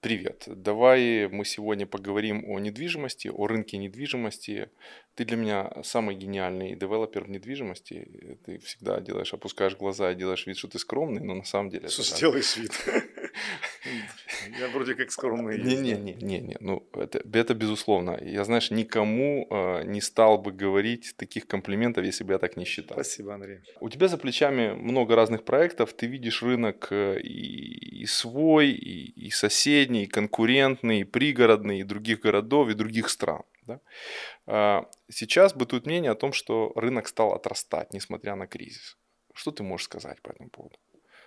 Привет. 0.00 0.44
Давай 0.46 1.26
мы 1.26 1.44
сегодня 1.44 1.84
поговорим 1.84 2.44
о 2.48 2.60
недвижимости, 2.60 3.26
о 3.26 3.48
рынке 3.48 3.78
недвижимости. 3.78 4.70
Ты 5.16 5.24
для 5.24 5.36
меня 5.36 5.72
самый 5.82 6.14
гениальный 6.14 6.76
девелопер 6.76 7.24
в 7.24 7.30
недвижимости. 7.30 8.38
Ты 8.46 8.58
всегда 8.58 9.00
делаешь, 9.00 9.34
опускаешь 9.34 9.76
глаза 9.76 10.12
и 10.12 10.14
делаешь 10.14 10.46
вид, 10.46 10.56
что 10.56 10.68
ты 10.68 10.78
скромный, 10.78 11.20
но 11.20 11.34
на 11.34 11.42
самом 11.42 11.70
деле... 11.70 11.88
Что 11.88 12.02
это 12.02 12.16
делаешь 12.16 12.56
вид? 12.56 12.70
Я 14.58 14.68
вроде 14.68 14.94
как 14.94 15.10
скромный 15.10 15.58
есть, 15.58 15.76
да. 15.76 15.82
Не-не-не-не, 15.82 16.56
ну 16.60 16.88
это, 16.94 17.22
это 17.32 17.54
безусловно. 17.54 18.18
Я, 18.22 18.44
знаешь, 18.44 18.70
никому 18.70 19.46
э, 19.50 19.84
не 19.84 20.00
стал 20.00 20.38
бы 20.38 20.52
говорить 20.52 21.14
таких 21.16 21.46
комплиментов, 21.46 22.04
если 22.04 22.24
бы 22.24 22.32
я 22.32 22.38
так 22.38 22.56
не 22.56 22.64
считал. 22.64 22.96
Спасибо, 22.96 23.34
Андрей. 23.34 23.60
У 23.80 23.88
тебя 23.88 24.08
за 24.08 24.18
плечами 24.18 24.72
много 24.72 25.16
разных 25.16 25.44
проектов, 25.44 25.92
ты 25.92 26.06
видишь 26.06 26.42
рынок 26.42 26.88
э, 26.90 27.20
и, 27.20 28.02
и 28.02 28.06
свой, 28.06 28.70
и, 28.70 29.26
и 29.26 29.30
соседний, 29.30 30.04
и 30.04 30.06
конкурентный, 30.06 31.00
и 31.00 31.04
пригородный, 31.04 31.80
и 31.80 31.84
других 31.84 32.20
городов, 32.20 32.68
и 32.68 32.74
других 32.74 33.08
стран. 33.08 33.42
да. 33.66 33.80
А, 34.46 34.84
Сейчас 35.10 35.54
бытует 35.54 35.86
мнение 35.86 36.10
о 36.10 36.14
том, 36.14 36.32
что 36.32 36.72
рынок 36.76 37.08
стал 37.08 37.32
отрастать, 37.32 37.92
несмотря 37.92 38.34
на 38.36 38.46
кризис. 38.46 38.96
Что 39.34 39.50
ты 39.50 39.62
можешь 39.62 39.86
сказать 39.86 40.20
по 40.22 40.30
этому 40.30 40.50
поводу? 40.50 40.76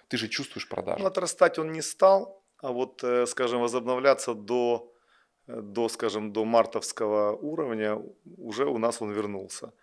Ты 0.07 0.17
же 0.17 0.27
чувствуешь 0.27 0.67
продажи. 0.67 0.99
Ну, 0.99 1.07
отрастать 1.07 1.57
он 1.57 1.71
не 1.71 1.81
стал, 1.81 2.40
а 2.61 2.71
вот, 2.71 3.03
э, 3.03 3.25
скажем, 3.25 3.61
возобновляться 3.61 4.33
до, 4.33 4.93
э, 5.47 5.61
до, 5.61 5.89
скажем, 5.89 6.31
до 6.31 6.45
мартовского 6.45 7.35
уровня 7.35 7.99
уже 8.37 8.65
у 8.65 8.77
нас 8.77 9.01
он 9.01 9.11
вернулся. 9.11 9.73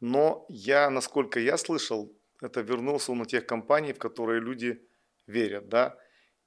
Но 0.00 0.46
я, 0.48 0.90
насколько 0.90 1.40
я 1.40 1.56
слышал, 1.56 2.12
это 2.42 2.60
вернулся 2.60 3.12
он 3.12 3.20
у 3.20 3.24
тех 3.24 3.46
компаний, 3.46 3.92
в 3.92 3.98
которые 3.98 4.40
люди 4.40 4.80
верят, 5.26 5.68
да. 5.68 5.96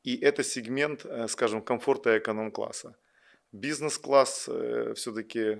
И 0.03 0.16
это 0.17 0.44
сегмент, 0.44 1.05
э, 1.05 1.27
скажем, 1.27 1.61
комфорта 1.61 2.16
и 2.16 2.19
эконом-класса. 2.19 2.95
Бизнес-класс 3.52 4.49
все-таки 4.94 5.58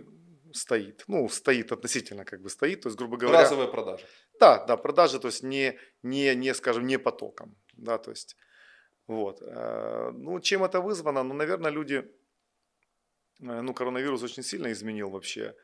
стоит. 0.54 1.04
Ну, 1.08 1.28
стоит 1.30 1.72
относительно, 1.72 2.24
как 2.24 2.42
бы 2.42 2.50
стоит. 2.50 2.82
То 2.82 2.90
есть, 2.90 2.98
грубо 2.98 3.18
говоря... 3.18 3.42
Разовые 3.42 3.68
продажи. 3.68 4.06
Да, 4.40 4.64
да, 4.66 4.78
продажи, 4.78 5.20
то 5.20 5.28
есть 5.28 5.44
не, 5.44 5.78
не, 6.04 6.36
не, 6.36 6.54
скажем, 6.54 6.86
не 6.86 7.00
потоком, 7.00 7.56
да, 7.74 7.98
то 7.98 8.12
есть, 8.12 8.38
вот. 9.10 9.42
Э, 9.42 10.12
Ну, 10.14 10.40
чем 10.40 10.64
это 10.64 10.82
вызвано? 10.82 11.24
Ну, 11.24 11.34
наверное, 11.34 11.72
люди, 11.72 11.96
э, 13.42 13.62
ну, 13.62 13.74
коронавирус 13.74 14.24
очень 14.24 14.44
сильно 14.44 14.72
изменил 14.72 15.10
вообще 15.10 15.56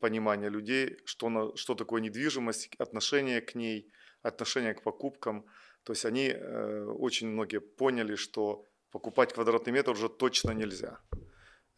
понимание 0.00 0.50
людей, 0.50 0.96
что, 1.04 1.28
на, 1.28 1.56
что 1.56 1.74
такое 1.74 2.00
недвижимость, 2.00 2.74
отношение 2.78 3.40
к 3.40 3.54
ней, 3.54 3.92
отношение 4.22 4.74
к 4.74 4.82
покупкам. 4.82 5.44
То 5.84 5.92
есть 5.92 6.06
они, 6.06 6.30
э, 6.30 6.84
очень 6.98 7.28
многие 7.28 7.60
поняли, 7.60 8.16
что 8.16 8.64
покупать 8.90 9.34
квадратный 9.34 9.74
метр 9.74 9.90
уже 9.90 10.08
точно 10.08 10.52
нельзя. 10.54 10.98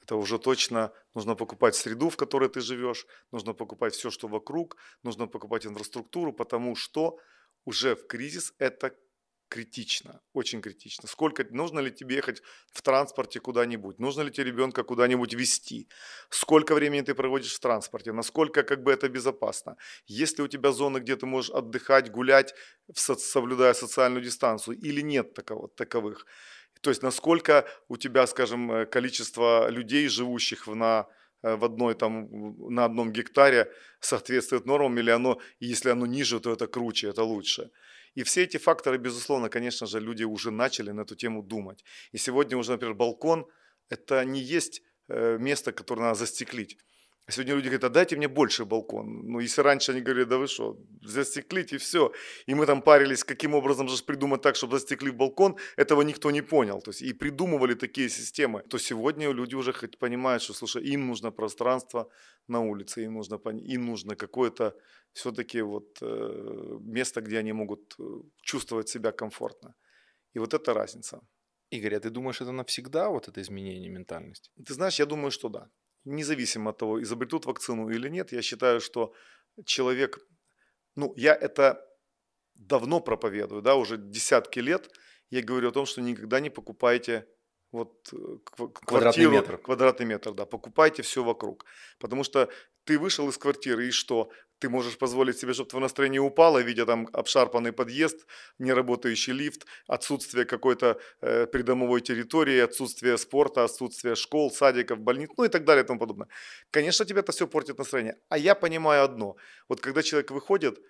Это 0.02 0.16
уже 0.16 0.38
точно 0.38 0.92
нужно 1.14 1.34
покупать 1.34 1.74
среду, 1.74 2.10
в 2.10 2.16
которой 2.16 2.48
ты 2.48 2.60
живешь, 2.60 3.06
нужно 3.32 3.54
покупать 3.54 3.94
все, 3.94 4.10
что 4.10 4.28
вокруг, 4.28 4.76
нужно 5.02 5.26
покупать 5.26 5.66
инфраструктуру, 5.66 6.32
потому 6.32 6.76
что 6.76 7.18
уже 7.64 7.94
в 7.94 8.06
кризис 8.06 8.54
это 8.58 8.94
критично, 9.48 10.20
очень 10.32 10.60
критично. 10.60 11.08
Сколько 11.08 11.44
нужно 11.50 11.80
ли 11.80 11.90
тебе 11.90 12.16
ехать 12.16 12.42
в 12.72 12.82
транспорте 12.82 13.40
куда-нибудь, 13.40 13.98
нужно 13.98 14.22
ли 14.22 14.30
тебе 14.30 14.44
ребенка 14.44 14.82
куда-нибудь 14.84 15.34
везти, 15.34 15.88
сколько 16.30 16.74
времени 16.74 17.02
ты 17.02 17.14
проводишь 17.14 17.54
в 17.54 17.60
транспорте, 17.60 18.12
насколько 18.12 18.62
как 18.62 18.82
бы 18.82 18.92
это 18.92 19.08
безопасно, 19.08 19.76
есть 20.06 20.38
ли 20.38 20.44
у 20.44 20.48
тебя 20.48 20.72
зоны, 20.72 20.98
где 20.98 21.16
ты 21.16 21.26
можешь 21.26 21.50
отдыхать, 21.50 22.10
гулять, 22.10 22.54
со- 22.94 23.16
соблюдая 23.16 23.74
социальную 23.74 24.22
дистанцию, 24.22 24.78
или 24.78 25.00
нет 25.02 25.34
такого, 25.34 25.68
таковых. 25.68 26.26
То 26.80 26.90
есть 26.90 27.02
насколько 27.02 27.64
у 27.88 27.96
тебя, 27.96 28.26
скажем, 28.26 28.70
э, 28.72 28.86
количество 28.86 29.68
людей, 29.70 30.08
живущих 30.08 30.66
на, 30.66 31.06
э, 31.42 31.56
в 31.56 31.64
одной, 31.64 31.94
там, 31.94 32.28
на 32.74 32.84
одном 32.84 33.12
гектаре, 33.12 33.72
соответствует 34.00 34.66
нормам, 34.66 34.98
или 34.98 35.10
оно, 35.10 35.40
если 35.60 35.90
оно 35.90 36.06
ниже, 36.06 36.40
то 36.40 36.52
это 36.52 36.66
круче, 36.66 37.08
это 37.08 37.22
лучше. 37.24 37.70
И 38.18 38.24
все 38.24 38.42
эти 38.42 38.56
факторы, 38.56 38.98
безусловно, 38.98 39.48
конечно 39.48 39.86
же, 39.86 40.00
люди 40.00 40.24
уже 40.24 40.50
начали 40.50 40.90
на 40.90 41.02
эту 41.02 41.14
тему 41.14 41.42
думать. 41.42 41.84
И 42.10 42.18
сегодня 42.18 42.58
уже, 42.58 42.72
например, 42.72 42.94
балкон– 42.94 43.46
это 43.90 44.24
не 44.24 44.40
есть 44.40 44.82
э, 45.08 45.38
место, 45.38 45.70
которое 45.70 46.00
надо 46.02 46.18
застеклить. 46.18 46.78
А 47.28 47.32
Сегодня 47.32 47.54
люди 47.54 47.68
говорят, 47.68 47.84
а 47.84 47.88
дайте 47.90 48.16
мне 48.16 48.26
больше 48.26 48.64
балкон. 48.64 49.20
Ну, 49.26 49.40
если 49.40 49.60
раньше 49.60 49.92
они 49.92 50.00
говорили, 50.00 50.24
да 50.24 50.38
вы 50.38 50.46
что, 50.46 50.78
застеклить 51.02 51.74
и 51.74 51.76
все. 51.76 52.10
И 52.46 52.54
мы 52.54 52.64
там 52.64 52.80
парились, 52.80 53.22
каким 53.22 53.54
образом 53.54 53.88
же 53.88 54.02
придумать 54.02 54.40
так, 54.40 54.56
чтобы 54.56 54.78
застеклить 54.78 55.14
балкон, 55.14 55.56
этого 55.76 56.00
никто 56.02 56.30
не 56.30 56.40
понял. 56.42 56.80
То 56.80 56.90
есть 56.90 57.02
и 57.02 57.12
придумывали 57.12 57.74
такие 57.74 58.08
системы. 58.08 58.62
То 58.62 58.78
сегодня 58.78 59.30
люди 59.32 59.54
уже 59.56 59.72
хоть 59.74 59.98
понимают, 59.98 60.42
что, 60.42 60.54
слушай, 60.54 60.82
им 60.94 61.06
нужно 61.06 61.30
пространство 61.30 62.08
на 62.48 62.60
улице, 62.60 63.04
им 63.04 63.12
нужно, 63.12 63.38
им 63.66 63.84
нужно 63.84 64.16
какое-то 64.16 64.74
все-таки 65.12 65.60
вот 65.60 65.98
э, 66.00 66.78
место, 66.80 67.20
где 67.20 67.40
они 67.40 67.52
могут 67.52 67.94
э, 67.98 68.02
чувствовать 68.40 68.88
себя 68.88 69.12
комфортно. 69.12 69.74
И 70.36 70.38
вот 70.38 70.54
это 70.54 70.72
разница. 70.72 71.20
Игорь, 71.72 71.96
а 71.96 72.00
ты 72.00 72.08
думаешь, 72.08 72.40
это 72.40 72.52
навсегда, 72.52 73.10
вот 73.10 73.28
это 73.28 73.42
изменение 73.42 73.90
ментальности? 73.90 74.50
Ты 74.66 74.72
знаешь, 74.72 74.98
я 74.98 75.04
думаю, 75.04 75.30
что 75.30 75.50
да. 75.50 75.68
Независимо 76.04 76.70
от 76.70 76.78
того, 76.78 77.02
изобретут 77.02 77.46
вакцину 77.46 77.88
или 77.90 78.08
нет, 78.08 78.32
я 78.32 78.42
считаю, 78.42 78.80
что 78.80 79.12
человек, 79.64 80.18
ну, 80.96 81.12
я 81.16 81.34
это 81.34 81.84
давно 82.54 83.00
проповедую, 83.00 83.62
да, 83.62 83.74
уже 83.74 83.96
десятки 83.96 84.60
лет, 84.60 84.90
я 85.30 85.42
говорю 85.42 85.68
о 85.68 85.72
том, 85.72 85.86
что 85.86 86.00
никогда 86.00 86.40
не 86.40 86.50
покупайте 86.50 87.26
вот 87.72 88.08
э, 88.12 88.16
кв- 88.44 88.72
Квадратный 88.72 88.86
квартиру, 88.86 89.32
метр. 89.32 89.58
квадратный 89.58 90.06
метр, 90.06 90.32
да, 90.32 90.46
покупайте 90.46 91.02
все 91.02 91.22
вокруг, 91.22 91.64
потому 91.98 92.24
что 92.24 92.48
ты 92.84 92.98
вышел 92.98 93.28
из 93.28 93.36
квартиры 93.36 93.86
и 93.88 93.90
что? 93.90 94.30
Ты 94.58 94.68
можешь 94.68 94.98
позволить 94.98 95.38
себе, 95.38 95.52
чтобы 95.52 95.70
твое 95.70 95.82
настроение 95.82 96.20
упало, 96.20 96.58
видя 96.58 96.84
там 96.84 97.08
обшарпанный 97.12 97.72
подъезд, 97.72 98.26
неработающий 98.58 99.32
лифт, 99.32 99.66
отсутствие 99.86 100.44
какой-то 100.44 101.00
э, 101.20 101.46
придомовой 101.46 102.00
территории, 102.00 102.58
отсутствие 102.58 103.18
спорта, 103.18 103.64
отсутствие 103.64 104.16
школ, 104.16 104.50
садиков, 104.50 104.98
больниц, 104.98 105.30
ну 105.36 105.44
и 105.44 105.48
так 105.48 105.64
далее 105.64 105.84
и 105.84 105.86
тому 105.86 106.00
подобное. 106.00 106.28
Конечно, 106.70 107.04
тебе 107.04 107.20
это 107.20 107.30
все 107.30 107.46
портит 107.46 107.78
настроение. 107.78 108.16
А 108.28 108.38
я 108.38 108.54
понимаю 108.54 109.04
одно. 109.04 109.36
Вот 109.68 109.80
когда 109.80 110.02
человек 110.02 110.32
выходит, 110.32 110.80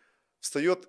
встает 0.40 0.88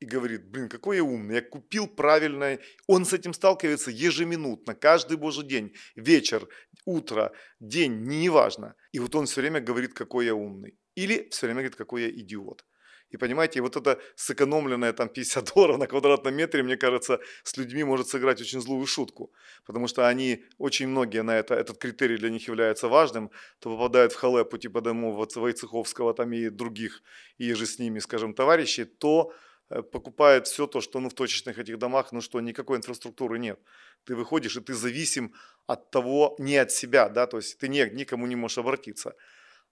и 0.00 0.06
говорит, 0.06 0.50
блин, 0.50 0.68
какой 0.68 0.96
я 0.96 1.04
умный, 1.04 1.36
я 1.36 1.42
купил 1.42 1.86
правильное. 1.86 2.60
Он 2.86 3.04
с 3.04 3.12
этим 3.12 3.34
сталкивается 3.34 3.90
ежеминутно, 3.90 4.74
каждый 4.74 5.16
божий 5.16 5.44
день, 5.44 5.74
вечер, 5.96 6.48
утро, 6.84 7.32
день, 7.60 8.04
неважно. 8.04 8.74
И 8.92 8.98
вот 8.98 9.14
он 9.14 9.26
все 9.26 9.40
время 9.40 9.60
говорит, 9.60 9.94
какой 9.94 10.26
я 10.26 10.34
умный. 10.34 10.78
Или 10.96 11.28
все 11.30 11.46
время 11.46 11.60
говорит, 11.60 11.76
какой 11.76 12.02
я 12.02 12.10
идиот. 12.10 12.64
И 13.10 13.18
понимаете, 13.18 13.60
вот 13.60 13.76
это 13.76 14.00
сэкономленное 14.16 14.92
там 14.92 15.08
50 15.08 15.44
долларов 15.54 15.78
на 15.78 15.86
квадратном 15.86 16.34
метре, 16.34 16.62
мне 16.62 16.76
кажется, 16.76 17.20
с 17.44 17.56
людьми 17.56 17.84
может 17.84 18.08
сыграть 18.08 18.40
очень 18.40 18.60
злую 18.60 18.86
шутку. 18.86 19.32
Потому 19.64 19.86
что 19.88 20.08
они, 20.08 20.44
очень 20.58 20.88
многие 20.88 21.22
на 21.22 21.38
это, 21.38 21.54
этот 21.54 21.78
критерий 21.78 22.16
для 22.18 22.30
них 22.30 22.48
является 22.48 22.88
важным, 22.88 23.30
то 23.60 23.76
попадают 23.76 24.12
в 24.12 24.16
халепу 24.16 24.58
типа 24.58 24.80
домов 24.80 25.36
Войцеховского 25.36 26.14
там 26.14 26.32
и 26.32 26.48
других, 26.48 27.02
и 27.38 27.54
же 27.54 27.66
с 27.66 27.78
ними, 27.78 28.00
скажем, 28.00 28.34
товарищей, 28.34 28.84
то 28.84 29.32
э, 29.70 29.82
покупает 29.82 30.46
все 30.46 30.66
то, 30.66 30.80
что 30.80 31.00
ну, 31.00 31.08
в 31.08 31.14
точечных 31.14 31.58
этих 31.58 31.78
домах, 31.78 32.12
ну 32.12 32.20
что, 32.20 32.40
никакой 32.40 32.78
инфраструктуры 32.78 33.38
нет. 33.38 33.60
Ты 34.04 34.16
выходишь, 34.16 34.56
и 34.56 34.60
ты 34.60 34.74
зависим 34.74 35.32
от 35.68 35.90
того, 35.90 36.34
не 36.38 36.56
от 36.56 36.72
себя, 36.72 37.08
да, 37.08 37.26
то 37.26 37.36
есть 37.36 37.58
ты 37.58 37.68
не, 37.68 37.88
никому 37.90 38.26
не 38.26 38.36
можешь 38.36 38.58
обратиться. 38.58 39.14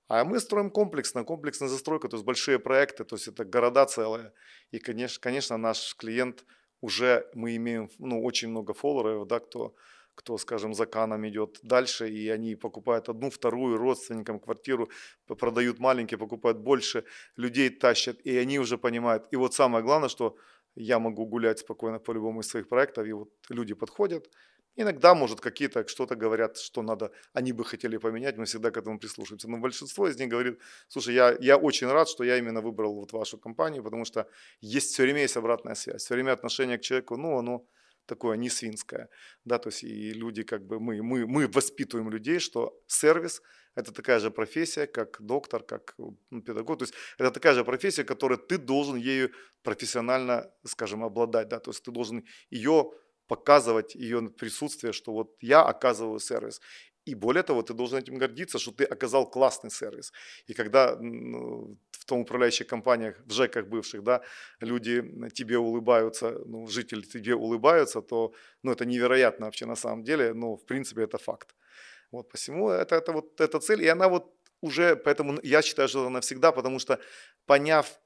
А 0.09 0.25
мы 0.25 0.39
строим 0.41 0.71
комплексно, 0.71 1.25
комплексная 1.25 1.69
застройка, 1.69 2.09
то 2.09 2.17
есть 2.17 2.27
большие 2.27 2.59
проекты, 2.59 3.05
то 3.05 3.17
есть 3.17 3.29
это 3.29 3.45
города 3.45 3.87
целые. 3.87 4.33
И, 4.71 4.79
конечно, 4.79 5.21
конечно 5.21 5.57
наш 5.57 5.97
клиент 5.97 6.45
уже, 6.81 7.27
мы 7.35 7.57
имеем 7.57 7.89
ну, 7.99 8.23
очень 8.23 8.51
много 8.51 8.75
фолловеров, 8.75 9.27
да, 9.27 9.41
кто, 9.41 9.75
кто, 10.15 10.37
скажем, 10.37 10.75
за 10.75 10.85
каном 10.85 11.27
идет 11.27 11.59
дальше, 11.63 12.11
и 12.11 12.29
они 12.29 12.55
покупают 12.55 13.09
одну, 13.09 13.31
вторую 13.31 13.79
родственникам 13.79 14.39
квартиру, 14.39 14.91
продают 15.27 15.79
маленькие, 15.79 16.19
покупают 16.19 16.59
больше, 16.59 17.05
людей 17.37 17.71
тащат, 17.71 18.21
и 18.25 18.37
они 18.37 18.59
уже 18.59 18.77
понимают. 18.77 19.27
И 19.31 19.37
вот 19.37 19.55
самое 19.55 19.83
главное, 19.83 20.11
что 20.11 20.37
я 20.75 20.99
могу 20.99 21.25
гулять 21.25 21.61
спокойно 21.61 21.99
по 21.99 22.13
любому 22.13 22.41
из 22.41 22.49
своих 22.49 22.69
проектов, 22.69 23.07
и 23.07 23.13
вот 23.13 23.31
люди 23.49 23.75
подходят, 23.75 24.29
Иногда, 24.77 25.15
может, 25.15 25.41
какие-то 25.41 25.87
что-то 25.87 26.17
говорят, 26.17 26.59
что 26.59 26.83
надо, 26.83 27.11
они 27.33 27.53
бы 27.53 27.65
хотели 27.65 27.97
поменять, 27.97 28.37
мы 28.37 28.45
всегда 28.45 28.71
к 28.71 28.77
этому 28.77 28.99
прислушиваемся. 28.99 29.49
Но 29.49 29.59
большинство 29.59 30.09
из 30.09 30.19
них 30.19 30.29
говорит, 30.29 30.59
слушай, 30.89 31.15
я, 31.15 31.37
я 31.41 31.57
очень 31.57 31.87
рад, 31.87 32.09
что 32.09 32.25
я 32.25 32.39
именно 32.39 32.61
выбрал 32.61 32.95
вот 32.95 33.13
вашу 33.13 33.39
компанию, 33.39 33.85
потому 33.85 34.05
что 34.05 34.27
есть 34.61 34.93
все 34.93 35.03
время 35.05 35.21
есть 35.23 35.37
обратная 35.37 35.75
связь, 35.75 36.03
все 36.03 36.15
время 36.15 36.33
отношение 36.33 36.79
к 36.79 36.83
человеку, 36.83 37.17
ну, 37.17 37.39
оно 37.39 37.67
такое 38.07 38.37
не 38.37 38.51
свинское, 38.51 39.09
да, 39.45 39.59
то 39.59 39.69
есть 39.69 39.85
и 39.85 40.13
люди 40.13 40.43
как 40.43 40.67
бы, 40.67 40.79
мы, 40.79 41.03
мы, 41.03 41.27
мы 41.27 41.47
воспитываем 41.47 42.11
людей, 42.11 42.39
что 42.39 42.79
сервис– 42.87 43.43
это 43.75 43.93
такая 43.93 44.21
же 44.21 44.31
профессия, 44.31 44.87
как 44.87 45.21
доктор, 45.21 45.63
как 45.63 45.95
ну, 45.99 46.43
педагог, 46.43 46.79
то 46.79 46.85
есть 46.85 46.95
это 47.19 47.31
такая 47.31 47.55
же 47.55 47.65
профессия, 47.65 48.05
которой 48.05 48.39
ты 48.39 48.59
должен 48.59 48.97
ею 48.97 49.31
профессионально, 49.63 50.51
скажем, 50.65 51.03
обладать, 51.03 51.49
да, 51.49 51.59
то 51.59 51.71
есть 51.71 51.83
ты 51.83 51.91
должен 51.91 52.25
ее 52.51 52.93
показывать 53.27 53.95
ее 53.95 54.21
присутствие, 54.29 54.93
что 54.93 55.13
вот 55.13 55.37
я 55.41 55.63
оказываю 55.63 56.21
сервис. 56.21 56.61
И 57.07 57.15
более 57.15 57.43
того, 57.43 57.63
ты 57.63 57.75
должен 57.75 57.99
этим 57.99 58.17
гордиться, 58.17 58.59
что 58.59 58.73
ты 58.73 58.85
оказал 58.85 59.31
классный 59.31 59.71
сервис. 59.71 60.13
И 60.47 60.55
когда 60.55 60.97
ну, 60.97 61.77
в 61.91 62.05
том 62.07 62.21
управляющих 62.21 62.67
компаниях, 62.67 63.21
в 63.27 63.33
ЖЭКах 63.33 63.67
бывших, 63.67 64.03
да, 64.03 64.21
люди 64.61 65.03
тебе 65.35 65.59
улыбаются, 65.59 66.31
ну, 66.47 66.67
жители 66.67 67.03
тебе 67.03 67.35
улыбаются, 67.35 68.01
то 68.01 68.33
ну, 68.63 68.73
это 68.73 68.87
невероятно 68.87 69.47
вообще 69.47 69.67
на 69.67 69.77
самом 69.77 70.03
деле, 70.03 70.35
но 70.35 70.57
в 70.57 70.65
принципе 70.65 71.03
это 71.03 71.19
факт. 71.19 71.55
Вот 72.11 72.31
посему 72.31 72.71
это, 72.71 72.97
это 72.97 73.13
вот 73.13 73.41
эта 73.41 73.61
цель, 73.61 73.83
и 73.83 73.89
она 73.89 74.09
вот 74.09 74.33
уже, 74.63 74.97
поэтому 74.97 75.39
я 75.43 75.63
считаю, 75.63 75.89
что 75.89 76.01
это 76.01 76.11
навсегда, 76.11 76.53
потому 76.53 76.79
что 76.79 76.99
поняв 77.47 78.01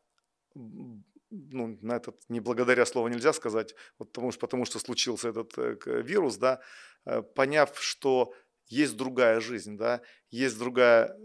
ну, 1.30 1.78
на 1.82 1.96
этот 1.96 2.20
не 2.28 2.40
благодаря 2.40 2.86
слово 2.86 3.08
нельзя 3.08 3.32
сказать, 3.32 3.74
вот 3.98 4.08
потому, 4.12 4.32
что, 4.32 4.40
потому 4.40 4.64
что 4.64 4.78
случился 4.78 5.28
этот 5.28 5.58
э, 5.58 6.02
вирус, 6.02 6.36
да, 6.36 6.60
э, 7.06 7.22
поняв, 7.22 7.72
что 7.80 8.32
есть 8.66 8.96
другая 8.96 9.40
жизнь, 9.40 9.76
да, 9.76 10.02
есть 10.30 10.58
другое 10.58 11.16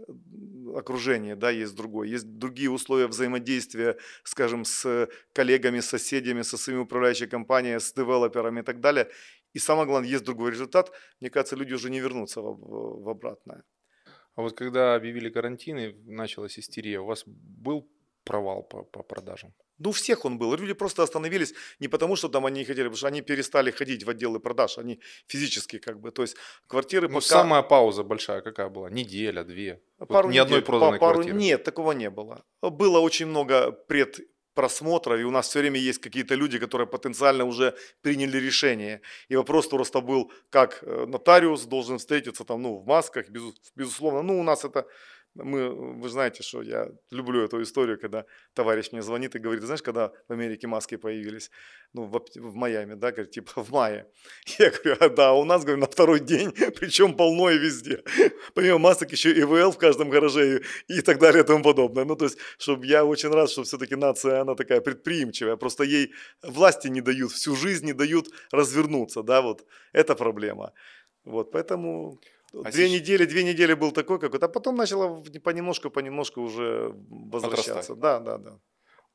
окружение, 0.74 1.36
да, 1.36 1.50
есть 1.50 1.74
другое, 1.74 2.08
есть 2.08 2.38
другие 2.38 2.70
условия 2.70 3.06
взаимодействия, 3.06 3.96
скажем, 4.22 4.64
с 4.64 5.08
коллегами, 5.32 5.80
с 5.80 5.86
соседями, 5.86 6.42
со 6.42 6.56
своими 6.56 6.80
управляющей 6.80 7.26
компанией, 7.26 7.78
с 7.78 7.92
девелоперами 7.92 8.60
и 8.60 8.62
так 8.62 8.80
далее. 8.80 9.08
И 9.52 9.58
самое 9.58 9.86
главное, 9.86 10.08
есть 10.08 10.24
другой 10.24 10.50
результат. 10.50 10.90
Мне 11.20 11.30
кажется, 11.30 11.56
люди 11.56 11.74
уже 11.74 11.90
не 11.90 12.00
вернутся 12.00 12.40
в, 12.40 13.02
в 13.02 13.08
обратное. 13.08 13.62
А 14.34 14.42
вот 14.42 14.56
когда 14.56 14.94
объявили 14.94 15.30
карантин 15.30 15.78
и 15.78 15.92
началась 16.06 16.58
истерия, 16.58 17.00
у 17.00 17.06
вас 17.06 17.24
был 17.26 17.88
провал 18.24 18.62
по, 18.64 18.82
по 18.82 19.02
продажам? 19.02 19.54
Ну, 19.78 19.90
у 19.90 19.92
всех 19.92 20.24
он 20.24 20.38
был. 20.38 20.54
Люди 20.54 20.72
просто 20.74 21.02
остановились 21.02 21.54
не 21.80 21.88
потому, 21.88 22.16
что 22.16 22.28
там 22.28 22.46
они 22.46 22.60
не 22.60 22.64
хотели, 22.64 22.84
потому 22.84 22.96
что 22.96 23.08
они 23.08 23.22
перестали 23.22 23.70
ходить 23.70 24.04
в 24.04 24.10
отделы 24.10 24.40
продаж. 24.40 24.78
Они 24.78 25.00
физически 25.26 25.78
как 25.78 26.00
бы, 26.00 26.10
то 26.10 26.22
есть 26.22 26.36
квартиры 26.66 27.08
ну, 27.08 27.14
пока... 27.14 27.26
самая 27.26 27.62
пауза 27.62 28.02
большая 28.02 28.40
какая 28.40 28.68
была? 28.68 28.90
Неделя, 28.90 29.44
две? 29.44 29.80
Пару 29.98 30.28
вот 30.28 30.34
ни 30.34 30.38
недель, 30.38 30.42
одной 30.42 30.62
проданной 30.62 30.98
пару... 30.98 31.14
квартиры? 31.14 31.38
Нет, 31.38 31.64
такого 31.64 31.92
не 31.92 32.10
было. 32.10 32.44
Было 32.62 33.00
очень 33.00 33.26
много 33.26 33.72
пред 33.72 34.20
просмотров, 34.54 35.20
и 35.20 35.24
у 35.24 35.30
нас 35.30 35.48
все 35.48 35.60
время 35.60 35.80
есть 35.80 36.00
какие-то 36.00 36.36
люди, 36.36 36.58
которые 36.58 36.86
потенциально 36.86 37.44
уже 37.44 37.74
приняли 38.02 38.38
решение. 38.38 39.00
И 39.28 39.36
вопрос 39.36 39.66
просто 39.66 40.00
был, 40.00 40.32
как 40.50 40.78
э, 40.82 41.06
нотариус 41.06 41.64
должен 41.64 41.98
встретиться 41.98 42.44
там, 42.44 42.62
ну, 42.62 42.76
в 42.76 42.86
масках, 42.86 43.26
безусловно. 43.76 44.22
Ну, 44.22 44.40
у 44.40 44.42
нас 44.42 44.64
это 44.64 44.86
мы, 45.34 45.68
вы 45.70 46.08
знаете, 46.08 46.42
что 46.42 46.62
я 46.62 46.88
люблю 47.10 47.44
эту 47.44 47.60
историю, 47.60 47.98
когда 47.98 48.24
товарищ 48.54 48.92
мне 48.92 49.02
звонит 49.02 49.34
и 49.34 49.40
говорит, 49.40 49.64
знаешь, 49.64 49.82
когда 49.82 50.12
в 50.28 50.32
Америке 50.32 50.66
маски 50.66 50.96
появились, 50.96 51.50
ну, 51.92 52.04
в, 52.04 52.24
в 52.36 52.54
Майами, 52.54 52.94
да, 52.94 53.10
говорит, 53.10 53.32
типа 53.32 53.64
в 53.64 53.70
мае. 53.70 54.06
Я 54.58 54.70
говорю, 54.70 54.96
а, 55.00 55.08
да, 55.08 55.32
у 55.32 55.44
нас, 55.44 55.62
говорю, 55.62 55.80
на 55.80 55.86
второй 55.86 56.20
день, 56.20 56.52
причем 56.78 57.14
полно 57.16 57.50
и 57.50 57.58
везде. 57.58 58.02
Помимо 58.54 58.78
масок 58.78 59.12
еще 59.12 59.32
ИВЛ 59.32 59.72
в 59.72 59.78
каждом 59.78 60.08
гараже 60.08 60.62
и, 60.88 60.98
и 60.98 61.00
так 61.02 61.18
далее 61.18 61.42
и 61.42 61.46
тому 61.46 61.64
подобное. 61.64 62.04
Ну, 62.04 62.16
то 62.16 62.26
есть, 62.26 62.38
чтобы 62.58 62.86
я 62.86 63.04
очень 63.04 63.30
рад, 63.30 63.50
что 63.50 63.64
все-таки 63.64 63.96
нация, 63.96 64.40
она 64.40 64.54
такая 64.54 64.80
предприимчивая, 64.80 65.56
просто 65.56 65.84
ей 65.84 66.12
власти 66.42 66.88
не 66.88 67.00
дают, 67.00 67.32
всю 67.32 67.56
жизнь 67.56 67.86
не 67.86 67.92
дают 67.92 68.28
развернуться, 68.52 69.22
да, 69.22 69.42
вот, 69.42 69.64
это 69.92 70.14
проблема. 70.14 70.72
Вот, 71.24 71.50
поэтому 71.52 72.20
а 72.62 72.70
две 72.70 72.88
сейчас... 72.88 73.00
недели, 73.00 73.24
две 73.24 73.44
недели 73.44 73.74
был 73.74 73.92
такой 73.92 74.18
какой-то, 74.18 74.46
а 74.46 74.48
потом 74.48 74.76
начало 74.76 75.22
понемножку, 75.42 75.90
понемножку 75.90 76.40
уже 76.40 76.94
возвращаться. 77.08 77.92
Отрастать. 77.92 77.98
Да, 77.98 78.20
да, 78.20 78.38
да. 78.38 78.58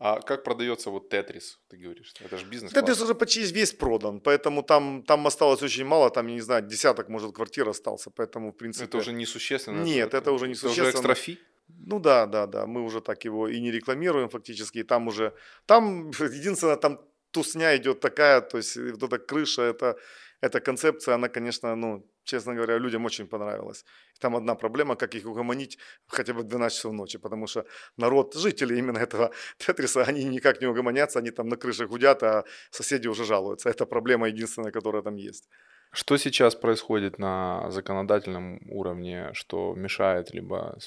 А 0.01 0.21
как 0.21 0.43
продается 0.43 0.91
вот 0.91 1.09
Тетрис, 1.09 1.59
ты 1.67 1.77
говоришь? 1.77 2.13
Это 2.21 2.37
же 2.37 2.45
бизнес. 2.45 2.71
Тетрис 2.71 3.01
уже 3.01 3.15
почти 3.15 3.41
весь 3.41 3.73
продан, 3.73 4.21
поэтому 4.21 4.63
там, 4.63 5.03
там 5.03 5.27
осталось 5.27 5.61
очень 5.61 5.85
мало, 5.85 6.09
там, 6.09 6.27
я 6.27 6.33
не 6.35 6.41
знаю, 6.41 6.65
десяток, 6.65 7.09
может, 7.09 7.35
квартир 7.35 7.67
остался, 7.67 8.09
поэтому, 8.09 8.51
в 8.51 8.55
принципе... 8.55 8.85
Это 8.85 8.97
уже 8.97 9.11
несущественно? 9.11 9.83
Нет, 9.83 10.07
это, 10.07 10.17
это 10.17 10.31
уже 10.31 10.47
несущественно. 10.47 10.87
Это 10.87 10.99
уже 10.99 11.07
экстрафи? 11.07 11.37
Ну 11.67 11.99
да, 11.99 12.25
да, 12.27 12.47
да, 12.47 12.65
мы 12.65 12.81
уже 12.83 13.01
так 13.01 13.25
его 13.25 13.49
и 13.49 13.59
не 13.59 13.71
рекламируем 13.71 14.29
фактически, 14.29 14.79
и 14.79 14.83
там 14.83 15.07
уже, 15.07 15.33
там 15.65 16.09
единственное, 16.19 16.77
там 16.77 17.01
тусня 17.31 17.75
идет 17.75 17.99
такая, 17.99 18.39
то 18.41 18.57
есть 18.57 18.77
вот 18.77 19.03
эта 19.03 19.17
крыша, 19.19 19.63
это, 19.63 19.97
эта 20.39 20.61
концепция, 20.61 21.15
она, 21.15 21.27
конечно, 21.27 21.75
ну, 21.75 22.05
честно 22.29 22.55
говоря, 22.55 22.79
людям 22.79 23.05
очень 23.05 23.27
понравилось. 23.27 23.85
Там 24.19 24.35
одна 24.35 24.55
проблема, 24.55 24.95
как 24.95 25.15
их 25.15 25.25
угомонить 25.25 25.79
хотя 26.07 26.33
бы 26.33 26.41
в 26.41 26.43
12 26.43 26.77
часов 26.77 26.93
ночи, 26.93 27.19
потому 27.19 27.47
что 27.47 27.65
народ, 27.97 28.35
жители 28.35 28.77
именно 28.77 28.99
этого 28.99 29.31
Тетриса, 29.57 30.03
они 30.09 30.25
никак 30.25 30.61
не 30.61 30.67
угомонятся, 30.67 31.19
они 31.19 31.31
там 31.31 31.47
на 31.47 31.57
крыше 31.57 31.87
гудят, 31.87 32.23
а 32.23 32.43
соседи 32.71 33.07
уже 33.07 33.25
жалуются. 33.25 33.69
Это 33.69 33.85
проблема 33.85 34.27
единственная, 34.27 34.71
которая 34.71 35.01
там 35.01 35.15
есть. 35.15 35.49
Что 35.91 36.17
сейчас 36.17 36.55
происходит 36.55 37.19
на 37.19 37.71
законодательном 37.71 38.59
уровне, 38.69 39.29
что 39.33 39.73
мешает 39.75 40.33
либо 40.33 40.77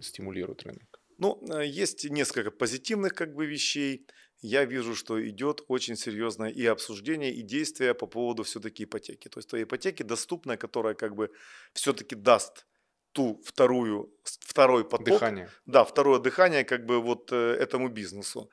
стимулирует 0.00 0.62
рынок? 0.62 1.00
Ну, 1.18 1.38
э, 1.50 1.66
есть 1.66 2.10
несколько 2.10 2.50
позитивных 2.50 3.14
как 3.14 3.34
бы 3.34 3.46
вещей 3.46 4.06
я 4.46 4.66
вижу, 4.66 4.94
что 4.94 5.26
идет 5.26 5.64
очень 5.68 5.96
серьезное 5.96 6.50
и 6.50 6.66
обсуждение, 6.66 7.32
и 7.32 7.42
действие 7.42 7.94
по 7.94 8.06
поводу 8.06 8.42
все-таки 8.42 8.84
ипотеки. 8.84 9.28
То 9.28 9.38
есть 9.38 9.48
той 9.48 9.62
ипотеки 9.62 10.02
доступной, 10.02 10.58
которая 10.58 10.94
как 10.94 11.14
бы 11.14 11.30
все-таки 11.72 12.14
даст 12.14 12.66
ту 13.12 13.40
вторую, 13.42 14.12
второй 14.22 14.84
поток. 14.84 15.06
Дыхание. 15.06 15.48
Да, 15.64 15.84
второе 15.84 16.18
дыхание 16.18 16.64
как 16.64 16.84
бы 16.84 17.00
вот 17.00 17.32
э, 17.32 17.56
этому 17.58 17.88
бизнесу. 17.88 18.50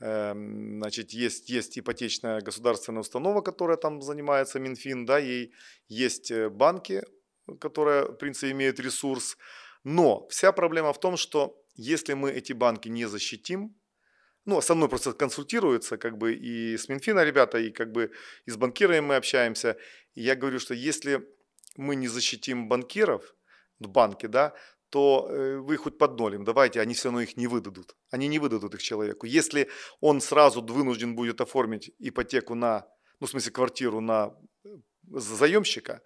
Эм, 0.00 0.78
значит, 0.78 1.12
есть, 1.12 1.48
есть 1.48 1.78
ипотечная 1.78 2.42
государственная 2.42 3.00
установа, 3.00 3.40
которая 3.40 3.78
там 3.78 4.02
занимается, 4.02 4.60
Минфин, 4.60 5.06
да, 5.06 5.18
ей 5.18 5.54
есть 5.88 6.30
э, 6.30 6.50
банки, 6.50 7.04
которые, 7.58 8.04
в 8.04 8.16
принципе, 8.16 8.50
имеют 8.50 8.80
ресурс. 8.80 9.38
Но 9.82 10.26
вся 10.28 10.52
проблема 10.52 10.92
в 10.92 11.00
том, 11.00 11.16
что 11.16 11.56
если 11.74 12.12
мы 12.12 12.32
эти 12.32 12.52
банки 12.52 12.90
не 12.90 13.08
защитим, 13.08 13.74
ну, 14.44 14.60
со 14.60 14.74
мной 14.74 14.88
просто 14.88 15.12
консультируются, 15.12 15.96
как 15.96 16.18
бы 16.18 16.34
и 16.34 16.76
с 16.76 16.88
Минфина 16.88 17.24
ребята, 17.24 17.58
и 17.58 17.70
как 17.70 17.92
бы 17.92 18.10
и 18.46 18.50
с 18.50 18.56
банкирами 18.56 19.00
мы 19.00 19.16
общаемся. 19.16 19.76
И 20.14 20.22
я 20.22 20.34
говорю, 20.34 20.58
что 20.58 20.74
если 20.74 21.26
мы 21.76 21.96
не 21.96 22.08
защитим 22.08 22.68
банкиров, 22.68 23.34
банки, 23.78 24.26
да, 24.26 24.54
то 24.90 25.26
э, 25.28 25.56
вы 25.56 25.76
хоть 25.76 25.96
под 25.98 26.18
нолем 26.18 26.44
давайте, 26.44 26.80
они 26.80 26.92
все 26.92 27.08
равно 27.08 27.22
их 27.22 27.36
не 27.36 27.46
выдадут. 27.46 27.96
Они 28.10 28.28
не 28.28 28.38
выдадут 28.38 28.74
их 28.74 28.82
человеку. 28.82 29.26
Если 29.26 29.68
он 30.00 30.20
сразу 30.20 30.62
вынужден 30.62 31.16
будет 31.16 31.40
оформить 31.40 31.90
ипотеку 31.98 32.54
на, 32.54 32.86
ну, 33.18 33.26
в 33.26 33.30
смысле, 33.30 33.52
квартиру 33.52 34.00
на 34.00 34.34
э, 34.64 34.68
заемщика, 35.08 36.02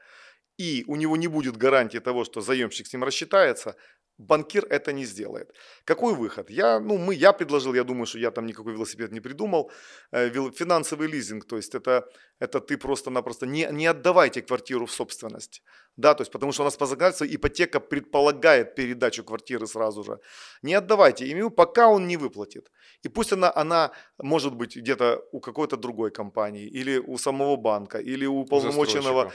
и 0.58 0.84
у 0.86 0.96
него 0.96 1.16
не 1.16 1.28
будет 1.28 1.56
гарантии 1.56 1.98
того, 1.98 2.24
что 2.24 2.40
заемщик 2.40 2.86
с 2.86 2.92
ним 2.92 3.04
рассчитается, 3.04 3.76
банкир 4.18 4.64
это 4.70 4.92
не 4.92 5.04
сделает. 5.04 5.54
Какой 5.84 6.14
выход? 6.14 6.50
Я, 6.50 6.80
ну, 6.80 6.96
мы, 6.96 7.14
я 7.14 7.32
предложил, 7.32 7.75
я 7.75 7.84
думаю, 7.84 8.06
что 8.06 8.18
я 8.18 8.30
там 8.30 8.46
никакой 8.46 8.72
велосипед 8.72 9.12
не 9.12 9.20
придумал, 9.20 9.70
э, 10.12 10.30
финансовый 10.30 11.08
лизинг, 11.08 11.44
то 11.44 11.56
есть 11.56 11.75
это, 11.75 12.08
это 12.38 12.60
ты 12.60 12.78
просто-напросто 12.78 13.46
не, 13.46 13.68
не 13.70 13.86
отдавайте 13.86 14.42
квартиру 14.42 14.86
в 14.86 14.92
собственность, 14.92 15.62
да, 15.96 16.14
то 16.14 16.22
есть 16.22 16.32
потому 16.32 16.52
что 16.52 16.62
у 16.62 16.64
нас 16.64 16.76
по 16.76 16.86
законодательству 16.86 17.26
ипотека 17.26 17.80
предполагает 17.80 18.75
передачу 18.75 19.25
квартиры 19.25 19.66
сразу 19.66 20.02
же. 20.02 20.18
Не 20.62 20.75
отдавайте 20.75 21.28
ему, 21.28 21.50
пока 21.50 21.88
он 21.88 22.06
не 22.06 22.16
выплатит. 22.16 22.70
И 23.02 23.08
пусть 23.08 23.32
она, 23.32 23.52
она 23.54 23.90
может 24.18 24.54
быть 24.54 24.76
где-то 24.76 25.22
у 25.32 25.40
какой-то 25.40 25.76
другой 25.76 26.10
компании, 26.10 26.66
или 26.66 26.98
у 26.98 27.18
самого 27.18 27.56
банка, 27.56 27.98
или 27.98 28.26
у 28.26 28.44
полномоченного 28.44 29.32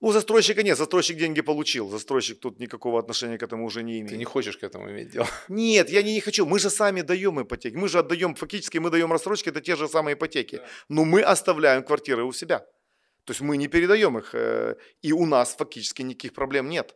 у 0.00 0.12
застройщика 0.12 0.62
нет, 0.62 0.78
застройщик 0.78 1.16
деньги 1.16 1.40
получил. 1.40 1.88
Застройщик 1.88 2.38
тут 2.38 2.60
никакого 2.60 3.00
отношения 3.00 3.36
к 3.36 3.42
этому 3.42 3.64
уже 3.66 3.82
не 3.82 3.98
имеет. 3.98 4.10
Ты 4.10 4.16
не 4.16 4.24
хочешь 4.24 4.56
к 4.56 4.62
этому 4.62 4.90
иметь 4.90 5.10
дело? 5.10 5.26
Нет, 5.48 5.90
я 5.90 6.02
не, 6.02 6.14
не 6.14 6.20
хочу. 6.20 6.46
Мы 6.46 6.60
же 6.60 6.70
сами 6.70 7.02
даем 7.02 7.40
ипотеки. 7.42 7.74
Мы 7.76 7.88
же 7.88 7.98
отдаем, 7.98 8.34
фактически 8.34 8.78
мы 8.78 8.90
даем 8.90 9.12
рассрочки, 9.12 9.48
это 9.48 9.60
те 9.60 9.74
же 9.74 9.88
самые 9.88 10.14
ипотеки. 10.14 10.56
Да. 10.56 10.64
Но 10.88 11.04
мы 11.04 11.22
оставляем 11.22 11.82
квартиры 11.82 12.24
у 12.24 12.32
себя. 12.32 12.58
То 13.24 13.32
есть 13.32 13.40
мы 13.40 13.56
не 13.56 13.66
передаем 13.66 14.16
их. 14.18 14.34
Э, 14.34 14.76
и 15.02 15.12
у 15.12 15.26
нас 15.26 15.56
фактически 15.56 16.02
никаких 16.02 16.32
проблем 16.32 16.68
нет. 16.68 16.94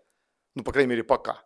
Ну, 0.55 0.63
по 0.63 0.73
крайней 0.73 0.91
мере, 0.91 1.03
пока. 1.03 1.43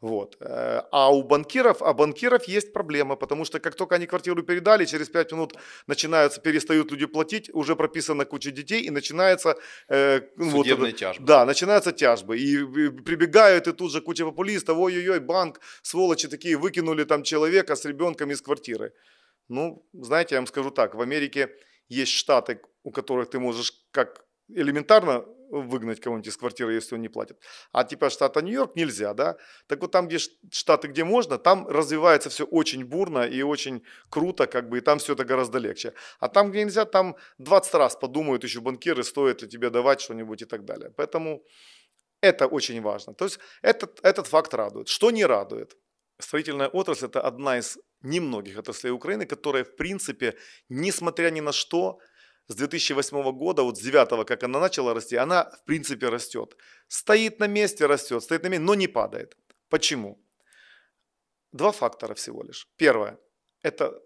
Вот. 0.00 0.36
Э, 0.40 0.82
а 0.92 1.10
у 1.10 1.22
банкиров, 1.22 1.82
а 1.82 1.92
банкиров 1.94 2.44
есть 2.44 2.72
проблема, 2.72 3.16
потому 3.16 3.44
что 3.44 3.60
как 3.60 3.74
только 3.74 3.94
они 3.94 4.06
квартиру 4.06 4.42
передали, 4.42 4.84
через 4.84 5.08
5 5.08 5.32
минут 5.32 5.54
начинаются, 5.86 6.40
перестают 6.40 6.90
люди 6.90 7.06
платить, 7.06 7.50
уже 7.54 7.76
прописана 7.76 8.24
куча 8.24 8.50
детей, 8.50 8.82
и 8.82 8.90
начинается... 8.90 9.56
Э, 9.88 10.20
ну, 10.36 10.50
Судебные 10.50 10.92
вот, 10.92 11.00
тяжбы. 11.00 11.26
Да, 11.26 11.44
начинаются 11.46 11.92
тяжбы. 11.92 12.38
И, 12.38 12.56
и 12.56 12.90
прибегают, 12.90 13.66
и 13.68 13.72
тут 13.72 13.90
же 13.90 14.00
куча 14.00 14.24
популистов, 14.24 14.76
ой-ой-ой, 14.78 15.20
банк, 15.20 15.60
сволочи 15.82 16.28
такие, 16.28 16.56
выкинули 16.56 17.04
там 17.04 17.22
человека 17.22 17.74
с 17.74 17.84
ребенком 17.84 18.30
из 18.30 18.42
квартиры. 18.42 18.92
Ну, 19.48 19.86
знаете, 19.92 20.34
я 20.34 20.40
вам 20.40 20.46
скажу 20.46 20.70
так, 20.70 20.94
в 20.94 21.00
Америке 21.00 21.48
есть 21.88 22.12
штаты, 22.12 22.60
у 22.82 22.90
которых 22.90 23.30
ты 23.30 23.38
можешь 23.38 23.72
как 23.92 24.26
элементарно 24.48 25.24
выгнать 25.50 26.00
кого-нибудь 26.00 26.28
из 26.28 26.36
квартиры, 26.36 26.74
если 26.74 26.94
он 26.94 27.02
не 27.02 27.08
платит. 27.08 27.38
А 27.72 27.84
типа 27.84 28.10
штата 28.10 28.42
Нью-Йорк 28.42 28.76
нельзя, 28.76 29.14
да? 29.14 29.36
Так 29.66 29.80
вот 29.80 29.90
там, 29.90 30.08
где 30.08 30.18
штаты, 30.50 30.88
где 30.88 31.04
можно, 31.04 31.38
там 31.38 31.66
развивается 31.68 32.28
все 32.30 32.44
очень 32.44 32.84
бурно 32.84 33.26
и 33.26 33.42
очень 33.42 33.82
круто, 34.10 34.46
как 34.46 34.68
бы, 34.68 34.78
и 34.78 34.80
там 34.80 34.98
все 34.98 35.12
это 35.12 35.24
гораздо 35.24 35.58
легче. 35.58 35.92
А 36.20 36.28
там, 36.28 36.50
где 36.50 36.64
нельзя, 36.64 36.84
там 36.84 37.16
20 37.38 37.74
раз 37.74 37.96
подумают 37.96 38.44
еще 38.44 38.60
банкиры, 38.60 39.04
стоит 39.04 39.42
ли 39.42 39.48
тебе 39.48 39.70
давать 39.70 40.00
что-нибудь 40.00 40.42
и 40.42 40.46
так 40.46 40.64
далее. 40.64 40.90
Поэтому 40.96 41.42
это 42.20 42.46
очень 42.46 42.82
важно. 42.82 43.14
То 43.14 43.24
есть 43.24 43.38
этот, 43.62 44.00
этот 44.02 44.26
факт 44.26 44.54
радует. 44.54 44.88
Что 44.88 45.10
не 45.10 45.26
радует? 45.26 45.76
Строительная 46.18 46.68
отрасль– 46.68 47.04
это 47.06 47.20
одна 47.20 47.58
из 47.58 47.78
немногих 48.02 48.58
отраслей 48.58 48.92
Украины, 48.92 49.26
которая, 49.26 49.64
в 49.64 49.76
принципе, 49.76 50.34
несмотря 50.68 51.30
ни 51.30 51.40
на 51.40 51.52
что, 51.52 51.98
с 52.48 52.54
2008 52.54 53.32
года, 53.32 53.62
вот 53.62 53.78
с 53.78 53.80
9 53.80 54.26
как 54.26 54.42
она 54.44 54.60
начала 54.60 54.94
расти, 54.94 55.16
она 55.16 55.44
в 55.44 55.64
принципе 55.64 56.08
растет. 56.08 56.56
Стоит 56.88 57.40
на 57.40 57.46
месте, 57.46 57.86
растет, 57.86 58.22
стоит 58.22 58.42
на 58.42 58.48
месте, 58.48 58.64
но 58.64 58.74
не 58.74 58.88
падает. 58.88 59.36
Почему? 59.68 60.22
Два 61.52 61.72
фактора 61.72 62.14
всего 62.14 62.42
лишь. 62.42 62.68
Первое– 62.76 63.18
это 63.62 64.00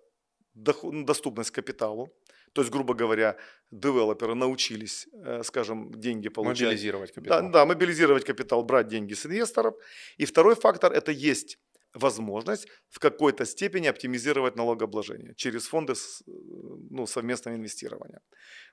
доступность 0.55 1.51
капиталу. 1.51 2.09
То 2.53 2.63
есть, 2.63 2.73
грубо 2.73 2.95
говоря, 2.95 3.37
девелоперы 3.71 4.35
научились, 4.35 5.07
э, 5.13 5.43
скажем, 5.45 5.93
деньги 5.95 6.29
получать. 6.29 6.67
Мобилизировать 6.67 7.13
капитал. 7.13 7.43
Да, 7.43 7.49
да, 7.49 7.67
мобилизировать 7.67 8.25
капитал, 8.25 8.65
брать 8.65 8.89
деньги 8.89 9.15
с 9.15 9.27
инвесторов. 9.27 9.75
И 10.17 10.25
второй 10.25 10.57
фактор– 10.57 10.93
это 10.95 11.13
есть 11.13 11.59
возможность 11.95 12.69
в 12.89 12.99
какой-то 12.99 13.45
степени 13.45 13.89
оптимизировать 13.89 14.57
налогообложение 14.57 15.35
через 15.35 15.67
фонды 15.67 15.95
ну, 16.27 17.07
совместного 17.07 17.57
инвестирования. 17.57 18.21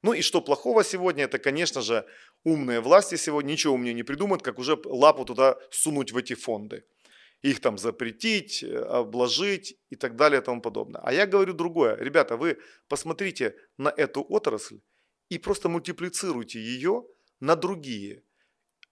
Ну 0.03 0.13
и 0.13 0.21
что 0.21 0.41
плохого 0.41 0.83
сегодня, 0.83 1.23
это, 1.23 1.39
конечно 1.39 1.81
же, 1.81 2.05
умные 2.43 2.79
власти 2.79 3.15
сегодня 3.15 3.51
ничего 3.51 3.73
умнее 3.73 3.93
не 3.93 4.03
придумают, 4.03 4.43
как 4.43 4.59
уже 4.59 4.79
лапу 4.85 5.25
туда 5.25 5.57
сунуть 5.71 6.11
в 6.11 6.17
эти 6.17 6.35
фонды. 6.35 6.83
Их 7.41 7.59
там 7.59 7.77
запретить, 7.77 8.63
э, 8.63 8.75
обложить 8.75 9.77
и 9.89 9.95
так 9.95 10.15
далее 10.15 10.41
и 10.41 10.43
тому 10.43 10.61
подобное. 10.61 11.01
А 11.03 11.13
я 11.13 11.27
говорю 11.27 11.53
другое. 11.53 11.95
Ребята, 11.95 12.35
вы 12.35 12.57
посмотрите 12.87 13.55
на 13.77 13.89
эту 13.89 14.25
отрасль 14.27 14.79
и 15.29 15.37
просто 15.37 15.69
мультиплицируйте 15.69 16.59
ее 16.59 17.03
на 17.39 17.55
другие. 17.55 18.23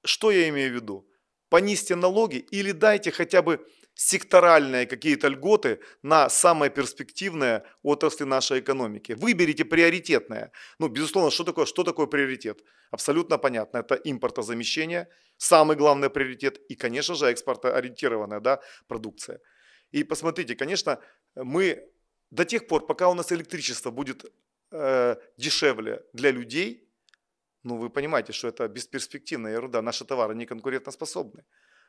Что 0.03 0.32
я 0.32 0.48
имею 0.50 0.72
в 0.72 0.75
виду? 0.75 1.08
Понизьте 1.50 1.96
налоги 1.96 2.38
или 2.38 2.72
дайте 2.72 3.12
хотя 3.12 3.41
бы 3.41 3.65
секторальные 3.95 4.85
какие-то 4.85 5.29
льготы 5.29 5.79
на 6.03 6.29
самые 6.29 6.69
перспективные 6.69 7.63
отрасли 7.81 8.25
нашей 8.25 8.59
экономики. 8.59 9.13
Выберите 9.13 9.63
приоритетное. 9.65 10.51
Ну, 10.79 10.89
безусловно, 10.89 11.31
что 11.31 11.43
такое, 11.43 11.65
что 11.65 11.83
такое 11.83 12.05
приоритет? 12.05 12.63
Абсолютно 12.91 13.37
понятно. 13.37 13.79
Это 13.79 13.95
импортозамещение, 13.95 15.07
самый 15.37 15.77
главный 15.77 16.09
приоритет. 16.09 16.59
И, 16.69 16.75
конечно 16.75 17.15
же, 17.15 17.25
экспортоориентированная 17.27 18.41
да, 18.41 18.61
продукция. 18.87 19.39
И 19.91 20.03
посмотрите, 20.03 20.55
конечно, 20.55 20.99
мы 21.35 21.89
до 22.31 22.43
тех 22.43 22.67
пор, 22.67 22.85
пока 22.85 23.07
у 23.07 23.13
нас 23.13 23.31
электричество 23.31 23.91
будет 23.91 24.25
э, 24.71 25.15
дешевле 25.37 26.03
для 26.13 26.31
людей, 26.31 26.85
ну, 27.63 27.77
вы 27.77 27.89
понимаете, 27.89 28.31
что 28.31 28.47
это 28.47 28.67
бесперспективная 28.67 29.53
ерунда. 29.53 29.81
Наши 29.81 30.05
товары 30.05 30.35
не 30.35 30.45
конкурентоспособны. 30.45 31.43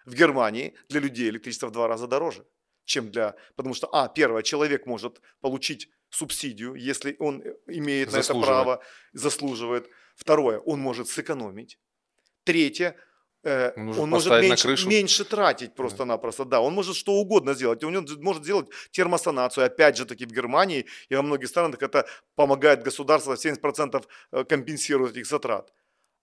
В 0.07 0.15
Германии 0.15 0.75
для 0.89 1.01
людей 1.01 1.29
электричество 1.29 1.67
в 1.67 1.73
два 1.73 1.89
раза 1.89 2.07
дороже, 2.07 2.47
чем 2.85 3.11
для... 3.11 3.35
Потому 3.57 3.75
что, 3.75 3.89
а, 3.93 4.09
первое, 4.09 4.43
человек 4.43 4.87
может 4.87 5.21
получить 5.41 5.91
субсидию, 6.11 6.75
если 6.75 7.17
он 7.19 7.43
э, 7.43 7.55
имеет 7.67 8.13
на 8.13 8.19
это 8.19 8.35
право, 8.35 8.83
заслуживает. 9.13 9.89
Второе, 10.15 10.59
он 10.61 10.81
может 10.81 11.09
сэкономить. 11.09 11.79
Третье, 12.45 12.95
э, 13.43 13.73
он, 13.77 13.99
он 13.99 14.11
может 14.11 14.33
меньше, 14.41 14.87
меньше 14.87 15.25
тратить 15.25 15.75
просто-напросто. 15.75 16.45
Да, 16.45 16.61
он 16.61 16.75
может 16.75 16.97
что 16.97 17.13
угодно 17.13 17.55
сделать. 17.55 17.85
Он 17.85 18.07
может 18.21 18.45
сделать 18.45 18.69
термосанацию. 18.93 19.67
Опять 19.67 19.97
же 19.97 20.07
таки 20.07 20.25
в 20.25 20.31
Германии 20.31 20.87
и 21.09 21.17
во 21.17 21.23
многих 21.23 21.49
странах 21.49 21.83
это 21.83 22.07
помогает 22.35 22.85
государство 22.85 23.35
70% 23.35 24.05
э, 24.33 24.45
компенсировать 24.45 25.17
их 25.17 25.27
затрат. 25.27 25.73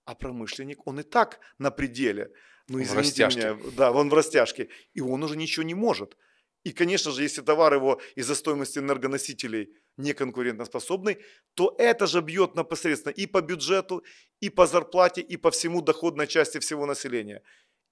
А 0.06 0.14
промышленник, 0.14 0.86
он 0.86 1.00
и 1.00 1.02
так 1.02 1.40
на 1.58 1.70
пределе 1.70 2.30
ну 2.68 2.82
извините 2.82 3.26
меня, 3.26 3.58
да, 3.76 3.92
он 3.92 4.08
в 4.08 4.14
растяжке, 4.14 4.68
и 4.94 5.00
он 5.00 5.22
уже 5.22 5.36
ничего 5.36 5.64
не 5.64 5.74
может. 5.74 6.16
И, 6.64 6.72
конечно 6.72 7.12
же, 7.12 7.22
если 7.22 7.42
товар 7.42 7.74
его 7.74 8.00
из-за 8.16 8.34
стоимости 8.34 8.78
энергоносителей 8.78 9.68
не 9.98 10.14
конкурентоспособный, 10.14 11.18
то 11.54 11.74
это 11.78 12.06
же 12.06 12.20
бьет 12.22 12.56
непосредственно 12.56 13.12
и 13.12 13.26
по 13.26 13.42
бюджету, 13.42 14.02
и 14.40 14.48
по 14.48 14.66
зарплате, 14.66 15.20
и 15.20 15.36
по 15.36 15.50
всему 15.50 15.82
доходной 15.82 16.26
части 16.26 16.58
всего 16.58 16.86
населения. 16.86 17.42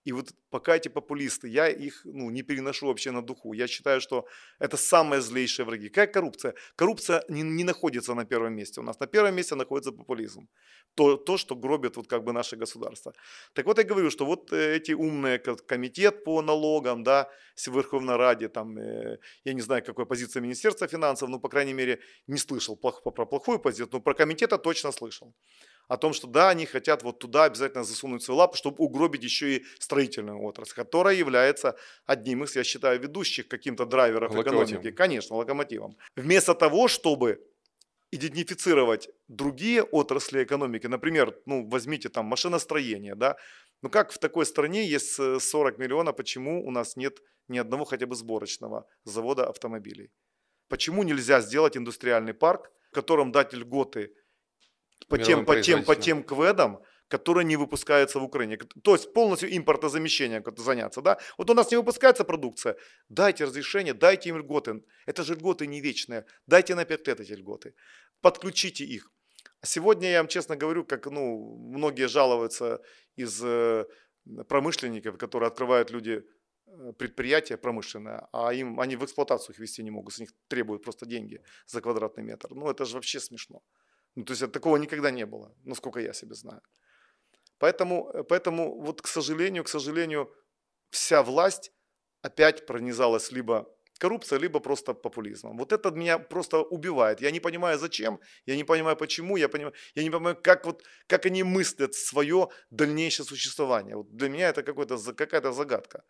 И 0.04 0.12
вот 0.12 0.34
пока 0.50 0.76
эти 0.76 0.88
популисты, 0.88 1.48
я 1.48 1.68
их 1.68 2.02
ну, 2.04 2.30
не 2.30 2.42
переношу 2.42 2.86
вообще 2.86 3.12
на 3.12 3.22
духу. 3.22 3.54
Я 3.54 3.68
считаю, 3.68 4.00
что 4.00 4.26
это 4.58 4.76
самые 4.76 5.20
злейшие 5.20 5.64
враги. 5.64 5.88
Как 5.88 6.12
коррупция? 6.12 6.54
Коррупция 6.76 7.24
не, 7.28 7.42
не 7.42 7.64
находится 7.64 8.14
на 8.14 8.24
первом 8.24 8.54
месте. 8.54 8.80
У 8.80 8.82
нас 8.82 9.00
на 9.00 9.06
первом 9.06 9.34
месте 9.34 9.54
находится 9.54 9.92
популизм. 9.92 10.48
То, 10.94 11.16
то, 11.16 11.38
что 11.38 11.54
гробит 11.54 11.96
вот 11.96 12.08
как 12.08 12.24
бы 12.24 12.32
наше 12.32 12.56
государство. 12.56 13.12
Так 13.54 13.66
вот 13.66 13.78
я 13.78 13.84
говорю, 13.84 14.10
что 14.10 14.26
вот 14.26 14.52
э, 14.52 14.76
эти 14.76 14.92
умные, 14.92 15.38
комитет 15.38 16.24
по 16.24 16.42
налогам, 16.42 17.02
да, 17.02 17.28
в 17.56 17.74
Верховной 17.74 18.16
Раде, 18.16 18.48
там, 18.48 18.78
э, 18.78 19.18
я 19.44 19.52
не 19.54 19.62
знаю, 19.62 19.84
какой 19.84 20.06
позиция 20.06 20.42
Министерства 20.42 20.88
финансов, 20.88 21.28
но, 21.28 21.38
по 21.38 21.48
крайней 21.48 21.74
мере, 21.74 22.00
не 22.26 22.38
слышал 22.38 22.76
про 22.76 23.26
плохую 23.26 23.58
позицию, 23.58 23.88
но 23.92 24.00
про 24.00 24.14
комитета 24.14 24.58
точно 24.58 24.92
слышал 24.92 25.32
о 25.88 25.96
том, 25.96 26.12
что 26.12 26.26
да, 26.26 26.50
они 26.50 26.66
хотят 26.66 27.02
вот 27.02 27.18
туда 27.18 27.44
обязательно 27.44 27.84
засунуть 27.84 28.22
свою 28.22 28.38
лапу, 28.38 28.56
чтобы 28.56 28.76
угробить 28.78 29.24
еще 29.24 29.56
и 29.56 29.64
строительную 29.78 30.42
отрасль, 30.42 30.74
которая 30.74 31.14
является 31.14 31.76
одним 32.06 32.44
из, 32.44 32.56
я 32.56 32.64
считаю, 32.64 33.00
ведущих 33.00 33.48
каким-то 33.48 33.84
драйверов 33.84 34.34
экономики. 34.34 34.90
Конечно, 34.90 35.36
локомотивом. 35.36 35.96
Вместо 36.16 36.54
того, 36.54 36.88
чтобы 36.88 37.46
идентифицировать 38.10 39.08
другие 39.28 39.82
отрасли 39.82 40.44
экономики, 40.44 40.86
например, 40.86 41.34
ну, 41.46 41.68
возьмите 41.68 42.08
там 42.08 42.26
машиностроение, 42.26 43.14
да, 43.14 43.36
ну 43.82 43.90
как 43.90 44.12
в 44.12 44.18
такой 44.18 44.46
стране 44.46 44.86
есть 44.86 45.14
40 45.14 45.78
миллионов, 45.78 46.16
почему 46.16 46.64
у 46.66 46.70
нас 46.70 46.96
нет 46.96 47.18
ни 47.48 47.58
одного 47.58 47.84
хотя 47.84 48.06
бы 48.06 48.14
сборочного 48.14 48.86
завода 49.04 49.48
автомобилей? 49.48 50.10
Почему 50.68 51.02
нельзя 51.02 51.40
сделать 51.40 51.76
индустриальный 51.76 52.34
парк, 52.34 52.70
в 52.90 52.94
котором 52.94 53.32
дать 53.32 53.54
льготы 53.54 54.14
по 55.08 55.18
тем, 55.18 55.44
по 55.44 55.60
тем, 55.60 55.84
по 55.84 55.96
тем 55.96 56.22
кведам, 56.22 56.80
которые 57.08 57.44
не 57.44 57.56
выпускаются 57.56 58.18
в 58.18 58.24
Украине. 58.24 58.56
То 58.56 58.94
есть 58.94 59.12
полностью 59.12 59.54
импортозамещением 59.56 60.42
заняться. 60.56 61.02
Да? 61.02 61.18
Вот 61.38 61.50
у 61.50 61.54
нас 61.54 61.70
не 61.70 61.76
выпускается 61.76 62.24
продукция, 62.24 62.76
дайте 63.08 63.44
разрешение, 63.44 63.94
дайте 63.94 64.30
им 64.30 64.38
льготы. 64.38 64.82
Это 65.06 65.22
же 65.22 65.34
льготы 65.34 65.66
не 65.66 65.80
вечные. 65.80 66.24
Дайте 66.46 66.74
на 66.74 66.84
5 66.84 67.08
лет 67.08 67.20
эти 67.20 67.32
льготы. 67.32 67.74
Подключите 68.20 68.84
их. 68.84 69.10
Сегодня 69.64 70.10
я 70.10 70.18
вам 70.18 70.28
честно 70.28 70.56
говорю, 70.56 70.84
как 70.84 71.06
ну, 71.06 71.56
многие 71.56 72.08
жалуются 72.08 72.80
из 73.18 73.40
э, 73.44 73.84
промышленников, 74.48 75.18
которые 75.18 75.48
открывают 75.48 75.90
люди 75.90 76.24
э, 76.66 76.92
предприятия 76.98 77.56
промышленное, 77.56 78.28
а 78.32 78.54
им 78.54 78.80
они 78.80 78.96
в 78.96 79.04
эксплуатацию 79.04 79.54
их 79.54 79.60
вести 79.60 79.82
не 79.82 79.90
могут, 79.90 80.14
с 80.14 80.18
них 80.18 80.30
требуют 80.48 80.82
просто 80.82 81.06
деньги 81.06 81.40
за 81.66 81.80
квадратный 81.80 82.24
метр. 82.24 82.54
Ну 82.54 82.70
это 82.70 82.84
же 82.84 82.94
вообще 82.94 83.20
смешно. 83.20 83.62
Ну, 84.14 84.24
то 84.24 84.32
есть 84.32 84.52
такого 84.52 84.76
никогда 84.76 85.10
не 85.10 85.26
было, 85.26 85.54
насколько 85.64 86.00
я 86.00 86.12
себе 86.12 86.34
знаю. 86.34 86.60
Поэтому, 87.58 88.10
э, 88.14 88.24
поэтому 88.24 88.80
вот, 88.80 89.02
к 89.02 89.06
сожалению, 89.06 89.64
к 89.64 89.68
сожалению, 89.68 90.34
вся 90.90 91.22
власть 91.22 91.72
опять 92.22 92.66
пронизалась 92.66 93.32
либо 93.32 93.66
коррупцией, 93.98 94.40
либо 94.40 94.60
просто 94.60 94.94
популизмом. 94.94 95.56
Вот 95.58 95.72
это 95.72 95.90
меня 95.90 96.18
просто 96.18 96.58
убивает. 96.58 97.20
Я 97.20 97.30
не 97.30 97.40
понимаю, 97.40 97.78
зачем, 97.78 98.18
я 98.46 98.56
не 98.56 98.64
понимаю, 98.64 98.96
почему, 98.96 99.36
я, 99.36 99.48
понимаю, 99.48 99.74
я 99.94 100.02
не 100.02 100.10
понимаю, 100.10 100.36
как, 100.42 100.66
вот, 100.66 100.82
как 101.06 101.26
они 101.26 101.44
мыслят 101.44 101.94
свое 101.94 102.48
дальнейшее 102.70 103.24
существование. 103.26 103.94
Вот 103.96 104.16
для 104.16 104.28
меня 104.28 104.48
это 104.48 104.62
какая-то 104.64 105.52
загадка. 105.52 106.02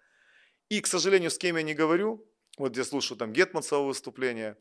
И, 0.71 0.80
к 0.80 0.87
сожалению, 0.87 1.30
с 1.30 1.38
кем 1.38 1.56
я 1.56 1.62
не 1.62 1.75
говорю, 1.75 2.26
вот 2.59 2.76
я 2.76 2.85
слушаю 2.85 3.18
там 3.18 3.32
Гетманцева 3.32 3.82
выступление, 3.82 4.56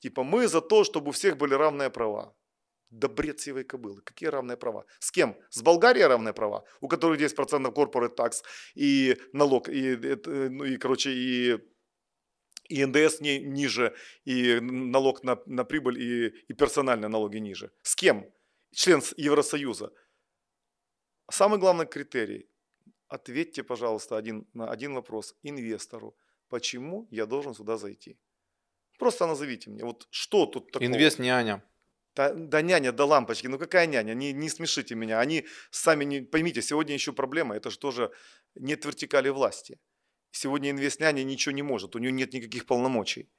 типа 0.00 0.24
мы 0.24 0.48
за 0.48 0.60
то, 0.60 0.82
чтобы 0.82 1.08
у 1.08 1.12
всех 1.12 1.36
были 1.36 1.54
равные 1.54 1.88
права. 1.90 2.34
Да 2.92 3.08
бред 3.08 3.40
сивой 3.40 3.64
кобылы. 3.64 4.02
Какие 4.02 4.28
равные 4.28 4.56
права? 4.56 4.84
С 4.98 5.10
кем? 5.10 5.34
С 5.50 5.62
Болгарией 5.62 6.06
равные 6.06 6.34
права, 6.34 6.64
у 6.80 6.88
которых 6.88 7.18
10% 7.18 7.72
corporate 7.72 8.14
tax 8.14 8.42
и 8.74 9.16
налог, 9.32 9.68
и, 9.68 9.96
э, 9.96 10.48
ну, 10.50 10.64
и 10.64 10.76
короче, 10.76 11.10
и 11.10 11.58
и 12.68 12.86
НДС 12.86 13.20
не, 13.20 13.40
ниже, 13.40 13.94
и 14.24 14.60
налог 14.60 15.24
на, 15.24 15.38
на 15.46 15.64
прибыль, 15.64 15.98
и, 15.98 16.28
и 16.48 16.54
персональные 16.54 17.08
налоги 17.08 17.38
ниже. 17.38 17.70
С 17.82 17.94
кем? 17.96 18.24
Член 18.72 19.02
Евросоюза. 19.16 19.90
Самый 21.30 21.58
главный 21.58 21.86
критерий. 21.86 22.48
Ответьте, 23.08 23.62
пожалуйста, 23.62 24.16
один, 24.16 24.46
на 24.54 24.70
один 24.70 24.94
вопрос 24.94 25.34
инвестору. 25.42 26.14
Почему 26.48 27.08
я 27.10 27.26
должен 27.26 27.54
сюда 27.54 27.76
зайти? 27.76 28.18
Просто 28.98 29.26
назовите 29.26 29.70
мне. 29.70 29.84
Вот 29.84 30.06
что 30.10 30.46
тут 30.46 30.72
такого? 30.72 30.86
Инвест 30.86 31.18
няня. 31.18 31.62
Да, 32.14 32.32
да 32.34 32.62
няня, 32.62 32.92
да 32.92 33.04
лампочки. 33.04 33.46
Ну 33.46 33.58
какая 33.58 33.86
няня? 33.86 34.14
Не, 34.14 34.32
не 34.32 34.48
смешите 34.48 34.94
меня. 34.94 35.20
Они 35.20 35.46
сами 35.70 36.04
не... 36.04 36.20
Поймите, 36.20 36.62
сегодня 36.62 36.94
еще 36.94 37.12
проблема. 37.12 37.56
Это 37.56 37.70
же 37.70 37.78
тоже 37.78 38.10
нет 38.54 38.84
вертикали 38.84 39.30
власти. 39.30 39.78
Сегодня 40.30 40.70
инвестняня 40.70 41.24
ничего 41.24 41.54
не 41.54 41.62
может. 41.62 41.96
У 41.96 41.98
нее 41.98 42.12
нет 42.12 42.32
никаких 42.34 42.66
полномочий. 42.66 43.30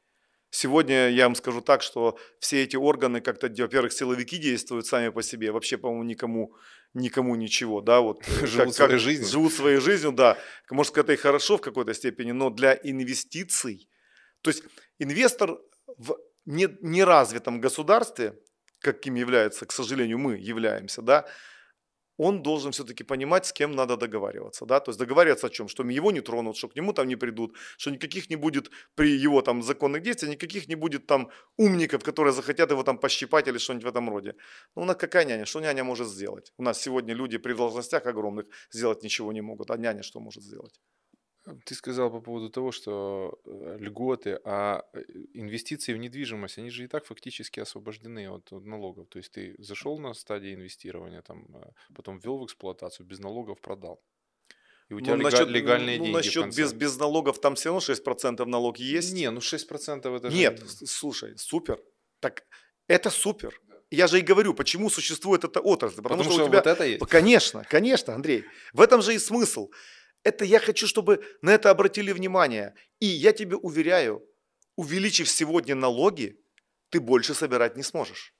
Сегодня 0.55 1.09
я 1.09 1.23
вам 1.23 1.33
скажу 1.33 1.61
так, 1.61 1.81
что 1.81 2.15
все 2.37 2.63
эти 2.63 2.75
органы 2.75 3.21
как-то, 3.21 3.47
во-первых, 3.47 3.91
силовики 3.91 4.37
действуют 4.37 4.85
сами 4.85 5.09
по 5.09 5.23
себе, 5.23 5.51
вообще, 5.51 5.79
по-моему, 5.79 6.03
никому, 6.03 6.55
никому 6.93 7.35
ничего, 7.35 7.81
да, 7.81 8.01
вот. 8.01 8.23
Живут 8.43 8.67
как, 8.67 8.73
своей 8.75 8.99
жизнью. 8.99 9.27
Живут 9.27 9.53
своей 9.53 9.79
жизнью, 9.79 10.11
да. 10.11 10.37
Может, 10.69 10.95
это 10.95 11.11
и 11.11 11.15
хорошо 11.15 11.57
в 11.57 11.61
какой-то 11.61 11.95
степени, 11.95 12.33
но 12.33 12.51
для 12.51 12.79
инвестиций, 12.83 13.89
то 14.43 14.51
есть 14.51 14.63
инвестор 14.99 15.57
в 15.97 16.19
неразвитом 16.45 17.59
государстве, 17.59 18.37
каким 18.83 19.15
является, 19.15 19.65
к 19.65 19.71
сожалению, 19.71 20.19
мы 20.19 20.35
являемся, 20.37 21.01
да, 21.01 21.25
он 22.17 22.43
должен 22.43 22.71
все-таки 22.71 23.03
понимать, 23.03 23.45
с 23.45 23.53
кем 23.53 23.71
надо 23.71 23.97
договариваться. 23.97 24.65
Да? 24.65 24.79
То 24.79 24.89
есть 24.89 24.99
договариваться 24.99 25.47
о 25.47 25.49
чем? 25.49 25.67
Что 25.67 25.83
его 25.83 26.11
не 26.11 26.21
тронут, 26.21 26.57
что 26.57 26.67
к 26.67 26.75
нему 26.75 26.93
там 26.93 27.07
не 27.07 27.15
придут, 27.15 27.55
что 27.77 27.91
никаких 27.91 28.29
не 28.29 28.35
будет 28.35 28.69
при 28.95 29.09
его 29.09 29.41
там 29.41 29.63
законных 29.63 30.03
действиях, 30.03 30.33
никаких 30.33 30.67
не 30.67 30.75
будет 30.75 31.07
там 31.07 31.29
умников, 31.57 32.03
которые 32.03 32.33
захотят 32.33 32.71
его 32.71 32.83
там 32.83 32.97
пощипать 32.97 33.47
или 33.47 33.57
что-нибудь 33.57 33.85
в 33.85 33.87
этом 33.87 34.09
роде. 34.09 34.35
Ну, 34.75 34.83
у 34.83 34.85
нас 34.85 34.95
какая 34.95 35.25
няня? 35.25 35.45
Что 35.45 35.59
няня 35.59 35.83
может 35.83 36.07
сделать? 36.07 36.53
У 36.57 36.63
нас 36.63 36.81
сегодня 36.81 37.15
люди 37.15 37.37
при 37.37 37.53
должностях 37.53 38.05
огромных 38.05 38.45
сделать 38.71 39.03
ничего 39.03 39.33
не 39.33 39.41
могут, 39.41 39.71
а 39.71 39.77
няня 39.77 40.03
что 40.03 40.19
может 40.19 40.43
сделать? 40.43 40.79
Ты 41.65 41.75
сказал 41.75 42.09
по 42.09 42.21
поводу 42.21 42.49
того, 42.49 42.71
что 42.71 43.37
э, 43.45 43.77
льготы, 43.79 44.39
а 44.45 44.85
э, 44.93 45.01
инвестиции 45.33 45.93
в 45.93 45.97
недвижимость, 45.97 46.57
они 46.57 46.69
же 46.69 46.85
и 46.85 46.87
так 46.87 47.05
фактически 47.05 47.59
освобождены 47.59 48.29
от, 48.29 48.53
от 48.53 48.65
налогов. 48.65 49.07
То 49.09 49.19
есть 49.19 49.31
ты 49.31 49.55
зашел 49.57 49.99
на 49.99 50.13
стадии 50.13 50.53
инвестирования, 50.53 51.21
там, 51.21 51.45
э, 51.53 51.71
потом 51.93 52.19
ввел 52.19 52.37
в 52.37 52.45
эксплуатацию, 52.45 53.05
без 53.05 53.19
налогов 53.19 53.59
продал. 53.59 54.01
И 54.89 54.93
у 54.93 54.99
ну, 54.99 55.05
тебя 55.05 55.17
насчет, 55.17 55.49
легальные 55.49 55.97
ну, 55.97 56.05
деньги. 56.05 56.15
Насчет 56.15 56.55
без, 56.55 56.73
без 56.73 56.97
налогов 56.97 57.41
там 57.41 57.55
все 57.55 57.69
равно 57.69 57.79
6% 57.79 58.45
налог 58.45 58.77
есть. 58.77 59.13
Не, 59.13 59.29
ну 59.29 59.39
6% 59.39 60.15
это 60.15 60.29
же... 60.29 60.37
Нет, 60.37 60.63
слушай, 60.85 61.37
супер. 61.37 61.81
Так 62.21 62.45
это 62.87 63.09
супер. 63.09 63.59
Я 63.91 64.07
же 64.07 64.19
и 64.19 64.21
говорю, 64.21 64.53
почему 64.53 64.89
существует 64.89 65.43
эта 65.43 65.59
отрасль. 65.59 66.01
Потому, 66.01 66.23
Потому 66.23 66.23
что, 66.23 66.33
что 66.33 66.45
у 66.45 66.47
тебя... 66.47 66.59
вот 66.59 66.67
это 66.67 66.85
есть. 66.85 67.05
Конечно, 67.05 67.63
конечно, 67.69 68.15
Андрей. 68.15 68.43
В 68.73 68.81
этом 68.81 69.01
же 69.01 69.13
и 69.13 69.19
смысл. 69.19 69.69
Это 70.23 70.45
я 70.45 70.59
хочу, 70.59 70.87
чтобы 70.87 71.23
на 71.41 71.51
это 71.51 71.69
обратили 71.69 72.11
внимание. 72.11 72.75
И 72.99 73.05
я 73.05 73.33
тебе 73.33 73.55
уверяю, 73.55 74.25
увеличив 74.75 75.29
сегодня 75.29 75.75
налоги, 75.75 76.39
ты 76.89 76.99
больше 76.99 77.33
собирать 77.33 77.75
не 77.75 77.83
сможешь. 77.83 78.33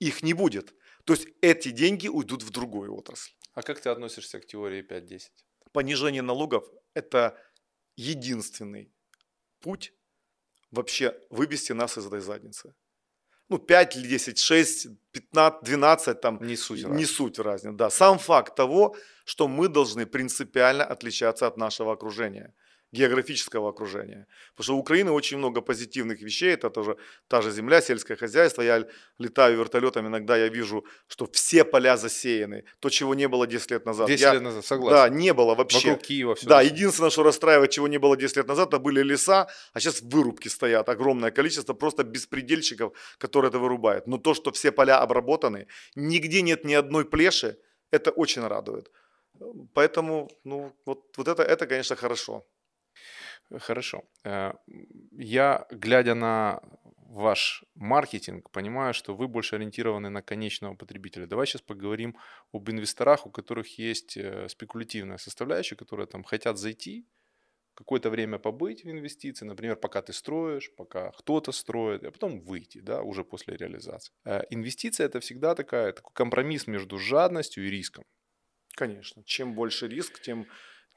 Их 0.00 0.22
не 0.22 0.34
будет. 0.34 0.74
То 1.04 1.14
есть 1.14 1.28
эти 1.40 1.70
деньги 1.70 2.08
уйдут 2.08 2.42
в 2.42 2.50
другую 2.50 2.94
отрасль. 2.94 3.32
А 3.54 3.62
как 3.62 3.80
ты 3.80 3.88
относишься 3.88 4.40
к 4.40 4.46
теории 4.46 4.82
5-10? 4.82 5.20
Понижение 5.72 6.22
налогов– 6.22 6.68
это 6.94 7.38
единственный 7.96 8.92
путь 9.60 9.92
вообще 10.70 11.18
вывести 11.30 11.72
нас 11.72 11.98
из 11.98 12.06
этой 12.06 12.20
задницы 12.20 12.74
ну, 13.48 13.58
5 13.58 13.96
или 13.96 14.08
10, 14.08 14.38
6, 14.38 14.88
15, 15.12 15.64
12, 15.64 16.20
там, 16.20 16.38
не 16.42 16.56
суть, 16.56 16.86
не 16.86 17.06
суть 17.06 17.38
разница. 17.38 17.76
Да. 17.76 17.90
Сам 17.90 18.18
факт 18.18 18.54
того, 18.54 18.94
что 19.24 19.48
мы 19.48 19.68
должны 19.68 20.06
принципиально 20.06 20.84
отличаться 20.84 21.46
от 21.46 21.56
нашего 21.56 21.92
окружения– 21.92 22.54
географического 22.92 23.68
окружения. 23.68 24.26
Потому 24.50 24.64
что 24.64 24.76
у 24.76 24.78
Украины 24.78 25.10
очень 25.10 25.38
много 25.38 25.60
позитивных 25.60 26.22
вещей, 26.22 26.54
это 26.54 26.70
тоже 26.70 26.96
та 27.28 27.42
же 27.42 27.50
земля, 27.50 27.80
сельское 27.80 28.16
хозяйство. 28.16 28.62
Я 28.62 28.86
летаю 29.18 29.58
вертолетом, 29.58 30.06
иногда 30.06 30.36
я 30.36 30.48
вижу, 30.48 30.84
что 31.06 31.26
все 31.26 31.64
поля 31.64 31.96
засеяны. 31.96 32.64
То, 32.80 32.88
чего 32.90 33.14
не 33.14 33.28
было 33.28 33.46
10 33.46 33.70
лет 33.70 33.86
назад. 33.86 34.08
10 34.08 34.20
я, 34.20 34.34
лет 34.34 34.42
назад, 34.42 34.64
согласен. 34.64 34.96
Да, 34.96 35.08
не 35.08 35.34
было 35.34 35.54
вообще. 35.54 35.90
Вокруг 35.90 36.06
Киева 36.06 36.34
все. 36.34 36.46
Да, 36.46 36.62
единственное, 36.62 37.10
что 37.10 37.22
расстраивает, 37.22 37.70
чего 37.70 37.88
не 37.88 37.98
было 37.98 38.16
10 38.16 38.36
лет 38.36 38.48
назад, 38.48 38.68
это 38.68 38.78
были 38.78 39.02
леса, 39.02 39.48
а 39.72 39.80
сейчас 39.80 40.00
вырубки 40.00 40.48
стоят. 40.48 40.88
Огромное 40.88 41.30
количество 41.30 41.74
просто 41.74 42.04
беспредельщиков, 42.04 42.92
которые 43.18 43.50
это 43.50 43.58
вырубают. 43.58 44.06
Но 44.06 44.18
то, 44.18 44.34
что 44.34 44.50
все 44.50 44.72
поля 44.72 45.02
обработаны, 45.02 45.66
нигде 45.94 46.42
нет 46.42 46.64
ни 46.64 46.74
одной 46.74 47.04
плеши, 47.04 47.58
это 47.90 48.10
очень 48.10 48.46
радует. 48.46 48.90
Поэтому, 49.74 50.28
ну, 50.44 50.72
вот, 50.86 51.16
вот 51.16 51.28
это, 51.28 51.42
это, 51.42 51.66
конечно, 51.66 51.96
хорошо. 51.96 52.44
Хорошо. 53.58 54.04
Э, 54.24 54.52
я, 55.12 55.66
глядя 55.70 56.14
на 56.14 56.60
ваш 57.08 57.64
маркетинг, 57.74 58.50
понимаю, 58.50 58.92
что 58.92 59.14
вы 59.14 59.28
больше 59.28 59.56
ориентированы 59.56 60.10
на 60.10 60.22
конечного 60.22 60.74
потребителя. 60.74 61.26
Давай 61.26 61.46
сейчас 61.46 61.62
поговорим 61.62 62.16
об 62.52 62.68
инвесторах, 62.70 63.26
у 63.26 63.30
которых 63.30 63.78
есть 63.78 64.16
э, 64.16 64.48
спекулятивная 64.48 65.16
составляющая, 65.16 65.76
которые 65.76 66.06
там 66.06 66.22
хотят 66.22 66.58
зайти, 66.58 67.06
какое-то 67.78 68.10
время 68.10 68.38
побыть 68.38 68.84
в 68.84 68.90
инвестиции, 68.90 69.46
например, 69.46 69.76
пока 69.76 70.02
ты 70.02 70.12
строишь, 70.12 70.70
пока 70.76 71.12
кто-то 71.12 71.52
строит, 71.52 72.04
а 72.04 72.10
потом 72.10 72.40
выйти, 72.40 72.80
да, 72.80 73.02
уже 73.02 73.22
после 73.24 73.56
реализации. 73.56 74.12
Э, 74.24 74.42
инвестиция 74.50 75.06
это 75.06 75.20
всегда 75.20 75.54
такая, 75.54 75.92
такой 75.92 76.12
компромисс 76.12 76.66
между 76.66 76.98
жадностью 76.98 77.66
и 77.66 77.70
риском. 77.70 78.04
Конечно. 78.74 79.22
Чем 79.24 79.54
больше 79.54 79.88
риск, 79.88 80.20
тем 80.20 80.46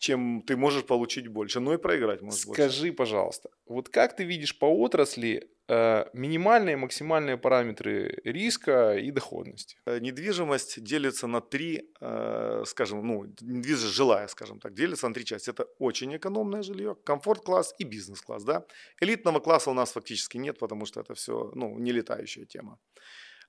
чем 0.01 0.41
ты 0.41 0.57
можешь 0.57 0.83
получить 0.83 1.27
больше, 1.27 1.59
но 1.59 1.73
и 1.73 1.77
проиграть 1.77 2.21
можешь 2.21 2.41
Скажи, 2.41 2.81
больше. 2.81 2.93
пожалуйста, 2.93 3.49
вот 3.67 3.89
как 3.89 4.15
ты 4.15 4.23
видишь 4.23 4.57
по 4.57 4.65
отрасли 4.65 5.51
э, 5.69 6.05
минимальные 6.13 6.73
и 6.73 6.75
максимальные 6.75 7.37
параметры 7.37 8.19
риска 8.23 8.97
и 8.97 9.11
доходности? 9.11 9.77
Э, 9.85 9.99
недвижимость 9.99 10.83
делится 10.83 11.27
на 11.27 11.39
три, 11.39 11.83
э, 12.01 12.63
скажем, 12.65 13.05
ну, 13.05 13.25
недвижимость 13.41 13.95
жилая, 13.95 14.27
скажем 14.27 14.59
так, 14.59 14.73
делится 14.73 15.07
на 15.07 15.13
три 15.13 15.23
части. 15.23 15.51
Это 15.51 15.67
очень 15.77 16.15
экономное 16.17 16.63
жилье, 16.63 16.95
комфорт-класс 17.05 17.75
и 17.77 17.83
бизнес-класс, 17.83 18.43
да. 18.43 18.65
Элитного 19.01 19.39
класса 19.39 19.69
у 19.69 19.75
нас 19.75 19.91
фактически 19.91 20.37
нет, 20.37 20.57
потому 20.57 20.85
что 20.87 21.01
это 21.01 21.13
все, 21.13 21.51
ну, 21.53 21.77
не 21.77 21.91
летающая 21.91 22.45
тема. 22.45 22.79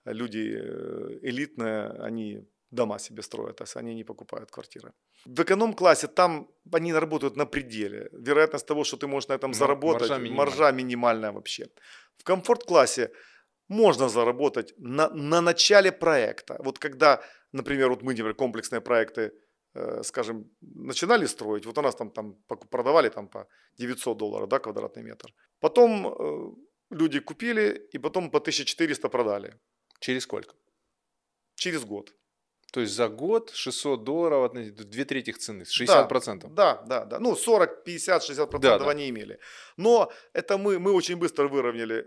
Люди 0.04 0.58
элитные, 1.22 1.88
они 2.06 2.44
дома 2.72 2.98
себе 2.98 3.22
строят, 3.22 3.60
а 3.60 3.78
они 3.80 3.94
не 3.94 4.04
покупают 4.04 4.50
квартиры. 4.50 4.92
В 5.26 5.42
эконом-классе 5.42 6.08
там 6.08 6.48
они 6.72 6.94
работают 6.94 7.36
на 7.36 7.46
пределе. 7.46 8.08
Вероятность 8.12 8.66
того, 8.66 8.84
что 8.84 8.96
ты 8.96 9.06
можешь 9.06 9.28
на 9.28 9.34
этом 9.34 9.54
заработать, 9.54 10.10
маржа, 10.10 10.18
минимальная. 10.18 10.46
маржа 10.46 10.72
минимальная 10.72 11.32
вообще. 11.32 11.66
В 12.16 12.24
комфорт-классе 12.24 13.10
можно 13.68 14.08
заработать 14.08 14.74
на, 14.78 15.08
на 15.08 15.40
начале 15.40 15.92
проекта. 15.92 16.56
Вот 16.64 16.78
когда, 16.78 17.20
например, 17.52 17.88
вот 17.88 18.02
мы, 18.02 18.12
например, 18.12 18.34
комплексные 18.34 18.80
проекты, 18.80 19.32
э, 19.74 20.02
скажем, 20.02 20.50
начинали 20.60 21.26
строить, 21.26 21.66
вот 21.66 21.78
у 21.78 21.82
нас 21.82 21.94
там, 21.94 22.10
там 22.10 22.34
продавали 22.70 23.10
там 23.10 23.28
по 23.28 23.46
900 23.78 24.18
долларов, 24.18 24.48
да, 24.48 24.58
квадратный 24.58 25.02
метр. 25.02 25.32
Потом 25.60 26.06
э, 26.06 26.54
люди 26.90 27.20
купили 27.20 27.88
и 27.94 27.98
потом 27.98 28.30
по 28.30 28.38
1400 28.38 29.08
продали. 29.08 29.54
Через 30.00 30.22
сколько? 30.22 30.54
Через 31.54 31.84
год. 31.84 32.14
То 32.72 32.80
есть 32.80 32.94
за 32.94 33.08
год 33.08 33.50
600 33.54 34.02
долларов, 34.02 34.52
две 34.52 35.04
трети 35.04 35.30
цены, 35.32 35.64
60%. 35.64 36.48
Да, 36.48 36.48
да, 36.48 36.82
да. 36.86 37.04
да. 37.04 37.18
Ну, 37.20 37.36
40, 37.36 37.84
50, 37.84 38.30
60% 38.30 38.58
да, 38.58 38.78
да. 38.78 38.90
они 38.90 39.10
имели. 39.10 39.38
Но 39.76 40.10
это 40.32 40.56
мы, 40.56 40.78
мы 40.78 40.92
очень 40.92 41.16
быстро 41.16 41.48
выровняли 41.48 42.06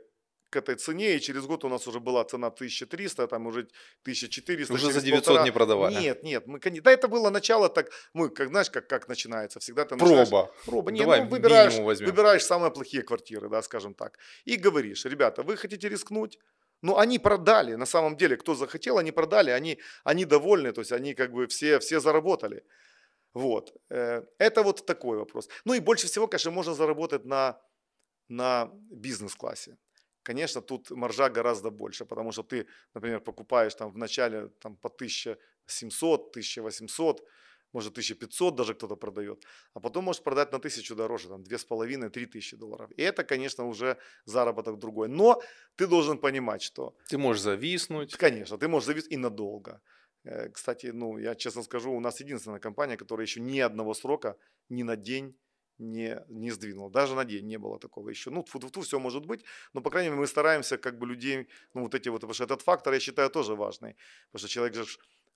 к 0.49 0.55
этой 0.55 0.75
цене, 0.75 1.15
и 1.15 1.19
через 1.19 1.45
год 1.45 1.65
у 1.65 1.69
нас 1.69 1.87
уже 1.87 1.99
была 1.99 2.23
цена 2.23 2.47
1300, 2.47 3.27
там 3.27 3.47
уже 3.47 3.67
1400. 4.03 4.73
Уже 4.73 4.91
за 4.91 5.01
900 5.01 5.25
полтора... 5.25 5.43
не 5.43 5.51
продавали? 5.51 6.01
Нет, 6.01 6.23
нет, 6.23 6.47
мы, 6.47 6.59
да 6.59 6.91
это 6.91 7.07
было 7.07 7.29
начало 7.29 7.69
так, 7.69 7.91
мы, 8.13 8.29
как 8.29 8.47
знаешь, 8.47 8.69
как, 8.69 8.87
как 8.87 9.07
начинается, 9.07 9.59
всегда 9.59 9.83
ты 9.83 9.97
Проба. 9.97 10.51
Проба, 10.65 10.91
нет, 10.91 11.03
Давай 11.03 11.23
ну, 11.23 11.29
выбираешь, 11.29 11.75
выбираешь 11.77 12.43
самые 12.43 12.71
плохие 12.71 13.03
квартиры, 13.03 13.49
да, 13.49 13.61
скажем 13.61 13.93
так, 13.93 14.17
и 14.45 14.55
говоришь, 14.55 15.05
ребята, 15.05 15.43
вы 15.43 15.57
хотите 15.57 15.89
рискнуть, 15.89 16.39
ну, 16.85 16.97
они 16.97 17.19
продали, 17.19 17.75
на 17.75 17.85
самом 17.85 18.15
деле, 18.15 18.37
кто 18.37 18.55
захотел, 18.55 18.97
они 18.97 19.11
продали, 19.11 19.49
они, 19.51 19.79
они 20.03 20.25
довольны, 20.25 20.71
то 20.71 20.81
есть 20.81 20.91
они 20.91 21.15
как 21.15 21.31
бы 21.31 21.47
все, 21.47 21.79
все 21.79 21.99
заработали. 21.99 22.63
Вот. 23.33 23.73
Э, 23.89 24.23
это 24.37 24.63
вот 24.63 24.85
такой 24.85 25.17
вопрос. 25.17 25.49
Ну 25.65 25.73
и 25.73 25.79
больше 25.79 26.05
всего, 26.07 26.27
конечно, 26.27 26.51
можно 26.51 26.73
заработать 26.73 27.25
на, 27.25 27.59
на 28.29 28.69
бизнес-классе. 28.91 29.77
Конечно, 30.23 30.61
тут 30.61 30.91
маржа 30.91 31.29
гораздо 31.29 31.71
больше, 31.71 32.05
потому 32.05 32.31
что 32.31 32.43
ты, 32.43 32.67
например, 32.93 33.19
покупаешь 33.19 33.75
там 33.75 33.91
в 33.91 33.97
начале 33.97 34.47
там, 34.59 34.75
по 34.77 34.89
1700, 34.89 36.29
1800, 36.29 37.21
может 37.75 37.91
1500 37.91 38.55
даже 38.55 38.73
кто-то 38.73 38.95
продает, 38.95 39.43
а 39.73 39.79
потом 39.79 40.05
может 40.05 40.23
продать 40.23 40.51
на 40.51 40.57
1000 40.57 40.95
дороже, 40.95 41.27
там 41.27 41.41
2,5-3 41.41 42.25
тысячи 42.25 42.57
долларов. 42.57 42.89
И 42.97 43.01
это, 43.01 43.23
конечно, 43.23 43.67
уже 43.67 43.97
заработок 44.25 44.79
другой. 44.79 45.09
Но 45.09 45.41
ты 45.75 45.87
должен 45.87 46.17
понимать, 46.17 46.61
что... 46.61 46.95
Ты 47.09 47.17
можешь 47.17 47.41
зависнуть. 47.41 48.15
Конечно, 48.15 48.57
ты 48.57 48.67
можешь 48.67 48.87
зависнуть 48.87 49.13
и 49.13 49.17
надолго. 49.17 49.81
Э, 50.23 50.49
кстати, 50.49 50.91
ну, 50.93 51.17
я 51.17 51.35
честно 51.35 51.63
скажу, 51.63 51.91
у 51.91 51.99
нас 51.99 52.21
единственная 52.21 52.59
компания, 52.59 52.97
которая 52.97 53.27
еще 53.27 53.41
ни 53.41 53.59
одного 53.59 53.93
срока 53.93 54.37
ни 54.69 54.83
на 54.83 54.95
день 54.95 55.35
не, 55.77 56.23
не 56.29 56.51
сдвинул. 56.51 56.89
Даже 56.89 57.15
на 57.15 57.25
день 57.25 57.45
не 57.45 57.57
было 57.57 57.79
такого 57.79 58.09
еще. 58.09 58.29
Ну, 58.31 58.43
тфу 58.43 58.59
-тфу 58.59 58.81
все 58.81 58.99
может 58.99 59.25
быть, 59.25 59.45
но, 59.73 59.81
по 59.81 59.89
крайней 59.89 60.09
мере, 60.09 60.21
мы 60.21 60.27
стараемся 60.27 60.77
как 60.77 60.97
бы 60.97 61.07
людей, 61.07 61.47
ну, 61.73 61.81
вот 61.81 61.93
эти 61.93 62.09
вот, 62.09 62.21
потому 62.21 62.33
что 62.33 62.45
этот 62.45 62.61
фактор, 62.61 62.93
я 62.93 62.99
считаю, 62.99 63.29
тоже 63.29 63.55
важный. 63.55 63.95
Потому 64.31 64.39
что 64.39 64.47
человек 64.47 64.75
же, 64.75 64.85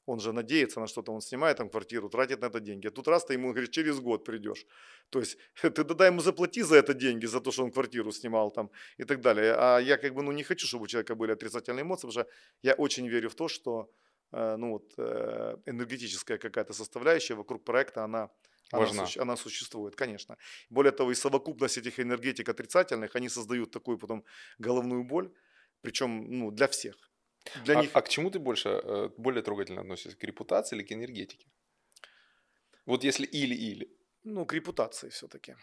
он 0.10 0.20
же 0.20 0.34
надеется 0.34 0.80
на 0.80 0.88
что-то, 0.88 1.14
он 1.14 1.22
снимает 1.22 1.58
там 1.58 1.70
квартиру, 1.70 2.10
тратит 2.10 2.42
на 2.42 2.48
это 2.48 2.60
деньги. 2.60 2.88
А 2.88 2.92
тут 2.92 3.08
раз 3.08 3.26
ты 3.26 3.34
ему 3.34 3.52
говоришь, 3.52 3.70
через 3.70 4.00
год 4.00 4.26
придешь. 4.26 4.66
То 5.10 5.20
есть 5.20 5.38
ты 5.62 5.70
тогда 5.70 6.08
ему 6.08 6.22
заплати 6.22 6.64
за 6.64 6.76
это 6.76 6.94
деньги, 6.94 7.28
за 7.28 7.40
то, 7.40 7.52
что 7.52 7.64
он 7.64 7.72
квартиру 7.72 8.12
снимал 8.12 8.52
там 8.52 8.70
и 8.98 9.04
так 9.04 9.22
далее. 9.22 9.54
А 9.58 9.80
я 9.80 9.98
как 9.98 10.14
бы, 10.14 10.24
ну, 10.24 10.32
не 10.32 10.44
хочу, 10.44 10.68
чтобы 10.68 10.84
у 10.84 10.88
человека 10.88 11.16
были 11.16 11.34
отрицательные 11.34 11.82
эмоции, 11.82 12.08
потому 12.08 12.24
что 12.24 12.28
я 12.64 12.74
очень 12.74 13.08
верю 13.08 13.30
в 13.30 13.36
то, 13.36 13.48
что 13.48 13.90
э, 14.34 14.58
ну, 14.58 14.72
вот, 14.72 14.94
э, 14.98 15.58
энергетическая 15.68 16.38
какая-то 16.38 16.74
составляющая 16.74 17.36
вокруг 17.36 17.64
проекта, 17.64 18.04
она 18.04 18.30
Важна. 18.72 19.02
Она, 19.02 19.22
она 19.22 19.36
существует, 19.36 19.96
конечно. 19.96 20.38
Более 20.70 20.92
того, 20.92 21.12
и 21.12 21.16
совокупность 21.16 21.78
этих 21.78 22.00
энергетик 22.00 22.50
отрицательных, 22.50 23.16
они 23.16 23.30
создают 23.30 23.72
такую 23.72 23.98
потом 23.98 24.24
головную 24.60 25.04
боль, 25.04 25.32
причем 25.82 26.26
ну, 26.30 26.52
для 26.52 26.68
всех. 26.68 27.09
Для 27.66 27.80
а, 27.80 27.82
них... 27.82 27.90
а 27.94 28.02
к 28.02 28.10
чему 28.10 28.30
ты 28.30 28.40
больше, 28.40 28.70
э, 28.70 29.10
более 29.18 29.42
трогательно 29.42 29.82
относишься? 29.82 30.18
К 30.18 30.24
репутации 30.24 30.76
или 30.76 30.84
к 30.84 30.92
энергетике? 30.92 31.48
Вот 32.86 33.04
если 33.04 33.26
или-или. 33.26 33.88
Ну, 34.24 34.46
к 34.46 34.54
репутации 34.54 35.10
все-таки. 35.10 35.56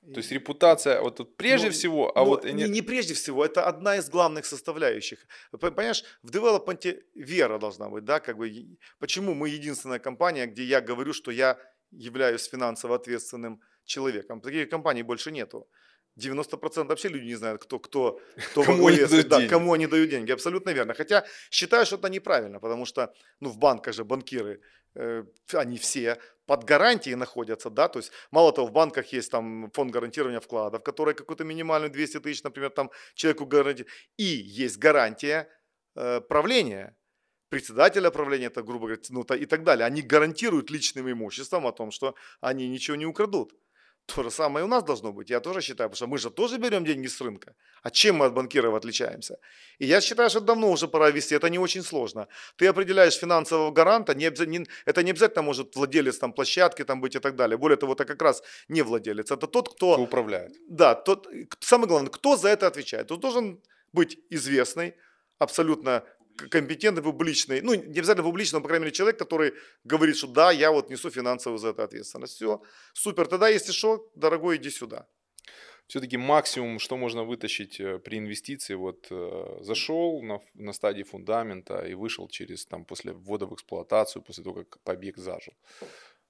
То 0.00 0.18
есть 0.18 0.32
репутация, 0.32 1.00
вот 1.00 1.16
тут 1.16 1.36
прежде 1.36 1.66
Ну, 1.66 1.72
всего, 1.72 2.16
а 2.16 2.20
ну, 2.20 2.26
вот... 2.26 2.44
не, 2.44 2.68
не 2.68 2.82
прежде 2.82 3.14
всего, 3.14 3.44
это 3.44 3.66
одна 3.66 3.96
из 3.96 4.08
главных 4.08 4.46
составляющих. 4.46 5.26
Понимаешь, 5.50 6.04
в 6.22 6.30
девелопменте 6.30 7.02
вера 7.14 7.58
должна 7.58 7.88
быть, 7.88 8.04
да, 8.04 8.20
как 8.20 8.36
бы. 8.36 8.78
Почему 8.98 9.34
мы 9.34 9.48
единственная 9.48 9.98
компания, 9.98 10.46
где 10.46 10.62
я 10.62 10.80
говорю, 10.80 11.12
что 11.12 11.30
я 11.30 11.58
являюсь 11.90 12.48
финансово 12.48 12.94
ответственным 12.94 13.60
человеком? 13.84 14.40
Таких 14.40 14.70
компаний 14.70 15.02
больше 15.02 15.32
нету. 15.32 15.68
90% 16.18 16.86
вообще 16.86 17.08
люди 17.08 17.26
не 17.26 17.36
знают, 17.36 17.62
кто, 17.62 17.78
кто, 17.78 18.20
кто 18.50 18.62
Кому 18.62 18.88
они 18.88 19.04
дают 19.04 19.28
да, 19.28 19.38
деньги. 19.38 19.50
кому 19.50 19.72
они 19.72 19.86
дают 19.86 20.10
деньги. 20.10 20.32
Абсолютно 20.32 20.70
верно. 20.70 20.94
Хотя 20.94 21.24
считаю, 21.50 21.86
что 21.86 21.96
это 21.96 22.08
неправильно, 22.08 22.60
потому 22.60 22.86
что 22.86 23.12
ну, 23.40 23.48
в 23.50 23.58
банках 23.58 23.94
же 23.94 24.04
банкиры, 24.04 24.60
э, 24.94 25.24
они 25.54 25.78
все 25.78 26.18
под 26.46 26.64
гарантией 26.64 27.16
находятся, 27.16 27.70
да, 27.70 27.88
то 27.88 27.98
есть 27.98 28.10
мало 28.30 28.52
того, 28.52 28.68
в 28.68 28.72
банках 28.72 29.12
есть 29.12 29.30
там 29.30 29.70
фонд 29.74 29.92
гарантирования 29.92 30.40
вкладов, 30.40 30.82
который 30.82 31.14
какой-то 31.14 31.44
минимальный 31.44 31.90
200 31.90 32.20
тысяч, 32.20 32.42
например, 32.42 32.70
там 32.70 32.90
человеку 33.14 33.44
гарантирует, 33.44 33.92
и 34.16 34.24
есть 34.24 34.78
гарантия 34.78 35.46
э, 35.94 36.22
правления, 36.22 36.96
председателя 37.50 38.10
правления, 38.10 38.46
это, 38.46 38.62
грубо 38.62 38.86
говоря, 38.86 39.02
ну, 39.10 39.22
и 39.22 39.46
так 39.46 39.62
далее. 39.64 39.86
Они 39.86 40.02
гарантируют 40.02 40.70
личным 40.70 41.10
имуществом 41.10 41.66
о 41.66 41.72
том, 41.72 41.90
что 41.90 42.14
они 42.40 42.68
ничего 42.68 42.96
не 42.96 43.06
украдут. 43.06 43.54
То 44.14 44.22
же 44.22 44.30
самое 44.30 44.64
и 44.64 44.66
у 44.66 44.68
нас 44.68 44.82
должно 44.84 45.12
быть. 45.12 45.30
Я 45.30 45.40
тоже 45.40 45.60
считаю, 45.60 45.90
потому 45.90 45.96
что 45.96 46.06
мы 46.06 46.18
же 46.18 46.30
тоже 46.30 46.58
берем 46.58 46.84
деньги 46.84 47.06
с 47.06 47.20
рынка. 47.20 47.54
А 47.82 47.90
чем 47.90 48.16
мы 48.16 48.26
от 48.26 48.32
банкиров 48.32 48.74
отличаемся? 48.74 49.38
И 49.78 49.86
я 49.86 50.00
считаю, 50.00 50.30
что 50.30 50.40
давно 50.40 50.70
уже 50.70 50.88
пора 50.88 51.10
ввести. 51.10 51.34
Это 51.34 51.50
не 51.50 51.58
очень 51.58 51.82
сложно. 51.82 52.26
Ты 52.56 52.68
определяешь 52.68 53.18
финансового 53.18 53.70
гаранта. 53.70 54.14
Не 54.14 54.24
обяза- 54.30 54.46
не- 54.46 54.66
это 54.86 55.02
не 55.02 55.10
обязательно 55.10 55.42
может 55.42 55.76
владелец 55.76 56.18
там, 56.18 56.32
площадки 56.32 56.84
там, 56.84 57.02
быть 57.02 57.16
и 57.16 57.18
так 57.18 57.36
далее. 57.36 57.58
Более 57.58 57.76
того, 57.76 57.92
это 57.92 58.06
как 58.06 58.22
раз 58.22 58.42
не 58.68 58.82
владелец. 58.82 59.30
Это 59.30 59.46
тот, 59.46 59.68
кто... 59.68 59.94
Кто 59.94 60.02
управляет? 60.02 60.56
Да, 60.68 60.94
тот, 60.94 61.28
самое 61.60 61.88
главное, 61.88 62.10
кто 62.10 62.36
за 62.36 62.48
это 62.48 62.66
отвечает. 62.66 63.12
Он 63.12 63.20
должен 63.20 63.60
быть 63.92 64.18
известный, 64.30 64.94
абсолютно 65.38 66.02
компетентный, 66.50 67.02
публичный, 67.02 67.60
ну, 67.60 67.74
не 67.74 67.98
обязательно 67.98 68.24
публичный, 68.24 68.58
но, 68.58 68.62
по 68.62 68.68
крайней 68.68 68.84
мере, 68.84 68.96
человек, 68.96 69.18
который 69.18 69.52
говорит, 69.84 70.16
что 70.16 70.26
да, 70.26 70.52
я 70.52 70.70
вот 70.70 70.90
несу 70.90 71.10
финансовую 71.10 71.58
за 71.58 71.68
это 71.68 71.84
ответственность. 71.84 72.34
Все, 72.34 72.62
супер. 72.94 73.26
Тогда, 73.26 73.48
если 73.48 73.72
что, 73.72 74.10
дорогой, 74.14 74.56
иди 74.56 74.70
сюда. 74.70 75.06
Все-таки 75.88 76.18
максимум, 76.18 76.78
что 76.78 76.96
можно 76.96 77.24
вытащить 77.24 77.80
э, 77.80 77.98
при 77.98 78.18
инвестиции, 78.18 78.74
вот 78.74 79.06
э, 79.10 79.58
зашел 79.62 80.22
на, 80.22 80.40
на 80.54 80.72
стадии 80.72 81.02
фундамента 81.02 81.86
и 81.86 81.94
вышел 81.94 82.28
через, 82.28 82.66
там, 82.66 82.84
после 82.84 83.12
ввода 83.12 83.46
в 83.46 83.54
эксплуатацию, 83.54 84.22
после 84.22 84.44
того, 84.44 84.64
как 84.64 84.78
объект 84.84 85.18
зажил. 85.18 85.54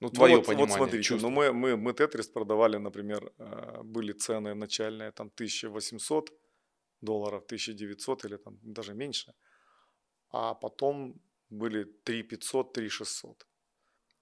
Ну, 0.00 0.08
Ну, 0.08 0.10
твое 0.10 0.36
вот, 0.36 0.46
понимание, 0.46 0.68
вот 0.68 0.76
смотрите, 0.76 1.02
чувство. 1.02 1.28
ну 1.28 1.34
мы, 1.34 1.52
мы, 1.52 1.76
мы 1.76 1.92
Тетрис 1.92 2.28
продавали, 2.28 2.76
например, 2.78 3.32
э, 3.38 3.82
были 3.82 4.12
цены 4.12 4.54
начальные 4.54 5.10
там 5.10 5.26
1800 5.34 6.30
долларов, 7.00 7.42
1900 7.46 8.24
или 8.24 8.36
там 8.36 8.58
даже 8.62 8.94
меньше, 8.94 9.34
а 10.30 10.54
потом 10.54 11.14
были 11.50 11.84
3500, 11.84 12.72
3600. 12.72 13.46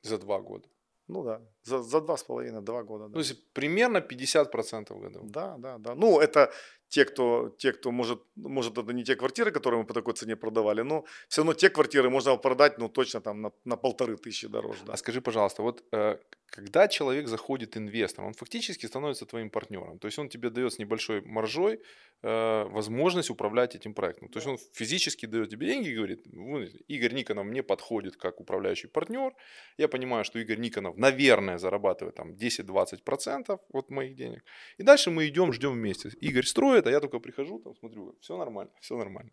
за 0.02 0.18
два 0.18 0.40
года. 0.40 0.68
Ну 1.08 1.22
да, 1.22 1.40
за, 1.62 1.82
за 1.82 2.00
два 2.00 2.16
с 2.16 2.24
половиной, 2.24 2.62
два 2.62 2.82
года. 2.82 3.04
Да. 3.08 3.14
Ну, 3.14 3.18
если 3.20 3.36
примерно 3.52 3.98
50% 3.98 5.00
годов. 5.00 5.30
Да, 5.30 5.56
да, 5.58 5.78
да. 5.78 5.94
Ну, 5.94 6.18
это 6.20 6.52
те, 6.96 7.04
кто, 7.04 7.50
те, 7.58 7.72
кто 7.72 7.92
может, 7.92 8.18
может, 8.36 8.78
это 8.78 8.92
не 8.92 9.04
те 9.04 9.16
квартиры, 9.16 9.50
которые 9.50 9.78
мы 9.80 9.86
по 9.86 9.94
такой 9.94 10.14
цене 10.14 10.34
продавали, 10.34 10.82
но 10.82 11.04
все 11.28 11.42
равно 11.42 11.52
те 11.52 11.68
квартиры 11.68 12.08
можно 12.08 12.36
продать, 12.38 12.78
ну, 12.78 12.88
точно 12.88 13.20
там 13.20 13.42
на, 13.42 13.50
на 13.64 13.76
полторы 13.76 14.16
тысячи 14.16 14.48
дороже, 14.48 14.78
да. 14.86 14.92
А 14.92 14.96
скажи, 14.96 15.20
пожалуйста, 15.20 15.62
вот 15.62 15.84
э, 15.92 16.16
когда 16.50 16.88
человек 16.88 17.28
заходит 17.28 17.76
инвестором, 17.76 18.28
он 18.28 18.34
фактически 18.34 18.86
становится 18.86 19.26
твоим 19.26 19.50
партнером. 19.50 19.98
То 19.98 20.08
есть 20.08 20.18
он 20.18 20.28
тебе 20.28 20.50
дает 20.50 20.72
с 20.72 20.78
небольшой 20.78 21.20
маржой 21.20 21.80
э, 22.22 22.64
возможность 22.70 23.30
управлять 23.30 23.74
этим 23.74 23.94
проектом. 23.94 24.28
То 24.28 24.38
есть 24.38 24.46
он 24.46 24.58
физически 24.72 25.26
дает 25.26 25.50
тебе 25.50 25.66
деньги 25.66 25.88
и 25.88 25.94
говорит, 25.94 26.26
«Вот, 26.32 26.68
Игорь 26.88 27.14
Никонов 27.14 27.46
мне 27.46 27.62
подходит 27.62 28.16
как 28.16 28.40
управляющий 28.40 28.88
партнер. 28.88 29.34
Я 29.78 29.88
понимаю, 29.88 30.24
что 30.24 30.38
Игорь 30.38 30.58
Никонов, 30.60 30.96
наверное, 30.96 31.58
зарабатывает 31.58 32.14
там 32.14 32.32
10-20% 32.32 33.60
от 33.72 33.90
моих 33.90 34.14
денег. 34.14 34.42
И 34.78 34.82
дальше 34.82 35.10
мы 35.10 35.28
идем, 35.28 35.52
ждем 35.52 35.72
вместе. 35.72 36.10
Игорь 36.20 36.46
строит, 36.46 36.85
а 36.86 36.90
я 36.92 37.00
только 37.00 37.18
прихожу, 37.20 37.58
там 37.58 37.74
смотрю, 37.76 38.16
все 38.20 38.36
нормально, 38.36 38.72
все 38.80 38.96
нормально. 38.96 39.30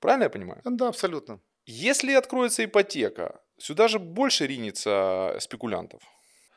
Правильно 0.00 0.24
я 0.24 0.30
понимаю? 0.30 0.60
Да, 0.64 0.88
абсолютно. 0.88 1.40
Если 1.66 2.12
откроется 2.12 2.64
ипотека, 2.64 3.40
сюда 3.58 3.88
же 3.88 3.98
больше 3.98 4.46
ринется 4.46 5.36
спекулянтов. 5.40 6.02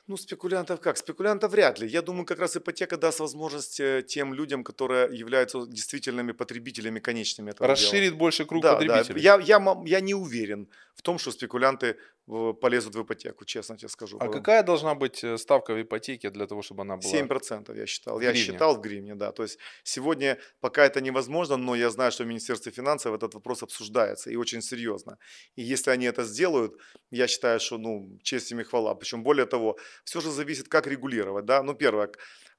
Ну, 0.08 0.16
спекулянтов 0.18 0.80
как? 0.80 0.96
Спекулянтов 0.98 1.52
вряд 1.52 1.80
ли. 1.80 1.88
Я 1.88 2.02
думаю, 2.02 2.26
как 2.26 2.40
раз 2.40 2.56
ипотека 2.56 2.98
даст 2.98 3.20
возможность 3.20 3.80
э, 3.82 4.04
тем 4.08 4.34
людям, 4.34 4.64
которые 4.64 5.10
являются 5.20 5.66
действительными 5.68 6.32
потребителями 6.32 7.00
конечными 7.00 7.50
этого 7.52 7.68
дела. 7.68 7.76
Расширит 7.76 8.16
больше 8.16 8.46
круг 8.46 8.64
Да, 8.64 8.72
да. 8.72 8.78
потребителей. 8.78 9.22
Я, 9.22 9.38
я, 9.40 9.60
ма- 9.60 9.84
я 9.86 10.00
не 10.00 10.14
уверен 10.14 10.70
в 10.96 11.02
том, 11.02 11.20
что 11.20 11.32
спекулянты 11.32 11.98
полезут 12.28 12.96
в 12.96 13.02
ипотеку, 13.02 13.46
честно 13.46 13.78
тебе 13.78 13.90
скажу. 13.90 14.18
А 14.18 14.20
Потому- 14.20 14.34
какая 14.38 14.64
должна 14.64 14.96
быть 14.96 15.24
э, 15.24 15.38
ставка 15.38 15.74
в 15.74 15.82
ипотеке 15.82 16.30
для 16.30 16.46
того, 16.46 16.62
чтобы 16.62 16.82
она 16.82 16.98
была? 16.98 17.12
7% 17.12 17.76
я 17.78 17.86
считал. 17.86 18.22
Я 18.22 18.34
считал 18.34 18.76
в 18.76 18.82
гривне, 18.82 19.16
да. 19.16 19.32
То 19.32 19.44
есть 19.44 19.60
сегодня 19.84 20.38
пока 20.60 20.86
это 20.86 21.02
невозможно, 21.02 21.58
но 21.58 21.76
я 21.76 21.90
знаю, 21.90 22.12
что 22.12 22.24
в 22.24 22.28
Министерстве 22.28 22.72
финансов 22.72 23.16
этот 23.16 23.34
вопрос 23.34 23.64
обсуждается 23.64 24.30
и 24.30 24.36
очень 24.36 24.62
серьезно. 24.62 25.18
И 25.56 25.62
если 25.62 25.92
они 25.92 26.06
это 26.06 26.24
сделают, 26.24 26.74
я 27.12 27.28
считаю, 27.28 27.60
что 27.60 27.78
ну, 27.78 28.20
честь 28.24 28.52
им 28.52 28.60
и 28.60 28.64
хвала. 28.64 28.96
Причем 28.96 29.24
более 29.24 29.46
того, 29.46 29.78
все 30.04 30.22
же 30.22 30.30
зависит, 30.32 30.68
как 30.68 30.88
регулировать. 30.88 31.46
Да? 31.46 31.64
Ну, 31.64 31.76
первое, 31.76 32.10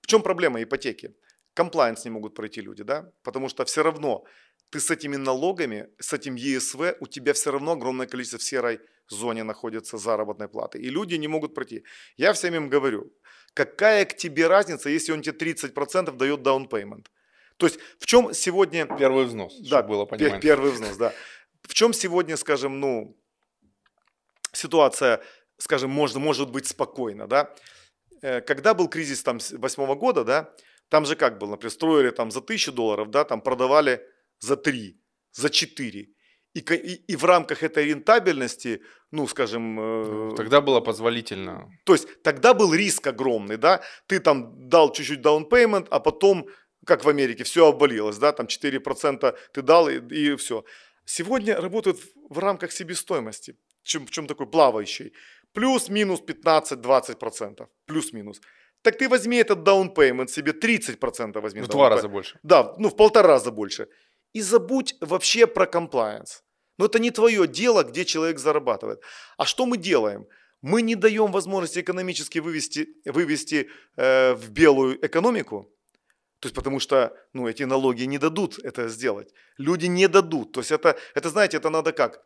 в 0.01 0.07
чем 0.07 0.23
проблема 0.23 0.63
ипотеки? 0.63 1.15
Комплайнс 1.59 2.05
не 2.05 2.11
могут 2.11 2.35
пройти 2.35 2.61
люди, 2.61 2.85
да, 2.85 3.11
потому 3.25 3.49
что 3.49 3.65
все 3.65 3.83
равно 3.83 4.25
ты 4.71 4.79
с 4.79 4.93
этими 4.93 5.17
налогами, 5.17 5.89
с 5.99 6.13
этим 6.13 6.37
ЕСВ, 6.37 6.81
у 7.01 7.07
тебя 7.09 7.33
все 7.33 7.51
равно 7.51 7.73
огромное 7.73 8.07
количество 8.07 8.39
в 8.39 8.43
серой 8.45 8.79
зоне 9.09 9.43
находится 9.43 9.99
заработной 9.99 10.49
платы. 10.49 10.79
И 10.79 10.89
люди 10.91 11.17
не 11.17 11.27
могут 11.27 11.55
пройти. 11.55 11.83
Я 12.17 12.33
всем 12.33 12.55
им 12.55 12.69
говорю, 12.69 13.13
какая 13.55 14.05
к 14.05 14.17
тебе 14.17 14.47
разница, 14.47 14.89
если 14.89 15.13
он 15.13 15.23
тебе 15.23 15.53
30% 15.53 16.17
дает 16.17 16.41
down 16.41 16.69
payment? 16.69 17.07
То 17.57 17.67
есть 17.67 17.81
в 17.99 18.07
чем 18.07 18.33
сегодня... 18.35 18.87
Первый 18.99 19.25
взнос, 19.25 19.59
Да, 19.69 19.83
было 19.83 20.07
понимание. 20.07 20.41
первый 20.41 20.71
взнос, 20.71 20.97
да. 20.97 21.13
В 21.63 21.75
чем 21.75 21.93
сегодня, 21.93 22.37
скажем, 22.37 22.79
ну, 22.79 23.17
ситуация, 24.53 25.21
скажем, 25.57 25.91
может, 25.91 26.17
может 26.19 26.53
быть 26.53 26.69
спокойна, 26.69 27.27
да? 27.27 27.53
Э, 28.23 28.41
Когда 28.43 28.75
был 28.75 28.89
кризис 28.89 29.25
там 29.25 29.39
восьмого 29.59 29.97
года, 29.97 30.25
да, 30.25 30.55
там 30.89 31.05
же 31.05 31.17
как 31.17 31.39
было, 31.39 31.51
например, 31.51 31.73
строили 31.73 32.11
там 32.11 32.31
за 32.31 32.41
тысячу 32.41 32.73
долларов, 32.73 33.11
да, 33.11 33.25
там 33.25 33.41
продавали 33.41 34.01
за 34.41 34.57
три, 34.57 35.01
за 35.33 35.51
четыре. 35.51 36.09
И, 36.55 36.61
и, 36.61 37.13
и 37.13 37.17
в 37.17 37.25
рамках 37.25 37.63
этой 37.63 37.85
рентабельности, 37.85 38.83
ну, 39.11 39.27
скажем, 39.29 39.79
э, 40.33 40.37
Тогда 40.37 40.61
было 40.61 40.81
позволительно. 40.81 41.71
то 41.85 41.93
есть 41.93 42.23
тогда 42.23 42.55
был 42.55 42.75
риск 42.75 43.07
огромный, 43.07 43.57
да, 43.57 43.83
ты 44.07 44.19
там 44.19 44.69
дал 44.69 44.93
чуть-чуть 44.93 45.21
down 45.21 45.49
payment, 45.49 45.87
а 45.91 46.01
потом, 46.01 46.49
как 46.87 47.05
в 47.05 47.09
Америке, 47.09 47.45
все 47.45 47.69
обвалилось, 47.69 48.19
да, 48.19 48.33
там 48.33 48.47
4% 48.47 49.37
ты 49.53 49.63
дал 49.63 49.89
и, 49.89 50.01
и 50.15 50.37
все. 50.37 50.65
Сегодня 51.05 51.61
работают 51.61 51.99
в, 51.99 52.35
в 52.35 52.39
рамках 52.39 52.73
себестоимости, 52.73 53.57
чем, 53.83 54.07
чем 54.07 54.27
такой 54.27 54.47
плавающий, 54.47 55.13
плюс-минус 55.53 56.21
15-20%, 56.21 57.67
плюс-минус. 57.87 58.41
Так 58.83 58.99
ты 58.99 59.09
возьми 59.09 59.37
этот 59.37 59.59
down 59.59 59.95
payment 59.95 60.29
себе 60.29 60.53
30% 60.53 61.41
возьми. 61.41 61.61
В 61.63 61.69
два 61.69 61.89
раза 61.89 62.09
больше. 62.09 62.39
Да, 62.43 62.75
ну 62.79 62.89
в 62.89 62.97
полтора 62.97 63.29
раза 63.29 63.51
больше. 63.51 63.89
И 64.33 64.43
забудь 64.43 64.95
вообще 65.01 65.47
про 65.47 65.67
комплайенс. 65.67 66.43
Но 66.79 66.85
это 66.85 66.99
не 66.99 67.11
твое 67.11 67.47
дело, 67.47 67.83
где 67.83 68.05
человек 68.05 68.39
зарабатывает. 68.39 69.01
А 69.37 69.45
что 69.45 69.67
мы 69.67 69.77
делаем? 69.79 70.27
Мы 70.63 70.83
не 70.83 70.97
даем 70.97 71.33
возможности 71.33 71.81
экономически 71.81 72.41
вывести, 72.41 72.89
вывести 73.05 73.69
э, 73.97 74.35
в 74.35 74.51
белую 74.51 75.05
экономику, 75.07 75.73
то 76.41 76.47
есть 76.47 76.55
потому 76.55 76.81
что 76.81 77.17
ну, 77.33 77.49
эти 77.49 77.65
налоги 77.65 78.05
не 78.05 78.19
дадут 78.19 78.59
это 78.63 78.89
сделать. 78.89 79.33
Люди 79.57 79.87
не 79.87 80.09
дадут. 80.09 80.53
То 80.53 80.61
есть 80.61 80.71
это, 80.71 80.97
это, 81.15 81.31
знаете, 81.31 81.57
это 81.57 81.71
надо 81.71 81.93
как? 81.93 82.25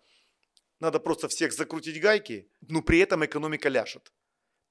Надо 0.80 0.98
просто 1.00 1.28
всех 1.28 1.52
закрутить 1.52 2.00
гайки, 2.00 2.50
но 2.68 2.82
при 2.82 2.98
этом 2.98 3.24
экономика 3.24 3.70
ляжет. 3.70 4.12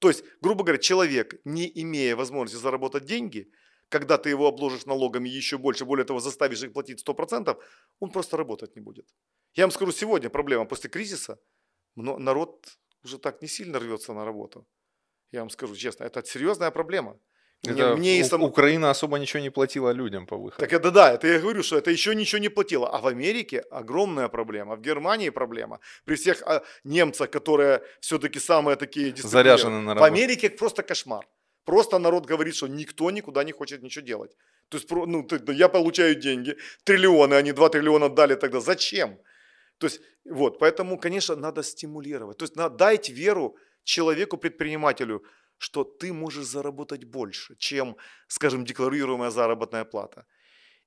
То 0.02 0.08
есть, 0.08 0.24
грубо 0.40 0.64
говоря, 0.64 0.78
человек, 0.78 1.40
не 1.44 1.70
имея 1.82 2.16
возможности 2.16 2.60
заработать 2.60 3.04
деньги, 3.04 3.52
когда 3.88 4.18
ты 4.18 4.30
его 4.30 4.48
обложишь 4.48 4.84
налогами 4.84 5.28
еще 5.28 5.58
больше, 5.58 5.84
более 5.84 6.04
того, 6.04 6.18
заставишь 6.18 6.60
их 6.64 6.72
платить 6.72 7.08
100%, 7.08 7.56
он 8.00 8.10
просто 8.10 8.36
работать 8.36 8.74
не 8.74 8.82
будет. 8.82 9.06
Я 9.54 9.62
вам 9.62 9.70
скажу, 9.70 9.92
сегодня 9.92 10.28
проблема 10.28 10.64
после 10.64 10.90
кризиса, 10.90 11.38
но 11.94 12.18
народ 12.18 12.66
уже 13.04 13.18
так 13.18 13.42
не 13.42 13.48
сильно 13.48 13.78
рвется 13.78 14.12
на 14.12 14.24
работу. 14.24 14.66
Я 15.30 15.40
вам 15.40 15.50
скажу 15.50 15.76
честно, 15.76 16.02
это 16.02 16.24
серьезная 16.24 16.72
проблема. 16.72 17.20
Это 17.64 17.94
мне, 17.96 18.16
мне 18.16 18.24
сам... 18.24 18.42
Украина 18.42 18.90
особо 18.90 19.18
ничего 19.18 19.42
не 19.42 19.50
платила 19.50 19.92
людям 19.92 20.26
по 20.26 20.36
выходу. 20.36 20.60
Так 20.60 20.72
это 20.72 20.90
да, 20.90 21.12
это 21.12 21.28
я 21.28 21.38
говорю, 21.38 21.62
что 21.62 21.76
это 21.76 21.90
еще 21.90 22.14
ничего 22.14 22.42
не 22.42 22.48
платило. 22.48 22.88
А 22.88 22.98
в 23.00 23.06
Америке 23.06 23.60
огромная 23.70 24.28
проблема, 24.28 24.74
в 24.74 24.80
Германии 24.80 25.30
проблема. 25.30 25.78
При 26.04 26.16
всех 26.16 26.42
а, 26.42 26.62
немцах, 26.84 27.30
которые 27.30 27.82
все-таки 28.00 28.40
самые 28.40 28.76
такие 28.76 29.14
заряжены 29.16 29.80
на 29.80 29.94
работу. 29.94 30.00
В 30.00 30.04
Америке 30.04 30.50
просто 30.50 30.82
кошмар. 30.82 31.24
Просто 31.64 31.98
народ 31.98 32.26
говорит, 32.26 32.56
что 32.56 32.66
никто 32.66 33.10
никуда 33.10 33.44
не 33.44 33.52
хочет 33.52 33.82
ничего 33.82 34.04
делать. 34.04 34.36
То 34.68 34.78
есть, 34.78 34.90
ну, 34.90 35.26
я 35.52 35.68
получаю 35.68 36.14
деньги, 36.14 36.56
триллионы, 36.84 37.34
они 37.34 37.52
2 37.52 37.68
триллиона 37.68 38.08
дали 38.08 38.34
тогда. 38.34 38.60
Зачем? 38.60 39.18
То 39.78 39.86
есть, 39.86 40.00
вот, 40.24 40.58
поэтому, 40.58 40.98
конечно, 40.98 41.36
надо 41.36 41.62
стимулировать. 41.62 42.38
То 42.38 42.44
есть, 42.44 42.56
надо 42.56 42.76
дать 42.76 43.10
веру 43.10 43.56
человеку, 43.84 44.38
предпринимателю, 44.38 45.22
что 45.62 45.84
ты 45.84 46.12
можешь 46.12 46.44
заработать 46.46 47.04
больше, 47.04 47.54
чем, 47.58 47.96
скажем, 48.28 48.64
декларируемая 48.64 49.30
заработная 49.30 49.84
плата. 49.84 50.26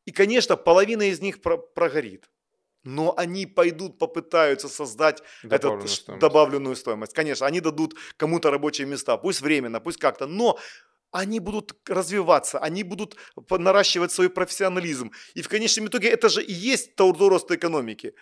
И, 0.06 0.12
конечно, 0.12 0.58
половина 0.58 1.04
из 1.04 1.22
них 1.22 1.42
про- 1.42 1.58
прогорит. 1.58 2.30
Но 2.84 3.14
они 3.18 3.48
пойдут, 3.48 3.98
попытаются 3.98 4.70
создать 4.70 5.24
добавленную, 5.44 5.80
этот, 5.80 5.90
стоимость. 5.90 6.22
добавленную 6.22 6.76
стоимость. 6.76 7.14
Конечно, 7.14 7.48
они 7.48 7.62
дадут 7.62 7.96
кому-то 8.18 8.52
рабочие 8.52 8.86
места, 8.86 9.18
пусть 9.18 9.42
временно, 9.42 9.80
пусть 9.80 9.98
как-то, 9.98 10.28
но 10.28 10.60
они 11.12 11.40
будут 11.40 11.76
развиваться, 11.90 12.60
они 12.60 12.84
будут 12.84 13.16
наращивать 13.50 14.12
свой 14.12 14.30
профессионализм. 14.30 15.12
И 15.34 15.42
в 15.42 15.48
конечном 15.48 15.88
итоге 15.88 16.10
это 16.10 16.30
же 16.30 16.44
и 16.44 16.54
есть 16.54 16.92
рост 17.00 17.52
экономики. 17.52 18.14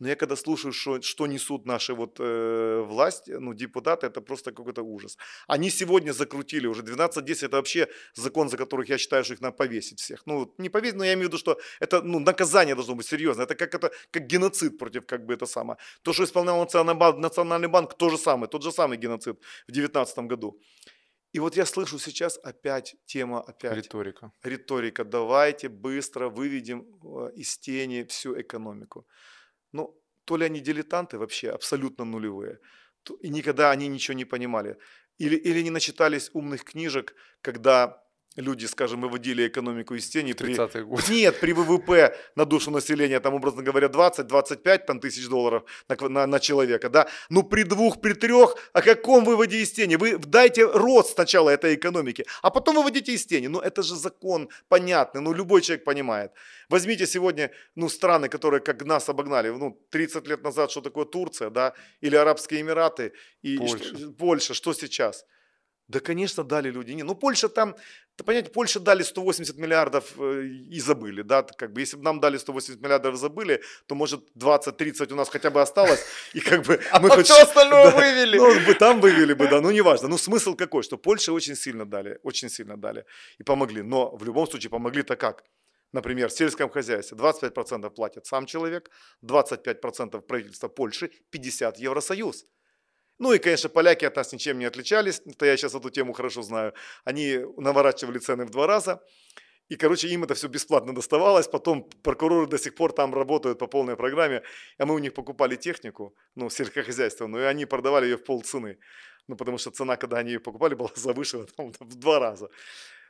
Но 0.00 0.08
я 0.08 0.16
когда 0.16 0.36
слушаю, 0.36 0.72
что, 0.72 1.02
что 1.02 1.26
несут 1.26 1.66
наши 1.66 1.94
вот 1.94 2.16
э, 2.20 2.84
власти, 2.86 3.32
ну, 3.38 3.54
депутаты, 3.54 4.06
это 4.06 4.22
просто 4.22 4.50
какой-то 4.50 4.82
ужас. 4.82 5.18
Они 5.46 5.70
сегодня 5.70 6.12
закрутили 6.12 6.66
уже 6.66 6.82
12-10, 6.82 7.46
это 7.46 7.56
вообще 7.56 7.86
закон, 8.14 8.48
за 8.48 8.56
которых 8.56 8.88
я 8.88 8.98
считаю, 8.98 9.24
что 9.24 9.34
их 9.34 9.42
надо 9.42 9.56
повесить 9.56 10.00
всех. 10.00 10.26
Ну, 10.26 10.54
не 10.58 10.70
повесить, 10.70 10.96
но 10.96 11.04
я 11.04 11.12
имею 11.12 11.28
в 11.28 11.32
виду, 11.32 11.38
что 11.38 11.58
это, 11.80 12.02
ну, 12.02 12.18
наказание 12.18 12.74
должно 12.74 12.94
быть 12.94 13.06
серьезно. 13.06 13.42
Это 13.42 13.54
как, 13.54 13.74
это, 13.74 13.90
как 14.10 14.26
геноцид 14.26 14.78
против, 14.78 15.06
как 15.06 15.26
бы 15.26 15.34
это 15.34 15.46
самое. 15.46 15.76
То, 16.02 16.12
что 16.12 16.24
исполнял 16.24 16.58
Национальный 16.58 16.98
банк, 16.98 17.18
Национальный 17.18 17.68
банк, 17.68 17.94
то 17.94 18.08
же 18.10 18.16
самое, 18.18 18.48
тот 18.48 18.62
же 18.62 18.72
самый 18.72 18.98
геноцид 18.98 19.36
в 19.68 19.72
2019 19.72 20.18
году. 20.18 20.58
И 21.34 21.40
вот 21.40 21.56
я 21.56 21.66
слышу 21.66 21.98
сейчас 21.98 22.38
опять 22.42 22.96
тема, 23.06 23.40
опять. 23.40 23.76
Риторика. 23.76 24.32
Риторика. 24.42 25.04
Давайте 25.04 25.68
быстро 25.68 26.28
выведем 26.28 26.86
э, 27.04 27.30
из 27.36 27.58
тени 27.58 28.04
всю 28.08 28.40
экономику. 28.40 29.06
Ну, 29.72 30.00
то 30.24 30.36
ли 30.36 30.46
они 30.46 30.60
дилетанты 30.60 31.18
вообще, 31.18 31.50
абсолютно 31.50 32.04
нулевые, 32.04 32.58
и 33.20 33.28
никогда 33.28 33.70
они 33.70 33.88
ничего 33.88 34.16
не 34.16 34.24
понимали. 34.24 34.76
Или, 35.18 35.36
или 35.36 35.62
не 35.62 35.70
начитались 35.70 36.30
умных 36.34 36.64
книжек, 36.64 37.14
когда 37.42 38.02
люди, 38.36 38.66
скажем, 38.66 39.00
выводили 39.00 39.48
экономику 39.48 39.94
из 39.94 40.08
тени. 40.08 40.32
При... 40.32 40.54
Год. 40.54 41.08
Нет, 41.08 41.40
при 41.40 41.52
ВВП 41.52 42.16
на 42.36 42.44
душу 42.44 42.70
населения, 42.70 43.20
там, 43.20 43.34
образно 43.34 43.62
говоря, 43.62 43.88
20-25 43.88 44.78
там, 44.86 45.00
тысяч 45.00 45.28
долларов 45.28 45.64
на, 45.88 46.08
на, 46.08 46.26
на 46.26 46.40
человека, 46.40 46.88
да. 46.88 47.08
Ну, 47.28 47.42
при 47.42 47.64
двух, 47.64 48.00
при 48.00 48.14
трех, 48.14 48.56
о 48.72 48.82
каком 48.82 49.24
выводе 49.24 49.58
из 49.58 49.72
тени? 49.72 49.96
Вы 49.96 50.18
дайте 50.18 50.64
рост 50.64 51.14
сначала 51.14 51.50
этой 51.50 51.74
экономики, 51.74 52.24
а 52.42 52.50
потом 52.50 52.76
выводите 52.76 53.12
из 53.12 53.26
тени. 53.26 53.48
Ну, 53.48 53.60
это 53.60 53.82
же 53.82 53.96
закон 53.96 54.48
понятный, 54.68 55.20
ну, 55.20 55.32
любой 55.32 55.60
человек 55.62 55.84
понимает. 55.84 56.32
Возьмите 56.68 57.06
сегодня, 57.06 57.50
ну, 57.74 57.88
страны, 57.88 58.28
которые 58.28 58.60
как 58.60 58.84
нас 58.84 59.08
обогнали, 59.08 59.48
ну, 59.50 59.78
30 59.90 60.28
лет 60.28 60.44
назад, 60.44 60.70
что 60.70 60.80
такое 60.80 61.04
Турция, 61.04 61.50
да, 61.50 61.74
или 62.00 62.16
Арабские 62.16 62.60
Эмираты, 62.60 63.12
и 63.42 63.58
Польша, 63.58 63.84
что, 63.84 64.10
Польша 64.12 64.54
что 64.54 64.72
сейчас? 64.72 65.26
Да, 65.90 65.98
конечно, 65.98 66.44
дали 66.44 66.70
люди. 66.70 66.92
Не, 66.92 67.02
ну, 67.02 67.16
Польша 67.16 67.48
там, 67.48 67.74
ты 68.14 68.22
понимаете, 68.22 68.52
Польше 68.52 68.78
дали 68.78 69.02
180 69.02 69.58
миллиардов 69.58 70.12
э, 70.18 70.44
и 70.44 70.78
забыли, 70.78 71.22
да, 71.22 71.42
как 71.42 71.72
бы, 71.72 71.80
если 71.80 71.96
бы 71.96 72.04
нам 72.04 72.20
дали 72.20 72.38
180 72.38 72.80
миллиардов 72.80 73.14
и 73.14 73.18
забыли, 73.18 73.60
то, 73.86 73.96
может, 73.96 74.20
20-30 74.38 75.12
у 75.12 75.16
нас 75.16 75.28
хотя 75.28 75.50
бы 75.50 75.60
осталось, 75.60 76.04
и 76.32 76.38
как 76.38 76.64
бы... 76.64 76.80
А 76.92 77.00
мы 77.00 77.10
хоть 77.10 77.26
все 77.26 77.42
остальное 77.42 77.90
вывели. 77.96 78.38
Ну, 78.38 78.66
бы 78.66 78.74
там 78.74 79.00
вывели 79.00 79.34
бы, 79.34 79.48
да, 79.48 79.60
ну, 79.60 79.72
неважно. 79.72 80.06
Ну, 80.06 80.16
смысл 80.16 80.54
какой, 80.54 80.84
что 80.84 80.96
Польше 80.96 81.32
очень 81.32 81.56
сильно 81.56 81.84
дали, 81.84 82.20
очень 82.22 82.50
сильно 82.50 82.76
дали 82.76 83.04
и 83.38 83.42
помогли, 83.42 83.82
но 83.82 84.14
в 84.14 84.22
любом 84.22 84.46
случае 84.46 84.70
помогли-то 84.70 85.16
как? 85.16 85.42
Например, 85.90 86.28
в 86.28 86.32
сельском 86.32 86.70
хозяйстве 86.70 87.18
25% 87.18 87.90
платит 87.90 88.26
сам 88.26 88.46
человек, 88.46 88.90
25% 89.24 90.20
правительство 90.20 90.68
Польши, 90.68 91.10
50% 91.32 91.78
Евросоюз. 91.78 92.46
Ну 93.20 93.34
и, 93.34 93.38
конечно, 93.38 93.68
поляки 93.68 94.06
от 94.06 94.16
нас 94.16 94.32
ничем 94.32 94.58
не 94.58 94.64
отличались, 94.64 95.20
это 95.26 95.44
я 95.44 95.56
сейчас 95.56 95.74
эту 95.74 95.90
тему 95.90 96.14
хорошо 96.14 96.40
знаю. 96.40 96.72
Они 97.04 97.38
наворачивали 97.58 98.18
цены 98.18 98.46
в 98.46 98.50
два 98.50 98.66
раза. 98.66 99.02
И, 99.68 99.76
короче, 99.76 100.08
им 100.08 100.24
это 100.24 100.34
все 100.34 100.48
бесплатно 100.48 100.94
доставалось. 100.94 101.46
Потом 101.46 101.88
прокуроры 102.02 102.46
до 102.46 102.58
сих 102.58 102.74
пор 102.74 102.92
там 102.92 103.14
работают 103.14 103.58
по 103.58 103.66
полной 103.66 103.94
программе. 103.94 104.42
А 104.78 104.86
мы 104.86 104.94
у 104.94 104.98
них 104.98 105.12
покупали 105.12 105.56
технику, 105.56 106.14
ну, 106.34 106.48
сельскохозяйственную, 106.48 107.44
и 107.44 107.46
они 107.46 107.66
продавали 107.66 108.06
ее 108.06 108.16
в 108.16 108.24
полцены. 108.24 108.78
Ну, 109.28 109.36
потому 109.36 109.58
что 109.58 109.70
цена, 109.70 109.96
когда 109.96 110.16
они 110.16 110.32
ее 110.32 110.40
покупали, 110.40 110.74
была 110.78 110.90
завышена 110.96 111.44
там, 111.56 111.72
в 111.78 111.94
два 111.96 112.18
раза. 112.20 112.48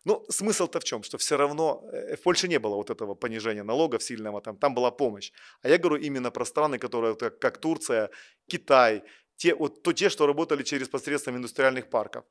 Ну, 0.05 0.25
смысл-то 0.29 0.81
в 0.81 0.85
чем? 0.85 1.05
Что 1.05 1.19
все 1.19 1.37
равно 1.37 1.85
э, 1.93 2.17
в 2.17 2.23
Польше 2.23 2.49
не 2.49 2.59
было 2.59 2.75
вот 2.75 2.91
этого 2.91 3.15
понижения 3.15 3.63
налогов 3.63 4.03
сильного, 4.03 4.41
там, 4.41 4.57
там 4.57 4.75
была 4.75 4.91
помощь. 4.91 5.33
А 5.63 5.69
я 5.69 5.79
говорю 5.79 6.03
именно 6.03 6.33
про 6.33 6.45
страны, 6.45 6.79
которые, 6.79 7.15
как 7.15 7.59
Турция, 7.59 8.11
Китай, 8.49 9.05
те, 9.41 9.55
вот, 9.55 9.83
то, 9.83 9.93
те, 9.93 10.11
что 10.11 10.27
работали 10.27 10.63
через 10.63 10.89
посредством 10.89 11.37
индустриальных 11.37 11.89
парков. 11.89 12.25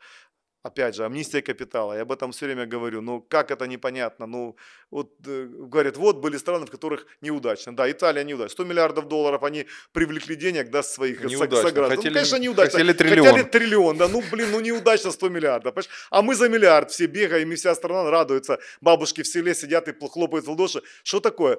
Опять 0.62 0.96
же, 0.96 1.06
амнистия 1.06 1.42
капитала, 1.42 1.94
я 1.96 2.02
об 2.02 2.12
этом 2.12 2.32
все 2.32 2.46
время 2.46 2.66
говорю, 2.66 3.02
ну 3.02 3.22
как 3.22 3.50
это 3.50 3.66
непонятно, 3.66 4.28
ну 4.28 4.56
вот 4.92 5.14
э, 5.26 5.48
говорят, 5.48 5.98
вот 5.98 6.18
были 6.18 6.38
страны, 6.38 6.66
в 6.66 6.70
которых 6.70 7.08
неудачно, 7.22 7.74
да, 7.76 7.90
Италия 7.90 8.26
неудачно, 8.26 8.50
100 8.50 8.66
миллиардов 8.66 9.08
долларов 9.08 9.44
они 9.44 9.66
привлекли 9.94 10.36
денег, 10.36 10.70
да, 10.70 10.84
своих 10.84 11.24
неудачно. 11.24 11.70
сограждан, 11.70 11.98
хотели, 11.98 12.14
ну, 12.14 12.14
конечно, 12.14 12.40
неудачно, 12.40 12.72
хотели 12.72 12.94
триллион. 12.94 13.28
хотели 13.28 13.44
триллион, 13.44 13.98
да, 13.98 14.08
ну 14.10 14.22
блин, 14.32 14.52
ну 14.52 14.60
неудачно 14.60 15.12
100 15.12 15.30
миллиардов, 15.30 15.74
понимаешь? 15.74 16.08
а 16.10 16.22
мы 16.22 16.36
за 16.36 16.50
миллиард 16.50 16.92
все 16.92 17.08
бегаем, 17.08 17.52
и 17.52 17.56
вся 17.56 17.74
страна 17.74 18.12
радуется, 18.12 18.60
бабушки 18.82 19.22
в 19.22 19.28
селе 19.28 19.56
сидят 19.56 19.88
и 19.88 19.94
хлопают 20.08 20.46
в 20.46 20.50
ладоши, 20.50 20.82
что 21.04 21.22
такое? 21.22 21.58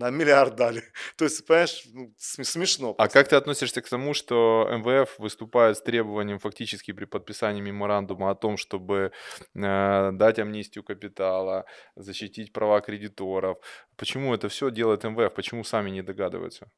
Нам 0.00 0.16
миллиард 0.16 0.56
дали. 0.56 0.82
То 1.16 1.26
есть, 1.26 1.46
понимаешь, 1.46 1.84
ну, 1.92 2.14
смешно. 2.18 2.94
А 2.96 3.08
как 3.08 3.28
ты 3.28 3.36
относишься 3.36 3.82
к 3.82 3.88
тому, 3.88 4.14
что 4.14 4.66
МВФ 4.72 5.18
выступает 5.18 5.76
с 5.76 5.82
требованием 5.82 6.38
фактически 6.38 6.92
при 6.92 7.04
подписании 7.04 7.60
меморандума 7.60 8.30
о 8.30 8.34
том, 8.34 8.56
чтобы 8.56 9.12
э, 9.54 10.10
дать 10.12 10.38
амнистию 10.38 10.84
капитала, 10.84 11.66
защитить 11.96 12.52
права 12.54 12.80
кредиторов? 12.80 13.58
Почему 13.96 14.34
это 14.34 14.48
все 14.48 14.70
делает 14.70 15.04
МВФ? 15.04 15.34
Почему 15.34 15.64
сами 15.64 15.90
не 15.90 16.02
догадываются? 16.02 16.70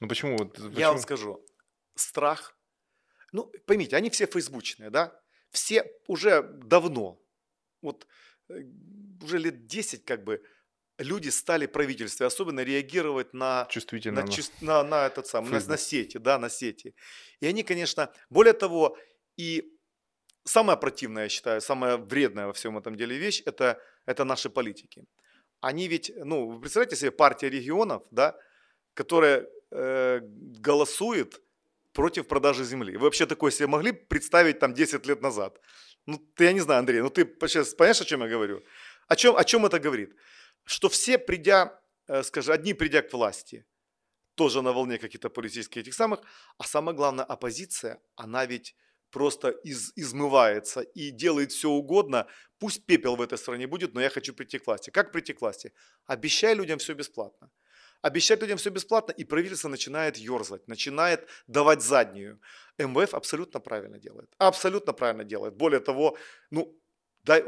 Ну 0.00 0.08
почему? 0.08 0.36
почему? 0.36 0.70
Я 0.70 0.88
вам 0.90 0.98
скажу. 0.98 1.38
Страх. 1.94 2.58
Ну, 3.30 3.52
поймите, 3.66 3.96
они 3.96 4.10
все 4.10 4.26
фейсбучные, 4.26 4.90
да? 4.90 5.12
Все 5.52 5.84
уже 6.08 6.42
давно, 6.42 7.20
вот 7.80 8.08
э, 8.48 8.54
уже 9.22 9.38
лет 9.38 9.66
10 9.66 10.04
как 10.04 10.24
бы, 10.24 10.42
люди 10.98 11.28
стали 11.30 11.66
правительстве 11.66 12.26
особенно 12.26 12.64
реагировать 12.64 13.34
на, 13.34 13.66
Чувствительно. 13.70 14.22
на, 14.22 14.26
на, 14.60 14.82
на 14.82 15.06
этот 15.06 15.26
самый, 15.26 15.50
на, 15.50 15.60
на 15.66 15.76
сети, 15.76 16.18
да, 16.18 16.38
на 16.38 16.48
сети. 16.48 16.94
И 17.40 17.46
они, 17.46 17.62
конечно, 17.62 18.12
более 18.30 18.52
того, 18.54 18.96
и 19.36 19.64
самое 20.44 20.78
противное, 20.78 21.24
я 21.24 21.28
считаю, 21.28 21.60
самое 21.60 21.96
вредное 21.96 22.46
во 22.46 22.52
всем 22.52 22.78
этом 22.78 22.96
деле 22.96 23.18
вещь, 23.18 23.42
это, 23.46 23.80
это 24.06 24.24
наши 24.24 24.48
политики. 24.48 25.04
Они 25.60 25.88
ведь, 25.88 26.12
ну, 26.16 26.48
вы 26.48 26.60
представляете 26.60 26.96
себе 26.96 27.10
партия 27.10 27.50
регионов, 27.50 28.02
да, 28.10 28.36
которая 28.94 29.46
э, 29.70 30.20
голосует 30.22 31.42
против 31.92 32.26
продажи 32.28 32.64
земли. 32.64 32.96
Вы 32.96 33.04
вообще 33.04 33.26
такое 33.26 33.50
себе 33.50 33.66
могли 33.66 33.92
представить 33.92 34.58
там 34.58 34.74
10 34.74 35.06
лет 35.06 35.22
назад? 35.22 35.60
Ну, 36.06 36.18
ты, 36.36 36.44
я 36.44 36.52
не 36.52 36.60
знаю, 36.60 36.80
Андрей, 36.80 37.00
ну 37.00 37.10
ты 37.10 37.24
сейчас 37.48 37.74
понимаешь, 37.74 38.00
о 38.00 38.04
чем 38.04 38.22
я 38.22 38.28
говорю? 38.28 38.62
О 39.08 39.16
чем, 39.16 39.36
о 39.36 39.44
чем 39.44 39.66
это 39.66 39.78
говорит? 39.78 40.14
Что 40.66 40.88
все, 40.88 41.16
придя, 41.18 41.80
э, 42.08 42.22
скажем, 42.22 42.52
одни 42.54 42.74
придя 42.74 43.00
к 43.02 43.12
власти, 43.12 43.64
тоже 44.34 44.62
на 44.62 44.72
волне 44.72 44.98
каких-то 44.98 45.30
политических 45.30 45.80
этих 45.80 45.94
самых, 45.94 46.20
а 46.58 46.64
самое 46.64 46.94
главное, 46.94 47.24
оппозиция, 47.24 47.98
она 48.16 48.44
ведь 48.46 48.76
просто 49.10 49.48
из, 49.48 49.92
измывается 49.96 50.80
и 50.80 51.10
делает 51.10 51.52
все 51.52 51.70
угодно, 51.70 52.26
пусть 52.58 52.84
пепел 52.84 53.16
в 53.16 53.22
этой 53.22 53.38
стране 53.38 53.66
будет, 53.66 53.94
но 53.94 54.00
я 54.00 54.10
хочу 54.10 54.34
прийти 54.34 54.58
к 54.58 54.66
власти. 54.66 54.90
Как 54.90 55.12
прийти 55.12 55.32
к 55.32 55.40
власти? 55.40 55.72
Обещай 56.04 56.54
людям 56.54 56.78
все 56.78 56.94
бесплатно. 56.94 57.50
Обещать 58.02 58.42
людям 58.42 58.58
все 58.58 58.70
бесплатно, 58.70 59.12
и 59.12 59.24
правительство 59.24 59.68
начинает 59.68 60.16
ерзать, 60.18 60.68
начинает 60.68 61.28
давать 61.46 61.82
заднюю. 61.82 62.40
МВФ 62.78 63.14
абсолютно 63.14 63.60
правильно 63.60 63.98
делает. 63.98 64.28
Абсолютно 64.38 64.92
правильно 64.92 65.24
делает. 65.24 65.54
Более 65.54 65.80
того, 65.80 66.18
ну, 66.50 66.78
да, 67.26 67.42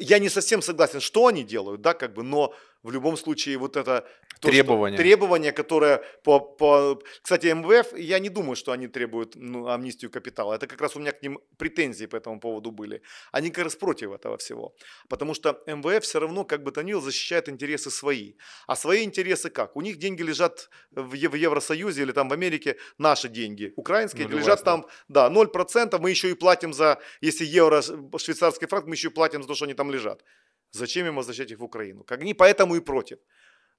я 0.00 0.18
не 0.18 0.28
совсем 0.28 0.62
согласен, 0.62 1.00
что 1.00 1.26
они 1.26 1.42
делают, 1.42 1.82
да, 1.82 1.94
как 1.94 2.14
бы, 2.14 2.22
но 2.22 2.54
в 2.86 2.92
любом 2.92 3.16
случае 3.16 3.58
вот 3.58 3.76
это 3.76 4.06
то, 4.40 4.48
требование. 4.48 4.96
Что, 4.96 5.02
требование, 5.02 5.52
которое 5.52 6.02
по, 6.22 6.38
по... 6.40 7.02
Кстати, 7.22 7.46
МВФ, 7.46 7.98
я 7.98 8.20
не 8.20 8.28
думаю, 8.28 8.54
что 8.54 8.70
они 8.70 8.86
требуют 8.86 9.34
ну, 9.34 9.66
амнистию 9.66 10.10
капитала. 10.10 10.54
Это 10.54 10.68
как 10.68 10.80
раз 10.80 10.96
у 10.96 11.00
меня 11.00 11.10
к 11.10 11.20
ним 11.22 11.40
претензии 11.56 12.06
по 12.06 12.16
этому 12.16 12.38
поводу 12.38 12.70
были. 12.70 13.02
Они 13.32 13.50
как 13.50 13.64
раз 13.64 13.74
против 13.74 14.12
этого 14.12 14.36
всего. 14.36 14.72
Потому 15.08 15.34
что 15.34 15.60
МВФ 15.66 16.04
все 16.04 16.20
равно, 16.20 16.44
как 16.44 16.62
бы 16.62 16.70
то 16.70 16.82
ни 16.82 16.92
было, 16.92 17.02
защищает 17.02 17.48
интересы 17.48 17.90
свои. 17.90 18.34
А 18.68 18.76
свои 18.76 19.02
интересы 19.02 19.50
как? 19.50 19.76
У 19.76 19.80
них 19.80 19.96
деньги 19.96 20.22
лежат 20.22 20.70
в, 20.92 21.16
в 21.16 21.34
Евросоюзе 21.34 22.02
или 22.02 22.12
там 22.12 22.28
в 22.28 22.32
Америке, 22.32 22.76
наши 22.98 23.28
деньги. 23.28 23.72
Украинские 23.76 24.24
Нулевая 24.26 24.44
лежат 24.44 24.64
там, 24.64 24.86
да, 25.08 25.28
0%. 25.28 25.98
Мы 25.98 26.10
еще 26.10 26.30
и 26.30 26.34
платим 26.34 26.72
за, 26.72 27.00
если 27.20 27.44
евро, 27.44 27.82
швейцарский 27.82 28.68
франк, 28.68 28.86
мы 28.86 28.94
еще 28.94 29.08
и 29.08 29.10
платим 29.10 29.42
за 29.42 29.48
то, 29.48 29.54
что 29.56 29.64
они 29.64 29.74
там 29.74 29.90
лежат. 29.90 30.22
Зачем 30.70 31.06
им 31.06 31.16
возвращать 31.16 31.50
их 31.50 31.58
в 31.58 31.64
Украину? 31.64 32.04
Как 32.04 32.20
они 32.20 32.34
поэтому 32.34 32.76
и 32.76 32.80
против. 32.80 33.18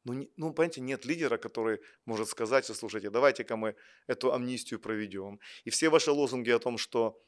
Ну, 0.04 0.30
ну, 0.38 0.54
понимаете, 0.54 0.82
нет 0.82 1.06
лидера, 1.06 1.38
который 1.38 1.80
может 2.06 2.30
сказать, 2.30 2.64
что, 2.64 2.74
слушайте, 2.74 3.10
давайте-ка 3.10 3.56
мы 3.58 3.76
эту 4.08 4.34
амнистию 4.34 4.80
проведем. 4.80 5.40
И 5.66 5.70
все 5.70 5.90
ваши 5.90 6.12
лозунги 6.12 6.50
о 6.52 6.60
том, 6.60 6.78
что 6.78 7.22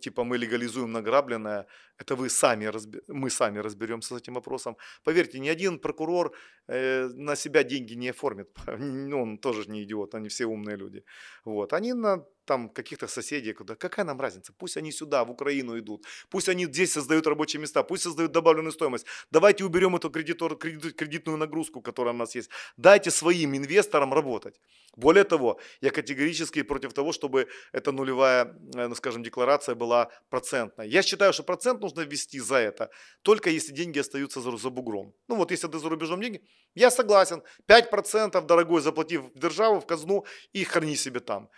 типа 0.00 0.24
мы 0.24 0.38
легализуем 0.38 0.92
награбленное, 0.92 1.66
это 1.98 2.14
вы 2.14 2.28
сами, 2.28 2.70
мы 3.08 3.30
сами 3.30 3.58
разберемся 3.58 4.14
с 4.14 4.20
этим 4.20 4.34
вопросом. 4.34 4.76
Поверьте, 5.04 5.38
ни 5.38 5.48
один 5.48 5.78
прокурор 5.78 6.32
э, 6.68 7.08
на 7.08 7.36
себя 7.36 7.62
деньги 7.64 7.94
не 7.94 8.10
оформит. 8.10 8.48
Ну, 8.78 9.22
он 9.22 9.38
тоже 9.38 9.70
не 9.70 9.82
идиот, 9.82 10.14
они 10.14 10.28
все 10.28 10.46
умные 10.46 10.76
люди. 10.76 11.04
Вот. 11.44 11.72
Они 11.72 11.94
на 11.94 12.24
там 12.44 12.68
каких-то 12.68 13.08
соседей, 13.08 13.52
куда, 13.52 13.74
какая 13.74 14.04
нам 14.04 14.20
разница, 14.20 14.52
пусть 14.52 14.76
они 14.76 14.92
сюда, 14.92 15.24
в 15.24 15.30
Украину 15.30 15.78
идут, 15.78 16.04
пусть 16.30 16.48
они 16.48 16.66
здесь 16.66 16.92
создают 16.92 17.26
рабочие 17.26 17.60
места, 17.60 17.82
пусть 17.82 18.02
создают 18.02 18.32
добавленную 18.32 18.72
стоимость, 18.72 19.06
давайте 19.30 19.64
уберем 19.64 19.96
эту 19.96 20.10
кредитор, 20.10 20.56
кредит, 20.56 20.96
кредитную 20.96 21.38
нагрузку, 21.38 21.80
которая 21.80 22.14
у 22.14 22.16
нас 22.16 22.34
есть, 22.34 22.50
дайте 22.76 23.10
своим 23.10 23.56
инвесторам 23.56 24.12
работать. 24.12 24.60
Более 24.96 25.24
того, 25.24 25.58
я 25.80 25.90
категорически 25.90 26.62
против 26.62 26.92
того, 26.92 27.12
чтобы 27.12 27.48
эта 27.72 27.90
нулевая, 27.92 28.56
э, 28.76 28.86
ну, 28.86 28.94
скажем, 28.94 29.22
декларация 29.22 29.74
была 29.74 30.10
процентной. 30.30 30.88
Я 30.88 31.02
считаю, 31.02 31.32
что 31.32 31.42
процент 31.42 31.80
нужно 31.80 32.02
ввести 32.02 32.38
за 32.40 32.56
это, 32.56 32.90
только 33.22 33.50
если 33.50 33.72
деньги 33.72 33.98
остаются 33.98 34.40
за, 34.40 34.56
за 34.56 34.70
бугром. 34.70 35.12
Ну 35.28 35.36
вот 35.36 35.50
если 35.50 35.66
ты 35.66 35.78
за 35.78 35.88
рубежом 35.88 36.20
деньги, 36.20 36.42
я 36.74 36.90
согласен, 36.90 37.42
5% 37.66 38.46
дорогой 38.46 38.80
заплатив 38.80 39.22
в 39.34 39.38
державу, 39.38 39.80
в 39.80 39.86
казну 39.86 40.24
и 40.52 40.64
храни 40.64 40.96
себе 40.96 41.20
там. 41.20 41.48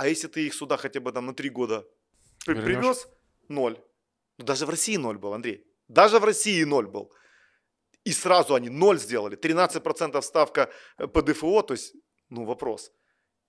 А 0.00 0.08
если 0.08 0.28
ты 0.28 0.46
их 0.46 0.54
сюда 0.54 0.78
хотя 0.78 0.98
бы 0.98 1.12
там 1.12 1.26
на 1.26 1.34
три 1.34 1.50
года 1.50 1.84
при- 2.46 2.54
привез, 2.54 3.06
ноль. 3.48 3.76
Ну, 4.38 4.44
даже 4.46 4.64
в 4.64 4.70
России 4.70 4.96
ноль 4.96 5.18
был, 5.18 5.34
Андрей. 5.34 5.66
Даже 5.88 6.18
в 6.18 6.24
России 6.24 6.64
ноль 6.64 6.86
был. 6.86 7.12
И 8.06 8.12
сразу 8.12 8.54
они 8.54 8.70
ноль 8.70 8.98
сделали. 8.98 9.36
13% 9.36 10.22
ставка 10.22 10.70
э, 10.96 11.06
по 11.06 11.20
ДФО, 11.20 11.62
то 11.62 11.74
есть, 11.74 11.94
ну, 12.30 12.46
вопрос. 12.46 12.92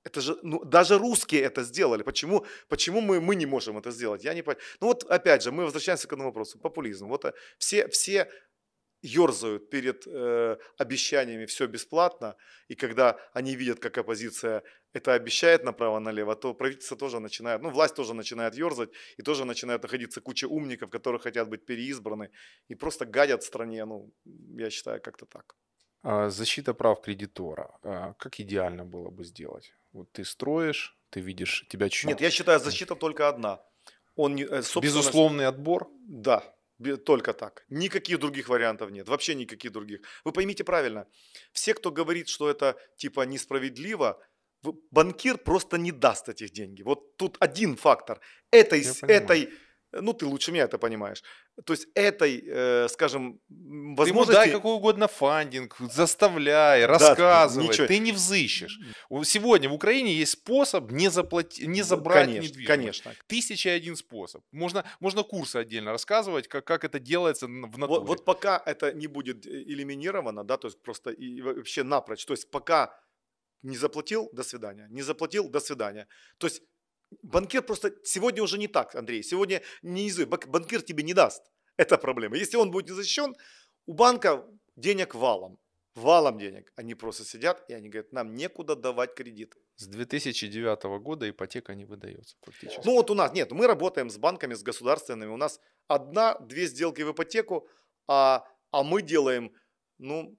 Это 0.03 0.19
же, 0.19 0.37
ну, 0.43 0.65
даже 0.65 0.97
русские 0.97 1.41
это 1.43 1.63
сделали. 1.63 2.03
Почему, 2.03 2.45
почему 2.67 2.99
мы, 2.99 3.21
мы 3.21 3.35
не 3.35 3.45
можем 3.45 3.77
это 3.77 3.91
сделать? 3.91 4.25
Я 4.25 4.33
не 4.33 4.41
понимаю. 4.41 4.61
Ну 4.81 4.87
вот 4.87 5.03
опять 5.03 5.43
же, 5.43 5.51
мы 5.51 5.63
возвращаемся 5.63 6.07
к 6.07 6.11
этому 6.11 6.25
вопросу. 6.25 6.59
Популизм. 6.59 7.07
Вот 7.07 7.23
э, 7.23 7.33
все, 7.59 7.87
все 7.87 8.29
ерзают 9.01 9.69
перед 9.69 10.07
э, 10.07 10.57
обещаниями 10.77 11.45
все 11.45 11.67
бесплатно, 11.67 12.35
и 12.67 12.75
когда 12.75 13.17
они 13.33 13.55
видят, 13.55 13.79
как 13.79 13.97
оппозиция 13.97 14.63
это 14.93 15.13
обещает 15.13 15.63
направо-налево, 15.63 16.35
то 16.35 16.53
правительство 16.53 16.97
тоже 16.97 17.19
начинает, 17.19 17.61
ну 17.61 17.69
власть 17.69 17.95
тоже 17.95 18.13
начинает 18.13 18.55
ерзать, 18.55 18.89
и 19.17 19.23
тоже 19.23 19.45
начинает 19.45 19.83
находиться 19.83 20.21
куча 20.21 20.47
умников, 20.47 20.89
которые 20.89 21.19
хотят 21.19 21.49
быть 21.49 21.65
переизбраны, 21.65 22.29
и 22.69 22.75
просто 22.75 23.05
гадят 23.05 23.43
стране, 23.43 23.85
ну 23.85 24.11
я 24.57 24.69
считаю, 24.69 25.01
как-то 25.01 25.25
так. 25.25 25.55
А 26.03 26.29
защита 26.29 26.73
прав 26.73 27.01
кредитора, 27.01 27.77
а 27.83 28.13
как 28.13 28.39
идеально 28.39 28.85
было 28.85 29.09
бы 29.09 29.23
сделать? 29.23 29.73
Вот 29.93 30.11
ты 30.11 30.23
строишь, 30.25 30.97
ты 31.09 31.21
видишь, 31.21 31.65
тебя 31.69 31.89
чуть... 31.89 32.09
Нет, 32.09 32.21
я 32.21 32.31
считаю, 32.31 32.59
защита 32.59 32.95
только 32.95 33.27
одна. 33.27 33.59
Он, 34.15 34.37
э, 34.37 34.61
Безусловный 34.81 35.47
отбор? 35.47 35.89
Да, 36.07 36.43
только 37.05 37.33
так. 37.33 37.65
Никаких 37.69 38.19
других 38.19 38.49
вариантов 38.49 38.91
нет. 38.91 39.07
Вообще 39.07 39.35
никаких 39.35 39.71
других. 39.71 40.01
Вы 40.25 40.31
поймите 40.31 40.63
правильно. 40.63 41.05
Все, 41.53 41.73
кто 41.73 41.91
говорит, 41.91 42.27
что 42.27 42.49
это 42.49 42.75
типа 42.97 43.21
несправедливо, 43.25 44.17
банкир 44.91 45.37
просто 45.37 45.77
не 45.77 45.91
даст 45.91 46.29
этих 46.29 46.51
денег. 46.51 46.85
Вот 46.85 47.17
тут 47.17 47.37
один 47.39 47.75
фактор. 47.75 48.19
Этой, 48.51 48.83
этой 49.07 49.49
ну 49.91 50.13
ты 50.13 50.25
лучше 50.25 50.51
меня 50.51 50.63
это 50.63 50.77
понимаешь. 50.77 51.23
То 51.65 51.73
есть 51.73 51.87
этой, 51.95 52.43
э, 52.45 52.87
скажем, 52.89 53.39
возможности... 53.49 54.05
Ты 54.05 54.09
ему 54.09 54.25
дай 54.25 54.51
какой 54.51 54.73
угодно 54.75 55.07
фандинг, 55.07 55.77
заставляй, 55.79 56.85
рассказывай, 56.85 57.75
да, 57.77 57.87
ты 57.87 57.99
не 57.99 58.11
взыщешь. 58.11 58.79
Сегодня 59.23 59.69
в 59.69 59.73
Украине 59.73 60.13
есть 60.13 60.33
способ 60.33 60.91
не, 60.91 61.09
заплатить, 61.09 61.67
не 61.67 61.81
забрать 61.81 62.25
конечно, 62.25 62.47
недвижимость. 62.47 62.67
Конечно. 62.67 63.13
Тысяча 63.27 63.69
и 63.69 63.73
один 63.73 63.95
способ. 63.95 64.43
Можно, 64.51 64.85
можно 64.99 65.23
курсы 65.23 65.57
отдельно 65.57 65.91
рассказывать, 65.91 66.47
как, 66.47 66.65
как 66.65 66.83
это 66.83 66.99
делается 66.99 67.47
в 67.47 67.49
натуре. 67.49 67.87
Вот, 67.87 68.07
вот 68.07 68.25
пока 68.25 68.61
это 68.65 68.93
не 68.93 69.07
будет 69.07 69.45
э, 69.45 69.63
элиминировано, 69.63 70.43
да, 70.43 70.57
то 70.57 70.67
есть 70.67 70.81
просто 70.81 71.11
и 71.11 71.41
вообще 71.41 71.83
напрочь, 71.83 72.25
то 72.25 72.33
есть 72.33 72.49
пока 72.49 72.93
не 73.63 73.77
заплатил, 73.77 74.29
до 74.33 74.43
свидания, 74.43 74.87
не 74.89 75.01
заплатил, 75.01 75.49
до 75.49 75.59
свидания. 75.59 76.07
То 76.37 76.47
есть 76.47 76.61
банкир 77.21 77.61
просто 77.61 77.91
сегодня 78.03 78.43
уже 78.43 78.57
не 78.57 78.67
так, 78.67 78.95
Андрей. 78.95 79.23
Сегодня 79.23 79.61
не 79.81 80.05
язык. 80.05 80.29
Банкир 80.47 80.81
тебе 80.81 81.03
не 81.03 81.13
даст. 81.13 81.43
Это 81.77 81.97
проблема. 81.97 82.37
Если 82.37 82.57
он 82.57 82.71
будет 82.71 82.89
не 82.89 82.95
защищен, 82.95 83.35
у 83.85 83.93
банка 83.93 84.45
денег 84.75 85.15
валом. 85.15 85.57
Валом 85.95 86.37
денег. 86.37 86.71
Они 86.75 86.95
просто 86.95 87.25
сидят 87.25 87.65
и 87.69 87.73
они 87.73 87.89
говорят, 87.89 88.13
нам 88.13 88.35
некуда 88.35 88.75
давать 88.75 89.13
кредит. 89.13 89.55
С 89.75 89.87
2009 89.87 90.83
года 91.01 91.29
ипотека 91.29 91.75
не 91.75 91.85
выдается 91.85 92.37
фактически. 92.41 92.81
Ну 92.85 92.93
вот 92.93 93.09
у 93.09 93.13
нас, 93.13 93.33
нет, 93.33 93.51
мы 93.51 93.67
работаем 93.67 94.09
с 94.09 94.17
банками, 94.17 94.53
с 94.53 94.63
государственными. 94.63 95.31
У 95.31 95.37
нас 95.37 95.59
одна-две 95.87 96.67
сделки 96.67 97.01
в 97.01 97.11
ипотеку, 97.11 97.67
а, 98.07 98.45
а 98.71 98.83
мы 98.83 99.01
делаем, 99.01 99.53
ну, 99.97 100.37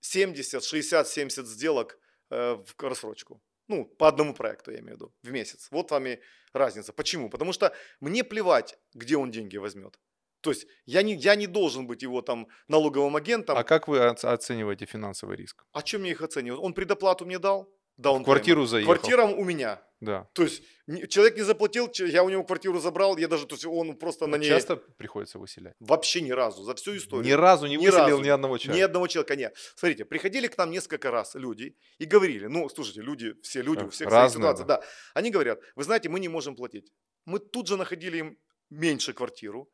70, 0.00 0.62
60, 0.62 1.08
70 1.08 1.46
сделок 1.46 1.98
э, 2.30 2.54
в 2.54 2.82
рассрочку. 2.82 3.40
Ну, 3.68 3.84
по 3.84 4.08
одному 4.08 4.34
проекту, 4.34 4.70
я 4.70 4.78
имею 4.78 4.96
в 4.96 5.00
виду, 5.00 5.14
в 5.22 5.30
месяц. 5.30 5.68
Вот 5.70 5.90
вам 5.90 6.06
и 6.06 6.18
разница. 6.52 6.92
Почему? 6.92 7.30
Потому 7.30 7.52
что 7.52 7.72
мне 8.00 8.22
плевать, 8.22 8.78
где 8.94 9.16
он 9.16 9.30
деньги 9.30 9.56
возьмет. 9.56 9.98
То 10.40 10.50
есть 10.50 10.66
я 10.84 11.02
не, 11.02 11.14
я 11.14 11.36
не 11.36 11.46
должен 11.46 11.86
быть 11.86 12.02
его 12.02 12.20
там 12.20 12.48
налоговым 12.68 13.16
агентом. 13.16 13.56
А 13.56 13.64
как 13.64 13.88
вы 13.88 14.00
оцениваете 14.00 14.84
финансовый 14.84 15.36
риск? 15.36 15.64
А 15.72 15.82
чем 15.82 16.02
мне 16.02 16.10
их 16.10 16.20
оценивать? 16.20 16.60
Он 16.60 16.74
предоплату 16.74 17.24
мне 17.24 17.38
дал? 17.38 17.66
Он 18.02 18.24
квартиру 18.24 18.66
заехал. 18.66 18.92
Квартира 18.92 19.24
у 19.24 19.44
меня. 19.44 19.80
Да. 20.00 20.28
То 20.34 20.42
есть 20.42 20.62
человек 21.08 21.36
не 21.36 21.42
заплатил, 21.42 21.90
я 21.98 22.22
у 22.24 22.28
него 22.28 22.44
квартиру 22.44 22.78
забрал, 22.78 23.16
я 23.16 23.26
даже, 23.26 23.46
то 23.46 23.54
есть 23.54 23.64
он 23.64 23.96
просто 23.96 24.26
на 24.26 24.36
ней... 24.36 24.48
Часто 24.48 24.76
приходится 24.76 25.38
выселять? 25.38 25.74
Вообще 25.80 26.20
ни 26.20 26.30
разу, 26.30 26.62
за 26.62 26.74
всю 26.74 26.96
историю. 26.96 27.24
Ни 27.24 27.32
разу 27.32 27.66
не 27.66 27.76
ни 27.76 27.86
выселил 27.86 28.04
разу, 28.06 28.22
ни 28.22 28.28
одного 28.28 28.58
человека? 28.58 28.78
Ни 28.78 28.84
одного 28.84 29.06
человека, 29.06 29.36
нет. 29.36 29.56
Смотрите, 29.76 30.04
приходили 30.04 30.48
к 30.48 30.58
нам 30.58 30.70
несколько 30.70 31.10
раз 31.10 31.34
люди 31.34 31.76
и 31.98 32.04
говорили, 32.04 32.46
ну, 32.46 32.68
слушайте, 32.68 33.00
люди, 33.00 33.34
все 33.42 33.62
люди, 33.62 33.84
у 33.84 33.90
всех 33.90 34.08
Разные, 34.08 34.42
ситуации, 34.42 34.64
да. 34.64 34.78
да. 34.78 34.86
Они 35.14 35.30
говорят, 35.30 35.60
вы 35.74 35.84
знаете, 35.84 36.08
мы 36.08 36.20
не 36.20 36.28
можем 36.28 36.54
платить. 36.54 36.92
Мы 37.24 37.38
тут 37.38 37.68
же 37.68 37.76
находили 37.76 38.18
им 38.18 38.38
меньше 38.70 39.14
квартиру, 39.14 39.70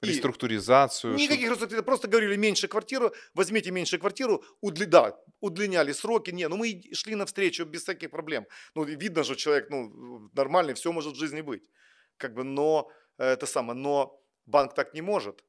Реструктуризацию. 0.00 1.14
Никаких 1.14 1.50
реструктуризаций. 1.50 1.84
Просто 1.84 2.06
говорили 2.06 2.36
меньше 2.36 2.68
квартиру, 2.68 3.12
возьмите 3.34 3.72
меньше 3.72 3.98
квартиру, 3.98 4.44
удли... 4.60 4.86
да, 4.86 5.18
удлиняли 5.40 5.92
сроки. 5.92 6.30
Не, 6.30 6.48
ну 6.48 6.56
мы 6.56 6.82
шли 6.92 7.14
навстречу 7.14 7.64
без 7.64 7.82
всяких 7.82 8.10
проблем. 8.10 8.46
Ну 8.74 8.84
видно 8.84 9.24
же, 9.24 9.36
человек 9.36 9.70
ну, 9.70 10.30
нормальный, 10.34 10.74
все 10.74 10.92
может 10.92 11.14
в 11.14 11.18
жизни 11.18 11.40
быть. 11.40 11.68
Как 12.16 12.34
бы, 12.34 12.44
но 12.44 12.90
это 13.16 13.46
самое, 13.46 13.78
но 13.78 14.20
банк 14.46 14.74
так 14.74 14.94
не 14.94 15.02
может. 15.02 15.44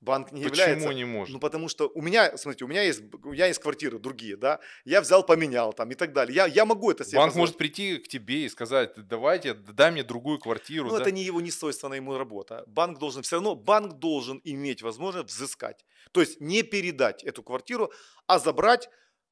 Банк 0.00 0.30
не 0.30 0.44
Почему 0.44 0.50
является... 0.50 0.86
Почему 0.86 0.92
не 0.92 1.04
может? 1.04 1.34
Ну, 1.34 1.40
потому 1.40 1.68
что 1.68 1.90
у 1.92 2.02
меня, 2.02 2.36
смотрите, 2.36 2.64
у 2.64 2.68
меня 2.68 2.82
есть, 2.82 3.02
у 3.24 3.32
меня 3.32 3.46
есть 3.46 3.60
квартиры 3.60 3.98
другие, 3.98 4.36
да, 4.36 4.60
я 4.84 5.00
взял, 5.00 5.26
поменял 5.26 5.72
там 5.72 5.90
и 5.90 5.94
так 5.94 6.12
далее. 6.12 6.36
Я, 6.36 6.46
я 6.46 6.64
могу 6.64 6.90
это 6.92 7.04
себе 7.04 7.18
Банк 7.18 7.30
позволить. 7.30 7.48
может 7.48 7.58
прийти 7.58 7.98
к 7.98 8.06
тебе 8.06 8.44
и 8.44 8.48
сказать, 8.48 8.92
давайте, 8.96 9.54
дай 9.54 9.90
мне 9.90 10.04
другую 10.04 10.38
квартиру. 10.38 10.88
Ну, 10.88 10.96
да? 10.96 11.02
это 11.02 11.10
не 11.10 11.24
его, 11.24 11.40
не 11.40 11.50
свойственная 11.50 11.96
ему 11.96 12.16
работа. 12.16 12.62
Банк 12.68 12.98
должен, 12.98 13.22
все 13.22 13.36
равно 13.36 13.56
банк 13.56 13.94
должен 13.94 14.40
иметь 14.44 14.82
возможность 14.82 15.30
взыскать. 15.30 15.84
То 16.12 16.20
есть 16.20 16.40
не 16.40 16.62
передать 16.62 17.24
эту 17.24 17.42
квартиру, 17.42 17.92
а 18.28 18.38
забрать, 18.38 18.88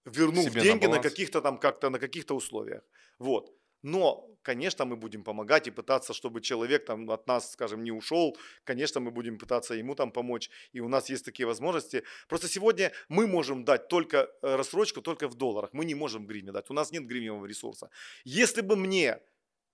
вернув 0.07 0.45
себе 0.45 0.63
деньги 0.63 0.87
на, 0.87 0.97
на 0.97 1.03
каких-то 1.03 1.41
там, 1.41 1.59
как-то 1.59 1.91
на 1.91 1.99
каких-то 1.99 2.35
условиях. 2.35 2.83
Вот. 3.19 3.53
Но 3.83 4.37
конечно, 4.47 4.85
мы 4.85 4.97
будем 4.97 5.25
помогать 5.25 5.67
и 5.67 5.73
пытаться, 5.73 6.15
чтобы 6.15 6.41
человек 6.41 6.87
там 6.87 7.11
от 7.11 7.27
нас, 7.27 7.53
скажем, 7.53 7.83
не 7.83 7.93
ушел. 7.93 8.37
Конечно, 8.65 9.01
мы 9.01 9.11
будем 9.11 9.39
пытаться 9.39 9.75
ему 9.75 9.95
там 9.95 10.13
помочь. 10.13 10.51
И 10.75 10.81
у 10.81 10.89
нас 10.89 11.11
есть 11.11 11.25
такие 11.25 11.47
возможности. 11.47 12.03
Просто 12.29 12.49
сегодня 12.49 12.93
мы 13.09 13.27
можем 13.27 13.65
дать 13.65 13.89
только 13.89 14.17
э, 14.17 14.57
рассрочку 14.57 15.03
только 15.03 15.29
в 15.29 15.35
долларах. 15.35 15.71
Мы 15.73 15.85
не 15.85 15.95
можем 15.95 16.27
гривне 16.27 16.53
дать. 16.53 16.71
У 16.71 16.75
нас 16.75 16.93
нет 16.93 17.07
гривневого 17.07 17.47
ресурса. 17.47 17.91
Если 18.25 18.63
бы 18.63 18.77
мне 18.77 19.19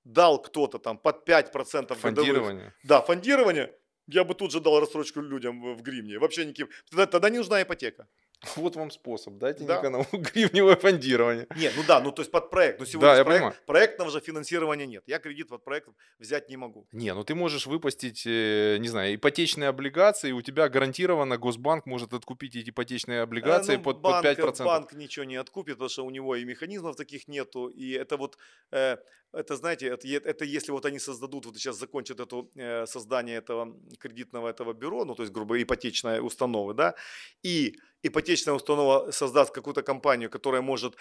дал 0.05 0.43
кто-то 0.43 0.79
там 0.79 0.99
под 0.99 1.29
5% 1.29 1.95
Фондирование. 1.95 2.43
годовых, 2.43 2.73
да, 2.85 3.01
фондирование, 3.03 3.71
я 4.07 4.25
бы 4.25 4.35
тут 4.35 4.53
же 4.53 4.61
дал 4.61 4.81
рассрочку 4.81 5.21
людям 5.21 5.75
в 5.75 5.83
гривне. 5.83 6.19
Вообще 6.19 6.45
никаким. 6.45 6.69
Тогда, 6.91 7.07
тогда 7.07 7.31
не 7.31 7.39
нужна 7.39 7.63
ипотека. 7.63 8.07
Вот 8.57 8.77
вам 8.77 8.91
способ, 8.91 9.35
дайте 9.39 9.65
Да. 9.65 9.79
Никонову 9.79 10.07
гривневое 10.13 10.77
фондирование. 10.77 11.47
Нет, 11.57 11.73
ну 11.77 11.83
да, 11.87 12.01
ну 12.01 12.13
то 12.13 12.23
есть 12.23 12.31
под 12.31 12.51
проект. 12.51 12.81
Но 12.81 12.85
сегодня 12.87 13.09
Да, 13.11 13.17
я 13.17 13.25
проект- 13.25 13.41
понимаю. 13.43 13.61
проектного 13.67 14.11
же 14.11 14.21
финансирования 14.21 14.87
нет. 14.87 15.05
Я 15.07 15.19
кредит 15.19 15.49
под 15.49 15.65
проект 15.65 15.89
взять 16.19 16.49
не 16.49 16.57
могу. 16.57 16.87
Не, 16.93 17.15
ну 17.15 17.25
ты 17.25 17.35
можешь 17.35 17.67
выпустить, 17.67 18.25
э, 18.27 18.77
не 18.81 18.89
знаю, 18.89 19.15
ипотечные 19.15 19.69
облигации, 19.69 20.31
и 20.31 20.33
у 20.33 20.43
тебя 20.43 20.69
гарантированно 20.69 21.39
Госбанк 21.39 21.87
может 21.87 22.13
откупить 22.13 22.57
эти 22.57 22.71
ипотечные 22.71 23.23
облигации 23.23 23.75
Э, 23.75 23.79
ну, 23.79 23.83
под, 23.85 24.01
банк, 24.01 24.23
под 24.25 24.39
5%. 24.39 24.65
Банк 24.65 24.93
ничего 24.93 25.25
не 25.25 25.37
откупит, 25.37 25.75
потому 25.75 25.89
что 25.89 26.05
у 26.05 26.11
него 26.11 26.37
и 26.37 26.45
механизмов 26.45 26.97
таких 26.97 27.29
нету. 27.29 27.69
И 27.69 27.93
это 27.93 28.17
вот, 28.17 28.37
э, 28.73 28.97
это 29.33 29.57
знаете, 29.57 29.87
это, 29.87 30.07
это 30.09 30.45
если 30.45 30.73
вот 30.73 30.85
они 30.85 30.99
создадут, 30.99 31.47
вот 31.47 31.57
сейчас 31.57 31.79
закончат 31.79 32.21
это 32.21 32.45
э, 32.57 32.87
создание 32.87 33.37
этого 33.39 33.75
кредитного 33.99 34.49
этого 34.49 34.73
бюро, 34.75 35.05
ну 35.05 35.15
то 35.15 35.23
есть, 35.23 35.33
грубо 35.33 35.63
ипотечной 35.63 36.21
установы, 36.21 36.75
да, 36.75 36.95
и 37.43 37.77
ипотечная 38.03 38.55
установа 38.55 39.11
создаст 39.13 39.53
какую-то 39.55 39.83
компанию, 39.83 40.31
которая 40.31 40.63
может 40.63 40.97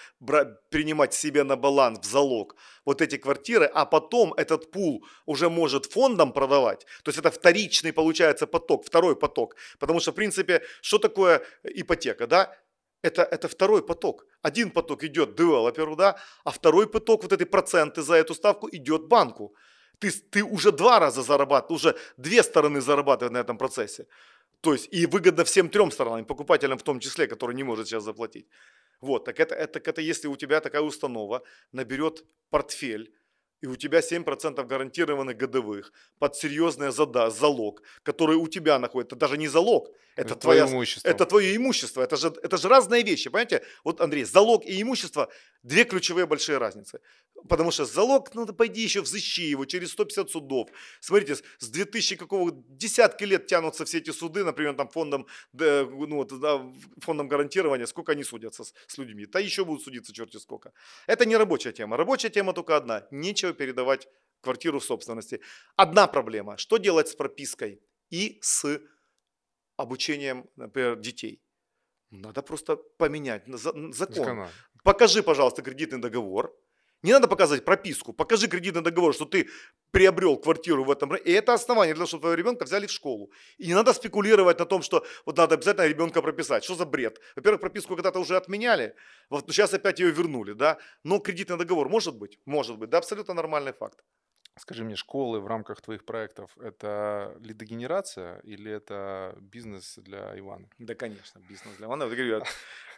принимать 0.70 1.14
себе 1.14 1.44
на 1.44 1.56
баланс 1.56 2.00
в 2.00 2.06
залог 2.06 2.56
вот 2.86 3.02
эти 3.02 3.18
квартиры, 3.18 3.66
а 3.66 3.86
потом 3.86 4.34
этот 4.34 4.72
пул 4.72 5.06
уже 5.26 5.50
может 5.50 5.86
фондам 5.86 6.32
продавать. 6.32 6.86
То 7.04 7.10
есть 7.10 7.20
это 7.20 7.32
вторичный 7.32 7.92
получается 7.92 8.48
поток, 8.48 8.86
второй 8.86 9.16
поток. 9.16 9.56
Потому 9.80 10.00
что, 10.00 10.12
в 10.12 10.16
принципе, 10.16 10.62
что 10.82 10.98
такое 10.98 11.42
ипотека, 11.64 12.28
да? 12.28 12.56
Это, 13.04 13.24
это 13.24 13.48
второй 13.48 13.82
поток. 13.84 14.26
Один 14.44 14.70
поток 14.70 15.04
идет 15.04 15.36
девелоперу, 15.36 15.96
да, 15.96 16.20
а 16.44 16.52
второй 16.52 16.88
поток, 16.88 17.24
вот 17.24 17.34
эти 17.34 17.46
проценты 17.46 18.04
за 18.04 18.14
эту 18.14 18.36
ставку 18.36 18.70
идет 18.72 19.08
банку. 19.08 19.56
Ты, 20.00 20.12
ты 20.12 20.44
уже 20.44 20.72
два 20.72 21.00
раза 21.00 21.22
зарабатываешь, 21.22 21.82
уже 21.82 21.96
две 22.18 22.44
стороны 22.44 22.82
зарабатывают 22.82 23.34
на 23.34 23.40
этом 23.40 23.58
процессе. 23.58 24.06
То 24.62 24.74
есть 24.74 24.88
и 24.92 25.06
выгодно 25.08 25.44
всем 25.44 25.70
трем 25.70 25.92
сторонам, 25.92 26.26
покупателям 26.26 26.78
в 26.78 26.84
том 26.84 27.00
числе, 27.00 27.28
который 27.28 27.56
не 27.56 27.64
может 27.64 27.88
сейчас 27.88 28.04
заплатить. 28.04 28.48
Вот, 29.02 29.26
так 29.26 29.40
это, 29.40 29.56
это, 29.56 29.80
это 29.80 30.02
если 30.02 30.28
у 30.28 30.36
тебя 30.36 30.60
такая 30.60 30.84
установа 30.84 31.44
наберет 31.72 32.24
портфель, 32.52 33.12
и 33.62 33.68
у 33.68 33.76
тебя 33.76 34.00
7% 34.00 34.64
гарантированных 34.66 35.38
годовых 35.38 35.92
под 36.20 36.36
серьезный 36.36 36.92
зада, 36.92 37.30
залог, 37.30 37.84
который 38.04 38.36
у 38.36 38.48
тебя 38.48 38.80
находится, 38.80 39.16
это 39.16 39.20
даже 39.20 39.38
не 39.38 39.48
залог, 39.48 39.90
это, 40.16 40.36
твое 40.36 40.62
твоя, 40.62 40.72
имущество. 40.72 41.08
это 41.08 41.26
твое 41.26 41.56
имущество, 41.56 42.02
это 42.02 42.18
же, 42.18 42.34
это 42.44 42.58
же 42.58 42.68
разные 42.70 43.04
вещи, 43.04 43.30
понимаете? 43.30 43.64
Вот, 43.84 44.02
Андрей, 44.02 44.24
залог 44.24 44.66
и 44.66 44.82
имущество– 44.82 45.30
две 45.64 45.84
ключевые 45.84 46.26
большие 46.26 46.58
разницы. 46.58 47.00
Потому 47.50 47.72
что 47.72 47.86
залог, 47.86 48.34
ну, 48.36 48.46
да 48.46 48.54
пойди 48.54 48.82
еще 48.82 49.02
взыщи 49.02 49.50
его 49.50 49.66
через 49.66 49.92
150 49.92 50.30
судов. 50.30 50.70
Смотрите, 51.00 51.36
с- 51.36 51.44
с 51.60 51.70
2000 51.70 52.16
какого 52.16 52.52
десятки 52.70 53.24
лет 53.24 53.48
тянутся 53.48 53.86
все 53.86 53.98
эти 53.98 54.12
суды, 54.12 54.44
например, 54.44 54.76
там 54.76 54.88
фондом, 54.90 55.26
ну, 55.54 56.16
вот, 56.16 56.40
да, 56.40 56.62
фондом 57.00 57.28
гарантирования, 57.28 57.88
сколько 57.88 58.12
они 58.12 58.24
судятся 58.24 58.64
с, 58.64 58.74
с 58.88 58.98
людьми. 58.98 59.26
Да 59.26 59.40
еще 59.40 59.66
будут 59.66 59.84
судиться 59.84 60.14
черти 60.14 60.38
сколько. 60.38 60.72
Это 61.08 61.26
не 61.26 61.38
рабочая 61.38 61.72
тема. 61.72 61.98
Рабочая 61.98 62.30
тема 62.30 62.54
только 62.54 62.76
одна. 62.78 63.08
Нечего 63.12 63.54
передавать 63.54 64.08
квартиру 64.42 64.80
в 64.80 64.84
собственности. 64.84 65.40
Одна 65.76 66.08
проблема. 66.08 66.58
Что 66.58 66.78
делать 66.78 67.08
с 67.08 67.16
пропиской 67.16 67.82
и 68.10 68.40
с 68.42 68.82
обучением, 69.78 70.50
например, 70.56 70.96
детей? 71.00 71.42
Надо 72.12 72.42
просто 72.42 72.76
поменять 72.98 73.48
закон. 73.48 73.94
Закона. 73.94 74.50
Покажи, 74.84 75.24
пожалуйста, 75.24 75.62
кредитный 75.62 76.00
договор. 76.00 76.54
Не 77.04 77.14
надо 77.14 77.28
показывать 77.28 77.66
прописку. 77.66 78.14
Покажи 78.14 78.48
кредитный 78.48 78.84
договор, 78.84 79.14
что 79.14 79.26
ты 79.26 79.48
приобрел 79.92 80.38
квартиру 80.38 80.84
в 80.84 80.92
этом. 80.92 81.16
И 81.16 81.32
это 81.32 81.54
основание 81.54 81.96
для 81.96 82.02
того, 82.02 82.08
чтобы 82.08 82.22
твоего 82.22 82.36
ребенка 82.36 82.66
взяли 82.66 82.86
в 82.86 82.92
школу. 82.92 83.32
И 83.58 83.68
не 83.68 83.74
надо 83.74 83.94
спекулировать 83.94 84.60
на 84.60 84.66
том, 84.66 84.84
что 84.84 85.04
вот 85.26 85.38
надо 85.38 85.56
обязательно 85.56 85.88
ребенка 85.88 86.22
прописать. 86.22 86.64
Что 86.64 86.76
за 86.76 86.86
бред? 86.86 87.20
Во-первых, 87.36 87.62
прописку 87.62 87.96
когда-то 87.96 88.20
уже 88.20 88.38
отменяли, 88.38 88.94
вот 89.30 89.46
сейчас 89.48 89.74
опять 89.74 90.00
ее 90.00 90.12
вернули, 90.12 90.54
да. 90.54 90.78
Но 91.04 91.20
кредитный 91.20 91.58
договор 91.58 91.90
может 91.90 92.16
быть? 92.16 92.40
Может 92.46 92.78
быть. 92.78 92.90
Да, 92.90 93.00
абсолютно 93.00 93.34
нормальный 93.34 93.74
факт. 93.74 94.04
Скажи 94.58 94.84
мне, 94.84 94.96
школы 94.96 95.40
в 95.40 95.48
рамках 95.48 95.82
твоих 95.82 96.04
проектов– 96.04 96.58
это 96.62 97.38
лидогенерация 97.40 98.40
или 98.40 98.70
это 98.72 99.36
бизнес 99.40 99.98
для 99.98 100.38
Ивана? 100.38 100.68
Да, 100.78 100.94
конечно, 100.94 101.40
бизнес 101.50 101.78
для 101.78 101.88
Она, 101.88 102.06
вот 102.06 102.18
я 102.18 102.44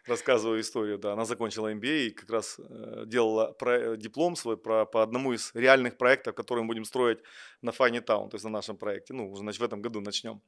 рассказываю 0.08 0.60
историю, 0.60 0.98
да, 0.98 1.14
она 1.14 1.26
закончила 1.26 1.72
MBA 1.72 2.08
и 2.08 2.10
как 2.10 2.30
раз 2.30 2.60
э, 2.60 3.04
делала 3.06 3.56
диплом 3.98 4.36
свой 4.36 4.58
про, 4.58 4.86
по 4.86 5.04
одному 5.04 5.34
из 5.34 5.52
реальных 5.54 5.98
проектов, 5.98 6.36
который 6.36 6.62
мы 6.62 6.68
будем 6.68 6.86
строить 6.86 7.20
на 7.62 7.70
Funny 7.70 8.04
Town, 8.04 8.30
то 8.30 8.36
есть 8.36 8.44
на 8.44 8.50
нашем 8.50 8.78
проекте, 8.78 9.14
ну, 9.14 9.32
уже 9.32 9.42
значит, 9.42 9.62
в 9.62 9.64
этом 9.64 9.82
году 9.82 10.02
начнем. 10.02 10.42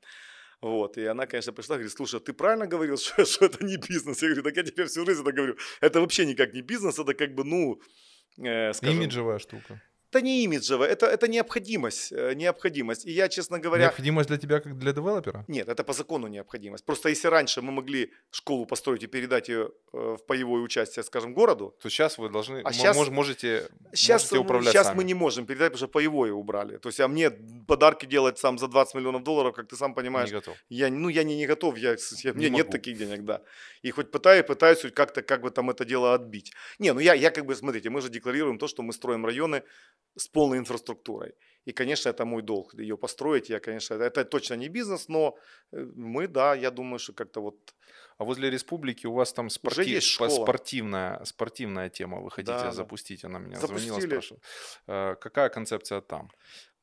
Вот, 0.62 0.98
и 0.98 1.06
она, 1.06 1.28
конечно, 1.28 1.54
пришла, 1.54 1.76
говорит, 1.76 1.94
слушай, 1.94 2.20
а 2.20 2.20
ты 2.20 2.34
правильно 2.34 2.68
говорил, 2.68 2.98
что, 2.98 3.26
что 3.26 3.46
это 3.46 3.64
не 3.64 3.78
бизнес? 3.78 4.22
Я 4.22 4.30
говорю, 4.30 4.44
так 4.44 4.58
я 4.58 4.64
тебе 4.64 4.86
всю 4.86 5.06
жизнь 5.06 5.22
это 5.22 5.32
говорю. 5.32 5.56
Это 5.82 6.02
вообще 6.02 6.26
никак 6.26 6.54
не 6.54 6.62
бизнес, 6.62 7.00
это 7.00 7.14
как 7.14 7.36
бы, 7.36 7.44
ну, 7.44 7.80
э, 8.38 8.74
скажем, 8.74 8.98
Имиджевая 8.98 9.40
штука. 9.40 9.82
Это 10.16 10.22
не 10.26 10.44
имиджевое, 10.44 10.88
это, 10.88 11.06
это 11.08 11.28
необходимость, 11.28 12.12
э, 12.14 12.34
необходимость. 12.36 13.06
И 13.06 13.12
я, 13.12 13.28
честно 13.28 13.60
говоря, 13.60 13.84
Необходимость 13.84 14.30
для 14.30 14.38
тебя 14.38 14.60
как 14.60 14.78
для 14.78 14.94
девелопера? 14.94 15.44
нет, 15.48 15.68
это 15.68 15.84
по 15.84 15.94
закону 15.94 16.28
необходимость. 16.28 16.86
Просто 16.86 17.10
если 17.10 17.28
раньше 17.30 17.62
мы 17.62 17.72
могли 17.72 18.12
школу 18.32 18.66
построить 18.66 19.04
и 19.04 19.08
передать 19.08 19.50
ее 19.50 19.72
э, 19.94 20.16
в 20.18 20.26
поевое 20.26 20.62
участие, 20.62 21.04
скажем, 21.04 21.34
городу, 21.34 21.76
То 21.82 21.90
сейчас 21.90 22.18
вы 22.18 22.30
должны, 22.30 22.62
А 22.64 22.72
мож- 22.72 23.12
можете, 23.12 23.68
сейчас, 23.94 24.24
можете 24.24 24.38
управлять 24.40 24.74
сейчас 24.74 24.88
сами. 24.88 24.98
мы 24.98 25.04
не 25.04 25.14
можем 25.14 25.46
передать, 25.46 25.72
потому 25.74 25.78
что 25.78 25.88
поевое 25.88 26.32
убрали. 26.32 26.78
То 26.78 26.90
есть, 26.90 27.00
а 27.02 27.08
мне 27.08 27.32
подарки 27.68 28.06
делать 28.06 28.38
сам 28.40 28.58
за 28.58 28.68
20 28.68 28.96
миллионов 28.96 29.24
долларов, 29.24 29.54
как 29.56 29.68
ты 29.68 29.76
сам 29.76 29.94
понимаешь, 29.94 30.30
Не 30.30 30.36
готов. 30.36 30.56
я, 30.70 30.90
ну, 30.90 31.10
я 31.10 31.24
не, 31.24 31.36
не 31.36 31.46
готов, 31.48 31.78
я, 31.78 31.96
я, 32.24 32.32
Не 32.32 32.38
мне 32.38 32.50
нет 32.50 32.68
могу. 32.68 32.72
таких 32.72 32.98
денег, 32.98 33.24
да. 33.26 33.42
И 33.82 33.92
хоть 33.92 34.12
пытаюсь, 34.12 34.46
пытаюсь 34.46 34.82
хоть 34.82 34.94
как-то 34.94 35.22
как 35.22 35.42
бы 35.42 35.52
там 35.52 35.70
это 35.70 35.86
дело 35.86 36.14
отбить. 36.14 36.54
Не, 36.80 36.94
ну 36.94 37.00
я, 37.00 37.14
я 37.14 37.32
как 37.32 37.46
бы, 37.46 37.56
смотрите, 37.56 37.90
мы 37.90 38.02
же 38.02 38.10
декларируем 38.10 38.58
то, 38.58 38.68
что 38.68 38.82
мы 38.84 38.94
строим 38.94 39.26
районы 39.26 39.64
с 40.16 40.28
полной 40.28 40.58
инфраструктурой. 40.58 41.34
И, 41.66 41.72
конечно, 41.74 42.10
это 42.10 42.26
мой 42.26 42.42
долг, 42.44 42.74
ее 42.76 42.96
построить. 42.96 43.50
Я, 43.50 43.60
конечно, 43.60 43.96
это, 43.96 44.24
точно 44.24 44.56
не 44.56 44.70
бизнес, 44.70 45.08
но 45.10 45.36
э, 45.72 45.86
мы, 45.96 46.28
да, 46.28 46.54
я 46.56 46.72
думаю, 46.72 47.00
что 47.00 47.14
как-то 47.14 47.42
вот... 47.42 47.56
А 48.18 48.24
возле 48.24 48.50
республики 48.52 49.08
у 49.08 49.14
вас 49.14 49.34
там 49.34 49.48
спорти- 49.48 49.96
есть 49.96 50.08
школа. 50.08 50.30
спортивная, 50.44 51.24
спортивная 51.26 51.90
тема. 51.90 52.22
Вы 52.22 52.30
хотите 52.32 52.54
Да, 52.54 52.64
да. 52.64 52.72
запустить? 52.72 53.26
Она 53.26 53.40
меня 53.40 53.58
звонила, 53.60 53.80
Запустили. 53.80 54.08
спрашивала. 54.10 54.42
Э, 54.88 55.16
Какая 55.16 55.50
концепция 55.50 56.02
там? 56.02 56.30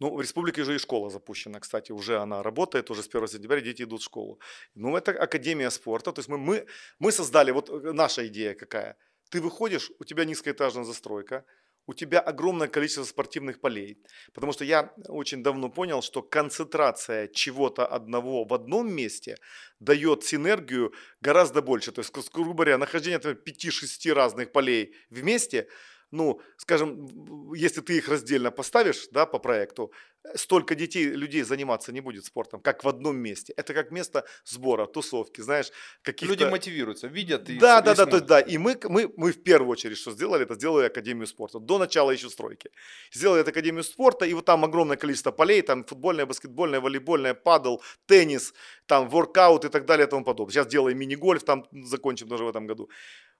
Ну, 0.01 0.16
в 0.16 0.20
республике 0.20 0.64
же 0.64 0.74
и 0.74 0.78
школа 0.78 1.11
запущена, 1.11 1.61
кстати, 1.61 1.93
уже 1.93 2.18
она 2.18 2.43
работает, 2.43 2.91
уже 2.91 3.03
с 3.03 3.09
1 3.14 3.28
сентября 3.28 3.61
дети 3.61 3.85
идут 3.85 4.01
в 4.01 4.05
школу. 4.05 4.41
Ну, 4.74 4.97
это 4.97 5.12
Академия 5.12 5.70
спорта, 5.70 6.12
то 6.12 6.18
есть 6.18 6.28
мы, 6.28 6.39
мы, 6.39 6.66
мы 6.99 7.12
создали, 7.12 7.53
вот 7.53 7.70
э, 7.70 7.93
наша 7.93 8.26
идея 8.26 8.55
какая. 8.55 8.97
Ты 9.30 9.41
выходишь, 9.41 9.93
у 10.01 10.05
тебя 10.05 10.24
низкоэтажная 10.24 10.85
застройка, 10.85 11.45
у 11.87 11.95
тебя 11.95 12.20
огромное 12.20 12.68
количество 12.68 13.05
спортивных 13.05 13.61
полей. 13.61 13.99
Потому 14.33 14.53
что 14.53 14.64
я 14.64 14.93
очень 15.09 15.43
давно 15.43 15.68
понял, 15.68 16.03
что 16.03 16.22
концентрация 16.22 17.28
чего-то 17.28 17.87
одного 17.87 18.45
в 18.45 18.55
одном 18.55 18.93
месте 18.93 19.37
дает 19.80 20.24
синергию 20.24 20.93
гораздо 21.20 21.62
больше. 21.62 21.93
То 21.93 22.01
есть, 22.01 22.12
гру- 22.12 22.22
грубо 22.33 22.55
говоря, 22.55 22.78
нахождение 22.78 23.18
например, 23.18 23.39
5-6 23.45 24.12
разных 24.12 24.53
полей 24.53 24.95
вместе, 25.11 25.68
ну, 26.11 26.41
скажем, 26.57 27.53
если 27.55 27.80
ты 27.80 27.97
их 27.97 28.09
раздельно 28.09 28.51
поставишь, 28.51 29.09
да, 29.11 29.26
по 29.26 29.39
проекту, 29.39 29.93
столько 30.35 30.75
детей, 30.75 31.05
людей 31.05 31.43
заниматься 31.43 31.93
не 31.93 32.01
будет 32.01 32.25
спортом, 32.25 32.61
как 32.61 32.85
в 32.85 32.89
одном 32.89 33.16
месте. 33.16 33.53
Это 33.57 33.75
как 33.75 33.91
место 33.91 34.25
сбора, 34.45 34.87
тусовки, 34.87 35.41
знаешь, 35.41 35.70
каких-то... 36.03 36.33
Люди 36.35 36.45
мотивируются, 36.45 37.09
видят 37.09 37.51
и 37.51 37.59
Да, 37.59 37.81
да, 37.81 37.95
да, 37.95 38.07
то 38.07 38.16
есть, 38.16 38.27
да. 38.27 38.41
И 38.41 38.59
мы, 38.59 38.79
мы, 38.85 39.12
мы 39.16 39.33
в 39.33 39.43
первую 39.43 39.70
очередь 39.70 39.99
что 39.99 40.12
сделали, 40.12 40.45
это 40.45 40.55
сделали 40.55 40.87
Академию 40.87 41.27
спорта. 41.27 41.59
До 41.59 41.79
начала 41.79 42.11
еще 42.11 42.31
стройки. 42.31 42.70
Сделали 43.12 43.41
эту 43.41 43.51
Академию 43.51 43.85
спорта, 43.85 44.25
и 44.25 44.35
вот 44.35 44.45
там 44.45 44.64
огромное 44.64 44.97
количество 44.97 45.33
полей, 45.33 45.62
там 45.62 45.85
футбольное, 45.85 46.27
баскетбольное, 46.27 46.81
волейбольное, 46.81 47.35
падл, 47.35 47.79
теннис, 48.07 48.55
там 48.87 49.09
воркаут 49.09 49.64
и 49.64 49.68
так 49.68 49.87
далее 49.87 50.07
и 50.07 50.11
тому 50.11 50.25
подобное. 50.25 50.53
Сейчас 50.53 50.66
делаем 50.66 50.99
мини-гольф, 50.99 51.45
там 51.45 51.66
закончим 51.73 52.29
тоже 52.29 52.45
в 52.45 52.49
этом 52.49 52.66
году. 52.66 52.89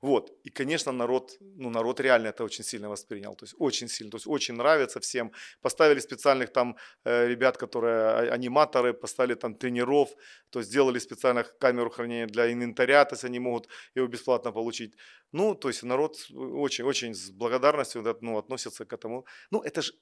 Вот. 0.03 0.33
И, 0.43 0.51
конечно, 0.51 0.93
народ, 0.93 1.37
ну, 1.41 1.71
народ 1.71 2.01
реально 2.01 2.29
это 2.29 2.43
очень 2.43 2.65
сильно 2.65 2.89
воспринял. 2.89 3.37
То 3.37 3.45
есть 3.45 3.55
очень 3.59 3.89
сильно. 3.89 4.11
То 4.11 4.17
есть 4.17 4.27
очень 4.27 4.55
нравится 4.55 4.99
всем. 4.99 5.31
Поставили 5.61 6.01
специальных 6.01 6.53
там 6.53 6.72
э, 7.05 7.29
ребят, 7.29 7.57
которые 7.57 7.97
а, 7.97 8.35
аниматоры, 8.35 8.93
поставили 8.93 9.35
там 9.35 9.55
тренеров, 9.55 10.11
то 10.51 10.61
есть 10.61 10.71
сделали 10.71 10.99
специально 10.99 11.45
камеру 11.45 11.91
хранения 11.91 12.27
для 12.27 12.53
инвентаря, 12.53 13.05
то 13.05 13.15
есть 13.15 13.25
они 13.25 13.39
могут 13.39 13.69
его 13.95 14.07
бесплатно 14.07 14.53
получить. 14.53 14.95
Ну, 15.33 15.55
то 15.55 15.69
есть 15.69 15.83
народ 15.83 16.17
очень-очень 16.31 17.15
с 17.15 17.31
благодарностью 17.31 18.03
ну, 18.21 18.39
относится 18.39 18.85
к 18.85 18.93
этому. 18.93 19.27
Ну, 19.51 19.61
это 19.63 19.83
же 19.83 19.93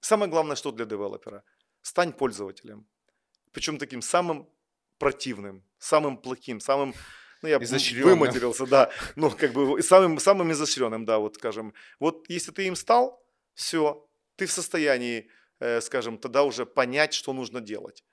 самое 0.00 0.30
главное, 0.30 0.56
что 0.56 0.72
для 0.72 0.84
девелопера. 0.84 1.42
Стань 1.82 2.12
пользователем. 2.12 2.86
Причем 3.52 3.78
таким 3.78 4.02
самым 4.02 4.48
противным, 4.98 5.64
самым 5.78 6.18
плохим, 6.18 6.60
самым 6.60 6.94
ну, 7.42 7.48
я 7.48 7.58
выматерился, 7.58 8.66
да, 8.66 8.90
ну, 9.16 9.30
как 9.30 9.52
бы 9.52 9.82
самым, 9.82 10.18
самым 10.18 10.52
изощренным, 10.52 11.06
да, 11.06 11.18
вот, 11.18 11.36
скажем. 11.36 11.72
Вот 11.98 12.28
если 12.28 12.52
ты 12.52 12.66
им 12.66 12.76
стал, 12.76 13.24
все, 13.54 14.06
ты 14.36 14.46
в 14.46 14.52
состоянии, 14.52 15.30
скажем, 15.80 16.18
тогда 16.18 16.42
уже 16.44 16.66
понять, 16.66 17.14
что 17.14 17.32
нужно 17.32 17.60
делать. 17.60 18.04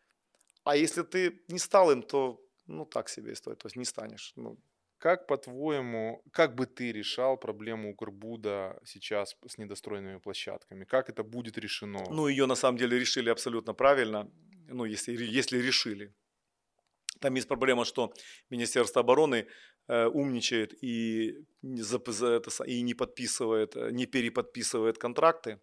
А 0.63 0.75
если 0.75 1.03
ты 1.03 1.41
не 1.47 1.59
стал 1.59 1.91
им, 1.91 2.03
то, 2.03 2.41
ну, 2.67 2.85
так 2.85 3.09
себе 3.09 3.31
история, 3.31 3.55
то 3.55 3.67
есть 3.67 3.77
не 3.77 3.85
станешь. 3.85 4.33
Ну. 4.35 4.57
Как, 4.97 5.27
по-твоему, 5.27 6.23
как 6.31 6.55
бы 6.55 6.65
ты 6.65 6.91
решал 6.91 7.37
проблему 7.37 7.91
Укрбуда 7.91 8.79
сейчас 8.83 9.37
с 9.47 9.57
недостроенными 9.57 10.17
площадками? 10.17 10.85
Как 10.85 11.09
это 11.09 11.23
будет 11.23 11.57
решено? 11.57 12.03
Ну, 12.09 12.27
ее 12.27 12.47
на 12.47 12.55
самом 12.55 12.77
деле 12.77 12.99
решили 12.99 13.29
абсолютно 13.29 13.73
правильно, 13.73 14.29
ну, 14.67 14.85
если, 14.85 15.13
если 15.39 15.59
решили. 15.59 16.13
Там 17.19 17.35
есть 17.35 17.47
проблема, 17.47 17.85
что 17.85 18.11
Министерство 18.49 19.01
обороны 19.01 19.47
э, 19.87 20.05
умничает 20.07 20.83
и, 20.83 21.35
за, 21.61 21.99
за 22.07 22.27
это, 22.27 22.63
и 22.63 22.81
не 22.81 22.93
подписывает, 22.93 23.75
э, 23.75 23.91
не 23.91 24.05
переподписывает 24.05 24.97
контракты. 24.97 25.59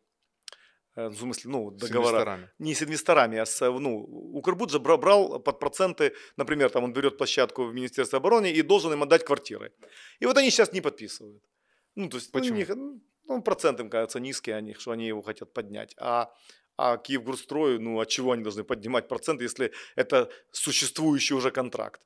Э, 0.97 1.09
в 1.09 1.17
смысле, 1.17 1.51
ну, 1.51 1.71
договора. 1.71 2.07
С 2.07 2.11
инвесторами. 2.11 2.51
Не 2.59 2.75
с 2.75 2.83
инвесторами, 2.83 3.39
а 3.39 3.47
с, 3.47 3.71
ну, 3.71 3.99
Укрбуд 4.35 4.71
же 4.71 4.79
брал 4.79 5.41
под 5.41 5.59
проценты, 5.59 6.13
например, 6.37 6.71
там 6.71 6.85
он 6.85 6.93
берет 6.93 7.19
площадку 7.19 7.65
в 7.65 7.75
Министерстве 7.75 8.19
обороны 8.19 8.53
и 8.53 8.63
должен 8.63 8.93
им 8.93 9.03
отдать 9.03 9.25
квартиры. 9.25 9.73
И 10.21 10.27
вот 10.27 10.37
они 10.37 10.51
сейчас 10.51 10.73
не 10.73 10.81
подписывают. 10.81 11.43
Ну, 11.97 12.09
то 12.09 12.17
есть, 12.17 12.33
Почему? 12.33 12.55
Ну, 12.55 12.59
них, 12.59 13.01
ну, 13.29 13.43
процент 13.43 13.81
им 13.81 13.91
кажется 13.91 14.21
низкий, 14.21 14.53
они, 14.53 14.75
что 14.75 14.91
они 14.91 15.07
его 15.09 15.23
хотят 15.23 15.53
поднять. 15.53 15.95
А 15.99 16.33
а 16.77 16.97
Киевгурстрою, 16.97 17.81
ну, 17.81 18.01
от 18.01 18.09
чего 18.09 18.33
они 18.33 18.43
должны 18.43 18.65
поднимать 18.65 19.09
процент, 19.09 19.41
если 19.41 19.73
это 19.95 20.29
существующий 20.51 21.35
уже 21.35 21.51
контракт? 21.51 22.01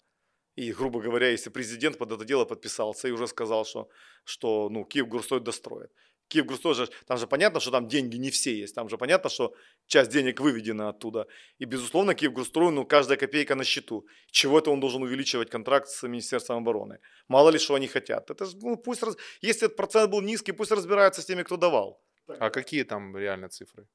И, 0.57 0.73
грубо 0.73 1.01
говоря, 1.01 1.31
если 1.31 1.51
президент 1.51 1.99
под 1.99 2.13
это 2.13 2.25
дело 2.25 2.45
подписался 2.45 3.09
и 3.09 3.13
уже 3.13 3.27
сказал, 3.29 3.65
что, 3.65 3.89
что 4.25 4.69
ну, 4.69 4.85
Киевгурстрой 4.85 5.41
достроит. 5.41 5.91
Киевгурстрой 6.29 6.75
же, 6.75 6.89
там 7.07 7.19
же 7.19 7.27
понятно, 7.27 7.61
что 7.61 7.71
там 7.71 7.89
деньги 7.89 8.17
не 8.17 8.31
все 8.31 8.57
есть, 8.57 8.75
там 8.75 8.89
же 8.89 8.97
понятно, 8.99 9.31
что 9.31 9.55
часть 9.87 10.11
денег 10.11 10.41
выведена 10.41 10.91
оттуда. 10.91 11.27
И, 11.59 11.65
безусловно, 11.65 12.15
Киевгурстрой, 12.15 12.71
ну, 12.71 12.87
каждая 12.87 13.19
копейка 13.19 13.55
на 13.55 13.65
счету. 13.65 14.07
Чего 14.31 14.59
это 14.59 14.71
он 14.71 14.81
должен 14.81 15.03
увеличивать 15.03 15.51
контракт 15.51 15.89
с 15.89 16.07
Министерством 16.07 16.59
обороны? 16.59 16.99
Мало 17.29 17.51
ли, 17.51 17.59
что 17.59 17.75
они 17.75 17.89
хотят. 17.89 18.31
Это 18.31 18.45
же, 18.45 18.57
ну, 18.61 18.77
пусть, 18.77 19.03
раз... 19.03 19.17
если 19.41 19.67
этот 19.67 19.77
процент 19.77 20.11
был 20.11 20.21
низкий, 20.21 20.53
пусть 20.53 20.73
разбираются 20.73 21.23
с 21.23 21.27
теми, 21.27 21.43
кто 21.43 21.57
давал. 21.57 22.01
А 22.27 22.51
какие 22.51 22.85
там 22.85 23.17
реальные 23.17 23.49
цифры? 23.49 23.87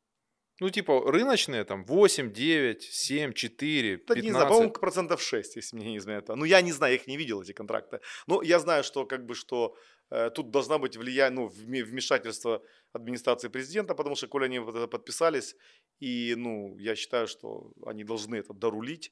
Ну, 0.60 0.70
типа, 0.70 1.12
рыночные 1.12 1.64
там 1.64 1.84
8, 1.84 2.32
9, 2.32 2.84
7, 2.84 3.34
4, 3.34 3.98
15. 3.98 4.08
Да 4.08 4.22
не 4.22 4.32
знаю, 4.32 4.48
по-моему, 4.48 4.72
процентов 4.72 5.22
6, 5.22 5.56
если 5.56 5.76
мне 5.76 5.92
не 5.92 5.98
изменяет. 5.98 6.28
Ну, 6.28 6.46
я 6.46 6.62
не 6.62 6.72
знаю, 6.72 6.94
я 6.94 7.00
их 7.00 7.08
не 7.08 7.18
видел, 7.18 7.42
эти 7.42 7.54
контракты. 7.54 8.00
Но 8.28 8.42
я 8.44 8.60
знаю, 8.60 8.84
что 8.84 9.06
как 9.06 9.26
бы, 9.26 9.36
что 9.36 9.76
тут 10.10 10.52
должна 10.52 10.78
быть 10.78 10.98
влияние, 10.98 11.42
ну, 11.42 11.48
вмешательство 11.48 12.62
администрации 12.94 13.50
президента, 13.50 13.96
потому 13.96 14.16
что, 14.16 14.28
коли 14.28 14.46
они 14.46 14.60
вот 14.60 14.76
это 14.76 14.88
подписались, 14.88 15.56
и, 16.00 16.36
ну, 16.38 16.78
я 16.78 16.96
считаю, 16.96 17.28
что 17.28 17.72
они 17.86 18.04
должны 18.04 18.36
это 18.36 18.54
дорулить, 18.54 19.12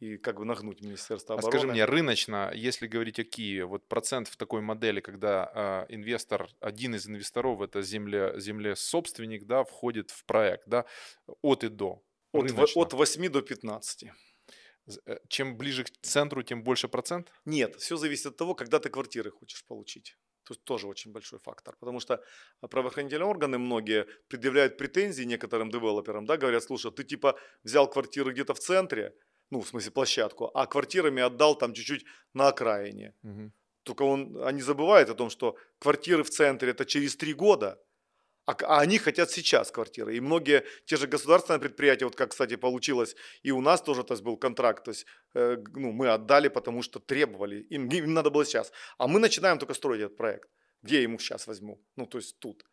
и 0.00 0.16
как 0.16 0.38
бы 0.38 0.44
нагнуть 0.44 0.80
Министерство 0.80 1.34
обороны. 1.34 1.48
А 1.48 1.58
скажи 1.58 1.72
мне, 1.72 1.84
рыночно, 1.84 2.50
если 2.54 2.86
говорить 2.86 3.20
о 3.20 3.24
Киеве, 3.24 3.66
вот 3.66 3.86
процент 3.86 4.28
в 4.28 4.36
такой 4.36 4.62
модели, 4.62 5.00
когда 5.00 5.86
э, 5.88 5.94
инвестор, 5.94 6.48
один 6.60 6.94
из 6.94 7.06
инвесторов, 7.06 7.60
это 7.60 7.82
земле, 7.82 8.32
земле 8.38 8.76
собственник, 8.76 9.46
да, 9.46 9.62
входит 9.62 10.10
в 10.10 10.24
проект, 10.24 10.66
да, 10.66 10.86
от 11.42 11.64
и 11.64 11.68
до. 11.68 12.02
От, 12.32 12.50
от 12.76 12.92
8 12.92 13.28
до 13.28 13.42
15. 13.42 14.10
Э, 15.06 15.18
чем 15.28 15.56
ближе 15.56 15.84
к 15.84 15.90
центру, 16.02 16.42
тем 16.42 16.62
больше 16.62 16.88
процент? 16.88 17.32
Нет, 17.44 17.76
все 17.76 17.96
зависит 17.96 18.26
от 18.26 18.36
того, 18.36 18.54
когда 18.54 18.78
ты 18.78 18.88
квартиры 18.90 19.30
хочешь 19.30 19.64
получить. 19.66 20.16
Есть 20.48 20.64
тоже 20.64 20.88
очень 20.88 21.12
большой 21.12 21.38
фактор, 21.38 21.76
потому 21.78 22.00
что 22.00 22.22
правоохранительные 22.60 23.26
органы 23.26 23.58
многие 23.58 24.06
предъявляют 24.28 24.76
претензии 24.78 25.22
некоторым 25.24 25.70
девелоперам, 25.70 26.26
да, 26.26 26.36
говорят, 26.36 26.64
слушай, 26.64 26.90
ты 26.90 27.04
типа 27.04 27.38
взял 27.62 27.88
квартиру 27.88 28.32
где-то 28.32 28.54
в 28.54 28.58
центре, 28.58 29.14
ну, 29.50 29.60
в 29.60 29.68
смысле, 29.68 29.90
площадку, 29.92 30.50
а 30.54 30.66
квартирами 30.66 31.22
отдал 31.22 31.58
там 31.58 31.72
чуть-чуть 31.72 32.04
на 32.34 32.48
окраине. 32.48 33.14
Угу. 33.22 33.52
Только 33.84 34.02
он, 34.02 34.42
они 34.44 34.62
забывают 34.62 35.08
о 35.10 35.14
том, 35.14 35.30
что 35.30 35.56
квартиры 35.78 36.22
в 36.22 36.30
центре 36.30 36.70
это 36.70 36.84
через 36.84 37.16
три 37.16 37.32
года, 37.32 37.78
а, 38.46 38.52
а 38.52 38.80
они 38.80 38.98
хотят 38.98 39.30
сейчас 39.30 39.70
квартиры. 39.70 40.16
И 40.16 40.20
многие 40.20 40.64
те 40.84 40.96
же 40.96 41.06
государственные 41.06 41.60
предприятия, 41.60 42.04
вот 42.04 42.16
как, 42.16 42.30
кстати, 42.30 42.56
получилось, 42.56 43.16
и 43.42 43.50
у 43.50 43.60
нас 43.60 43.82
тоже 43.82 44.02
то 44.02 44.14
есть, 44.14 44.22
был 44.22 44.36
контракт, 44.36 44.84
то 44.84 44.90
есть 44.90 45.06
э, 45.34 45.56
ну, 45.74 45.92
мы 45.92 46.08
отдали, 46.08 46.48
потому 46.48 46.82
что 46.82 46.98
требовали, 46.98 47.60
им, 47.70 47.88
им 47.88 48.14
надо 48.14 48.30
было 48.30 48.44
сейчас. 48.44 48.72
А 48.98 49.06
мы 49.06 49.20
начинаем 49.20 49.58
только 49.58 49.74
строить 49.74 50.00
этот 50.00 50.16
проект. 50.16 50.48
Где 50.82 50.96
я 50.96 51.02
ему 51.02 51.18
сейчас 51.18 51.46
возьму? 51.46 51.82
Ну, 51.96 52.06
то 52.06 52.18
есть 52.18 52.38
тут. 52.38 52.64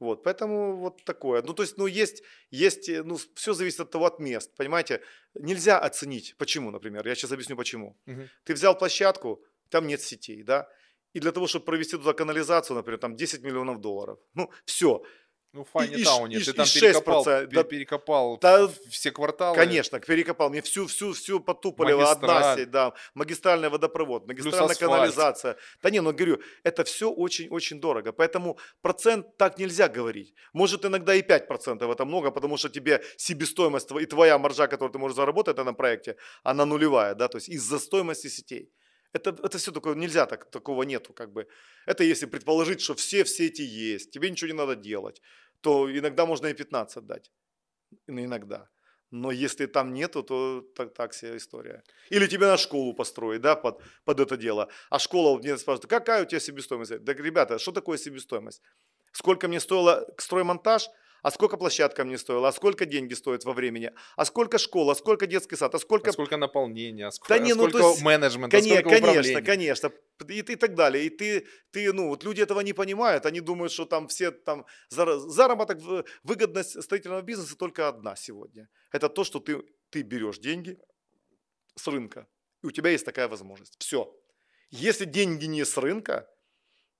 Вот, 0.00 0.22
поэтому 0.22 0.76
вот 0.76 1.04
такое. 1.04 1.42
Ну, 1.42 1.54
то 1.54 1.62
есть, 1.62 1.76
ну, 1.76 1.86
есть, 1.86 2.22
есть, 2.50 2.88
э, 2.88 3.02
ну, 3.02 3.18
все 3.34 3.54
зависит 3.54 3.80
от 3.80 3.90
того, 3.90 4.06
от 4.06 4.20
мест, 4.20 4.54
понимаете? 4.56 5.00
Нельзя 5.34 5.78
оценить, 5.78 6.36
почему, 6.38 6.70
например, 6.70 7.06
я 7.06 7.14
сейчас 7.14 7.32
объясню, 7.32 7.56
почему. 7.56 7.98
Угу. 8.06 8.28
Ты 8.44 8.54
взял 8.54 8.78
площадку, 8.78 9.42
там 9.70 9.86
нет 9.86 10.00
сетей, 10.00 10.42
да, 10.42 10.68
и 11.18 11.20
для 11.20 11.32
того, 11.32 11.46
чтобы 11.46 11.64
провести 11.64 11.96
туда 11.96 12.12
канализацию, 12.12 12.76
например, 12.76 13.00
там 13.00 13.16
10 13.16 13.42
миллионов 13.42 13.80
долларов, 13.80 14.18
ну, 14.34 14.50
все, 14.64 15.02
ну, 15.52 15.64
в 15.64 15.68
Файне 15.70 16.04
Тауне, 16.04 16.38
ты 16.38 16.52
там 16.52 16.66
перекопал, 16.66 17.24
да, 17.24 17.64
перекопал 17.64 18.38
да, 18.38 18.68
все 18.90 19.10
кварталы. 19.10 19.56
Конечно, 19.56 19.98
перекопал. 19.98 20.50
Мне 20.50 20.60
всю, 20.60 20.86
всю, 20.86 21.12
всю 21.12 21.40
потупали 21.40 21.92
одна 21.92 22.54
сеть, 22.56 22.70
да, 22.70 22.92
магистральный 23.14 23.68
водопровод, 23.68 24.28
магистральная 24.28 24.76
канализация. 24.76 25.56
Да 25.82 25.90
не, 25.90 26.00
ну, 26.00 26.12
говорю, 26.12 26.40
это 26.62 26.84
все 26.84 27.10
очень-очень 27.10 27.80
дорого. 27.80 28.12
Поэтому 28.12 28.58
процент 28.80 29.36
так 29.38 29.58
нельзя 29.58 29.88
говорить. 29.88 30.34
Может, 30.52 30.84
иногда 30.84 31.14
и 31.14 31.22
5% 31.22 31.92
это 31.92 32.04
много, 32.04 32.30
потому 32.30 32.56
что 32.56 32.68
тебе 32.68 33.02
себестоимость 33.16 33.90
и 33.90 34.06
твоя 34.06 34.38
маржа, 34.38 34.68
которую 34.68 34.92
ты 34.92 34.98
можешь 34.98 35.16
заработать 35.16 35.56
на 35.56 35.74
проекте, 35.74 36.16
она 36.44 36.66
нулевая, 36.66 37.14
да, 37.14 37.26
то 37.28 37.38
есть 37.38 37.48
из-за 37.48 37.78
стоимости 37.78 38.28
сетей. 38.28 38.70
Это, 39.12 39.30
это 39.30 39.58
все 39.58 39.72
такое, 39.72 39.94
нельзя 39.94 40.26
так, 40.26 40.50
такого 40.50 40.82
нету, 40.82 41.12
как 41.12 41.32
бы. 41.32 41.46
Это 41.86 42.04
если 42.04 42.26
предположить, 42.26 42.80
что 42.80 42.94
все 42.94 43.24
в 43.24 43.28
сети 43.28 43.62
есть, 43.62 44.10
тебе 44.10 44.30
ничего 44.30 44.48
не 44.48 44.56
надо 44.56 44.76
делать, 44.76 45.22
то 45.60 45.90
иногда 45.90 46.26
можно 46.26 46.46
и 46.48 46.54
15 46.54 47.06
дать. 47.06 47.30
Иногда. 48.06 48.68
Но 49.10 49.30
если 49.30 49.66
там 49.66 49.94
нету, 49.94 50.22
то 50.22 50.60
так, 50.74 50.92
так 50.92 51.14
себе 51.14 51.36
история. 51.36 51.82
Или 52.10 52.26
тебе 52.26 52.46
на 52.46 52.58
школу 52.58 52.92
построить, 52.92 53.40
да, 53.40 53.56
под, 53.56 53.82
под 54.04 54.20
это 54.20 54.36
дело. 54.36 54.68
А 54.90 54.98
школа 54.98 55.38
мне 55.38 55.56
спрашивает, 55.56 55.88
какая 55.88 56.22
у 56.22 56.26
тебя 56.26 56.40
себестоимость? 56.40 57.04
Так, 57.04 57.18
ребята, 57.20 57.58
что 57.58 57.72
такое 57.72 57.96
себестоимость? 57.96 58.60
Сколько 59.12 59.48
мне 59.48 59.60
стоило 59.60 60.06
строймонтаж? 60.18 60.90
А 61.22 61.30
сколько 61.30 61.56
площадка 61.56 62.04
мне 62.04 62.18
стоила, 62.18 62.48
а 62.48 62.52
сколько 62.52 62.86
деньги 62.86 63.14
стоят 63.14 63.44
во 63.44 63.52
времени, 63.52 63.92
а 64.16 64.24
сколько 64.24 64.58
школа, 64.58 64.92
а 64.92 64.94
сколько 64.94 65.26
детский 65.26 65.56
сад, 65.56 65.74
а 65.74 65.78
сколько... 65.78 66.10
А 66.10 66.12
сколько 66.12 66.36
наполнения, 66.36 67.06
а 67.06 67.10
сколько, 67.10 67.34
да 67.34 67.38
не, 67.38 67.54
ну, 67.54 67.68
сколько 67.68 67.88
есть, 67.88 68.02
менеджмента, 68.02 68.56
а 68.56 68.60
конечно, 68.60 68.80
сколько 68.80 69.06
Конечно, 69.06 69.42
конечно, 69.42 69.92
и, 70.28 70.38
и 70.38 70.56
так 70.56 70.74
далее. 70.74 71.06
И 71.06 71.10
ты, 71.10 71.46
ты, 71.70 71.92
ну, 71.92 72.08
вот 72.08 72.24
люди 72.24 72.40
этого 72.40 72.60
не 72.60 72.72
понимают, 72.72 73.26
они 73.26 73.40
думают, 73.40 73.72
что 73.72 73.84
там 73.84 74.08
все 74.08 74.30
там 74.30 74.66
заработок, 74.90 75.78
выгодность 76.22 76.82
строительного 76.82 77.22
бизнеса 77.22 77.56
только 77.56 77.88
одна 77.88 78.16
сегодня. 78.16 78.68
Это 78.92 79.08
то, 79.08 79.24
что 79.24 79.40
ты, 79.40 79.62
ты 79.90 80.02
берешь 80.02 80.38
деньги 80.38 80.78
с 81.74 81.86
рынка, 81.88 82.26
и 82.62 82.66
у 82.66 82.70
тебя 82.70 82.90
есть 82.90 83.04
такая 83.04 83.28
возможность. 83.28 83.76
Все. 83.78 84.14
Если 84.70 85.04
деньги 85.04 85.46
не 85.46 85.64
с 85.64 85.76
рынка, 85.76 86.28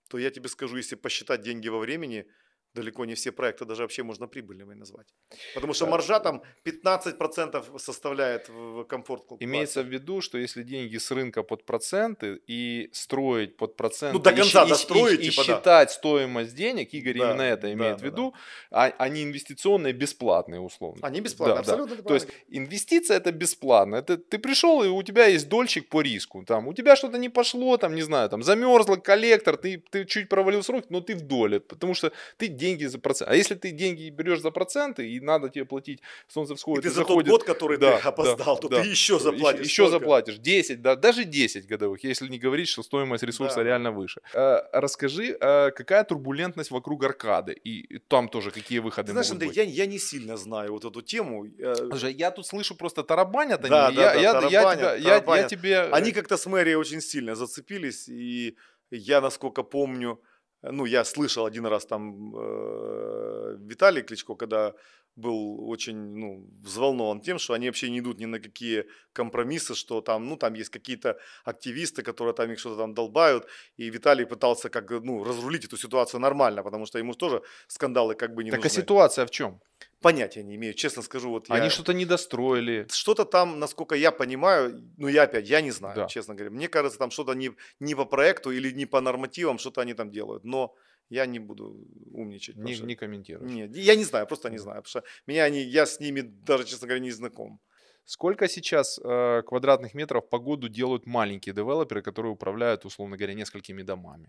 то 0.09 0.19
я 0.19 0.31
тебе 0.31 0.49
скажу, 0.49 0.77
если 0.77 0.97
посчитать 0.97 1.43
деньги 1.43 1.69
во 1.69 1.79
времени– 1.79 2.27
далеко 2.79 3.05
не 3.05 3.15
все 3.15 3.33
проекты 3.33 3.65
даже 3.65 3.83
вообще 3.83 4.03
можно 4.03 4.29
прибыльными 4.29 4.75
назвать. 4.75 5.07
Потому 5.55 5.75
что 5.75 5.87
маржа 5.87 6.21
там 6.21 6.43
15% 6.65 7.79
составляет 7.79 8.49
в 8.49 8.85
комфорт 8.85 9.25
Имеется 9.41 9.83
в 9.83 9.87
виду, 9.87 10.21
что 10.21 10.39
если 10.39 10.63
деньги 10.63 10.99
с 10.99 11.11
рынка 11.11 11.43
под 11.43 11.65
проценты 11.65 12.41
и 12.51 12.89
строить 12.93 13.57
под 13.57 13.77
проценты, 13.77 14.17
ну, 14.19 14.23
до 14.23 14.33
конца 14.33 14.65
и, 14.65 14.69
достроить, 14.69 15.21
и, 15.21 15.27
и, 15.27 15.31
типа, 15.31 15.41
и 15.41 15.45
считать 15.45 15.91
стоимость 15.91 16.55
денег, 16.55 16.95
Игорь 16.95 17.19
да, 17.19 17.31
именно 17.31 17.43
это 17.43 17.73
имеет 17.73 17.97
да, 17.97 18.03
в 18.03 18.05
виду, 18.05 18.35
да. 18.71 18.85
А, 18.85 18.95
они 18.99 19.23
инвестиционные 19.23 19.93
бесплатные 19.93 20.61
условно. 20.61 21.07
Они 21.07 21.21
бесплатные, 21.21 21.55
да, 21.55 21.61
абсолютно. 21.61 21.97
Да. 21.97 22.03
То 22.03 22.15
есть 22.15 22.29
инвестиция 22.49 23.17
это 23.17 23.33
бесплатно. 23.33 23.97
Это 23.97 24.17
ты 24.17 24.39
пришел 24.39 24.85
и 24.85 24.89
у 24.89 25.03
тебя 25.03 25.27
есть 25.27 25.49
дольщик 25.49 25.89
по 25.89 26.03
риску. 26.03 26.45
Там 26.45 26.69
у 26.69 26.75
тебя 26.75 26.97
что-то 26.97 27.19
не 27.19 27.29
пошло, 27.29 27.77
там 27.77 27.95
не 27.95 28.03
знаю, 28.03 28.29
там 28.29 28.43
замерзло 28.43 28.97
коллектор, 28.97 29.57
ты, 29.57 29.83
ты 29.91 30.05
чуть 30.05 30.29
провалил 30.29 30.63
срок, 30.63 30.85
но 30.91 31.01
ты 31.01 31.15
в 31.15 31.23
доле, 31.23 31.61
потому 31.61 31.95
что 31.95 32.13
ты 32.37 32.49
деньги 32.49 32.68
за 32.77 32.99
процент. 32.99 33.31
А 33.31 33.35
если 33.37 33.55
ты 33.55 33.71
деньги 33.71 34.09
берешь 34.11 34.41
за 34.41 34.51
проценты 34.51 35.09
и 35.11 35.21
надо 35.21 35.49
тебе 35.49 35.65
платить, 35.65 36.01
солнце 36.29 36.55
всходит, 36.55 36.85
и 36.85 36.89
ты 36.89 36.95
за 36.95 37.01
заходит, 37.01 37.31
тот 37.31 37.41
год, 37.41 37.47
который 37.47 37.79
да, 37.79 37.99
ты 37.99 38.09
опоздал, 38.09 38.57
да, 38.57 38.61
то 38.61 38.69
да. 38.69 38.83
ты 38.83 38.89
еще 38.89 39.19
заплатишь. 39.19 39.67
Еще, 39.67 39.83
еще 39.85 39.91
заплатишь 39.91 40.39
10, 40.39 40.83
да, 40.83 40.97
даже 40.97 41.25
10 41.25 41.67
годовых, 41.67 42.05
если 42.05 42.29
не 42.29 42.39
говорить, 42.39 42.69
что 42.69 42.83
стоимость 42.83 43.25
ресурса 43.25 43.57
Да. 43.57 43.65
реально 43.65 43.91
выше. 43.93 44.21
Э, 44.35 44.61
расскажи, 44.73 45.37
э, 45.41 45.71
какая 45.71 46.05
турбулентность 46.05 46.71
вокруг 46.71 47.05
аркады 47.05 47.53
и 47.53 47.99
там 48.09 48.29
тоже 48.29 48.51
какие 48.51 48.79
выходы 48.81 49.07
Ты 49.07 49.13
знаешь, 49.13 49.29
могут 49.29 49.43
Андрей, 49.43 49.49
быть? 49.49 49.57
я, 49.57 49.85
я 49.85 49.87
не 49.87 49.99
сильно 49.99 50.37
знаю 50.37 50.73
вот 50.73 50.85
эту 50.85 51.03
тему. 51.03 51.47
Э, 51.59 51.75
Слушай, 51.75 52.13
я 52.15 52.31
тут 52.31 52.47
слышу 52.47 52.75
просто 52.75 53.03
тарабанят 53.03 53.61
они. 53.61 53.71
Да, 53.71 53.89
я, 53.89 53.95
да, 53.95 54.03
да, 54.03 54.15
я, 54.15 54.21
я, 54.21 54.33
тарабанят, 54.33 54.79
тебя, 54.79 54.95
я, 54.95 54.97
я 54.97 55.09
тарабанят. 55.21 55.49
тебе... 55.49 55.81
Они 55.93 56.13
как-то 56.13 56.37
с 56.37 56.47
мэрией 56.47 56.77
очень 56.77 57.01
сильно 57.01 57.35
зацепились, 57.35 58.09
и 58.09 58.57
я, 58.91 59.21
насколько 59.21 59.63
помню, 59.63 60.21
ну, 60.63 60.87
я 60.87 61.05
слышал 61.05 61.47
один 61.47 61.67
раз 61.67 61.87
там 61.87 62.35
э, 62.37 63.57
Виталий 63.61 64.03
Кличко, 64.03 64.35
когда 64.35 64.75
был 65.19 65.69
очень 65.69 65.97
ну, 65.97 66.47
взволнован 66.63 67.21
тем, 67.21 67.39
что 67.39 67.55
они 67.55 67.67
вообще 67.67 67.91
не 67.91 67.99
идут 67.99 68.21
ни 68.21 68.27
на 68.27 68.39
какие 68.39 68.85
компромиссы, 69.13 69.75
что 69.75 70.01
там, 70.01 70.29
ну, 70.29 70.37
там 70.37 70.55
есть 70.55 70.71
какие-то 70.71 71.17
активисты, 71.45 72.03
которые 72.03 72.35
там 72.35 72.51
их 72.53 72.59
что-то 72.59 72.77
там 72.77 72.95
долбают, 72.95 73.47
и 73.77 73.91
Виталий 73.91 74.27
пытался 74.27 74.69
как 74.69 74.91
ну, 74.91 75.25
разрулить 75.25 75.65
эту 75.65 75.77
ситуацию 75.77 76.21
нормально, 76.21 76.63
потому 76.63 76.87
что 76.87 76.99
ему 76.99 77.15
тоже 77.15 77.43
скандалы 77.67 78.15
как 78.15 78.35
бы 78.35 78.45
не 78.45 78.51
Так 78.51 78.61
а 78.61 78.63
нужны. 78.63 78.81
ситуация 78.81 79.27
в 79.27 79.31
чем? 79.31 79.61
Понятия 80.01 80.45
не 80.45 80.55
имею, 80.55 80.75
честно 80.75 81.03
скажу, 81.03 81.31
вот 81.31 81.47
Они 81.51 81.65
я... 81.65 81.71
что-то 81.71 81.93
не 81.93 82.05
достроили. 82.05 82.87
Что-то 82.91 83.25
там, 83.25 83.59
насколько 83.59 83.97
я 83.97 84.13
понимаю, 84.13 84.81
ну 84.97 85.09
я 85.09 85.25
опять, 85.25 85.49
я 85.49 85.61
не 85.61 85.73
знаю, 85.73 85.97
Да. 85.97 86.07
честно 86.07 86.35
говоря. 86.35 86.51
Мне 86.55 86.69
кажется, 86.69 86.99
там 86.99 87.11
что-то 87.11 87.33
не, 87.35 87.51
не 87.81 87.95
по 87.97 88.05
проекту 88.05 88.53
или 88.53 88.71
не 88.71 88.87
по 88.87 89.01
нормативам, 89.01 89.59
что-то 89.59 89.81
они 89.81 89.95
там 89.95 90.11
делают. 90.11 90.45
Но 90.45 90.73
я 91.11 91.27
не 91.27 91.41
буду 91.41 91.77
умничать. 92.13 92.57
Не, 92.57 92.75
что- 92.75 92.87
не 92.87 92.95
комментируешь. 92.95 93.51
Нет, 93.53 93.77
я 93.77 93.97
не 93.97 94.05
знаю, 94.05 94.27
просто 94.27 94.51
не 94.51 94.59
знаю. 94.59 94.83
Потому 94.83 95.03
что 95.03 95.03
меня 95.27 95.45
они, 95.45 95.63
я 95.63 95.85
с 95.85 95.99
ними 96.01 96.21
даже, 96.21 96.65
честно 96.65 96.87
говоря, 96.87 97.01
не 97.03 97.11
знаком. 97.11 97.61
Сколько 98.05 98.49
сейчас 98.49 98.99
э, 99.05 99.43
квадратных 99.47 99.95
метров 99.95 100.29
по 100.31 100.39
году 100.39 100.69
делают 100.69 101.07
маленькие 101.07 101.55
девелоперы, 101.55 102.03
которые 102.03 102.33
управляют, 102.33 102.85
условно 102.85 103.17
говоря, 103.17 103.35
несколькими 103.35 103.83
домами? 103.83 104.29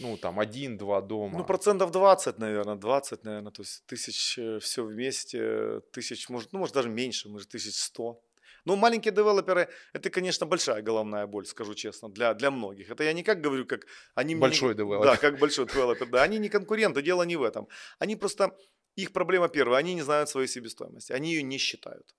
Ну, 0.00 0.16
там, 0.16 0.40
один-два 0.40 1.00
дома. 1.00 1.38
Ну, 1.38 1.44
процентов 1.44 1.90
20, 1.90 2.38
наверное, 2.38 2.74
20, 2.76 3.24
наверное. 3.24 3.52
То 3.52 3.62
есть 3.62 3.84
тысяч 3.86 4.38
все 4.60 4.84
вместе, 4.84 5.80
тысяч, 5.92 6.28
может, 6.28 6.52
ну, 6.52 6.58
может, 6.58 6.74
даже 6.74 6.88
меньше, 6.88 7.28
может, 7.28 7.48
тысяч 7.48 7.76
сто. 7.76 8.20
Ну, 8.64 8.76
маленькие 8.76 9.12
девелоперы, 9.12 9.68
это, 9.92 10.10
конечно, 10.10 10.46
большая 10.46 10.82
головная 10.82 11.26
боль, 11.26 11.44
скажу 11.46 11.74
честно, 11.74 12.08
для, 12.08 12.32
для 12.34 12.50
многих. 12.50 12.90
Это 12.90 13.04
я 13.04 13.12
не 13.12 13.22
как 13.22 13.40
говорю, 13.40 13.66
как 13.66 13.86
они... 14.14 14.34
мне 14.34 14.34
не- 14.34 14.40
Большой 14.40 14.74
девелопер. 14.74 15.04
Да, 15.04 15.16
как 15.16 15.38
большой 15.38 15.66
девелопер, 15.66 16.06
да. 16.08 16.22
Они 16.22 16.38
не 16.38 16.48
конкуренты, 16.48 17.02
дело 17.02 17.24
не 17.24 17.36
в 17.36 17.42
этом. 17.42 17.68
Они 17.98 18.16
просто, 18.16 18.56
их 18.96 19.12
проблема 19.12 19.48
первая, 19.48 19.80
они 19.80 19.94
не 19.94 20.02
знают 20.02 20.28
своей 20.28 20.48
себестоимости, 20.48 21.12
они 21.12 21.34
ее 21.34 21.42
не 21.42 21.58
считают. 21.58 22.14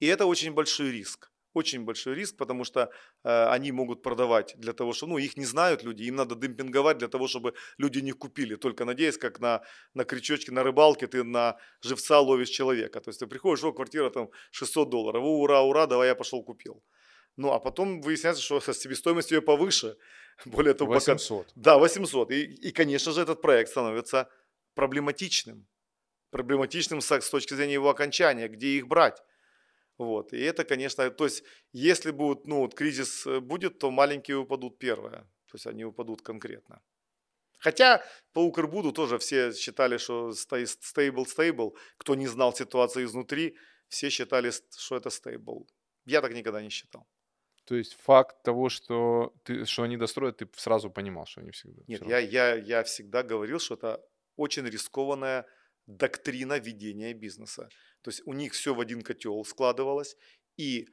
И 0.00 0.06
это 0.06 0.26
очень 0.26 0.52
большой 0.52 0.92
риск. 0.92 1.30
Очень 1.52 1.84
большой 1.84 2.14
риск, 2.14 2.36
потому 2.36 2.64
что 2.64 2.80
э, 3.24 3.46
они 3.54 3.72
могут 3.72 4.02
продавать 4.02 4.54
для 4.56 4.72
того, 4.72 4.92
что, 4.92 5.06
ну, 5.06 5.18
их 5.18 5.36
не 5.36 5.44
знают 5.44 5.82
люди, 5.82 6.04
им 6.04 6.16
надо 6.16 6.36
демпинговать 6.36 6.98
для 6.98 7.08
того, 7.08 7.26
чтобы 7.26 7.54
люди 7.78 7.98
не 7.98 8.12
купили, 8.12 8.54
только 8.56 8.84
надеясь, 8.84 9.18
как 9.18 9.40
на, 9.40 9.62
на 9.94 10.04
крючочке, 10.04 10.52
на 10.52 10.62
рыбалке 10.62 11.06
ты 11.08 11.24
на 11.24 11.56
живца 11.82 12.20
ловишь 12.20 12.50
человека. 12.50 13.00
То 13.00 13.10
есть 13.10 13.18
ты 13.20 13.26
приходишь, 13.26 13.64
о, 13.64 13.72
квартира 13.72 14.10
там 14.10 14.30
600 14.52 14.90
долларов, 14.90 15.22
о, 15.24 15.38
ура, 15.40 15.62
ура, 15.62 15.86
давай 15.86 16.08
я 16.08 16.14
пошел 16.14 16.42
купил. 16.44 16.82
Ну, 17.36 17.52
а 17.52 17.58
потом 17.58 18.00
выясняется, 18.00 18.42
что 18.42 18.60
себестоимость 18.60 19.32
ее 19.32 19.40
повыше. 19.42 19.96
Более 20.44 20.74
того, 20.74 20.92
пока- 20.94 21.14
800. 21.14 21.52
да, 21.56 21.78
800. 21.78 22.30
И, 22.30 22.42
и, 22.42 22.70
конечно 22.70 23.12
же, 23.12 23.22
этот 23.22 23.42
проект 23.42 23.70
становится 23.70 24.28
проблематичным. 24.74 25.66
Проблематичным 26.30 27.00
с, 27.00 27.10
с 27.10 27.30
точки 27.30 27.54
зрения 27.54 27.74
его 27.74 27.90
окончания, 27.90 28.48
где 28.48 28.68
их 28.68 28.86
брать. 28.86 29.20
Вот. 30.00 30.32
И 30.32 30.38
это, 30.38 30.64
конечно, 30.64 31.10
то 31.10 31.24
есть, 31.24 31.44
если 31.72 32.10
будет, 32.10 32.46
ну, 32.46 32.60
вот 32.60 32.74
кризис 32.74 33.26
э, 33.26 33.40
будет, 33.40 33.78
то 33.78 33.90
маленькие 33.90 34.38
упадут 34.38 34.78
первые. 34.78 35.18
То 35.46 35.56
есть 35.56 35.66
они 35.66 35.84
упадут 35.84 36.22
конкретно. 36.22 36.80
Хотя 37.58 38.02
по 38.32 38.40
Укрбуду 38.40 38.92
тоже 38.92 39.18
все 39.18 39.52
считали, 39.52 39.98
что 39.98 40.32
стейбл, 40.32 41.26
стейбл. 41.26 41.76
Кто 41.98 42.14
не 42.14 42.28
знал 42.28 42.54
ситуации 42.54 43.04
изнутри, 43.04 43.58
все 43.88 44.08
считали, 44.08 44.50
что 44.78 44.96
это 44.96 45.10
стейбл. 45.10 45.68
Я 46.06 46.22
так 46.22 46.32
никогда 46.32 46.62
не 46.62 46.70
считал. 46.70 47.06
То 47.64 47.74
есть 47.74 47.94
факт 48.02 48.42
того, 48.42 48.70
что, 48.70 49.34
ты, 49.44 49.66
что 49.66 49.82
они 49.82 49.98
достроят, 49.98 50.38
ты 50.38 50.48
сразу 50.56 50.90
понимал, 50.90 51.26
что 51.26 51.42
они 51.42 51.50
всегда. 51.50 51.82
Нет, 51.88 52.06
я, 52.06 52.18
я, 52.20 52.54
я 52.54 52.82
всегда 52.84 53.22
говорил, 53.22 53.58
что 53.58 53.74
это 53.74 54.00
очень 54.36 54.64
рискованная 54.64 55.44
доктрина 55.86 56.58
ведения 56.58 57.12
бизнеса. 57.12 57.68
То 58.02 58.10
есть 58.10 58.22
у 58.26 58.32
них 58.32 58.52
все 58.52 58.74
в 58.74 58.80
один 58.80 59.02
котел 59.02 59.44
складывалось, 59.44 60.16
и 60.56 60.88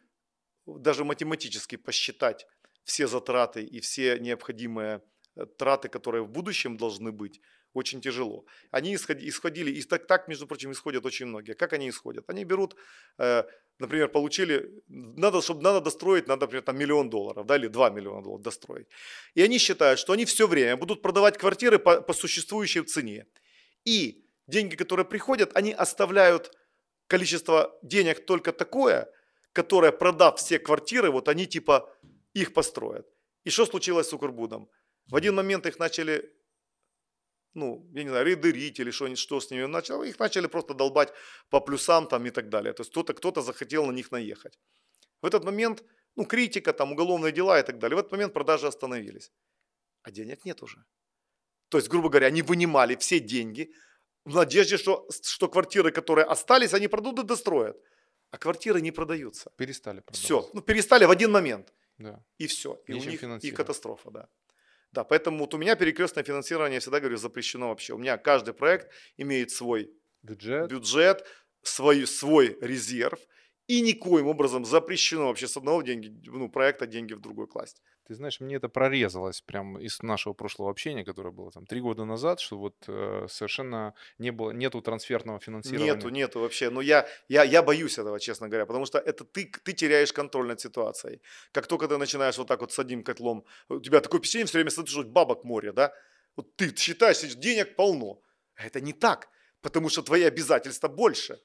даже 0.66 1.04
математически 1.04 1.78
посчитать 1.78 2.48
все 2.84 3.08
затраты 3.08 3.64
и 3.64 3.80
все 3.80 4.20
необходимые 4.20 5.02
э, 5.36 5.46
траты, 5.46 5.90
которые 5.90 6.24
в 6.24 6.30
будущем 6.30 6.78
должны 6.78 7.12
быть, 7.12 7.42
очень 7.74 8.02
тяжело. 8.02 8.46
Они 8.72 8.96
исходи- 8.96 9.28
исходили, 9.28 9.72
и 9.72 9.84
так, 9.84 10.08
так, 10.08 10.28
между 10.28 10.48
прочим, 10.48 10.72
исходят 10.72 11.06
очень 11.06 11.28
многие. 11.28 11.54
Как 11.54 11.74
они 11.74 11.90
исходят? 11.90 12.30
Они 12.30 12.44
берут, 12.44 12.76
э, 13.20 13.44
например, 13.80 14.10
получили, 14.10 14.72
надо, 14.88 15.42
чтобы 15.42 15.62
надо 15.62 15.82
достроить, 15.82 16.28
надо, 16.28 16.42
например, 16.42 16.64
там 16.64 16.78
миллион 16.78 17.10
долларов, 17.10 17.46
да, 17.46 17.56
или 17.56 17.68
2 17.68 17.90
миллиона 17.90 18.24
долларов 18.24 18.42
достроить. 18.42 18.88
И 19.36 19.42
они 19.42 19.60
считают, 19.60 20.00
что 20.00 20.14
они 20.14 20.26
все 20.26 20.48
время 20.48 20.76
будут 20.78 21.02
продавать 21.02 21.38
квартиры 21.38 21.78
по, 21.80 22.02
по 22.02 22.14
существующей 22.14 22.82
цене. 22.82 23.26
И 23.86 24.26
деньги, 24.48 24.76
которые 24.76 25.06
приходят, 25.06 25.56
они 25.56 25.72
оставляют 25.72 26.52
количество 27.08 27.78
денег 27.82 28.26
только 28.26 28.52
такое, 28.52 29.12
которое, 29.54 29.92
продав 29.92 30.40
все 30.40 30.60
квартиры, 30.60 31.10
вот 31.10 31.28
они 31.28 31.48
типа 31.48 31.90
их 32.34 32.54
построят. 32.54 33.08
И 33.44 33.50
что 33.50 33.66
случилось 33.66 34.10
с 34.10 34.14
Укрбудом? 34.14 34.70
В 35.08 35.16
один 35.16 35.36
момент 35.36 35.66
их 35.66 35.80
начали, 35.80 36.32
ну, 37.54 37.90
я 37.94 38.04
не 38.04 38.10
знаю, 38.10 38.26
рейдерить 38.26 38.80
или 38.80 38.92
что, 38.92 39.16
что 39.16 39.40
с 39.40 39.50
ними 39.52 39.66
начало, 39.66 40.04
их 40.04 40.20
начали 40.20 40.48
просто 40.48 40.74
долбать 40.74 41.14
по 41.50 41.62
плюсам 41.62 42.08
там 42.08 42.26
и 42.26 42.30
так 42.30 42.50
далее. 42.50 42.74
То 42.74 42.82
есть 42.82 42.92
кто-то 42.92 43.14
кто 43.14 43.42
захотел 43.42 43.86
на 43.86 43.92
них 43.92 44.12
наехать. 44.12 44.60
В 45.22 45.26
этот 45.26 45.44
момент, 45.46 45.84
ну, 46.16 46.26
критика, 46.26 46.74
там, 46.74 46.92
уголовные 46.92 47.32
дела 47.32 47.60
и 47.60 47.64
так 47.64 47.80
далее. 47.80 47.96
В 47.96 48.00
этот 48.00 48.12
момент 48.12 48.34
продажи 48.34 48.68
остановились. 48.68 49.32
А 50.04 50.12
денег 50.12 50.46
нет 50.46 50.62
уже. 50.62 50.84
То 51.70 51.78
есть, 51.78 51.90
грубо 51.90 52.10
говоря, 52.10 52.28
они 52.28 52.42
вынимали 52.42 52.96
все 52.96 53.20
деньги 53.20 53.74
в 54.28 54.36
надежде, 54.36 54.78
что, 54.78 55.08
что 55.24 55.48
квартиры, 55.48 55.92
которые 55.92 56.26
остались, 56.26 56.74
они 56.74 56.88
продадут 56.88 57.26
и 57.26 57.28
достроят. 57.28 57.78
А 58.32 58.38
квартиры 58.38 58.82
не 58.82 58.92
продаются. 58.92 59.52
Перестали 59.58 60.02
продавать. 60.02 60.26
Все, 60.26 60.50
ну, 60.54 60.62
перестали 60.62 61.06
в 61.06 61.12
один 61.12 61.32
момент. 61.32 61.74
Да. 61.98 62.24
И 62.38 62.48
все. 62.48 62.82
И 62.88 62.94
у 62.94 62.98
Нечем 62.98 63.12
них 63.12 63.44
и 63.44 63.52
катастрофа, 63.52 64.12
да. 64.12 64.28
Да, 64.92 65.04
поэтому 65.04 65.40
вот 65.40 65.54
у 65.54 65.58
меня 65.58 65.76
перекрестное 65.76 66.24
финансирование, 66.24 66.76
я 66.76 66.80
всегда 66.80 67.00
говорю, 67.00 67.18
запрещено 67.18 67.70
вообще. 67.70 67.94
У 67.94 67.98
меня 67.98 68.18
каждый 68.18 68.54
проект 68.54 68.92
имеет 69.18 69.52
свой 69.52 69.90
Бюджет. 70.24 70.70
бюджет, 70.70 71.26
свой, 71.62 72.06
свой 72.06 72.58
резерв, 72.62 73.20
и 73.68 73.82
никоим 73.82 74.28
образом 74.28 74.66
запрещено 74.66 75.28
вообще 75.28 75.48
с 75.48 75.58
одного 75.58 75.82
деньги, 75.82 76.14
ну, 76.26 76.50
проекта 76.50 76.86
деньги 76.86 77.14
в 77.14 77.20
другой 77.20 77.48
класть. 77.48 77.82
Ты 78.08 78.16
знаешь, 78.16 78.40
мне 78.40 78.56
это 78.56 78.70
прорезалось 78.70 79.42
прямо 79.42 79.82
из 79.82 80.02
нашего 80.02 80.32
прошлого 80.32 80.72
общения, 80.72 81.04
которое 81.04 81.32
было 81.32 81.52
там 81.52 81.66
три 81.66 81.82
года 81.82 82.06
назад, 82.06 82.40
что 82.40 82.58
вот 82.58 82.76
э, 82.88 83.28
совершенно 83.30 83.96
не 84.18 84.32
было, 84.32 84.52
нету 84.52 84.82
трансферного 84.82 85.42
финансирования. 85.42 85.94
Нету, 85.94 86.08
нету 86.08 86.40
вообще. 86.40 86.70
Но 86.70 86.80
я, 86.80 87.06
я, 87.28 87.44
я 87.44 87.62
боюсь 87.62 87.98
этого, 87.98 88.18
честно 88.22 88.48
говоря, 88.48 88.66
потому 88.66 88.86
что 88.86 88.98
это 88.98 89.26
ты, 89.26 89.52
ты 89.62 89.74
теряешь 89.74 90.14
контроль 90.14 90.48
над 90.48 90.62
ситуацией. 90.62 91.22
Как 91.52 91.68
только 91.68 91.90
ты 91.90 91.98
начинаешь 91.98 92.38
вот 92.38 92.48
так 92.48 92.62
вот 92.62 92.72
с 92.72 92.80
одним 92.80 93.04
котлом, 93.04 93.44
у 93.68 93.82
тебя 93.82 94.00
такое 94.00 94.22
впечатление 94.22 94.48
все 94.48 94.60
время 94.60 94.70
смотришь, 94.70 95.04
бабок 95.04 95.44
море, 95.44 95.74
да? 95.74 95.94
Вот 96.38 96.56
ты 96.56 96.74
считаешь, 96.74 97.20
денег 97.36 97.76
полно. 97.76 98.22
А 98.56 98.66
это 98.66 98.80
не 98.80 98.94
так, 98.94 99.28
потому 99.62 99.90
что 99.90 100.02
твои 100.02 100.24
обязательства 100.24 100.88
больше. 100.88 101.42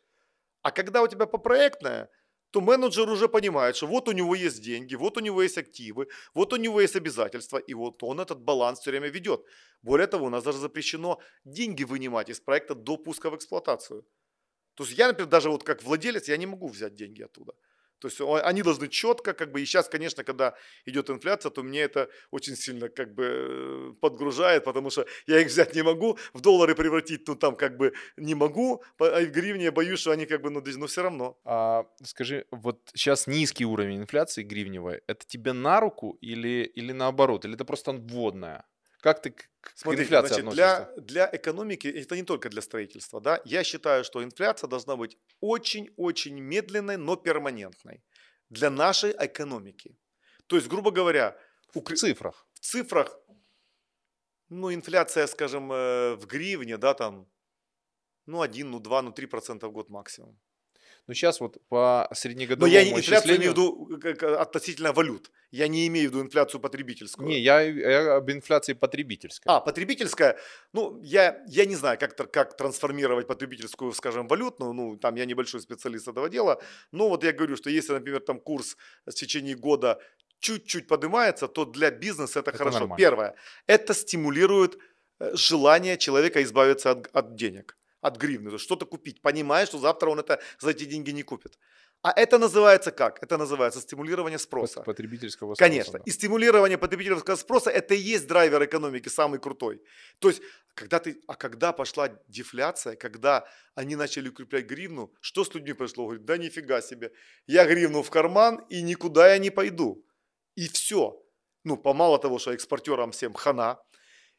А 0.62 0.70
когда 0.70 1.02
у 1.02 1.08
тебя 1.08 1.26
попроектное, 1.26 2.08
то 2.52 2.60
менеджер 2.60 3.08
уже 3.08 3.28
понимает, 3.28 3.76
что 3.76 3.86
вот 3.86 4.08
у 4.08 4.12
него 4.12 4.34
есть 4.34 4.62
деньги, 4.62 4.94
вот 4.94 5.16
у 5.16 5.20
него 5.20 5.42
есть 5.42 5.58
активы, 5.58 6.06
вот 6.34 6.52
у 6.52 6.56
него 6.56 6.80
есть 6.82 6.96
обязательства, 6.96 7.58
и 7.58 7.74
вот 7.74 8.02
он 8.02 8.20
этот 8.20 8.40
баланс 8.40 8.80
все 8.80 8.90
время 8.90 9.08
ведет. 9.08 9.40
Более 9.82 10.06
того, 10.06 10.26
у 10.26 10.30
нас 10.30 10.44
даже 10.44 10.58
запрещено 10.58 11.18
деньги 11.44 11.84
вынимать 11.84 12.28
из 12.28 12.40
проекта 12.40 12.74
до 12.74 12.98
пуска 12.98 13.30
в 13.30 13.34
эксплуатацию. 13.34 14.04
То 14.74 14.84
есть 14.84 14.98
я, 14.98 15.08
например, 15.08 15.30
даже 15.30 15.50
вот 15.50 15.64
как 15.64 15.82
владелец, 15.82 16.28
я 16.28 16.36
не 16.36 16.46
могу 16.46 16.68
взять 16.68 16.94
деньги 16.94 17.22
оттуда. 17.22 17.52
То 18.02 18.08
есть 18.08 18.20
они 18.44 18.62
должны 18.62 18.88
четко, 18.88 19.32
как 19.32 19.52
бы, 19.52 19.60
и 19.60 19.64
сейчас, 19.64 19.88
конечно, 19.88 20.24
когда 20.24 20.54
идет 20.86 21.08
инфляция, 21.08 21.50
то 21.50 21.62
мне 21.62 21.82
это 21.82 22.08
очень 22.32 22.56
сильно 22.56 22.88
как 22.88 23.14
бы 23.14 23.24
э, 23.24 23.92
подгружает, 24.00 24.64
потому 24.64 24.90
что 24.90 25.06
я 25.26 25.38
их 25.38 25.46
взять 25.46 25.74
не 25.76 25.82
могу, 25.82 26.18
в 26.34 26.40
доллары 26.40 26.74
превратить, 26.74 27.28
ну 27.28 27.36
там 27.36 27.54
как 27.54 27.76
бы 27.76 27.92
не 28.16 28.34
могу, 28.34 28.82
а 28.98 29.20
в 29.20 29.30
гривне 29.30 29.64
я 29.64 29.72
боюсь, 29.72 30.00
что 30.00 30.10
они 30.10 30.26
как 30.26 30.42
бы, 30.42 30.50
ну, 30.50 30.62
но 30.76 30.86
все 30.86 31.02
равно. 31.02 31.38
А, 31.44 31.84
скажи, 32.02 32.44
вот 32.50 32.90
сейчас 32.92 33.28
низкий 33.28 33.64
уровень 33.64 33.98
инфляции 33.98 34.42
гривневой, 34.42 35.02
это 35.06 35.24
тебе 35.24 35.52
на 35.52 35.78
руку 35.78 36.18
или, 36.20 36.64
или 36.64 36.90
наоборот, 36.92 37.44
или 37.44 37.54
это 37.54 37.64
просто 37.64 37.92
вводная? 37.92 38.64
Как 39.02 39.20
ты 39.20 39.30
к, 39.32 39.50
Смотрите, 39.74 40.04
инфляции 40.04 40.42
значит, 40.42 40.54
для, 40.54 40.92
для 40.96 41.30
экономики, 41.32 41.88
это 41.88 42.14
не 42.14 42.22
только 42.22 42.48
для 42.48 42.62
строительства, 42.62 43.20
да, 43.20 43.40
я 43.44 43.64
считаю, 43.64 44.04
что 44.04 44.22
инфляция 44.22 44.68
должна 44.68 44.94
быть 44.96 45.18
очень-очень 45.40 46.38
медленной, 46.38 46.96
но 46.96 47.16
перманентной 47.16 48.00
для 48.48 48.70
нашей 48.70 49.10
экономики. 49.18 49.98
То 50.46 50.54
есть, 50.56 50.68
грубо 50.68 50.92
говоря, 50.92 51.36
в 51.74 51.94
цифрах. 51.96 52.46
В 52.54 52.60
цифрах, 52.60 53.18
ну, 54.48 54.72
инфляция, 54.72 55.26
скажем, 55.26 55.72
э, 55.72 56.14
в 56.14 56.26
гривне, 56.26 56.76
да, 56.76 56.94
там, 56.94 57.26
ну, 58.26 58.40
1, 58.40 58.70
ну, 58.70 58.78
2, 58.78 59.02
ну, 59.02 59.10
3% 59.10 59.68
в 59.68 59.72
год 59.72 59.90
максимум. 59.90 60.38
Ну, 61.08 61.14
сейчас 61.14 61.40
вот 61.40 61.58
по 61.68 62.08
среднегодовому 62.12 62.66
Но 62.66 62.72
я 62.72 62.84
не 62.84 62.92
инфляцию 62.92 63.36
имею 63.36 63.52
в 63.52 63.56
виду 63.56 64.36
относительно 64.38 64.92
валют. 64.92 65.30
Я 65.50 65.66
не 65.66 65.88
имею 65.88 66.08
в 66.08 66.12
виду 66.12 66.22
инфляцию 66.22 66.60
потребительскую. 66.60 67.28
Не, 67.28 67.40
я, 67.40 67.60
я 67.60 68.16
об 68.16 68.30
инфляции 68.30 68.74
потребительской. 68.74 69.52
А, 69.52 69.60
потребительская. 69.60 70.38
Ну, 70.72 71.00
я, 71.02 71.42
я 71.48 71.66
не 71.66 71.74
знаю, 71.74 71.98
как, 71.98 72.16
как 72.30 72.56
трансформировать 72.56 73.26
потребительскую, 73.26 73.92
скажем, 73.92 74.28
валютную. 74.28 74.72
Ну, 74.72 74.96
там 74.96 75.16
я 75.16 75.24
небольшой 75.24 75.60
специалист 75.60 76.06
этого 76.06 76.28
дела. 76.28 76.62
Но 76.92 77.08
вот 77.08 77.24
я 77.24 77.32
говорю, 77.32 77.56
что 77.56 77.68
если, 77.68 77.92
например, 77.92 78.20
там 78.20 78.38
курс 78.38 78.76
в 79.04 79.12
течение 79.12 79.56
года 79.56 80.00
чуть-чуть 80.38 80.86
поднимается, 80.86 81.48
то 81.48 81.64
для 81.64 81.90
бизнеса 81.90 82.40
это, 82.40 82.50
это 82.50 82.58
хорошо. 82.58 82.78
Нормально. 82.78 82.96
Первое. 82.96 83.34
Это 83.66 83.92
стимулирует 83.94 84.78
э, 85.18 85.34
желание 85.34 85.98
человека 85.98 86.42
избавиться 86.42 86.92
от, 86.92 87.08
от 87.12 87.34
денег 87.34 87.76
от 88.02 88.18
гривны, 88.18 88.58
что-то 88.58 88.84
купить, 88.84 89.22
понимая, 89.22 89.64
что 89.66 89.78
завтра 89.78 90.10
он 90.10 90.18
это 90.18 90.38
за 90.60 90.70
эти 90.70 90.84
деньги 90.84 91.12
не 91.12 91.22
купит. 91.22 91.58
А 92.02 92.10
это 92.10 92.36
называется 92.36 92.90
как? 92.90 93.22
Это 93.22 93.38
называется 93.38 93.80
стимулирование 93.80 94.38
спроса. 94.38 94.82
Потребительского 94.82 95.54
спроса. 95.54 95.70
Конечно. 95.70 95.98
Да. 95.98 96.04
И 96.04 96.10
стимулирование 96.10 96.76
потребительского 96.76 97.36
спроса 97.36 97.70
это 97.70 97.94
и 97.94 97.98
есть 97.98 98.26
драйвер 98.26 98.64
экономики 98.64 99.08
самый 99.08 99.38
крутой. 99.38 99.80
То 100.18 100.28
есть, 100.28 100.42
когда 100.74 100.98
ты, 100.98 101.20
а 101.28 101.34
когда 101.36 101.72
пошла 101.72 102.08
дефляция, 102.26 102.96
когда 102.96 103.46
они 103.76 103.94
начали 103.94 104.28
укреплять 104.28 104.66
гривну, 104.66 105.12
что 105.20 105.44
с 105.44 105.54
людьми 105.54 105.74
произошло? 105.74 106.06
Говорит, 106.06 106.24
да 106.24 106.36
нифига 106.38 106.82
себе, 106.82 107.12
я 107.46 107.64
гривну 107.66 108.02
в 108.02 108.10
карман 108.10 108.66
и 108.68 108.82
никуда 108.82 109.32
я 109.32 109.38
не 109.38 109.50
пойду. 109.50 110.04
И 110.56 110.68
все. 110.68 111.22
Ну, 111.62 111.76
помало 111.76 112.18
того, 112.18 112.40
что 112.40 112.52
экспортерам 112.52 113.12
всем 113.12 113.32
хана, 113.32 113.78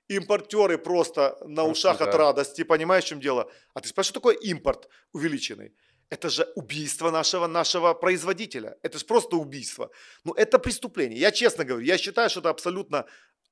импортеры 0.07 0.77
просто 0.77 1.37
на 1.45 1.63
ушах 1.63 1.97
да. 1.97 2.05
от 2.05 2.15
радости, 2.15 2.63
понимаешь, 2.63 3.05
в 3.05 3.07
чем 3.07 3.19
дело? 3.19 3.49
А 3.73 3.81
ты 3.81 3.87
спрашиваешь, 3.87 4.11
что 4.11 4.19
такое 4.19 4.35
импорт 4.35 4.89
увеличенный? 5.13 5.73
Это 6.09 6.29
же 6.29 6.43
убийство 6.55 7.11
нашего, 7.11 7.47
нашего 7.47 7.93
производителя. 7.93 8.77
Это 8.83 8.99
же 8.99 9.05
просто 9.05 9.37
убийство. 9.37 9.89
Ну, 10.23 10.33
это 10.33 10.59
преступление. 10.59 11.19
Я 11.19 11.31
честно 11.31 11.65
говорю, 11.65 11.85
я 11.85 11.97
считаю, 11.97 12.29
что 12.29 12.41
это 12.41 12.49
абсолютно 12.49 13.05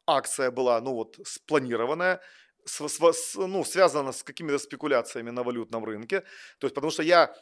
акция 0.05 0.51
была, 0.51 0.79
ну 0.81 0.93
вот, 0.93 1.17
спланированная, 1.23 2.21
с, 2.65 2.81
с, 2.81 3.35
ну, 3.35 3.63
связана 3.63 4.11
с 4.11 4.23
какими-то 4.23 4.59
спекуляциями 4.59 5.31
на 5.31 5.43
валютном 5.43 5.83
рынке. 5.85 6.21
То 6.59 6.67
есть, 6.67 6.75
потому 6.75 6.91
что 6.91 7.03
я, 7.03 7.33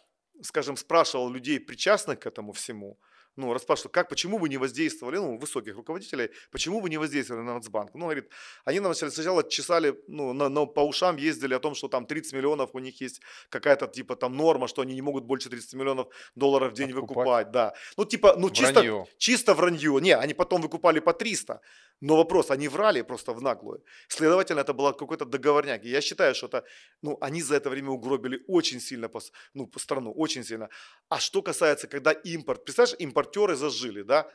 скажем, 0.42 0.78
спрашивал 0.78 1.30
людей, 1.30 1.60
причастных 1.60 2.20
к 2.20 2.26
этому 2.28 2.54
всему, 2.54 2.98
ну, 3.40 3.54
расспрашивал, 3.54 3.92
как, 3.92 4.10
почему 4.10 4.38
вы 4.38 4.50
не 4.50 4.58
воздействовали, 4.58 5.18
ну, 5.18 5.38
высоких 5.38 5.76
руководителей, 5.76 6.30
почему 6.52 6.82
вы 6.82 6.90
не 6.90 6.98
воздействовали 6.98 7.44
на 7.44 7.54
Нацбанк? 7.54 7.92
Ну, 7.94 8.02
говорит, 8.02 8.30
они 8.66 8.80
нам 8.80 8.94
сначала 8.94 9.44
чесали, 9.44 9.96
ну, 10.08 10.34
на, 10.34 10.50
на, 10.50 10.66
по 10.66 10.82
ушам 10.82 11.18
ездили 11.18 11.54
о 11.54 11.60
том, 11.60 11.74
что 11.76 11.88
там 11.88 12.06
30 12.06 12.34
миллионов 12.34 12.70
у 12.74 12.80
них 12.80 13.02
есть 13.02 13.22
какая-то, 13.50 13.88
типа, 13.88 14.16
там 14.16 14.36
норма, 14.36 14.68
что 14.68 14.82
они 14.82 14.94
не 14.94 15.02
могут 15.02 15.24
больше 15.24 15.50
30 15.50 15.74
миллионов 15.74 16.08
долларов 16.36 16.72
в 16.72 16.76
день 16.76 16.90
Откупать. 16.90 17.18
выкупать, 17.18 17.52
да. 17.52 17.74
Ну, 17.98 18.06
типа, 18.06 18.36
ну, 18.38 18.50
чисто, 18.50 18.74
вранье. 18.74 19.06
чисто 19.18 19.54
вранье. 19.54 20.00
Не, 20.02 20.16
они 20.16 20.34
потом 20.34 20.62
выкупали 20.62 21.00
по 21.00 21.14
300, 21.14 21.62
но 22.02 22.16
вопрос, 22.16 22.52
они 22.52 22.68
врали 22.68 23.04
просто 23.04 23.34
в 23.34 23.42
наглую. 23.42 23.84
Следовательно, 24.08 24.62
это 24.62 24.74
был 24.74 24.94
какой-то 24.94 25.26
договорняк. 25.26 25.86
И 25.86 25.90
я 25.90 26.02
считаю, 26.02 26.36
что 26.36 26.48
это, 26.48 26.64
ну, 27.02 27.18
они 27.22 27.42
за 27.42 27.56
это 27.56 27.70
время 27.70 27.90
угробили 27.90 28.44
очень 28.48 28.80
сильно, 28.80 29.10
ну, 29.54 29.68
по 29.68 29.80
страну, 29.80 30.12
очень 30.12 30.44
сильно. 30.44 30.70
А 31.10 31.20
что 31.20 31.42
касается, 31.42 31.88
когда 31.88 32.12
импорт, 32.12 32.64
представляешь, 32.64 32.96
импортеры 33.30 33.56
зажили, 33.56 34.04
да, 34.04 34.28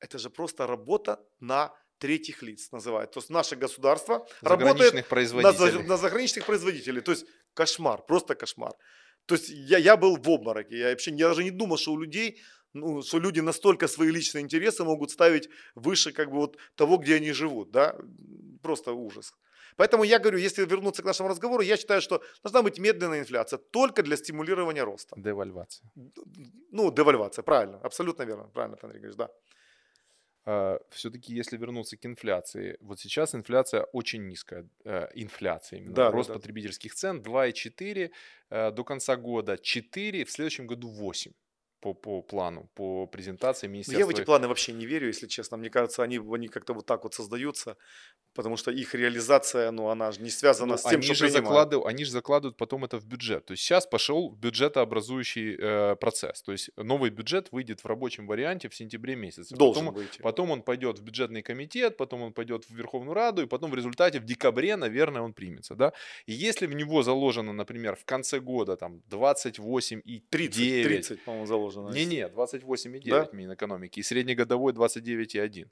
это 0.00 0.18
же 0.18 0.30
просто 0.30 0.66
работа 0.66 1.18
на 1.40 1.72
третьих 1.98 2.42
лиц 2.42 2.72
называют. 2.72 3.12
То 3.12 3.20
есть 3.20 3.30
наше 3.30 3.56
государство 3.56 4.26
работает 4.42 4.94
на, 5.82 5.88
на 5.88 5.96
заграничных 5.96 6.46
производителей. 6.46 7.00
То 7.00 7.12
есть 7.12 7.26
кошмар, 7.54 8.02
просто 8.06 8.34
кошмар. 8.34 8.72
То 9.26 9.36
есть 9.36 9.48
я, 9.48 9.78
я 9.78 9.96
был 9.96 10.16
в 10.16 10.28
обмороке, 10.28 10.76
я 10.76 10.88
вообще 10.90 11.12
я 11.12 11.28
даже 11.28 11.44
не 11.44 11.50
думал, 11.50 11.78
что 11.78 11.92
у 11.92 12.00
людей 12.00 12.40
ну, 12.74 13.02
что 13.02 13.20
люди 13.20 13.40
настолько 13.40 13.88
свои 13.88 14.10
личные 14.10 14.42
интересы 14.42 14.84
могут 14.84 15.10
ставить 15.10 15.48
выше 15.76 16.12
как 16.12 16.28
бы 16.30 16.36
вот 16.36 16.58
того, 16.74 16.96
где 16.96 17.16
они 17.16 17.32
живут, 17.32 17.70
да, 17.70 17.96
просто 18.62 18.92
ужас. 18.92 19.32
Поэтому 19.76 20.04
я 20.04 20.18
говорю, 20.18 20.38
если 20.38 20.64
вернуться 20.66 21.02
к 21.02 21.06
нашему 21.06 21.28
разговору, 21.28 21.62
я 21.62 21.76
считаю, 21.76 22.00
что 22.00 22.22
должна 22.42 22.62
быть 22.62 22.78
медленная 22.78 23.20
инфляция 23.20 23.58
только 23.58 24.02
для 24.02 24.16
стимулирования 24.16 24.84
роста. 24.84 25.16
Девальвация. 25.18 25.90
Ну, 26.70 26.90
девальвация, 26.90 27.42
правильно, 27.42 27.78
абсолютно 27.78 28.24
верно, 28.24 28.44
правильно, 28.44 28.78
Андрей 28.82 29.00
говоришь, 29.00 29.16
да. 29.16 29.30
Uh, 30.46 30.78
все-таки, 30.90 31.32
если 31.32 31.56
вернуться 31.56 31.96
к 31.96 32.04
инфляции, 32.04 32.76
вот 32.80 33.00
сейчас 33.00 33.34
инфляция 33.34 33.84
очень 33.94 34.26
низкая, 34.28 34.68
uh, 34.84 35.08
инфляция 35.14 35.78
именно, 35.78 35.94
да, 35.94 36.10
рост 36.10 36.28
да, 36.28 36.34
да. 36.34 36.40
потребительских 36.40 36.94
цен 36.94 37.22
2,4, 37.22 38.10
uh, 38.50 38.70
до 38.70 38.84
конца 38.84 39.16
года 39.16 39.56
4, 39.56 40.24
в 40.26 40.30
следующем 40.30 40.66
году 40.66 40.90
8 40.90 41.32
по, 41.84 41.92
по 41.92 42.22
плану, 42.22 42.70
по 42.74 43.06
презентации 43.06 43.66
министерства. 43.66 44.00
Я 44.00 44.06
в 44.06 44.08
эти 44.08 44.24
планы 44.24 44.48
вообще 44.48 44.72
не 44.72 44.86
верю, 44.86 45.08
если 45.08 45.26
честно. 45.26 45.58
Мне 45.58 45.68
кажется, 45.68 46.02
они, 46.02 46.18
они 46.18 46.48
как-то 46.48 46.72
вот 46.72 46.86
так 46.86 47.04
вот 47.04 47.12
создаются, 47.12 47.76
потому 48.34 48.56
что 48.56 48.70
их 48.70 48.94
реализация, 48.94 49.70
ну, 49.70 49.88
она 49.88 50.10
же 50.10 50.22
не 50.22 50.30
связана 50.30 50.72
ну, 50.72 50.78
с 50.78 50.82
тем, 50.82 51.00
они 51.00 51.02
что 51.02 51.14
же 51.14 51.28
закладывают, 51.28 51.86
Они 51.86 52.04
же 52.04 52.10
закладывают 52.10 52.56
потом 52.56 52.84
это 52.84 52.98
в 52.98 53.04
бюджет. 53.04 53.44
То 53.44 53.52
есть 53.52 53.62
сейчас 53.62 53.86
пошел 53.86 54.30
бюджетообразующий 54.30 55.56
э, 55.58 55.96
процесс. 55.96 56.42
То 56.42 56.52
есть 56.52 56.70
новый 56.76 57.10
бюджет 57.10 57.52
выйдет 57.52 57.84
в 57.84 57.86
рабочем 57.86 58.26
варианте 58.26 58.68
в 58.68 58.74
сентябре 58.74 59.14
месяце. 59.14 59.54
Должен 59.54 59.86
потом, 59.86 59.94
выйти. 59.94 60.22
Потом 60.22 60.50
он 60.50 60.62
пойдет 60.62 60.98
в 60.98 61.02
бюджетный 61.02 61.42
комитет, 61.42 61.98
потом 61.98 62.22
он 62.22 62.32
пойдет 62.32 62.64
в 62.64 62.70
Верховную 62.70 63.14
Раду, 63.14 63.42
и 63.42 63.46
потом 63.46 63.70
в 63.70 63.74
результате 63.74 64.20
в 64.20 64.24
декабре, 64.24 64.76
наверное, 64.76 65.20
он 65.20 65.34
примется. 65.34 65.74
Да? 65.74 65.92
И 66.24 66.32
если 66.32 66.66
в 66.66 66.74
него 66.74 67.02
заложено, 67.02 67.52
например, 67.52 67.96
в 67.96 68.04
конце 68.06 68.40
года 68.40 68.76
там 68.76 69.02
28 69.10 70.00
и 70.04 70.20
30, 70.30 70.56
9, 70.56 70.86
30, 70.86 71.24
по-моему, 71.24 71.46
заложено. 71.46 71.73
Не-не, 71.80 72.28
28,9 72.28 73.10
да? 73.10 73.28
Минэкономики 73.32 74.00
и 74.00 74.02
среднегодовой 74.02 74.72
29,1 74.72 75.68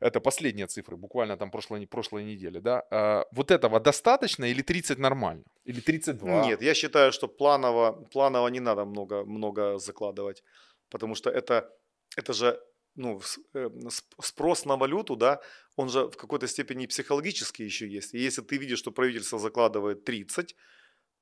это 0.00 0.20
последние 0.20 0.66
цифры, 0.66 0.96
буквально 0.96 1.36
там 1.36 1.50
прошлой, 1.50 1.86
прошлой 1.86 2.24
недели, 2.24 2.60
да, 2.60 2.84
а, 2.90 3.24
вот 3.32 3.50
этого 3.50 3.80
достаточно 3.80 4.44
или 4.44 4.62
30 4.62 4.98
нормально? 4.98 5.44
Или 5.64 5.80
32? 5.80 6.46
Нет, 6.46 6.62
я 6.62 6.74
считаю, 6.74 7.12
что 7.12 7.28
планово, 7.28 7.92
планово 8.12 8.48
не 8.48 8.60
надо 8.60 8.84
много, 8.84 9.24
много 9.24 9.78
закладывать, 9.78 10.44
потому 10.88 11.14
что 11.14 11.30
это, 11.30 11.68
это 12.16 12.32
же 12.32 12.60
ну, 12.94 13.20
э, 13.54 13.70
спрос 14.20 14.66
на 14.66 14.76
валюту, 14.76 15.16
да, 15.16 15.40
он 15.76 15.88
же 15.88 16.06
в 16.06 16.16
какой-то 16.16 16.48
степени 16.48 16.86
психологический 16.86 17.64
еще 17.64 17.88
есть. 17.88 18.14
И 18.14 18.18
если 18.18 18.42
ты 18.42 18.58
видишь, 18.58 18.78
что 18.78 18.92
правительство 18.92 19.38
закладывает 19.38 20.04
30, 20.04 20.56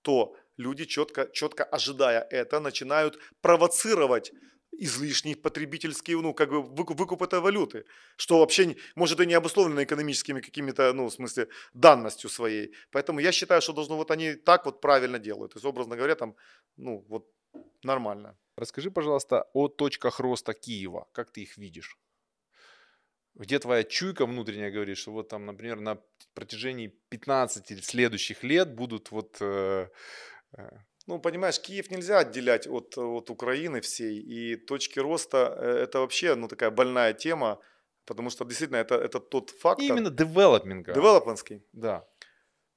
то 0.02 0.34
люди 0.56 0.84
четко, 0.84 1.28
четко 1.32 1.64
ожидая 1.64 2.26
это, 2.30 2.60
начинают 2.60 3.18
провоцировать 3.40 4.32
излишний 4.78 5.34
потребительский, 5.34 6.14
ну, 6.14 6.34
как 6.34 6.50
бы 6.50 6.62
выкуп, 6.62 6.98
выкуп 6.98 7.22
этой 7.22 7.40
валюты, 7.40 7.84
что 8.16 8.38
вообще, 8.38 8.76
может, 8.94 9.20
и 9.20 9.26
не 9.26 9.34
обусловлено 9.34 9.82
экономическими 9.82 10.40
какими-то, 10.40 10.92
ну, 10.92 11.06
в 11.06 11.12
смысле, 11.12 11.48
данностью 11.74 12.30
своей. 12.30 12.74
Поэтому 12.90 13.20
я 13.20 13.32
считаю, 13.32 13.62
что 13.62 13.72
должно 13.72 13.96
вот 13.96 14.10
они 14.10 14.34
так 14.34 14.66
вот 14.66 14.80
правильно 14.80 15.18
делают. 15.18 15.52
То 15.52 15.58
есть, 15.58 15.66
образно 15.66 15.96
говоря, 15.96 16.14
там, 16.14 16.36
ну, 16.76 17.04
вот 17.08 17.26
нормально. 17.82 18.36
Расскажи, 18.56 18.90
пожалуйста, 18.90 19.46
о 19.52 19.68
точках 19.68 20.20
роста 20.20 20.54
Киева. 20.54 21.08
Как 21.12 21.30
ты 21.30 21.42
их 21.42 21.58
видишь? 21.58 21.98
Где 23.34 23.58
твоя 23.58 23.84
чуйка 23.84 24.24
внутренняя 24.24 24.70
говорит, 24.70 24.96
что 24.96 25.12
вот 25.12 25.28
там, 25.28 25.44
например, 25.44 25.80
на 25.80 25.98
протяжении 26.32 26.88
15 27.10 27.84
следующих 27.84 28.42
лет 28.42 28.74
будут 28.74 29.10
вот 29.10 29.36
э, 29.40 29.88
Ну, 31.06 31.20
понимаешь, 31.20 31.60
Киев 31.60 31.90
нельзя 31.90 32.18
отделять 32.18 32.66
от, 32.66 32.98
от 32.98 33.30
Украины 33.30 33.80
всей, 33.80 34.18
и 34.18 34.56
точки 34.56 34.98
роста 34.98 35.56
э,– 35.56 35.82
это 35.84 36.00
вообще 36.00 36.34
ну, 36.34 36.48
такая 36.48 36.70
больная 36.70 37.12
тема, 37.12 37.60
потому 38.04 38.30
что 38.30 38.44
действительно 38.44 38.78
это, 38.78 38.96
это 38.96 39.20
тот 39.20 39.50
фактор. 39.50 39.84
И 39.84 39.88
именно 39.88 40.10
девелопминга. 40.10 40.94
Девелопментский. 40.94 41.62
Да. 41.72 42.08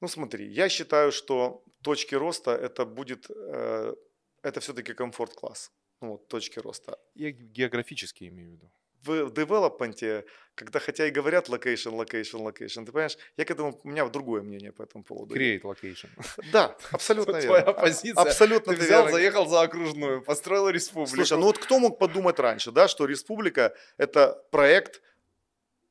Ну, 0.01 0.07
смотри, 0.07 0.47
я 0.47 0.69
считаю, 0.69 1.11
что 1.11 1.63
точки 1.81 2.15
роста 2.15 2.51
это 2.51 2.85
будет, 2.85 3.31
э, 3.31 3.95
это 4.43 4.59
все-таки 4.59 4.93
комфорт-класс. 4.93 5.71
Ну, 6.01 6.11
вот, 6.11 6.27
точки 6.27 6.59
роста. 6.59 6.99
Я 7.15 7.31
географически 7.31 8.27
имею 8.27 8.49
в 8.49 8.53
виду 8.53 8.71
в 9.03 9.31
девелопменте, 9.31 10.25
когда 10.55 10.79
хотя 10.79 11.07
и 11.07 11.11
говорят 11.11 11.49
location, 11.49 11.93
location, 11.93 12.45
location, 12.45 12.85
ты 12.85 12.91
понимаешь, 12.91 13.17
я 13.37 13.45
к 13.45 13.51
этому, 13.51 13.79
у 13.83 13.87
меня 13.87 14.07
другое 14.07 14.41
мнение 14.41 14.71
по 14.71 14.83
этому 14.83 15.03
поводу. 15.03 15.35
Create 15.35 15.61
location. 15.61 16.09
Да, 16.51 16.75
абсолютно 16.91 17.37
верно. 17.37 17.61
Твоя 17.61 17.73
позиция. 17.73 18.21
Абсолютно 18.21 18.75
Ты 18.75 18.81
взял, 18.81 19.09
заехал 19.09 19.47
за 19.47 19.61
окружную, 19.61 20.21
построил 20.21 20.69
республику. 20.69 21.15
Слушай, 21.15 21.37
ну 21.37 21.45
вот 21.45 21.57
кто 21.57 21.79
мог 21.79 21.97
подумать 21.97 22.39
раньше, 22.39 22.71
да, 22.71 22.87
что 22.87 23.05
республика– 23.05 23.73
это 23.97 24.43
проект, 24.51 25.01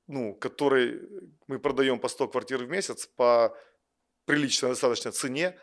ну, 0.07 0.35
который 0.35 1.01
мы 1.47 1.59
продаем 1.59 1.99
по 1.99 2.09
100 2.09 2.29
квартир 2.29 2.65
в 2.65 2.69
месяц 2.69 3.07
по 3.07 3.57
приличной 4.27 4.71
достаточно 4.71 5.13
цене, 5.13 5.59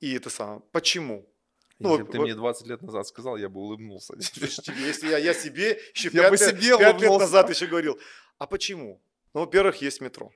и 0.00 0.14
это 0.14 0.30
самое. 0.30 0.60
Почему? 0.70 1.28
Ну, 1.78 1.90
Если 1.90 2.02
бы 2.02 2.12
ты 2.12 2.18
вот, 2.18 2.24
мне 2.24 2.34
20 2.34 2.66
лет 2.66 2.82
назад 2.82 3.06
сказал, 3.06 3.36
я 3.36 3.48
бы 3.48 3.60
улыбнулся. 3.60 4.14
Если 4.16 5.08
я, 5.08 5.18
я 5.18 5.34
себе 5.34 5.80
еще 5.94 6.10
я 6.12 6.22
5, 6.22 6.30
бы 6.30 6.36
себе 6.38 6.78
5 6.78 7.00
лет 7.00 7.18
назад 7.18 7.50
еще 7.50 7.66
говорил. 7.66 7.98
А 8.38 8.46
почему? 8.46 9.00
Ну, 9.34 9.40
во-первых, 9.40 9.82
есть 9.82 10.00
метро. 10.00 10.32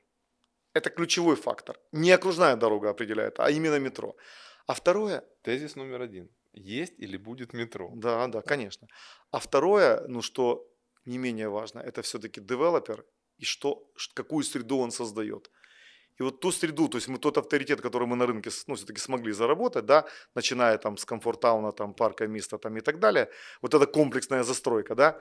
Это 0.73 0.91
ключевой 0.91 1.37
фактор. 1.37 1.79
Не 1.93 2.13
окружная 2.13 2.57
дорога 2.57 2.91
определяет, 2.91 3.41
а 3.41 3.51
именно 3.51 3.79
метро. 3.79 4.17
А 4.67 4.75
второе... 4.75 5.25
Тезис 5.43 5.77
номер 5.77 6.03
один. 6.03 6.29
Есть 6.53 6.95
или 6.99 7.17
будет 7.17 7.53
метро? 7.53 7.91
Да, 7.95 8.27
да, 8.29 8.41
конечно. 8.43 8.87
А 9.31 9.39
второе, 9.39 10.07
ну 10.07 10.23
что 10.23 10.69
не 11.05 11.19
менее 11.19 11.49
важно, 11.49 11.81
это 11.81 12.03
все-таки 12.03 12.41
девелопер 12.41 13.05
и 13.39 13.45
что, 13.45 13.91
какую 14.15 14.45
среду 14.45 14.79
он 14.79 14.93
создает. 14.93 15.51
И 16.23 16.25
вот 16.25 16.41
ту 16.41 16.53
среду, 16.53 16.89
то 16.89 16.99
есть 16.99 17.09
мы 17.09 17.19
тот 17.19 17.37
авторитет, 17.37 17.81
который 17.81 18.07
мы 18.07 18.17
на 18.17 18.27
рынке 18.27 18.51
ну, 18.69 18.75
все-таки 18.77 19.01
смогли 19.01 19.33
заработать, 19.33 19.87
да, 19.87 20.05
начиная 20.37 20.79
там 20.79 20.97
с 20.97 21.05
комфортауна, 21.05 21.73
там, 21.73 21.95
парка 21.95 22.29
Миста 22.29 22.59
там, 22.59 22.77
и 22.77 22.81
так 22.81 23.01
далее, 23.01 23.29
вот 23.61 23.75
эта 23.75 23.87
комплексная 23.87 24.45
застройка, 24.45 24.95
да, 24.95 25.21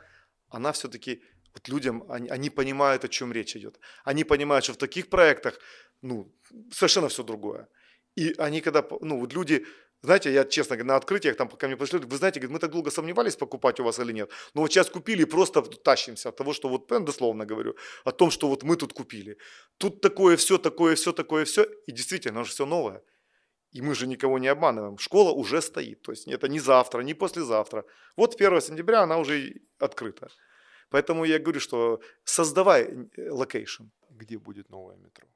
она 0.49 0.71
все-таки 0.71 1.23
вот 1.55 1.69
людям, 1.69 2.03
они, 2.07 2.29
они 2.29 2.49
понимают, 2.51 3.03
о 3.03 3.07
чем 3.07 3.33
речь 3.33 3.55
идет. 3.55 3.79
Они 4.03 4.23
понимают, 4.23 4.63
что 4.63 4.73
в 4.73 4.77
таких 4.77 5.09
проектах 5.09 5.59
ну, 6.03 6.31
совершенно 6.71 7.07
все 7.07 7.23
другое. 7.23 7.67
И 8.15 8.35
они 8.37 8.61
когда, 8.61 8.85
ну 9.01 9.19
вот 9.19 9.33
люди 9.33 9.65
знаете, 10.03 10.33
я 10.33 10.45
честно 10.45 10.75
говоря, 10.75 10.93
на 10.93 10.95
открытиях 10.95 11.37
там 11.37 11.47
ко 11.47 11.67
мне 11.67 11.77
пришли, 11.77 11.99
вы 11.99 12.17
знаете, 12.17 12.39
говорит, 12.39 12.53
мы 12.53 12.59
так 12.59 12.71
долго 12.71 12.89
сомневались, 12.91 13.35
покупать 13.35 13.79
у 13.79 13.83
вас 13.83 13.99
или 13.99 14.13
нет. 14.13 14.31
Но 14.53 14.61
вот 14.61 14.71
сейчас 14.71 14.89
купили 14.89 15.21
и 15.21 15.25
просто 15.25 15.61
тащимся 15.61 16.29
от 16.29 16.35
того, 16.35 16.53
что 16.53 16.69
вот, 16.69 16.87
прям 16.87 17.05
дословно 17.05 17.45
говорю, 17.45 17.75
о 18.03 18.11
том, 18.11 18.31
что 18.31 18.47
вот 18.47 18.63
мы 18.63 18.75
тут 18.75 18.93
купили. 18.93 19.37
Тут 19.77 20.01
такое 20.01 20.37
все, 20.37 20.57
такое 20.57 20.95
все, 20.95 21.11
такое 21.11 21.45
все. 21.45 21.63
И 21.87 21.91
действительно, 21.91 22.39
оно 22.39 22.43
же 22.45 22.51
все 22.51 22.65
новое. 22.65 23.03
И 23.71 23.81
мы 23.81 23.93
же 23.93 24.07
никого 24.07 24.39
не 24.39 24.47
обманываем. 24.47 24.97
Школа 24.97 25.31
уже 25.31 25.61
стоит. 25.61 26.01
То 26.01 26.11
есть 26.11 26.27
это 26.27 26.47
не 26.47 26.59
завтра, 26.59 27.03
не 27.03 27.13
послезавтра. 27.13 27.85
Вот 28.17 28.41
1 28.41 28.61
сентября 28.61 29.03
она 29.03 29.17
уже 29.17 29.53
открыта. 29.79 30.29
Поэтому 30.89 31.25
я 31.25 31.39
говорю, 31.39 31.59
что 31.59 32.01
создавай 32.23 32.81
э, 32.83 33.29
location. 33.29 33.83
Где 34.09 34.37
будет 34.37 34.69
новое 34.69 34.97
метро? 34.97 35.27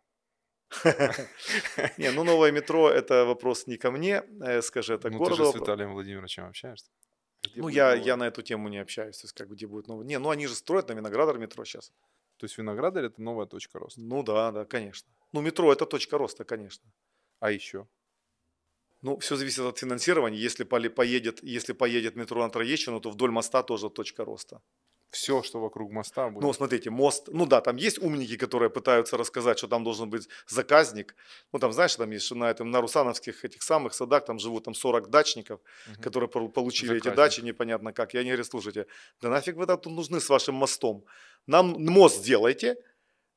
Не, 1.98 2.12
ну 2.12 2.24
новое 2.24 2.52
метро 2.52 2.90
это 2.90 3.26
вопрос 3.26 3.68
не 3.68 3.78
ко 3.78 3.92
мне, 3.92 4.24
э, 4.42 4.62
скажи, 4.62 4.94
это 4.94 5.10
ну, 5.10 5.18
городу. 5.18 5.38
ты 5.38 5.44
же 5.46 5.52
с 5.52 5.56
Виталием 5.56 5.94
Владимировичем 5.94 6.46
общаешься? 6.46 6.90
ну, 7.56 7.70
я, 7.70 7.94
я 7.94 8.18
на 8.18 8.28
эту 8.28 8.42
тему 8.42 8.70
не 8.70 8.80
общаюсь, 8.80 9.18
то 9.20 9.26
есть 9.26 9.34
как 9.34 9.50
где 9.50 9.68
будет 9.68 9.88
новое. 9.88 10.06
Не, 10.06 10.20
ну 10.20 10.30
они 10.30 10.48
же 10.48 10.56
строят 10.56 10.90
на 10.90 10.94
Виноградар 10.94 11.38
метро 11.38 11.64
сейчас. 11.66 11.92
То 12.38 12.46
есть 12.46 12.58
Виноградар 12.58 13.06
это 13.06 13.22
новая 13.22 13.46
точка 13.46 13.80
роста? 13.80 14.02
Ну 14.02 14.24
да, 14.24 14.52
да, 14.52 14.66
конечно. 14.66 15.10
Ну 15.32 15.42
метро 15.42 15.72
это 15.72 15.86
точка 15.86 16.18
роста, 16.18 16.44
конечно. 16.44 16.92
А 17.40 17.52
еще? 17.52 17.88
Ну, 19.02 19.18
все 19.20 19.36
зависит 19.36 19.60
от 19.60 19.78
финансирования. 19.78 20.38
Если 20.38 20.64
поедет, 20.64 21.44
если 21.44 21.74
поедет 21.74 22.16
метро 22.16 22.42
на 22.42 22.50
Троещину, 22.50 23.00
то 23.00 23.12
вдоль 23.12 23.30
моста 23.30 23.62
тоже 23.62 23.90
точка 23.90 24.26
роста 24.26 24.62
все, 25.16 25.42
что 25.44 25.62
вокруг 25.62 25.92
моста 25.92 26.30
будет. 26.30 26.44
Ну, 26.44 26.54
смотрите, 26.54 26.90
мост, 26.90 27.30
ну 27.32 27.46
да, 27.46 27.62
там 27.62 27.78
есть 27.78 27.98
умники, 28.00 28.36
которые 28.38 28.70
пытаются 28.70 29.18
рассказать, 29.18 29.58
что 29.58 29.68
там 29.68 29.84
должен 29.84 30.10
быть 30.10 30.28
заказник. 30.48 31.16
Ну, 31.54 31.60
там, 31.60 31.72
знаешь, 31.72 31.96
там 31.96 32.12
есть 32.12 32.30
на, 32.32 32.52
этом, 32.52 32.70
на 32.70 32.82
Русановских 32.82 33.46
этих 33.46 33.64
самых 33.64 33.94
садах, 33.94 34.26
там 34.26 34.40
живут 34.40 34.66
там 34.66 34.74
40 34.74 35.10
дачников, 35.10 35.62
угу. 35.88 36.02
которые 36.02 36.30
получили 36.30 36.88
заказник. 36.88 37.06
эти 37.06 37.16
дачи 37.16 37.42
непонятно 37.42 37.94
как. 37.94 38.14
И 38.14 38.18
они 38.18 38.30
говорят, 38.30 38.48
слушайте, 38.48 38.88
да 39.22 39.30
нафиг 39.30 39.56
вы 39.56 39.66
тут 39.66 39.88
нужны 39.88 40.20
с 40.20 40.30
вашим 40.30 40.56
мостом? 40.56 41.06
Нам 41.48 41.76
мост 41.80 42.18
сделайте, 42.18 42.76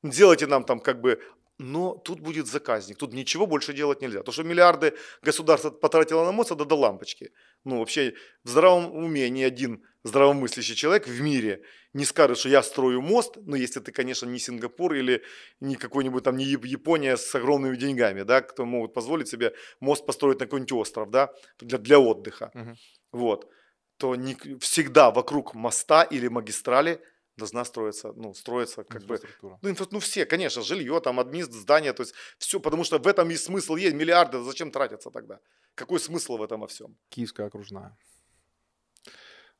делайте 0.03 0.47
нам 0.47 0.64
там 0.64 0.81
как 0.81 1.01
бы 1.01 1.20
но 1.59 1.97
тут 1.97 2.20
будет 2.20 2.47
заказник, 2.47 2.99
тут 2.99 3.12
ничего 3.12 3.47
больше 3.47 3.72
делать 3.72 4.01
нельзя. 4.01 4.22
То, 4.22 4.33
что 4.33 4.45
миллиарды 4.45 4.95
государство 5.22 5.70
потратило 5.70 6.24
на 6.24 6.33
мост, 6.33 6.53
это 6.53 6.64
до 6.64 6.76
лампочки. 6.76 7.33
Ну, 7.64 7.79
вообще, 7.79 8.14
в 8.45 8.49
здравом 8.49 8.95
уме 8.95 9.29
ни 9.29 9.43
один 9.43 9.83
здравомыслящий 10.05 10.75
человек 10.75 11.07
в 11.07 11.21
мире 11.21 11.63
не 11.93 12.05
скажет, 12.05 12.39
что 12.39 12.49
я 12.49 12.63
строю 12.63 13.03
мост, 13.03 13.37
ну, 13.37 13.57
если 13.57 13.81
ты, 13.81 13.93
конечно, 13.93 14.27
не 14.27 14.39
Сингапур 14.39 14.95
или 14.95 15.23
не 15.61 15.77
какой-нибудь 15.77 16.25
там, 16.25 16.37
не 16.37 16.45
Япония 16.45 17.17
с 17.17 17.35
огромными 17.35 17.77
деньгами, 17.77 18.23
да, 18.23 18.41
кто 18.43 18.65
могут 18.65 18.95
позволить 18.95 19.29
себе 19.29 19.55
мост 19.81 20.07
построить 20.07 20.41
на 20.41 20.47
какой-нибудь 20.47 20.73
остров, 20.73 21.11
да, 21.11 21.33
для, 21.59 21.79
для 21.79 21.99
отдыха. 21.99 22.51
Угу. 22.55 22.77
Вот. 23.13 23.51
То 23.97 24.15
не, 24.17 24.37
всегда 24.61 25.11
вокруг 25.11 25.55
моста 25.55 26.03
или 26.03 26.29
магистрали– 26.29 27.01
должна 27.39 27.65
строиться, 27.65 28.13
ну, 28.17 28.35
строиться 28.35 28.85
как 28.85 29.05
бы, 29.05 29.21
ну, 29.63 29.71
инфра, 29.71 29.87
ну, 29.91 30.01
все, 30.01 30.27
конечно, 30.27 30.63
жилье, 30.63 31.01
там, 31.01 31.19
админ, 31.21 31.45
здание, 31.45 31.93
то 31.93 32.03
есть 32.03 32.15
все, 32.39 32.61
потому 32.61 32.85
что 32.85 32.99
в 32.99 33.07
этом 33.07 33.31
и 33.31 33.37
смысл 33.37 33.77
есть, 33.77 33.95
миллиарды, 33.95 34.43
зачем 34.43 34.71
тратиться 34.71 35.11
тогда? 35.11 35.39
Какой 35.75 36.01
смысл 36.01 36.37
в 36.37 36.43
этом 36.43 36.61
во 36.61 36.67
всем? 36.67 36.97
Киевская 37.09 37.47
окружная. 37.47 37.97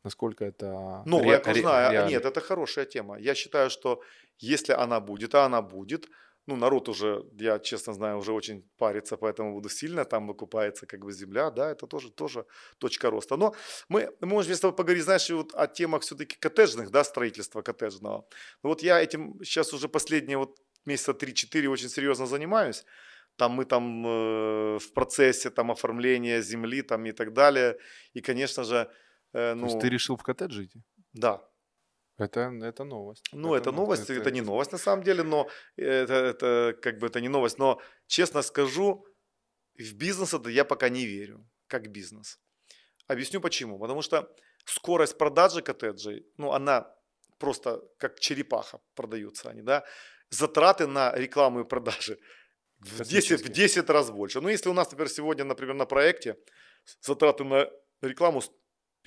Насколько 0.05 0.45
это... 0.45 1.03
Новая 1.07 1.31
ре- 1.31 1.37
окружная, 1.37 1.91
ре- 1.91 2.11
нет, 2.11 2.25
это 2.25 2.41
хорошая 2.41 2.85
тема. 2.87 3.19
Я 3.19 3.35
считаю, 3.35 3.71
что 3.71 4.01
если 4.39 4.73
она 4.73 5.01
будет, 5.01 5.35
а 5.35 5.45
она 5.45 5.63
будет, 5.63 6.09
ну, 6.47 6.57
народ 6.57 6.89
уже, 6.89 7.25
я 7.41 7.59
честно 7.59 7.93
знаю, 7.93 8.19
уже 8.19 8.33
очень 8.33 8.63
парится 8.79 9.17
по 9.17 9.27
этому 9.27 9.53
буду 9.53 9.69
сильно, 9.69 10.05
там 10.05 10.27
выкупается 10.27 10.87
как 10.87 11.01
бы 11.01 11.13
земля, 11.13 11.51
да, 11.51 11.71
это 11.71 11.87
тоже, 11.87 12.11
тоже 12.11 12.47
точка 12.79 13.11
роста. 13.11 13.37
Но 13.37 13.55
мы, 13.89 14.11
мы 14.21 14.29
можем 14.29 14.55
с 14.55 14.61
тобой 14.61 14.75
поговорить, 14.77 15.05
знаешь, 15.05 15.31
вот 15.31 15.55
о 15.55 15.67
темах 15.67 16.03
все-таки 16.03 16.37
коттеджных, 16.41 16.91
да, 16.91 17.05
строительства 17.05 17.63
коттеджного. 17.63 18.25
Ну, 18.63 18.71
вот 18.71 18.83
я 18.83 18.99
этим 18.99 19.35
сейчас 19.45 19.75
уже 19.75 19.89
последние 19.89 20.39
вот 20.39 20.57
месяца 20.87 21.13
3-4 21.13 21.67
очень 21.69 21.89
серьезно 21.91 22.27
занимаюсь. 22.27 22.85
Там 23.37 23.53
мы 23.53 23.67
там 23.67 24.07
э, 24.07 24.79
в 24.79 24.93
процессе 24.95 25.51
там 25.51 25.71
оформления 25.71 26.41
земли 26.41 26.83
там 26.83 27.05
и 27.07 27.13
так 27.13 27.33
далее. 27.33 27.77
И, 28.15 28.21
конечно 28.21 28.65
же, 28.65 28.91
э, 29.33 29.55
ну... 29.55 29.61
То 29.61 29.67
есть 29.67 29.75
ну 29.77 29.81
ты 29.81 29.89
решил 29.89 30.17
в 30.17 30.23
коттедж 30.23 30.65
идти? 30.65 30.83
Да, 31.13 31.49
это, 32.19 32.41
это 32.63 32.85
новость. 32.85 33.29
Ну, 33.33 33.55
это, 33.55 33.71
это 33.71 33.73
новость, 33.73 34.03
это, 34.03 34.15
это 34.15 34.31
не 34.31 34.41
новость 34.41 34.73
на 34.73 34.79
самом 34.79 35.05
деле, 35.05 35.23
но 35.23 35.49
это, 35.77 36.15
это 36.15 36.77
как 36.83 36.99
бы 36.99 37.07
это 37.07 37.21
не 37.21 37.29
новость. 37.29 37.59
Но 37.59 37.81
честно 38.09 38.43
скажу, 38.43 39.07
в 39.79 39.95
бизнес 39.95 40.35
это 40.35 40.51
я 40.51 40.65
пока 40.65 40.89
не 40.89 41.07
верю, 41.07 41.49
как 41.69 41.89
бизнес. 41.93 42.41
Объясню 43.07 43.41
почему. 43.41 43.79
Потому 43.79 44.03
что 44.03 44.29
скорость 44.65 45.17
продажи 45.17 45.63
коттеджей, 45.63 46.27
ну, 46.37 46.53
она 46.53 46.93
просто 47.39 47.81
как 47.99 48.19
черепаха 48.19 48.81
продаются 48.95 49.51
они, 49.51 49.63
да. 49.63 49.85
Затраты 50.31 50.87
на 50.87 51.13
рекламу 51.15 51.61
и 51.61 51.65
продажи 51.65 52.19
в 52.81 53.05
10, 53.05 53.45
в 53.45 53.49
10 53.49 53.91
раз 53.91 54.11
больше. 54.11 54.41
Ну, 54.41 54.49
если 54.49 54.69
у 54.69 54.75
нас, 54.75 54.91
например, 54.91 55.09
сегодня, 55.09 55.45
например, 55.45 55.75
на 55.75 55.87
проекте 55.87 56.37
затраты 57.01 57.45
на 57.45 57.71
рекламу 58.03 58.43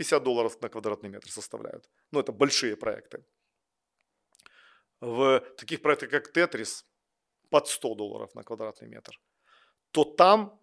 50 0.01 0.23
долларов 0.23 0.61
на 0.61 0.69
квадратный 0.69 1.09
метр 1.09 1.29
составляют. 1.29 1.89
Ну, 2.11 2.19
это 2.19 2.31
большие 2.31 2.75
проекты. 2.75 3.23
В 5.01 5.39
таких 5.57 5.81
проектах, 5.81 6.09
как 6.09 6.31
Тетрис, 6.31 6.85
под 7.49 7.67
100 7.67 7.95
долларов 7.95 8.35
на 8.35 8.43
квадратный 8.43 8.87
метр, 8.87 9.19
то 9.91 10.03
там 10.03 10.59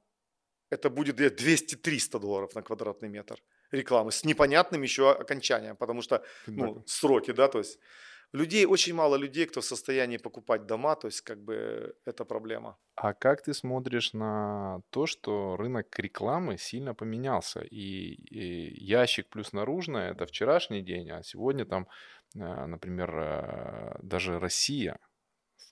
это 0.70 0.90
будет 0.90 1.20
200-300 1.20 2.18
долларов 2.20 2.54
на 2.54 2.62
квадратный 2.62 3.08
метр 3.08 3.42
рекламы 3.72 4.10
с 4.10 4.24
непонятным 4.24 4.82
еще 4.82 5.10
окончанием, 5.10 5.76
потому 5.76 6.02
что 6.02 6.22
ну, 6.46 6.82
сроки, 6.86 7.32
да, 7.32 7.48
то 7.48 7.58
есть 7.58 7.78
людей, 8.32 8.66
очень 8.66 8.94
мало 8.94 9.16
людей, 9.16 9.46
кто 9.46 9.60
в 9.60 9.64
состоянии 9.64 10.18
покупать 10.18 10.66
дома, 10.66 10.96
то 10.96 11.08
есть 11.08 11.20
как 11.22 11.42
бы 11.42 11.94
это 12.04 12.24
проблема. 12.24 12.76
А 12.96 13.14
как 13.14 13.42
ты 13.42 13.54
смотришь 13.54 14.12
на 14.12 14.80
то, 14.90 15.06
что 15.06 15.56
рынок 15.56 15.98
рекламы 15.98 16.58
сильно 16.58 16.94
поменялся? 16.94 17.60
И, 17.60 18.14
и 18.14 18.84
ящик 18.84 19.28
плюс 19.28 19.52
наружная– 19.52 20.10
это 20.12 20.26
вчерашний 20.26 20.82
день, 20.82 21.10
а 21.10 21.22
сегодня 21.22 21.64
там, 21.64 21.86
э, 22.34 22.66
например, 22.66 23.10
э, 23.14 23.98
даже 24.02 24.38
Россия 24.38 24.98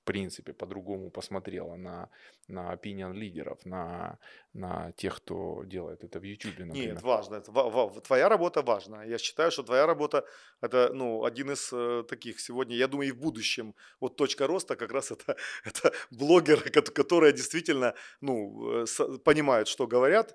принципе, 0.06 0.52
по-другому 0.52 1.10
посмотрела 1.10 1.76
на, 1.76 2.08
на 2.48 2.72
opinion 2.74 3.12
лидеров, 3.12 3.66
на, 3.66 4.18
на 4.54 4.92
тех, 4.92 5.16
кто 5.16 5.64
делает 5.64 6.04
это 6.04 6.18
в 6.20 6.22
YouTube, 6.22 6.58
например? 6.58 6.94
Нет, 6.94 7.02
важно. 7.02 7.36
Это, 7.36 7.52
ва- 7.52 7.70
ва- 7.70 8.00
твоя 8.00 8.28
работа 8.28 8.62
важна. 8.62 9.04
Я 9.04 9.18
считаю, 9.18 9.50
что 9.50 9.62
твоя 9.62 9.86
работа 9.86 10.24
это 10.62 10.90
ну, 10.94 11.24
один 11.24 11.50
из 11.50 11.72
э, 11.72 12.04
таких 12.08 12.40
сегодня, 12.40 12.76
я 12.76 12.88
думаю, 12.88 13.08
и 13.08 13.12
в 13.12 13.18
будущем. 13.18 13.74
Вот 14.00 14.16
точка 14.16 14.46
роста 14.46 14.76
как 14.76 14.92
раз 14.92 15.10
это, 15.12 15.36
это 15.64 15.92
блогеры, 16.10 16.70
кот- 16.70 16.90
которые 16.90 17.32
действительно 17.32 17.94
ну, 18.20 18.82
э, 18.82 18.86
с- 18.86 19.18
понимают, 19.24 19.68
что 19.68 19.86
говорят, 19.86 20.34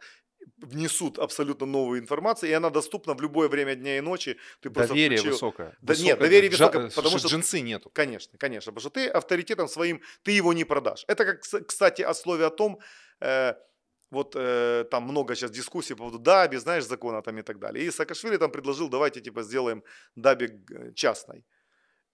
внесут 0.58 1.20
абсолютно 1.20 1.66
новую 1.66 2.00
информацию, 2.00 2.50
и 2.50 2.54
она 2.54 2.70
доступна 2.70 3.14
в 3.14 3.22
любое 3.22 3.48
время 3.50 3.76
дня 3.76 3.98
и 3.98 4.02
ночи. 4.02 4.38
Ты 4.62 4.70
Доверие 4.70 5.18
включил- 5.18 5.32
высокое. 5.34 5.78
Да 5.82 5.94
Высокое, 5.94 6.06
нет, 6.08 6.20
доверие 6.20 6.50
жа- 6.52 6.68
высокое, 6.68 6.90
потому 6.92 7.18
что- 7.20 7.28
джинсы 7.30 7.62
нету. 7.62 7.90
Конечно, 7.90 8.38
конечно, 8.38 8.72
потому 8.72 8.82
что 8.82 8.90
ты 8.90 9.08
авторитетом 9.08 9.68
своим, 9.68 10.02
ты 10.24 10.32
его 10.32 10.54
не 10.54 10.64
продашь. 10.66 11.04
Это, 11.08 11.26
как, 11.26 11.42
кс- 11.44 11.64
кстати, 11.64 12.02
о 12.04 12.14
слове 12.14 12.46
о 12.46 12.50
том, 12.50 12.80
э, 13.22 13.54
вот 14.12 14.36
э, 14.36 14.86
там 14.92 15.04
много 15.04 15.36
сейчас 15.36 15.52
дискуссий 15.52 15.94
по 15.96 16.00
поводу 16.00 16.20
даби, 16.20 16.58
знаешь, 16.58 16.86
закона 16.86 17.22
там 17.22 17.38
и 17.38 17.42
так 17.44 17.60
далее. 17.60 17.86
И 17.86 17.92
Саакашвили 17.92 18.38
там 18.38 18.52
предложил, 18.52 18.90
давайте 18.90 19.22
типа 19.22 19.44
сделаем 19.44 19.84
даби 20.16 20.46
э, 20.70 20.92
частной. 20.94 21.46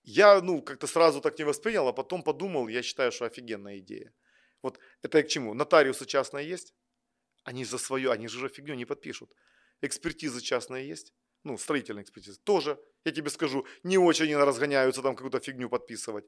Я, 0.04 0.42
ну, 0.42 0.62
как-то 0.62 0.88
сразу 0.88 1.22
так 1.22 1.38
не 1.40 1.46
воспринял, 1.46 1.88
а 1.88 1.94
потом 1.94 2.24
подумал, 2.24 2.68
я 2.70 2.82
считаю, 2.84 3.12
что 3.12 3.26
офигенная 3.26 3.80
идея. 3.80 4.14
Вот 4.64 4.80
это 5.02 5.22
к 5.24 5.28
чему? 5.28 5.54
Нотариусы 5.54 6.06
частные 6.06 6.48
есть? 6.48 6.74
Они 7.48 7.66
за 7.66 7.78
свое, 7.78 8.12
они 8.12 8.28
же 8.28 8.38
уже 8.38 8.50
фигню 8.50 8.76
не 8.76 8.86
подпишут. 8.86 9.30
Экспертизы 9.82 10.42
частные 10.42 10.90
есть? 10.90 11.14
Ну, 11.44 11.58
строительные 11.58 12.04
экспертизы. 12.04 12.38
Тоже, 12.44 12.78
я 13.06 13.12
тебе 13.12 13.30
скажу, 13.30 13.66
не 13.84 13.98
очень 13.98 14.26
они 14.26 14.36
разгоняются 14.36 15.02
там 15.02 15.16
какую-то 15.16 15.40
фигню 15.40 15.70
подписывать. 15.70 16.26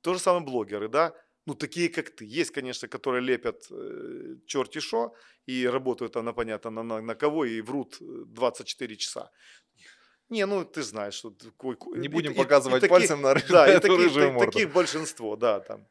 То 0.00 0.14
же 0.14 0.20
самое 0.20 0.42
блогеры, 0.44 0.88
да? 0.88 1.12
Ну, 1.46 1.54
такие, 1.54 1.88
как 1.90 2.10
ты. 2.10 2.40
Есть, 2.40 2.52
конечно, 2.52 2.88
которые 2.88 3.20
лепят 3.20 3.66
э, 3.70 4.36
черти 4.46 4.80
шо 4.80 5.14
и 5.48 5.66
работают 5.68 6.12
там, 6.12 6.24
на, 6.24 6.32
понятно, 6.32 6.70
на, 6.70 6.82
на, 6.82 7.02
на 7.02 7.14
кого 7.14 7.44
и 7.44 7.60
врут 7.60 7.98
э, 8.00 8.04
24 8.26 8.96
часа. 8.96 9.30
Не, 10.30 10.46
ну 10.46 10.64
ты 10.64 10.82
знаешь, 10.82 11.14
что... 11.14 11.34
Не 11.96 12.06
и- 12.06 12.08
будем 12.08 12.30
и- 12.32 12.34
и 12.34 12.38
показывать 12.38 12.80
таких- 12.80 12.90
пальцем 12.96 13.20
на, 13.20 13.34
да, 13.48 13.66
на 13.66 13.72
и 13.72 13.80
таких, 13.80 13.98
рыжую 13.98 14.38
таких 14.38 14.72
большинство, 14.72 15.36
да, 15.36 15.60
там. 15.60 15.86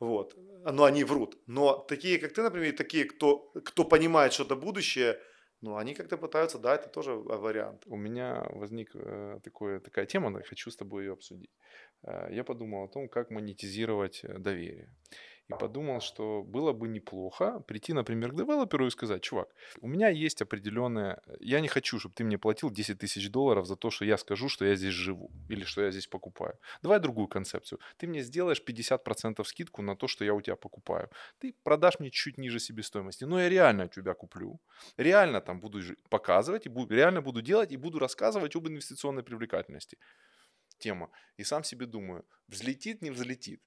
Вот. 0.00 0.34
Но 0.64 0.84
они 0.84 1.04
врут. 1.04 1.38
Но 1.46 1.78
такие, 1.88 2.18
как 2.18 2.32
ты, 2.32 2.42
например, 2.42 2.76
такие, 2.76 3.04
кто, 3.04 3.52
кто 3.64 3.84
понимает 3.84 4.32
что-то 4.32 4.56
будущее, 4.56 5.18
ну, 5.62 5.76
они 5.76 5.94
как-то 5.94 6.16
пытаются, 6.16 6.58
да, 6.58 6.74
это 6.74 6.88
тоже 6.88 7.12
вариант. 7.12 7.82
У 7.86 7.96
меня 7.96 8.46
возник 8.50 8.90
э, 8.94 9.40
такое, 9.44 9.80
такая 9.80 10.06
тема, 10.06 10.42
хочу 10.42 10.70
с 10.70 10.76
тобой 10.76 11.04
ее 11.04 11.12
обсудить. 11.12 11.50
Э, 12.02 12.28
я 12.30 12.44
подумал 12.44 12.84
о 12.84 12.88
том, 12.88 13.08
как 13.08 13.30
монетизировать 13.30 14.24
э, 14.24 14.38
доверие. 14.38 14.88
И 15.50 15.58
подумал, 15.58 16.00
что 16.00 16.42
было 16.42 16.72
бы 16.72 16.88
неплохо 16.88 17.60
прийти, 17.60 17.92
например, 17.92 18.30
к 18.30 18.36
девелоперу 18.36 18.86
и 18.86 18.90
сказать, 18.90 19.22
чувак, 19.22 19.48
у 19.80 19.88
меня 19.88 20.08
есть 20.08 20.42
определенное... 20.42 21.20
Я 21.40 21.60
не 21.60 21.68
хочу, 21.68 21.98
чтобы 21.98 22.14
ты 22.14 22.24
мне 22.24 22.38
платил 22.38 22.70
10 22.70 22.98
тысяч 22.98 23.30
долларов 23.30 23.66
за 23.66 23.76
то, 23.76 23.90
что 23.90 24.04
я 24.04 24.16
скажу, 24.16 24.48
что 24.48 24.64
я 24.64 24.76
здесь 24.76 24.94
живу 24.94 25.30
или 25.48 25.64
что 25.64 25.82
я 25.82 25.90
здесь 25.90 26.06
покупаю. 26.06 26.58
Давай 26.82 27.00
другую 27.00 27.26
концепцию. 27.28 27.80
Ты 27.96 28.06
мне 28.06 28.22
сделаешь 28.22 28.62
50% 28.64 29.44
скидку 29.44 29.82
на 29.82 29.96
то, 29.96 30.06
что 30.08 30.24
я 30.24 30.34
у 30.34 30.40
тебя 30.40 30.56
покупаю. 30.56 31.10
Ты 31.38 31.54
продашь 31.64 31.98
мне 31.98 32.10
чуть 32.10 32.38
ниже 32.38 32.60
себестоимости, 32.60 33.24
но 33.24 33.40
я 33.40 33.48
реально 33.48 33.88
тебя 33.88 34.14
куплю. 34.14 34.60
Реально 34.96 35.40
там 35.40 35.60
буду 35.60 35.80
показывать, 36.08 36.66
и 36.66 36.68
буду, 36.68 36.94
реально 36.94 37.22
буду 37.22 37.42
делать, 37.42 37.72
и 37.72 37.76
буду 37.76 37.98
рассказывать 37.98 38.56
об 38.56 38.68
инвестиционной 38.68 39.22
привлекательности. 39.22 39.98
Тема. 40.78 41.10
И 41.36 41.44
сам 41.44 41.64
себе 41.64 41.86
думаю, 41.86 42.24
взлетит, 42.48 43.02
не 43.02 43.10
взлетит. 43.10 43.60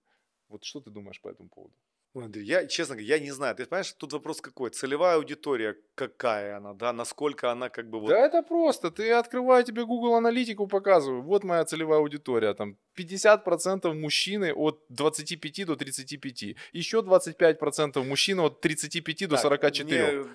Вот 0.53 0.63
что 0.65 0.81
ты 0.81 0.91
думаешь 0.91 1.19
по 1.19 1.29
этому 1.29 1.49
поводу? 1.49 1.73
Ой, 2.15 2.25
Андрей, 2.25 2.45
я, 2.45 2.67
честно 2.67 2.95
говоря, 2.95 3.15
я 3.15 3.19
не 3.19 3.31
знаю. 3.31 3.55
Ты 3.55 3.65
понимаешь, 3.65 3.91
тут 3.93 4.13
вопрос 4.13 4.39
какой? 4.39 4.69
Целевая 4.69 5.15
аудитория, 5.15 5.75
какая 5.95 6.57
она, 6.57 6.73
да, 6.73 6.93
насколько 6.93 7.51
она 7.51 7.69
как 7.69 7.89
бы 7.89 7.99
вот... 7.99 8.09
Да 8.09 8.19
это 8.27 8.43
просто. 8.43 8.91
Ты 8.91 9.11
открываю 9.11 9.63
тебе 9.63 9.83
Google 9.83 10.13
аналитику, 10.15 10.67
показываю. 10.67 11.23
Вот 11.23 11.43
моя 11.43 11.65
целевая 11.65 11.99
аудитория. 11.99 12.53
Там 12.53 12.77
50% 12.95 13.91
мужчины 13.93 14.53
от 14.53 14.79
25 14.89 15.65
до 15.65 15.75
35. 15.75 16.55
Еще 16.73 16.99
25% 16.99 18.03
мужчины 18.03 18.41
от 18.41 18.61
35 18.61 19.27
до 19.29 19.35
Так, 19.35 19.41
44. 19.41 20.11
Мне 20.11 20.25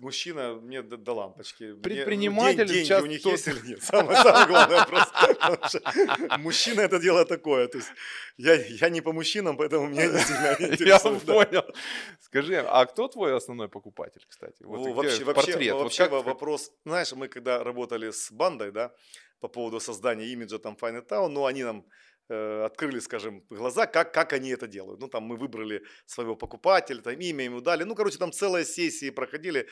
мужчина, 0.00 0.54
мне 0.54 0.82
до, 0.82 0.96
до 0.96 1.12
лампочки. 1.12 1.64
Мне, 1.64 1.72
ну, 1.74 1.80
Предприниматель 1.82 2.56
день- 2.58 2.68
деньги 2.68 2.84
сейчас 2.84 3.02
у 3.02 3.06
них 3.06 3.22
тот- 3.22 3.32
есть 3.32 3.48
или 3.48 3.60
нет? 3.66 3.80
Главный 3.90 4.76
вопрос. 4.76 5.08
Потому 5.40 5.68
что 5.68 6.38
Мужчина 6.38 6.82
это 6.82 7.00
дело 7.00 7.24
такое. 7.24 7.66
То 7.66 7.78
есть 7.78 7.90
я, 8.36 8.54
я 8.54 8.90
не 8.90 9.00
по 9.00 9.12
мужчинам, 9.12 9.56
поэтому 9.56 9.88
меня 9.88 10.06
не 10.06 10.18
сильно 10.20 10.56
интересует. 10.72 11.15
понял. 11.26 11.64
Скажи, 12.20 12.56
а 12.56 12.84
кто 12.86 13.08
твой 13.08 13.36
основной 13.36 13.68
покупатель, 13.68 14.24
кстати? 14.28 14.62
Вот 14.62 14.78
Во- 14.78 14.82
где 14.82 14.92
вообще, 14.92 15.24
вообще. 15.24 15.72
Вот 15.72 15.82
вообще 15.82 16.04
как 16.04 16.12
во- 16.12 16.22
ты- 16.22 16.28
вопрос, 16.28 16.72
знаешь, 16.84 17.12
мы 17.12 17.28
когда 17.28 17.62
работали 17.64 18.10
с 18.10 18.30
бандой, 18.32 18.72
да, 18.72 18.92
по 19.40 19.48
поводу 19.48 19.80
создания 19.80 20.26
имиджа 20.26 20.58
там 20.58 20.76
Fine 20.80 21.06
Town, 21.06 21.28
ну, 21.28 21.44
они 21.46 21.64
нам 21.64 21.84
э, 22.28 22.64
открыли, 22.64 22.98
скажем, 22.98 23.44
глаза, 23.50 23.86
как, 23.86 24.12
как 24.12 24.32
они 24.32 24.50
это 24.50 24.66
делают. 24.66 25.00
Ну, 25.00 25.08
там 25.08 25.22
мы 25.22 25.36
выбрали 25.36 25.84
своего 26.06 26.34
покупателя, 26.34 27.00
там 27.00 27.14
имя 27.14 27.44
ему 27.44 27.60
дали. 27.60 27.84
Ну, 27.84 27.94
короче, 27.94 28.18
там 28.18 28.32
целые 28.32 28.64
сессии 28.64 29.10
проходили. 29.10 29.68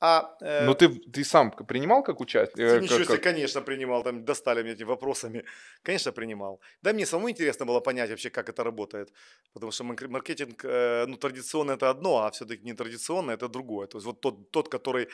А, 0.00 0.36
э, 0.40 0.64
Ну 0.66 0.74
ты, 0.74 0.88
ты 0.88 1.24
сам 1.24 1.50
принимал 1.50 2.02
как 2.04 2.20
участник? 2.20 2.56
ты 2.56 2.80
ничего 2.80 3.04
себе, 3.04 3.18
конечно, 3.18 3.60
принимал, 3.62 4.02
там 4.04 4.24
достали 4.24 4.62
меня 4.62 4.72
этими 4.74 4.86
вопросами. 4.86 5.44
Конечно, 5.82 6.12
принимал. 6.12 6.60
Да, 6.82 6.92
мне 6.92 7.04
самому 7.06 7.28
интересно 7.30 7.66
было 7.66 7.80
понять 7.80 8.10
вообще, 8.10 8.30
как 8.30 8.48
это 8.48 8.62
работает. 8.64 9.12
Потому 9.52 9.72
что 9.72 9.84
марк- 9.84 10.08
маркетинг, 10.08 10.64
э, 10.64 11.06
ну, 11.08 11.16
традиционно 11.16 11.72
это 11.72 11.90
одно, 11.90 12.18
а 12.18 12.30
все-таки 12.30 12.62
нетрадиционно 12.64 13.32
это 13.32 13.48
другое. 13.48 13.86
То 13.88 13.98
есть 13.98 14.06
вот 14.06 14.20
тот, 14.20 14.50
тот 14.50 14.68
который 14.68 15.08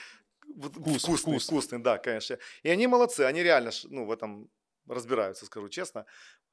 вот 0.56 0.76
Вкус- 0.76 1.02
вкусный, 1.02 1.32
вкус. 1.32 1.46
вкусный, 1.46 1.78
да, 1.78 1.96
конечно. 1.98 2.38
И 2.62 2.68
они 2.68 2.86
молодцы, 2.86 3.20
они 3.20 3.42
реально, 3.42 3.70
ну, 3.90 4.04
в 4.06 4.10
этом 4.12 4.48
разбираются, 4.86 5.46
скажу 5.46 5.68
честно. 5.68 6.04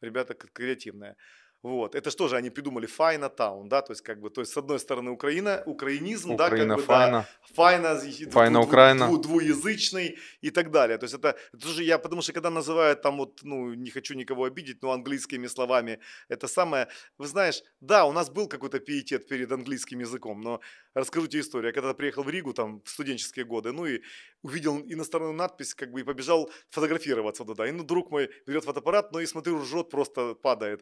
Ребята 0.02 0.34
креативные. 0.34 1.16
Вот. 1.64 1.94
Это 1.96 2.10
что 2.10 2.28
же 2.28 2.36
они 2.38 2.50
придумали? 2.50 2.88
Файна 2.88 3.30
Таун, 3.30 3.70
да, 3.70 3.82
то 3.82 3.92
есть 3.94 4.02
как 4.02 4.20
бы, 4.20 4.30
то 4.32 4.42
есть 4.42 4.52
с 4.52 4.58
одной 4.58 4.80
стороны 4.80 5.12
Украина, 5.12 5.62
украинизм, 5.68 6.36
да, 6.36 6.46
как 6.46 6.54
Украина 6.54 6.76
бы, 6.76 6.82
да, 6.82 6.88
файна. 6.88 7.26
файна, 7.54 8.00
Файна 8.32 8.60
дву- 8.60 8.66
Украина. 8.66 9.04
дву- 9.06 9.22
двуязычный 9.22 10.18
и 10.42 10.50
так 10.50 10.72
далее. 10.72 10.98
То 10.98 11.06
есть 11.06 11.14
это, 11.14 11.36
это 11.54 11.62
тоже 11.68 11.84
я, 11.84 12.00
потому 12.00 12.22
что 12.24 12.34
когда 12.34 12.50
называют 12.50 13.02
там 13.04 13.18
вот, 13.18 13.44
ну, 13.44 13.76
не 13.76 13.92
хочу 13.92 14.16
никого 14.16 14.46
обидеть, 14.46 14.82
но 14.82 14.92
английскими 14.92 15.48
словами, 15.48 16.00
это 16.30 16.48
самое, 16.48 16.88
вы 17.20 17.28
знаешь, 17.28 17.62
да, 17.80 18.06
у 18.06 18.12
нас 18.12 18.30
был 18.30 18.48
какой-то 18.48 18.80
пиетет 18.80 19.28
перед 19.28 19.52
английским 19.52 20.00
языком, 20.00 20.42
но 20.42 20.60
расскажу 20.96 21.28
тебе 21.28 21.42
историю. 21.42 21.68
Я 21.68 21.74
когда 21.74 21.94
приехал 21.94 22.24
в 22.24 22.30
Ригу 22.30 22.54
там 22.54 22.82
в 22.84 22.90
студенческие 22.90 23.46
годы, 23.46 23.72
ну 23.72 23.86
и 23.86 24.02
увидел 24.42 24.80
иностранную 24.80 25.34
надпись, 25.34 25.76
как 25.76 25.92
бы 25.92 26.00
и 26.02 26.04
побежал 26.04 26.50
фотографироваться 26.72 27.46
туда. 27.46 27.68
И 27.68 27.72
ну, 27.72 27.84
друг 27.84 28.10
мой 28.12 28.30
берет 28.48 28.64
фотоаппарат, 28.64 29.12
но 29.12 29.20
и 29.20 29.28
смотрю, 29.28 29.60
ржет, 29.62 29.90
просто 29.92 30.34
падает. 30.34 30.82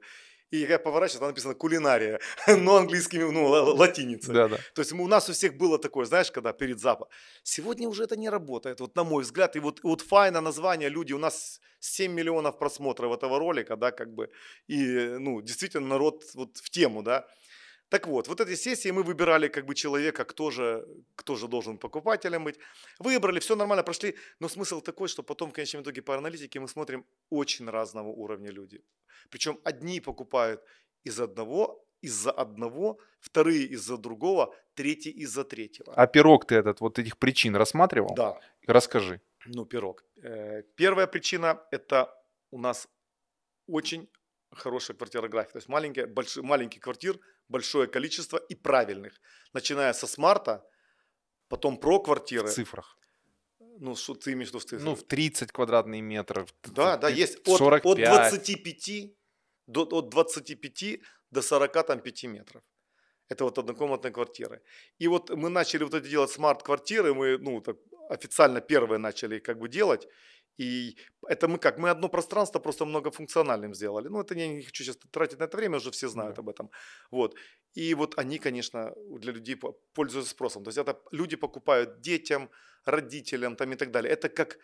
И 0.51 0.57
я 0.57 0.79
поворачиваюсь, 0.79 1.19
там 1.19 1.29
написано 1.29 1.53
кулинария, 1.53 2.19
но 2.47 2.77
английскими, 2.77 3.23
ну, 3.31 3.47
ла- 3.47 3.73
латиницей. 3.73 4.33
Да, 4.33 4.47
да. 4.47 4.57
То 4.73 4.81
есть 4.81 4.93
у 4.93 5.07
нас 5.07 5.29
у 5.29 5.33
всех 5.33 5.57
было 5.57 5.77
такое, 5.77 6.05
знаешь, 6.05 6.31
когда 6.31 6.53
перед 6.53 6.79
запад. 6.79 7.09
Сегодня 7.43 7.87
уже 7.87 8.03
это 8.03 8.17
не 8.17 8.29
работает, 8.29 8.79
вот 8.79 8.95
на 8.95 9.03
мой 9.03 9.23
взгляд. 9.23 9.55
И 9.55 9.59
вот, 9.59 9.79
вот 9.83 10.01
файна 10.01 10.41
название, 10.41 10.89
люди, 10.89 11.13
у 11.13 11.19
нас 11.19 11.61
7 11.79 12.11
миллионов 12.11 12.57
просмотров 12.57 13.13
этого 13.13 13.39
ролика, 13.39 13.75
да, 13.75 13.91
как 13.91 14.13
бы. 14.13 14.29
И, 14.67 15.17
ну, 15.19 15.41
действительно, 15.41 15.87
народ 15.87 16.23
вот 16.33 16.57
в 16.57 16.69
тему, 16.69 17.03
да. 17.03 17.27
Так 17.89 18.07
вот, 18.07 18.27
вот 18.27 18.39
этой 18.39 18.55
сессии 18.55 18.91
мы 18.91 19.03
выбирали 19.03 19.47
как 19.47 19.65
бы 19.65 19.73
человека, 19.73 20.23
кто 20.23 20.51
же, 20.51 20.85
кто 21.15 21.35
же 21.35 21.47
должен 21.47 21.77
покупателем 21.77 22.43
быть. 22.43 22.59
Выбрали, 22.99 23.39
все 23.39 23.55
нормально 23.55 23.83
прошли, 23.83 24.15
но 24.39 24.47
смысл 24.47 24.81
такой, 24.81 25.07
что 25.07 25.23
потом 25.23 25.49
в 25.49 25.53
конечном 25.53 25.81
итоге 25.81 26.01
по 26.01 26.15
аналитике 26.15 26.59
мы 26.59 26.67
смотрим 26.67 27.03
очень 27.31 27.69
разного 27.69 28.09
уровня 28.09 28.51
люди. 28.51 28.81
Причем 29.29 29.59
одни 29.63 29.99
покупают 30.01 30.61
из 31.03 31.19
одного, 31.19 31.83
из-за 32.01 32.31
одного, 32.31 32.99
вторые 33.19 33.65
из-за 33.73 33.97
другого, 33.97 34.53
третьи 34.75 35.11
из-за 35.11 35.43
третьего. 35.43 35.93
А 35.95 36.07
пирог 36.07 36.45
ты 36.45 36.55
этот, 36.55 36.81
вот 36.81 36.99
этих 36.99 37.17
причин 37.17 37.55
рассматривал? 37.55 38.13
Да, 38.15 38.39
Расскажи. 38.67 39.19
ну 39.45 39.65
пирог. 39.65 40.03
Э, 40.21 40.63
Первая 40.75 41.07
причина– 41.07 41.59
это 41.71 42.07
у 42.51 42.59
нас 42.59 42.87
очень 43.67 44.07
хорошая 44.51 44.97
квартирография. 44.97 45.53
То 45.53 45.57
есть 45.57 45.69
маленькие, 45.69 46.07
большие, 46.07 46.43
маленький 46.43 46.79
квартир, 46.79 47.19
большое 47.47 47.87
количество 47.87 48.37
и 48.37 48.55
правильных. 48.55 49.19
Начиная 49.53 49.93
со 49.93 50.07
смарта, 50.07 50.63
потом 51.47 51.77
про 51.77 51.99
квартиры. 51.99 52.47
В 52.47 52.53
цифрах. 52.53 52.97
Ну, 53.79 53.95
что 53.95 54.13
ты 54.13 54.33
имеешь 54.33 54.49
в 54.49 54.51
виду 54.51 54.59
в 54.59 54.65
цифрах? 54.65 54.83
Ну, 54.83 54.95
в 54.95 55.03
30 55.03 55.51
квадратных 55.51 56.01
метров. 56.01 56.53
Да, 56.63 56.97
да, 56.97 57.09
есть 57.09 57.37
от, 57.47 57.57
45. 57.57 57.85
от 57.85 57.97
25 57.97 59.15
до, 59.67 59.83
от 59.83 60.09
25 60.09 60.99
до 61.31 61.41
40 61.41 61.85
там, 61.85 61.99
5 61.99 62.23
метров. 62.25 62.63
Это 63.29 63.43
вот 63.43 63.57
однокомнатные 63.57 64.11
квартиры. 64.11 64.61
И 64.97 65.07
вот 65.07 65.29
мы 65.29 65.49
начали 65.49 65.83
вот 65.83 65.93
это 65.93 66.09
делать 66.09 66.31
смарт-квартиры, 66.31 67.13
мы, 67.13 67.37
ну, 67.37 67.61
так 67.61 67.77
официально 68.09 68.59
первые 68.59 68.97
начали 68.97 69.39
как 69.39 69.59
бы 69.59 69.69
делать. 69.69 70.07
И 70.57 70.97
это 71.27 71.47
мы 71.47 71.57
как? 71.57 71.77
Мы 71.77 71.89
одно 71.89 72.09
пространство 72.09 72.59
просто 72.59 72.85
многофункциональным 72.85 73.73
сделали. 73.73 74.09
Ну, 74.09 74.19
это 74.19 74.35
я 74.35 74.47
не 74.47 74.63
хочу 74.63 74.83
сейчас 74.83 74.97
тратить 75.11 75.39
на 75.39 75.45
это 75.45 75.57
время, 75.57 75.77
уже 75.77 75.91
все 75.91 76.09
знают 76.09 76.35
да. 76.35 76.41
об 76.41 76.49
этом. 76.49 76.69
Вот. 77.11 77.35
И 77.73 77.93
вот 77.93 78.17
они, 78.17 78.39
конечно, 78.39 78.93
для 79.19 79.31
людей 79.31 79.55
пользуются 79.93 80.31
спросом. 80.31 80.63
То 80.63 80.69
есть 80.69 80.77
это 80.77 80.99
люди 81.11 81.37
покупают 81.37 82.01
детям, 82.01 82.49
родителям 82.85 83.55
там 83.55 83.71
и 83.71 83.75
так 83.75 83.91
далее. 83.91 84.11
Это 84.11 84.27
как, 84.29 84.57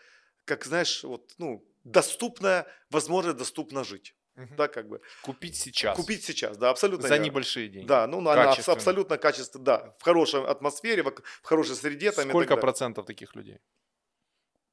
как 0.45 0.65
знаешь, 0.65 1.03
вот, 1.03 1.33
ну, 1.38 1.63
доступная, 1.83 2.67
возможность 2.89 3.38
доступно 3.38 3.83
жить. 3.83 4.15
Угу. 4.38 4.55
Да, 4.57 4.67
как 4.67 4.88
бы. 4.89 5.01
Купить 5.21 5.55
сейчас. 5.55 5.95
Купить 5.95 6.23
сейчас, 6.23 6.57
да, 6.57 6.69
абсолютно. 6.69 7.07
За 7.07 7.13
верно. 7.15 7.25
небольшие 7.25 7.69
деньги. 7.69 7.88
Да, 7.88 8.05
ну, 8.07 8.19
она 8.19 8.51
абсолютно 8.51 9.17
качественно, 9.17 9.63
да, 9.63 9.95
в 9.99 10.03
хорошей 10.03 10.45
атмосфере, 10.45 11.03
в, 11.03 11.11
в 11.41 11.45
хорошей 11.45 11.75
среде. 11.75 12.11
Там, 12.11 12.27
Сколько 12.29 12.57
процентов 12.57 13.05
таких 13.05 13.36
людей? 13.36 13.59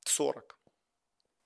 40. 0.04 0.58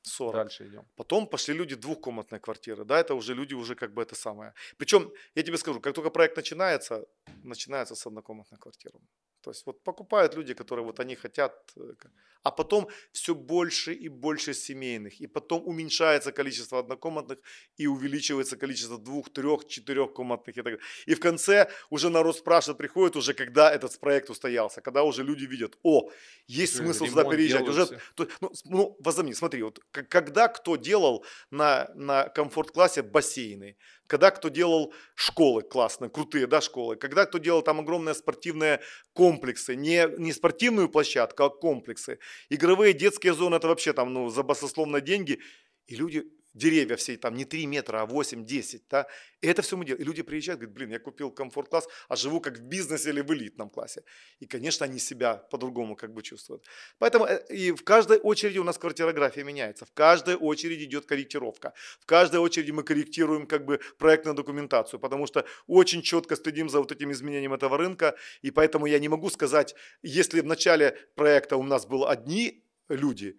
40. 0.07 0.35
Дальше 0.35 0.67
идем. 0.67 0.85
Потом 0.97 1.27
пошли 1.27 1.55
люди 1.55 1.75
двухкомнатной 1.75 2.41
квартиры, 2.41 2.85
да, 2.85 2.99
это 3.01 3.15
уже 3.15 3.35
люди 3.35 3.55
уже 3.55 3.75
как 3.75 3.93
бы 3.93 4.03
это 4.03 4.15
самое. 4.15 4.53
Причем, 4.77 5.13
я 5.35 5.43
тебе 5.43 5.57
скажу, 5.59 5.81
как 5.81 5.95
только 5.95 6.11
проект 6.11 6.37
начинается, 6.37 7.05
начинается 7.45 7.95
с 7.95 8.07
однокомнатной 8.07 8.59
квартиры. 8.59 8.99
То 9.47 9.53
есть 9.53 9.67
вот 9.67 9.85
покупают 9.85 10.35
люди, 10.35 10.55
которые 10.55 10.85
вот 10.85 10.99
они 10.99 11.15
хотят, 11.15 11.53
э, 11.77 11.95
а 12.43 12.51
потом 12.51 12.89
все 13.13 13.33
больше 13.33 13.93
и 13.95 14.09
больше 14.09 14.55
семейных, 14.55 15.21
и 15.21 15.29
потом 15.29 15.63
уменьшается 15.65 16.33
количество 16.33 16.81
однокомнатных 16.81 17.39
и 17.77 17.87
увеличивается 17.87 18.57
количество 18.57 18.99
двух, 18.99 19.33
трех, 19.33 19.69
четырехкомнатных 19.69 20.49
и 20.49 20.53
так 20.53 20.65
далее. 20.65 20.81
И 21.07 21.15
в 21.15 21.21
конце 21.21 21.71
уже 21.91 22.11
народ 22.11 22.37
спрашивает, 22.37 22.79
приходит 22.79 23.15
уже, 23.15 23.35
когда 23.35 23.73
этот 23.73 24.01
проект 24.01 24.31
устоялся, 24.31 24.81
когда 24.81 25.05
уже 25.05 25.23
люди 25.23 25.45
видят, 25.45 25.79
о, 25.85 26.11
есть 26.49 26.75
уже 26.75 26.83
смысл 26.83 27.07
сюда 27.07 27.25
переезжать. 27.25 27.69
Уже, 27.69 27.87
то, 28.17 28.27
ну, 28.41 28.51
ну, 28.65 28.97
возомни, 28.99 29.33
смотри, 29.33 29.63
вот 29.63 29.79
когда 29.93 30.49
кто 30.49 30.75
делал 30.75 31.25
на, 31.51 31.89
на 31.95 32.29
комфорт-классе 32.29 33.03
бассейны, 33.03 33.77
когда 34.07 34.31
кто 34.31 34.49
делал 34.49 34.93
школы 35.15 35.63
классные, 35.63 36.11
крутые, 36.11 36.47
да, 36.47 36.61
школы, 36.61 36.97
когда 36.97 37.27
кто 37.27 37.39
делал 37.39 37.63
там 37.63 37.81
огромные 37.81 38.15
спортивные 38.15 38.81
комплексы, 39.13 39.77
не, 39.77 40.09
не 40.19 40.33
спортивную 40.33 40.89
площадку, 40.89 41.45
а 41.45 41.51
комплексы. 41.51 42.19
Игровые 42.51 42.93
детские 42.93 43.35
зоны, 43.35 43.57
это 43.57 43.69
вообще 43.69 43.93
там, 43.93 44.13
ну, 44.13 44.29
за 44.29 44.43
басословно 44.43 45.01
деньги. 45.01 45.41
И 45.87 45.95
люди 45.95 46.25
деревья 46.57 46.97
все 46.97 47.17
там 47.17 47.35
не 47.35 47.45
3 47.45 47.67
метра, 47.67 48.03
а 48.03 48.07
8-10, 48.07 48.83
да, 48.91 49.07
и 49.43 49.47
это 49.47 49.63
все 49.63 49.77
мы 49.77 49.85
делаем. 49.85 50.03
И 50.03 50.07
люди 50.07 50.23
приезжают, 50.23 50.61
говорят, 50.61 50.75
блин, 50.75 50.91
я 50.91 50.99
купил 50.99 51.31
комфорт-класс, 51.31 51.89
а 52.09 52.17
живу 52.17 52.41
как 52.41 52.59
в 52.59 52.63
бизнесе 52.63 53.11
или 53.11 53.21
в 53.21 53.33
элитном 53.33 53.71
классе. 53.71 54.03
И, 54.41 54.47
конечно, 54.47 54.87
они 54.87 54.99
себя 54.99 55.37
по-другому 55.37 55.97
как 55.97 56.13
бы 56.13 56.23
чувствуют. 56.23 56.65
Поэтому 56.99 57.27
э, 57.27 57.45
и 57.51 57.73
в 57.73 57.85
каждой 57.85 58.19
очереди 58.19 58.59
у 58.59 58.65
нас 58.65 58.79
квартирография 58.79 59.45
меняется, 59.45 59.85
в 59.85 59.93
каждой 59.93 60.35
очереди 60.35 60.85
идет 60.85 61.07
корректировка, 61.07 61.75
в 62.01 62.07
каждой 62.07 62.41
очереди 62.41 62.71
мы 62.71 62.83
корректируем 62.83 63.47
как 63.47 63.65
бы 63.65 63.81
проектную 63.99 64.35
документацию, 64.35 64.99
потому 64.99 65.27
что 65.27 65.45
очень 65.67 66.03
четко 66.03 66.37
следим 66.37 66.69
за 66.69 66.81
вот 66.81 66.93
этим 66.93 67.13
изменением 67.13 67.53
этого 67.53 67.77
рынка, 67.77 68.17
и 68.43 68.51
поэтому 68.51 68.87
я 68.87 68.99
не 68.99 69.09
могу 69.09 69.31
сказать, 69.31 69.75
если 70.03 70.41
в 70.41 70.47
начале 70.47 70.97
проекта 71.15 71.57
у 71.57 71.63
нас 71.63 71.87
было 71.87 72.11
одни 72.11 72.65
люди, 72.89 73.37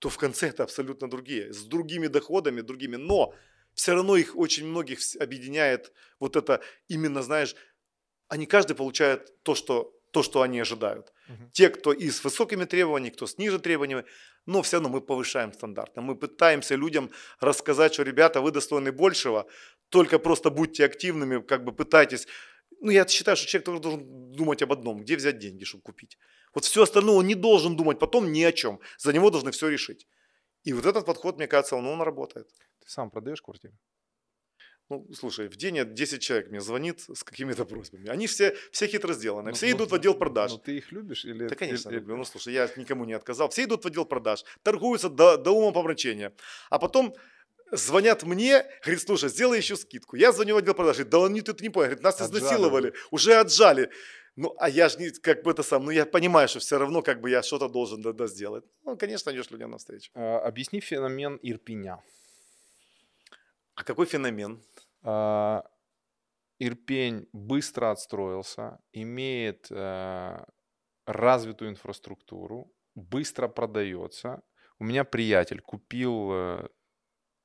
то 0.00 0.08
в 0.08 0.16
конце 0.16 0.48
это 0.48 0.64
абсолютно 0.64 1.08
другие, 1.08 1.52
с 1.52 1.62
другими 1.62 2.08
доходами, 2.08 2.62
другими. 2.62 2.96
Но 2.96 3.34
все 3.74 3.94
равно 3.94 4.16
их 4.16 4.36
очень 4.36 4.66
многих 4.66 4.98
объединяет 5.20 5.92
вот 6.18 6.36
это 6.36 6.60
именно, 6.88 7.22
знаешь, 7.22 7.54
они 8.28 8.46
каждый 8.46 8.74
получает 8.74 9.42
то, 9.42 9.54
что, 9.54 9.94
то, 10.10 10.22
что 10.22 10.40
они 10.40 10.58
ожидают. 10.58 11.12
Угу. 11.28 11.50
Те, 11.52 11.68
кто 11.68 11.92
и 11.92 12.10
с 12.10 12.24
высокими 12.24 12.64
требованиями, 12.64 13.14
кто 13.14 13.26
с 13.26 13.38
ниже 13.38 13.58
требованиями, 13.58 14.04
но 14.46 14.62
все 14.62 14.76
равно 14.76 14.88
мы 14.88 15.00
повышаем 15.02 15.52
стандарты. 15.52 16.00
Мы 16.00 16.16
пытаемся 16.16 16.76
людям 16.76 17.10
рассказать, 17.38 17.92
что, 17.92 18.02
ребята, 18.02 18.40
вы 18.40 18.52
достойны 18.52 18.92
большего, 18.92 19.46
только 19.90 20.18
просто 20.18 20.50
будьте 20.50 20.84
активными, 20.84 21.42
как 21.42 21.64
бы 21.64 21.72
пытайтесь. 21.72 22.26
Ну, 22.80 22.90
я 22.90 23.06
считаю, 23.06 23.36
что 23.36 23.46
человек 23.46 23.82
должен 23.82 24.32
думать 24.32 24.62
об 24.62 24.72
одном, 24.72 25.02
где 25.02 25.16
взять 25.16 25.38
деньги, 25.38 25.64
чтобы 25.64 25.82
купить. 25.82 26.16
Вот 26.54 26.64
все 26.64 26.82
остальное 26.82 27.16
он 27.16 27.26
не 27.26 27.34
должен 27.34 27.76
думать 27.76 27.98
потом 27.98 28.32
ни 28.32 28.42
о 28.42 28.52
чем. 28.52 28.80
За 28.98 29.12
него 29.12 29.30
должны 29.30 29.50
все 29.50 29.68
решить. 29.68 30.06
И 30.64 30.72
вот 30.72 30.86
этот 30.86 31.06
подход, 31.06 31.36
мне 31.36 31.46
кажется, 31.46 31.76
он, 31.76 31.86
он 31.86 32.02
работает. 32.02 32.48
Ты 32.80 32.88
сам 32.88 33.10
продаешь 33.10 33.40
квартиру? 33.42 33.74
Ну, 34.90 35.06
слушай, 35.14 35.48
в 35.48 35.56
день 35.56 35.78
10 35.94 36.20
человек 36.20 36.50
мне 36.50 36.60
звонит 36.60 37.00
с 37.08 37.22
какими-то 37.22 37.64
просьбами. 37.64 38.08
Они 38.08 38.26
все, 38.26 38.56
все 38.72 38.88
хитро 38.88 39.12
сделаны, 39.12 39.50
ну, 39.50 39.54
все 39.54 39.66
ну, 39.66 39.76
идут 39.76 39.90
в 39.92 39.94
отдел 39.94 40.14
продаж. 40.14 40.50
Ну, 40.50 40.58
ты 40.58 40.78
их 40.78 40.90
любишь? 40.90 41.24
Или, 41.24 41.46
да, 41.46 41.54
конечно, 41.54 41.90
или... 41.90 41.98
люблю. 41.98 42.16
Ну, 42.16 42.24
слушай, 42.24 42.52
я 42.52 42.68
никому 42.76 43.04
не 43.04 43.12
отказал. 43.12 43.48
Все 43.50 43.64
идут 43.64 43.84
в 43.84 43.86
отдел 43.86 44.04
продаж, 44.04 44.44
торгуются 44.64 45.08
до, 45.08 45.36
до 45.36 45.52
ума 45.52 45.70
помрачения. 45.70 46.32
А 46.70 46.80
потом 46.80 47.14
звонят 47.70 48.24
мне, 48.24 48.64
говорит, 48.82 49.02
слушай, 49.02 49.28
сделай 49.28 49.58
еще 49.58 49.76
скидку. 49.76 50.16
Я 50.16 50.32
звоню 50.32 50.56
в 50.56 50.58
отдел 50.58 50.74
продаж, 50.74 50.96
говорит, 50.96 51.12
да 51.12 51.24
они 51.24 51.40
тут 51.42 51.60
не 51.60 51.70
понял, 51.70 51.86
говорит, 51.86 52.02
нас 52.02 52.20
отжали. 52.20 52.38
изнасиловали, 52.38 52.92
уже 53.12 53.34
отжали. 53.34 53.90
Ну, 54.36 54.54
а 54.58 54.68
я 54.68 54.88
же 54.88 54.98
не, 54.98 55.10
как 55.10 55.42
бы 55.42 55.50
это 55.50 55.62
сам, 55.62 55.84
ну, 55.84 55.90
я 55.90 56.06
понимаю, 56.06 56.48
что 56.48 56.60
все 56.60 56.78
равно, 56.78 57.02
как 57.02 57.20
бы 57.20 57.30
я 57.30 57.42
что-то 57.42 57.68
должен 57.68 58.00
да, 58.02 58.12
да, 58.12 58.26
сделать. 58.26 58.64
Ну, 58.84 58.96
конечно, 58.96 59.30
идешь 59.30 59.50
людям 59.50 59.70
навстречу. 59.70 60.10
А, 60.14 60.38
объясни 60.38 60.80
феномен 60.80 61.38
Ирпеня. 61.42 62.02
А 63.74 63.84
какой 63.84 64.06
феномен? 64.06 64.62
А, 65.02 65.64
Ирпень 66.58 67.28
быстро 67.32 67.90
отстроился, 67.90 68.78
имеет 68.92 69.66
а, 69.70 70.46
развитую 71.06 71.70
инфраструктуру, 71.70 72.72
быстро 72.94 73.48
продается. 73.48 74.42
У 74.78 74.84
меня 74.84 75.04
приятель 75.04 75.60
купил 75.60 76.30
э, 76.32 76.68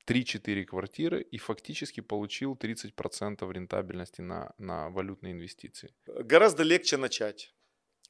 3-4 0.08 0.66
квартиры 0.66 1.22
и 1.22 1.38
фактически 1.38 2.02
получил 2.02 2.56
30% 2.56 3.52
рентабельности 3.52 4.22
на, 4.22 4.54
на 4.58 4.90
валютные 4.90 5.34
инвестиции. 5.34 5.94
Гораздо 6.06 6.64
легче 6.64 6.98
начать. 6.98 7.54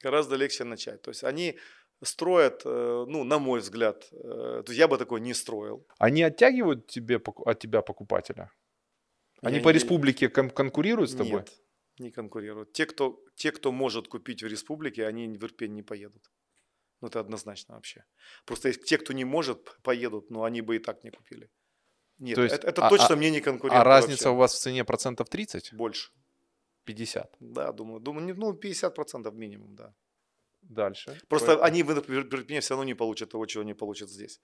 Гораздо 0.02 0.36
легче 0.36 0.64
начать. 0.64 1.02
То 1.02 1.10
есть 1.10 1.24
они 1.24 1.58
строят, 2.02 2.62
э, 2.64 3.04
ну, 3.08 3.24
на 3.24 3.38
мой 3.38 3.60
взгляд, 3.60 4.08
э, 4.12 4.62
то 4.66 4.72
я 4.72 4.88
бы 4.88 4.98
такой 4.98 5.20
не 5.20 5.34
строил. 5.34 5.86
Они 5.98 6.22
оттягивают 6.22 6.86
тебе, 6.86 7.16
от 7.16 7.58
тебя 7.58 7.82
покупателя? 7.82 8.50
Они 9.42 9.56
я 9.56 9.62
по 9.62 9.68
не... 9.68 9.74
республике 9.74 10.28
кон- 10.28 10.50
конкурируют 10.50 11.10
с 11.10 11.14
тобой? 11.14 11.40
Нет, 11.40 11.52
не 11.98 12.10
конкурируют. 12.10 12.72
Те 12.72 12.86
кто, 12.86 13.18
те, 13.34 13.52
кто 13.52 13.72
может 13.72 14.08
купить 14.08 14.42
в 14.42 14.46
республике, 14.46 15.06
они 15.06 15.28
в 15.38 15.44
Ирпень 15.44 15.74
не 15.74 15.82
поедут. 15.82 16.30
Ну, 17.00 17.08
это 17.08 17.20
однозначно 17.20 17.74
вообще. 17.74 18.04
Просто 18.44 18.72
те, 18.72 18.98
кто 18.98 19.12
не 19.12 19.24
может, 19.24 19.78
поедут, 19.82 20.30
но 20.30 20.44
они 20.44 20.62
бы 20.62 20.76
и 20.76 20.78
так 20.78 21.04
не 21.04 21.10
купили. 21.10 21.50
Нет, 22.18 22.34
То 22.34 22.42
есть, 22.42 22.54
это, 22.54 22.68
это 22.68 22.86
а, 22.86 22.90
точно 22.90 23.14
а, 23.14 23.16
мне 23.16 23.30
не 23.30 23.40
конкурент. 23.40 23.78
А 23.78 23.84
разница 23.84 24.28
вообще. 24.28 24.30
у 24.30 24.36
вас 24.36 24.54
в 24.54 24.58
цене 24.58 24.84
процентов 24.84 25.28
30? 25.28 25.74
Больше. 25.74 26.10
50? 26.84 27.36
Да, 27.40 27.72
думаю, 27.72 28.00
думаю 28.00 28.34
ну 28.36 28.54
50 28.54 28.94
процентов 28.94 29.34
минимум, 29.34 29.74
да. 29.76 29.94
Дальше. 30.62 31.18
Просто 31.28 31.46
Поэтому... 31.46 31.64
они, 31.64 31.82
например, 31.82 32.60
все 32.60 32.74
равно 32.74 32.84
не 32.84 32.94
получат 32.94 33.30
того, 33.30 33.46
чего 33.46 33.62
они 33.62 33.74
получат 33.74 34.08
здесь. 34.08 34.40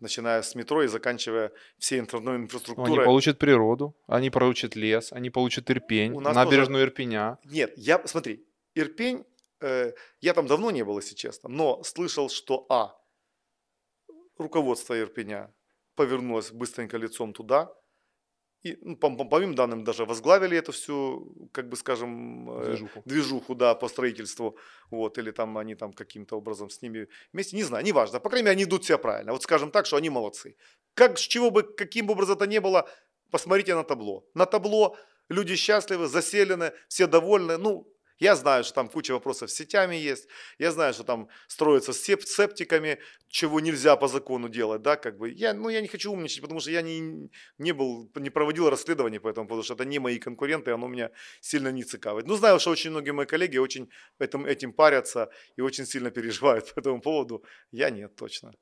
Начиная 0.00 0.42
с 0.42 0.54
метро 0.54 0.82
и 0.82 0.88
заканчивая 0.88 1.52
всей 1.78 2.00
интернетной 2.00 2.36
инфраструктурой. 2.36 2.92
Они 2.92 3.04
получат 3.04 3.38
природу, 3.38 3.96
они 4.06 4.30
получат 4.30 4.76
лес, 4.76 5.12
они 5.12 5.30
получат 5.30 5.70
Ирпень, 5.70 6.12
набережную 6.20 6.82
тоже... 6.82 6.90
Ирпеня. 6.90 7.38
Нет, 7.44 7.72
я, 7.76 8.06
смотри, 8.06 8.46
Ирпень, 8.74 9.24
э, 9.62 9.92
я 10.20 10.34
там 10.34 10.46
давно 10.46 10.70
не 10.70 10.84
был, 10.84 10.98
если 10.98 11.14
честно, 11.14 11.48
но 11.48 11.82
слышал, 11.82 12.28
что, 12.28 12.66
а, 12.68 12.94
руководство 14.36 14.98
Ирпеня 14.98 15.50
повернулась 15.96 16.52
быстренько 16.52 16.98
лицом 16.98 17.32
туда, 17.32 17.72
и, 18.62 18.78
ну, 18.82 18.96
по, 18.96 19.10
по, 19.10 19.24
по 19.24 19.38
моим 19.38 19.54
данным, 19.54 19.84
даже 19.84 20.04
возглавили 20.04 20.56
эту 20.58 20.72
всю, 20.72 21.50
как 21.52 21.68
бы 21.68 21.76
скажем, 21.76 22.50
э, 22.50 22.64
движуху, 22.64 23.02
движуху 23.04 23.54
да, 23.54 23.74
по 23.74 23.88
строительству, 23.88 24.56
вот, 24.90 25.18
или 25.18 25.30
там 25.30 25.56
они 25.58 25.74
там 25.74 25.92
каким-то 25.92 26.36
образом 26.36 26.68
с 26.68 26.82
ними 26.82 27.08
вместе, 27.32 27.56
не 27.56 27.64
знаю, 27.64 27.84
неважно, 27.84 28.20
по 28.20 28.28
крайней 28.28 28.44
мере, 28.46 28.52
они 28.52 28.64
идут 28.64 28.84
себя 28.84 28.98
правильно, 28.98 29.32
вот 29.32 29.42
скажем 29.42 29.70
так, 29.70 29.86
что 29.86 29.96
они 29.96 30.10
молодцы. 30.10 30.56
Как, 30.94 31.18
с 31.18 31.22
чего 31.22 31.50
бы, 31.50 31.62
каким 31.62 32.10
образом 32.10 32.36
это 32.36 32.46
ни 32.46 32.58
было, 32.58 32.88
посмотрите 33.30 33.74
на 33.74 33.84
табло. 33.84 34.24
На 34.34 34.46
табло 34.46 34.96
люди 35.28 35.56
счастливы, 35.56 36.08
заселены, 36.08 36.72
все 36.88 37.06
довольны, 37.06 37.58
ну, 37.58 37.86
я 38.18 38.36
знаю, 38.36 38.64
что 38.64 38.74
там 38.74 38.88
куча 38.88 39.12
вопросов 39.12 39.50
с 39.50 39.54
сетями 39.54 39.96
есть, 39.96 40.28
я 40.58 40.72
знаю, 40.72 40.94
что 40.94 41.04
там 41.04 41.28
строятся 41.48 41.92
сеп 41.92 42.22
септиками, 42.22 42.98
чего 43.28 43.60
нельзя 43.60 43.96
по 43.96 44.08
закону 44.08 44.48
делать, 44.48 44.82
да, 44.82 44.96
как 44.96 45.18
бы. 45.18 45.30
Я, 45.30 45.54
ну, 45.54 45.68
я 45.68 45.80
не 45.80 45.88
хочу 45.88 46.12
умничать, 46.12 46.40
потому 46.40 46.60
что 46.60 46.70
я 46.70 46.82
не, 46.82 47.30
не 47.58 47.72
был, 47.72 48.10
не 48.14 48.30
проводил 48.30 48.70
расследование 48.70 49.20
по 49.20 49.28
этому, 49.28 49.46
потому 49.46 49.62
что 49.62 49.74
это 49.74 49.84
не 49.84 49.98
мои 49.98 50.18
конкуренты, 50.18 50.70
оно 50.70 50.88
меня 50.88 51.10
сильно 51.40 51.68
не 51.72 51.84
цикавит. 51.84 52.26
Ну, 52.26 52.36
знаю, 52.36 52.58
что 52.60 52.70
очень 52.70 52.90
многие 52.90 53.12
мои 53.12 53.26
коллеги 53.26 53.58
очень 53.58 53.90
этим, 54.18 54.46
этим 54.46 54.72
парятся 54.72 55.28
и 55.56 55.60
очень 55.60 55.86
сильно 55.86 56.10
переживают 56.10 56.72
по 56.74 56.80
этому 56.80 57.00
поводу. 57.00 57.44
Я 57.72 57.90
нет, 57.90 58.16
точно. 58.16 58.52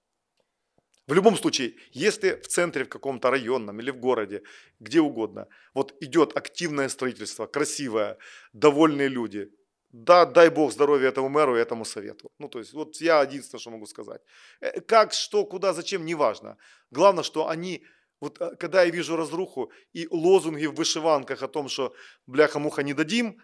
В 1.07 1.15
любом 1.15 1.37
случае, 1.37 1.75
если 1.93 2.41
в 2.43 2.47
центре, 2.47 2.85
в 2.85 2.89
каком-то 2.89 3.31
районном 3.31 3.81
или 3.81 3.91
в 3.91 3.97
городе, 3.99 4.43
где 4.81 5.01
угодно, 5.01 5.47
вот 5.75 5.95
идет 6.01 6.37
активное 6.37 6.89
строительство, 6.89 7.47
красивое, 7.47 8.17
довольные 8.53 9.09
люди, 9.09 9.49
Да, 9.97 10.27
дай 10.27 10.51
бог 10.51 10.73
здоровья 10.73 11.09
этому 11.09 11.29
мэру 11.29 11.57
и 11.57 11.61
этому 11.61 11.85
совету. 11.85 12.29
Ну, 12.41 12.49
то 12.49 12.59
есть, 12.59 12.73
вот 12.73 13.01
я 13.01 13.23
единственное, 13.23 13.61
что 13.61 13.71
могу 13.71 13.87
сказать. 13.87 14.21
Э, 14.61 14.81
как, 14.81 15.13
что, 15.13 15.45
куда, 15.47 15.73
зачем, 15.73 16.05
неважно. 16.05 16.57
Главное, 16.91 17.23
что 17.23 17.49
они, 17.49 17.85
вот 18.21 18.41
э, 18.41 18.57
когда 18.59 18.83
я 18.83 18.91
вижу 18.91 19.17
разруху 19.17 19.71
и 19.93 20.09
лозунги 20.11 20.67
в 20.67 20.75
вышиванках 20.75 21.43
о 21.43 21.49
том, 21.49 21.69
что 21.69 21.95
бляха-муха 22.27 22.83
не 22.83 22.95
дадим, 22.95 23.37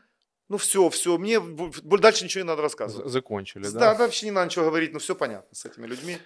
ну 0.48 0.56
все, 0.56 0.88
все, 0.88 1.18
мне 1.18 1.38
дальше 1.98 2.24
ничего 2.24 2.42
не 2.42 2.48
надо 2.48 2.62
рассказывать. 2.62 3.12
Закончили, 3.12 3.68
да? 3.68 3.78
Да, 3.78 3.94
вообще 3.94 4.26
не 4.26 4.32
надо 4.32 4.46
ничего 4.46 4.64
говорить, 4.64 4.92
но 4.92 4.98
все 4.98 5.14
понятно 5.14 5.54
с 5.54 5.64
этими 5.66 5.86
людьми. 5.86 6.18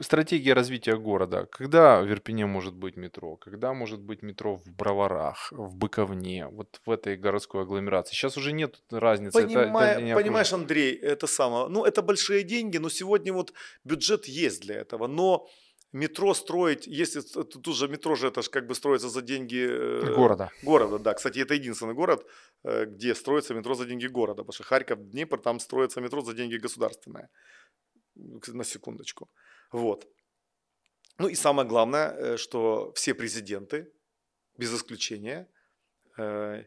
Стратегия 0.00 0.52
развития 0.52 0.96
города. 0.96 1.46
Когда 1.46 2.02
в 2.02 2.10
Ирпене 2.10 2.46
может 2.46 2.74
быть 2.74 2.96
метро? 2.96 3.36
Когда 3.36 3.72
может 3.72 4.00
быть 4.00 4.22
метро 4.22 4.56
в 4.56 4.68
Броварах, 4.68 5.52
в 5.52 5.74
Быковне, 5.74 6.48
вот 6.48 6.80
в 6.84 6.90
этой 6.90 7.16
городской 7.16 7.62
агломерации? 7.62 8.14
Сейчас 8.14 8.36
уже 8.36 8.52
нет 8.52 8.82
разницы. 8.90 9.42
Понимая, 9.42 9.92
это, 9.92 10.00
это 10.02 10.14
понимаешь, 10.14 10.52
Андрей, 10.52 10.94
это 10.94 11.26
самое, 11.26 11.68
ну 11.68 11.84
это 11.84 12.02
большие 12.02 12.42
деньги, 12.42 12.76
но 12.78 12.90
сегодня 12.90 13.32
вот 13.32 13.54
бюджет 13.84 14.26
есть 14.26 14.60
для 14.62 14.74
этого, 14.74 15.06
но 15.06 15.48
метро 15.92 16.34
строить, 16.34 16.86
если 16.86 17.20
тут 17.20 17.68
уже 17.68 17.88
метро 17.88 18.16
же 18.16 18.28
это 18.28 18.42
же 18.42 18.50
как 18.50 18.66
бы 18.66 18.74
строится 18.74 19.08
за 19.08 19.22
деньги 19.22 19.66
э, 19.66 20.14
города. 20.14 20.50
Города, 20.62 20.98
да. 20.98 21.14
Кстати, 21.14 21.38
это 21.38 21.54
единственный 21.54 21.94
город, 21.94 22.26
э, 22.64 22.84
где 22.84 23.14
строится 23.14 23.54
метро 23.54 23.74
за 23.74 23.86
деньги 23.86 24.06
города, 24.06 24.42
потому 24.42 24.52
что 24.52 24.64
Харьков, 24.64 24.98
Днепр, 25.10 25.38
там 25.38 25.58
строится 25.58 26.00
метро 26.00 26.20
за 26.20 26.34
деньги 26.34 26.56
государственное. 26.56 27.30
На 28.14 28.64
секундочку. 28.64 29.28
Вот. 29.72 30.06
Ну 31.18 31.28
и 31.28 31.34
самое 31.34 31.66
главное, 31.68 32.12
э, 32.12 32.36
что 32.36 32.92
все 32.94 33.14
президенты, 33.14 33.90
без 34.58 34.74
исключения, 34.74 35.48
э, 36.18 36.64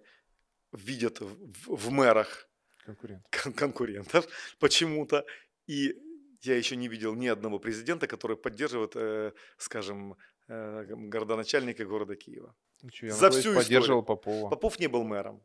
видят 0.72 1.20
в, 1.20 1.90
мэрах 1.92 2.48
Конкурент. 2.86 3.24
кон- 3.32 3.54
конкурентов 3.54 4.28
почему-то. 4.60 5.26
И 5.68 5.96
я 6.42 6.56
еще 6.58 6.76
не 6.76 6.88
видел 6.88 7.16
ни 7.16 7.28
одного 7.28 7.60
президента, 7.60 8.08
который 8.08 8.38
поддерживает, 8.38 8.96
э, 8.96 9.32
скажем, 9.58 10.16
городоначальника 10.48 11.86
города 11.86 12.16
Киева. 12.16 12.56
Ну, 12.82 12.90
что, 12.92 13.06
я 13.06 13.14
За 13.14 13.30
всю 13.30 13.54
поддерживал 13.54 14.02
историю. 14.02 14.04
Попова. 14.04 14.50
Попов 14.50 14.80
не 14.80 14.88
был 14.88 15.04
мэром. 15.04 15.44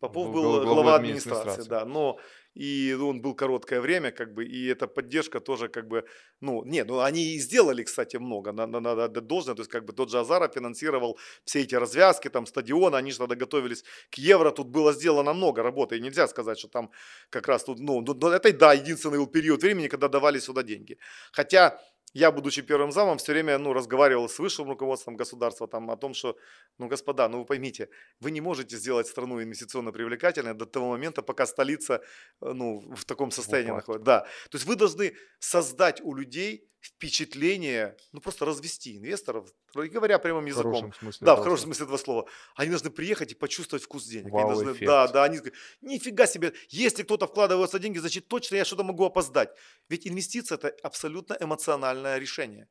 Попов 0.00 0.32
был, 0.32 0.42
был 0.42 0.64
глава 0.64 0.96
администрации, 0.96 1.40
администрации, 1.42 1.68
да, 1.68 1.84
но 1.84 2.18
и 2.54 2.96
он 3.00 3.20
был 3.20 3.34
короткое 3.34 3.80
время, 3.80 4.10
как 4.10 4.32
бы, 4.32 4.46
и 4.46 4.66
эта 4.66 4.86
поддержка 4.86 5.40
тоже, 5.40 5.68
как 5.68 5.88
бы, 5.88 6.04
ну, 6.40 6.64
не, 6.64 6.84
ну, 6.84 7.00
они 7.00 7.34
и 7.34 7.38
сделали, 7.38 7.82
кстати, 7.82 8.16
много, 8.16 8.52
надо, 8.52 8.80
надо 8.80 9.04
отдать 9.04 9.26
должное, 9.26 9.54
то 9.54 9.60
есть, 9.60 9.70
как 9.70 9.84
бы, 9.84 9.92
тот 9.92 10.10
же 10.10 10.18
Азаров 10.18 10.54
финансировал 10.54 11.18
все 11.44 11.60
эти 11.60 11.74
развязки, 11.74 12.28
там, 12.28 12.46
стадионы, 12.46 12.96
они 12.96 13.12
же 13.12 13.18
тогда 13.18 13.36
готовились 13.36 13.84
к 14.10 14.14
Евро, 14.14 14.50
тут 14.50 14.68
было 14.68 14.92
сделано 14.94 15.34
много 15.34 15.62
работы, 15.62 15.98
и 15.98 16.00
нельзя 16.00 16.26
сказать, 16.28 16.58
что 16.58 16.68
там 16.68 16.90
как 17.28 17.46
раз 17.46 17.64
тут, 17.64 17.78
ну, 17.78 18.00
ну 18.00 18.28
это, 18.28 18.52
да, 18.52 18.72
единственный 18.72 19.18
был 19.18 19.26
период 19.26 19.62
времени, 19.62 19.88
когда 19.88 20.08
давали 20.08 20.38
сюда 20.38 20.62
деньги, 20.62 20.98
хотя 21.32 21.78
я, 22.12 22.32
будучи 22.32 22.62
первым 22.62 22.92
замом, 22.92 23.18
все 23.18 23.32
время 23.32 23.58
ну, 23.58 23.72
разговаривал 23.72 24.28
с 24.28 24.38
высшим 24.38 24.68
руководством 24.68 25.16
государства 25.16 25.68
там, 25.68 25.90
о 25.90 25.96
том, 25.96 26.14
что, 26.14 26.36
ну, 26.78 26.88
господа, 26.88 27.28
ну 27.28 27.38
вы 27.38 27.44
поймите, 27.44 27.88
вы 28.20 28.30
не 28.30 28.40
можете 28.40 28.76
сделать 28.76 29.06
страну 29.06 29.42
инвестиционно 29.42 29.92
привлекательной 29.92 30.54
до 30.54 30.66
того 30.66 30.90
момента, 30.90 31.22
пока 31.22 31.46
столица 31.46 32.02
ну, 32.40 32.80
в 32.94 33.04
таком 33.04 33.30
состоянии 33.30 33.70
находится. 33.70 34.04
Да. 34.04 34.20
То 34.50 34.56
есть 34.56 34.66
вы 34.66 34.76
должны 34.76 35.14
создать 35.38 36.00
у 36.02 36.14
людей 36.14 36.70
впечатление, 36.80 37.96
ну 38.12 38.20
просто 38.20 38.44
развести 38.44 38.96
инвесторов, 38.96 39.52
говоря 39.74 40.18
прямым 40.18 40.46
языком. 40.46 40.72
В 40.72 40.74
хорошем 40.74 40.94
смысле. 40.94 41.24
Да, 41.24 41.36
в 41.36 41.42
хорошем 41.42 41.64
смысле 41.66 41.84
этого 41.84 41.96
слова. 41.98 42.28
Они 42.56 42.70
должны 42.70 42.90
приехать 42.90 43.32
и 43.32 43.34
почувствовать 43.34 43.84
вкус 43.84 44.04
денег. 44.04 44.32
Вау, 44.32 44.50
они 44.50 44.64
должны, 44.64 44.86
да, 44.86 45.06
да, 45.08 45.24
они 45.24 45.38
говорят, 45.38 45.54
нифига 45.82 46.26
себе, 46.26 46.54
если 46.70 47.02
кто-то 47.02 47.26
вкладывается 47.26 47.78
деньги, 47.78 47.98
значит 47.98 48.28
точно 48.28 48.56
я 48.56 48.64
что-то 48.64 48.82
могу 48.82 49.04
опоздать. 49.04 49.50
Ведь 49.88 50.06
инвестиция 50.06 50.56
это 50.56 50.74
абсолютно 50.82 51.36
эмоциональное 51.38 52.18
решение. 52.18 52.68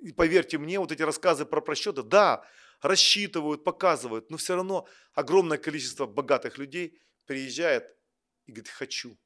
И 0.00 0.12
поверьте 0.12 0.58
мне, 0.58 0.78
вот 0.78 0.92
эти 0.92 1.02
рассказы 1.02 1.44
про 1.44 1.60
просчеты, 1.60 2.04
да, 2.04 2.44
рассчитывают, 2.80 3.64
показывают, 3.64 4.30
но 4.30 4.36
все 4.36 4.54
равно 4.54 4.86
огромное 5.14 5.58
количество 5.58 6.06
богатых 6.06 6.58
людей 6.58 6.96
приезжает 7.26 7.84
и 8.46 8.52
говорит, 8.52 8.68
хочу. 8.68 9.18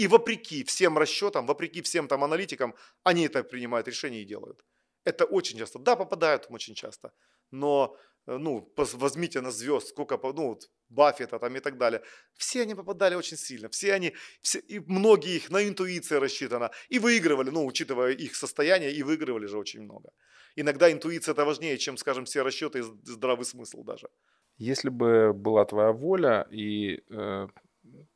И 0.00 0.08
вопреки 0.08 0.64
всем 0.64 0.98
расчетам, 0.98 1.46
вопреки 1.46 1.82
всем 1.82 2.08
там 2.08 2.22
аналитикам, 2.24 2.74
они 3.04 3.26
это 3.26 3.44
принимают 3.44 3.88
решения 3.88 4.22
и 4.22 4.24
делают. 4.24 4.64
Это 5.04 5.26
очень 5.26 5.58
часто. 5.58 5.78
Да, 5.78 5.96
попадают 5.96 6.46
очень 6.50 6.74
часто. 6.74 7.12
Но, 7.50 7.94
э, 8.26 8.38
ну, 8.38 8.72
возьмите 8.76 9.40
на 9.40 9.50
звезд, 9.50 9.88
сколько, 9.88 10.18
ну, 10.22 10.48
вот, 10.48 10.70
Баффета 10.88 11.38
там 11.38 11.56
и 11.56 11.60
так 11.60 11.76
далее. 11.76 12.00
Все 12.34 12.62
они 12.62 12.74
попадали 12.74 13.16
очень 13.16 13.36
сильно. 13.36 13.68
Все 13.68 13.92
они, 13.92 14.14
все, 14.40 14.58
и 14.60 14.80
многие 14.86 15.36
их 15.36 15.50
на 15.50 15.62
интуиции 15.68 16.18
рассчитано. 16.18 16.70
И 16.88 16.98
выигрывали, 16.98 17.50
ну, 17.50 17.66
учитывая 17.66 18.12
их 18.12 18.36
состояние, 18.36 18.92
и 18.92 19.02
выигрывали 19.02 19.48
же 19.48 19.58
очень 19.58 19.82
много. 19.82 20.10
Иногда 20.56 20.90
интуиция 20.90 21.34
это 21.34 21.44
важнее, 21.44 21.76
чем, 21.76 21.98
скажем, 21.98 22.24
все 22.24 22.42
расчеты 22.42 22.78
и 22.78 22.82
здравый 23.04 23.44
смысл 23.44 23.84
даже. 23.84 24.08
Если 24.56 24.90
бы 24.90 25.34
была 25.34 25.64
твоя 25.64 25.92
воля 25.92 26.46
и 26.50 27.02
э, 27.10 27.48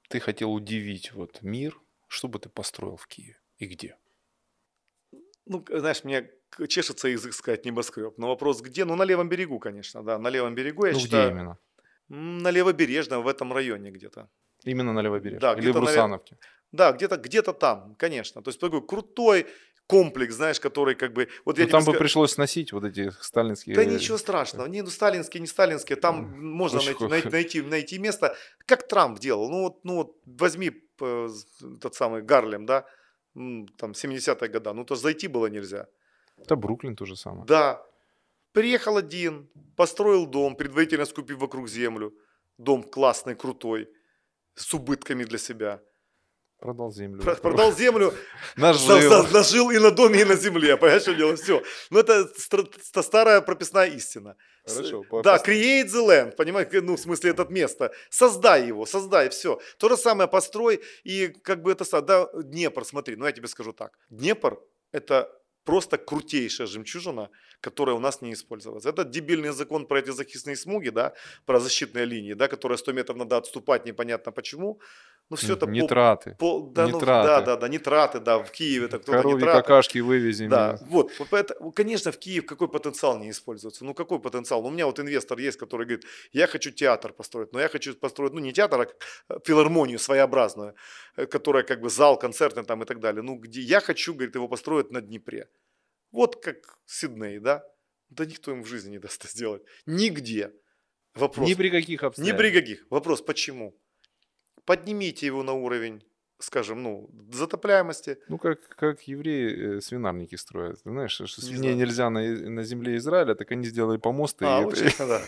ты 0.09 0.21
хотел 0.21 0.53
удивить 0.53 1.13
вот 1.13 1.43
мир, 1.43 1.81
что 2.09 2.29
бы 2.29 2.39
ты 2.39 2.49
построил 2.49 2.97
в 2.97 3.07
Киеве 3.07 3.39
и 3.59 3.67
где? 3.67 3.97
Ну, 5.47 5.65
знаешь, 5.69 6.05
мне 6.05 6.31
чешется 6.69 7.09
язык 7.09 7.33
сказать 7.35 7.65
небоскреб. 7.65 8.19
Но 8.19 8.29
вопрос 8.29 8.63
где? 8.63 8.85
Ну, 8.85 8.97
на 8.97 9.05
левом 9.05 9.29
берегу, 9.29 9.59
конечно, 9.59 10.03
да. 10.03 10.19
На 10.19 10.29
левом 10.29 10.55
берегу, 10.55 10.87
я 10.87 10.93
ну, 10.93 10.99
считаю. 10.99 11.31
где 11.31 11.39
именно? 11.39 11.59
На 12.09 12.51
Левобережном, 12.51 13.23
в 13.23 13.29
этом 13.29 13.53
районе 13.53 13.91
где-то. 13.91 14.29
Именно 14.65 14.93
на 14.93 15.01
Левобережном? 15.01 15.41
Да, 15.41 15.55
Или 15.55 15.71
в 15.71 15.77
Русановке? 15.77 16.35
На... 16.35 16.39
Да, 16.73 16.93
где-то 16.93 17.17
где 17.17 17.43
там, 17.43 17.95
конечно. 17.97 18.43
То 18.43 18.51
есть 18.51 18.61
такой 18.61 18.87
крутой 18.87 19.47
комплекс, 19.87 20.35
знаешь, 20.35 20.61
который 20.61 20.95
как 20.95 21.13
бы... 21.13 21.29
Вот 21.45 21.59
я 21.59 21.65
ну, 21.65 21.71
там 21.71 21.81
бы 21.81 21.93
скажу... 21.93 21.99
пришлось 21.99 22.33
сносить 22.33 22.73
вот 22.73 22.85
эти 22.85 23.11
сталинские... 23.21 23.77
Да 23.77 23.85
ничего 23.85 24.19
страшного. 24.19 24.67
Не, 24.67 24.83
ну 24.83 24.91
сталинские, 24.91 25.41
не 25.41 25.47
сталинские. 25.47 25.97
Там 25.97 26.25
mm. 26.25 26.41
можно 26.41 26.81
найти, 26.83 27.05
найти, 27.07 27.29
найти, 27.29 27.63
найти 27.63 27.99
место. 27.99 28.37
Как 28.67 28.89
Трамп 28.89 29.19
делал. 29.19 29.51
Ну 29.51 29.63
вот, 29.63 29.85
ну 29.85 29.95
вот 29.97 30.17
возьми 30.25 30.73
э, 31.01 31.29
тот 31.81 31.95
самый 31.95 32.23
Гарлем, 32.23 32.67
да, 32.67 32.87
там 33.35 33.93
70-е 33.93 34.49
года. 34.49 34.73
Ну 34.73 34.85
то 34.85 34.97
зайти 34.97 35.29
было 35.29 35.47
нельзя. 35.47 35.87
Это 36.39 36.57
Бруклин 36.57 36.97
то 36.97 37.05
же 37.05 37.17
самое. 37.17 37.45
Да. 37.47 37.83
Приехал 38.53 38.97
один, 38.97 39.49
построил 39.77 40.27
дом, 40.27 40.57
предварительно 40.57 41.05
скупив 41.07 41.39
вокруг 41.39 41.69
землю. 41.69 42.13
Дом 42.57 42.85
классный, 42.85 43.35
крутой, 43.35 43.89
с 44.55 44.73
убытками 44.75 45.25
для 45.25 45.39
себя– 45.39 45.81
Продал 46.65 46.91
землю. 46.91 47.23
Продал 47.43 47.73
землю, 47.75 48.15
нажил. 48.57 49.27
нажил 49.31 49.71
и 49.71 49.79
на 49.79 49.91
доме, 49.91 50.23
и 50.23 50.25
на 50.25 50.35
земле. 50.35 50.79
Понимаешь, 50.79 51.03
что 51.03 51.15
дело? 51.15 51.37
Все. 51.37 51.63
Но 51.91 52.01
это, 52.01 52.27
это 52.51 53.03
старая 53.03 53.43
прописная 53.43 53.89
истина. 53.89 54.37
Хорошо. 54.67 55.05
Да, 55.23 55.37
create 55.37 55.89
the 55.89 56.07
land, 56.07 56.37
понимаешь, 56.37 56.69
ну, 56.73 56.97
в 56.97 57.01
смысле, 57.01 57.33
это 57.33 57.45
место. 57.45 57.93
Создай 58.09 58.67
его, 58.67 58.87
создай, 58.87 59.29
все. 59.29 59.61
То 59.77 59.91
же 59.91 59.99
самое 59.99 60.27
построй, 60.27 60.81
и 61.03 61.29
как 61.29 61.61
бы 61.61 61.71
это, 61.71 61.85
да, 62.01 62.31
Днепр, 62.33 62.87
смотри, 62.87 63.17
ну 63.17 63.27
я 63.27 63.33
тебе 63.33 63.49
скажу 63.49 63.75
так. 63.75 63.99
Днепр– 64.09 64.59
это 64.93 65.31
просто 65.65 65.99
крутейшая 65.99 66.67
жемчужина, 66.67 67.31
которая 67.61 67.97
у 67.97 67.99
нас 67.99 68.23
не 68.23 68.33
использовалась. 68.33 68.87
Это 68.87 69.05
дебильный 69.05 69.51
закон 69.51 69.87
про 69.87 69.99
эти 69.99 70.11
захисные 70.11 70.57
смуги, 70.57 70.91
да, 70.91 71.13
про 71.47 71.59
защитные 71.59 72.05
линии, 72.05 72.35
да, 72.35 72.49
которые 72.49 72.79
100 72.79 72.93
метров 72.93 73.17
надо 73.17 73.37
отступать, 73.37 73.87
непонятно 73.87 74.33
почему. 74.33 74.81
Ну, 75.31 75.37
все 75.37 75.55
это 75.55 75.67
нитраты. 75.67 76.37
По, 76.39 76.61
по, 76.61 76.71
да, 76.71 76.87
нитраты. 76.87 77.07
Ну, 77.07 77.07
да, 77.07 77.41
да, 77.41 77.57
да, 77.57 77.69
нитраты, 77.69 78.21
да, 78.21 78.39
в 78.39 78.51
Киеве 78.51 78.87
это 78.87 78.99
кто-то 78.99 79.19
Коровьи 79.19 79.37
нитраты. 79.37 79.63
какашки 79.63 79.99
вывезем. 79.99 80.51
Да, 80.51 80.79
вот, 80.83 81.13
это, 81.33 81.55
конечно, 81.75 82.13
в 82.13 82.19
Киев 82.19 82.45
какой 82.45 82.69
потенциал 82.69 83.19
не 83.19 83.31
используется? 83.31 83.85
Ну, 83.85 83.95
какой 83.95 84.21
потенциал? 84.21 84.63
Ну, 84.63 84.69
у 84.69 84.71
меня 84.71 84.87
вот 84.87 85.01
инвестор 85.01 85.39
есть, 85.39 85.59
который 85.59 85.87
говорит, 85.87 86.05
я 86.33 86.47
хочу 86.47 86.71
театр 86.71 87.13
построить, 87.13 87.53
но 87.53 87.61
я 87.61 87.69
хочу 87.69 87.95
построить, 87.95 88.35
ну, 88.35 88.41
не 88.41 88.53
театр, 88.53 88.81
а 88.81 89.35
э, 89.35 89.39
филармонию 89.45 89.99
своеобразную, 89.99 90.75
э, 91.17 91.27
которая 91.27 91.63
как 91.63 91.81
бы 91.81 91.89
зал 91.89 92.19
концертный 92.19 92.65
там 92.65 92.83
и 92.83 92.87
так 92.87 93.01
далее. 93.01 93.23
Ну, 93.23 93.37
где 93.37 93.61
я 93.61 93.81
хочу, 93.81 94.13
говорит, 94.13 94.35
его 94.35 94.49
построить 94.49 94.91
на 94.91 95.01
Днепре. 95.01 95.49
Вот 96.13 96.37
как 96.37 96.79
Сидней, 96.87 97.39
да? 97.39 97.65
Да 98.11 98.27
никто 98.27 98.53
им 98.53 98.63
в 98.63 98.67
жизни 98.67 98.91
не 98.91 98.99
даст 98.99 99.25
это 99.25 99.33
сделать. 99.33 99.63
Нигде. 99.87 100.53
Вопрос. 101.15 101.49
Ни 101.49 101.55
при 101.55 101.71
каких 101.71 102.03
обстоятельствах. 102.03 102.45
Ни 102.45 102.51
при 102.51 102.61
каких. 102.61 102.87
Вопрос, 102.91 103.23
почему? 103.23 103.75
Поднимите 104.65 105.27
его 105.27 105.43
на 105.43 105.53
уровень 105.53 106.03
скажем, 106.39 106.83
ну, 106.83 107.11
затопляемости. 107.33 108.19
Ну, 108.29 108.39
как, 108.39 108.69
как 108.69 109.09
евреи 109.09 109.79
э, 109.79 109.81
свинарники 109.81 110.37
строят. 110.37 110.81
Знаешь, 110.85 111.13
что 111.13 111.27
свиней 111.27 111.73
не 111.73 111.81
нельзя 111.81 112.11
на, 112.11 112.21
на 112.21 112.63
земле 112.63 112.97
Израиля, 112.97 113.35
так 113.35 113.53
они 113.53 113.67
сделали 113.67 113.99
помосты. 113.99 114.45
А, 114.45 114.63
и 114.63 114.65
это... 114.65 115.07
да. 115.07 115.23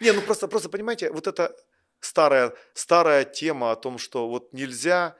Не, 0.00 0.12
ну 0.12 0.20
просто, 0.20 0.48
просто 0.48 0.68
понимаете, 0.68 1.10
вот 1.10 1.26
эта 1.26 1.56
старая, 2.00 2.52
старая 2.74 3.24
тема 3.24 3.72
о 3.72 3.76
том, 3.76 3.98
что 3.98 4.28
вот 4.28 4.52
нельзя 4.52 5.16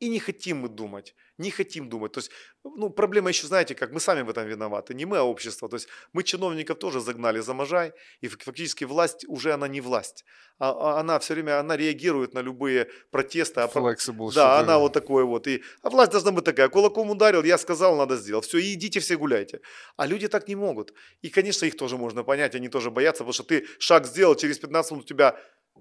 И 0.00 0.08
не 0.08 0.18
хотим 0.18 0.58
мы 0.58 0.68
думать, 0.68 1.14
не 1.38 1.50
хотим 1.50 1.88
думать. 1.88 2.12
То 2.12 2.18
есть, 2.18 2.30
ну, 2.64 2.90
проблема 2.90 3.28
еще, 3.28 3.46
знаете, 3.46 3.74
как 3.74 3.92
мы 3.92 4.00
сами 4.00 4.22
в 4.22 4.30
этом 4.30 4.46
виноваты, 4.46 4.94
не 4.94 5.04
мы, 5.04 5.18
а 5.18 5.22
общество. 5.22 5.68
То 5.68 5.76
есть, 5.76 5.88
мы 6.12 6.22
чиновников 6.22 6.78
тоже 6.78 7.00
загнали 7.00 7.40
за 7.40 7.54
можай, 7.54 7.92
и 8.20 8.28
фактически 8.28 8.84
власть 8.84 9.24
уже 9.28 9.52
она 9.52 9.68
не 9.68 9.80
власть. 9.80 10.24
А, 10.58 10.70
а 10.70 11.00
она 11.00 11.18
все 11.18 11.34
время, 11.34 11.58
она 11.58 11.76
реагирует 11.76 12.34
на 12.34 12.42
любые 12.42 12.88
протесты. 13.10 13.60
А 13.60 13.66
Flexible 13.66 14.32
да, 14.32 14.60
она 14.60 14.78
вот 14.78 14.92
такое 14.92 15.24
вот. 15.24 15.46
И, 15.46 15.62
а 15.82 15.90
власть 15.90 16.12
должна 16.12 16.30
быть 16.30 16.44
такая, 16.44 16.68
кулаком 16.68 17.10
ударил, 17.10 17.42
я 17.42 17.58
сказал, 17.58 17.96
надо 17.96 18.16
сделать. 18.16 18.44
Все, 18.46 18.58
и 18.58 18.74
идите 18.74 19.00
все 19.00 19.16
гуляйте. 19.16 19.60
А 19.96 20.06
люди 20.06 20.28
так 20.28 20.48
не 20.48 20.54
могут. 20.54 20.94
И, 21.22 21.30
конечно, 21.30 21.66
их 21.66 21.76
тоже 21.76 21.96
можно 21.96 22.22
понять, 22.22 22.54
они 22.54 22.68
тоже 22.68 22.90
боятся, 22.90 23.24
потому 23.24 23.32
что 23.32 23.42
ты 23.42 23.66
шаг 23.78 24.06
сделал, 24.06 24.36
через 24.36 24.58
15 24.58 24.92
минут 24.92 25.04
у 25.04 25.08
тебя 25.08 25.36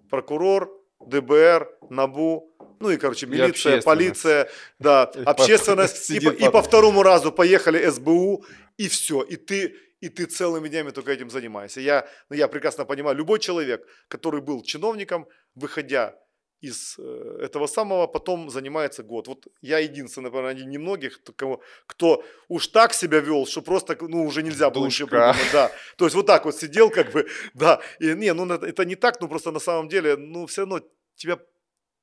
прокурор, 0.09 0.82
ДБР, 1.07 1.69
НАБУ, 1.89 2.49
ну 2.79 2.89
и, 2.89 2.97
короче, 2.97 3.27
милиция, 3.27 3.77
и 3.77 3.81
полиция, 3.81 4.49
да, 4.79 5.03
общественность. 5.25 6.09
И, 6.11 6.17
и, 6.17 6.45
и 6.45 6.49
по 6.49 6.61
второму 6.61 7.01
разу 7.03 7.31
поехали 7.31 7.89
СБУ, 7.89 8.45
и 8.77 8.87
все. 8.87 9.21
И 9.21 9.37
ты, 9.37 9.75
и 10.01 10.09
ты 10.09 10.25
целыми 10.25 10.67
днями 10.67 10.91
только 10.91 11.11
этим 11.11 11.29
занимаешься. 11.29 11.79
Я, 11.79 12.05
ну, 12.29 12.35
я 12.35 12.47
прекрасно 12.47 12.85
понимаю, 12.85 13.15
любой 13.15 13.39
человек, 13.39 13.87
который 14.09 14.41
был 14.41 14.63
чиновником, 14.63 15.27
выходя 15.55 16.15
из 16.63 16.95
э, 16.97 17.39
этого 17.41 17.67
самого, 17.67 18.07
потом 18.07 18.49
занимается 18.49 19.03
год. 19.03 19.27
Вот 19.27 19.47
я 19.61 19.79
единственный, 19.79 20.29
наверное, 20.29 20.51
один 20.51 20.69
немногих, 20.69 21.21
кого, 21.35 21.61
кто 21.85 22.23
уж 22.47 22.67
так 22.67 22.93
себя 22.93 23.19
вел, 23.19 23.45
что 23.45 23.61
просто, 23.61 23.97
ну, 23.99 24.25
уже 24.25 24.43
нельзя 24.43 24.69
было 24.69 24.85
еще 24.85 25.05
придумать, 25.05 25.51
да. 25.51 25.71
То 25.97 26.05
есть 26.05 26.15
вот 26.15 26.25
так 26.25 26.45
вот 26.45 26.55
сидел, 26.55 26.89
как 26.89 27.11
бы, 27.11 27.27
да. 27.53 27.81
И 27.99 28.13
не, 28.13 28.33
ну, 28.33 28.45
это 28.45 28.85
не 28.85 28.95
так, 28.95 29.19
ну, 29.21 29.27
просто 29.27 29.51
на 29.51 29.59
самом 29.59 29.89
деле, 29.89 30.15
ну, 30.15 30.45
все 30.45 30.61
равно 30.61 30.79
тебя 31.15 31.37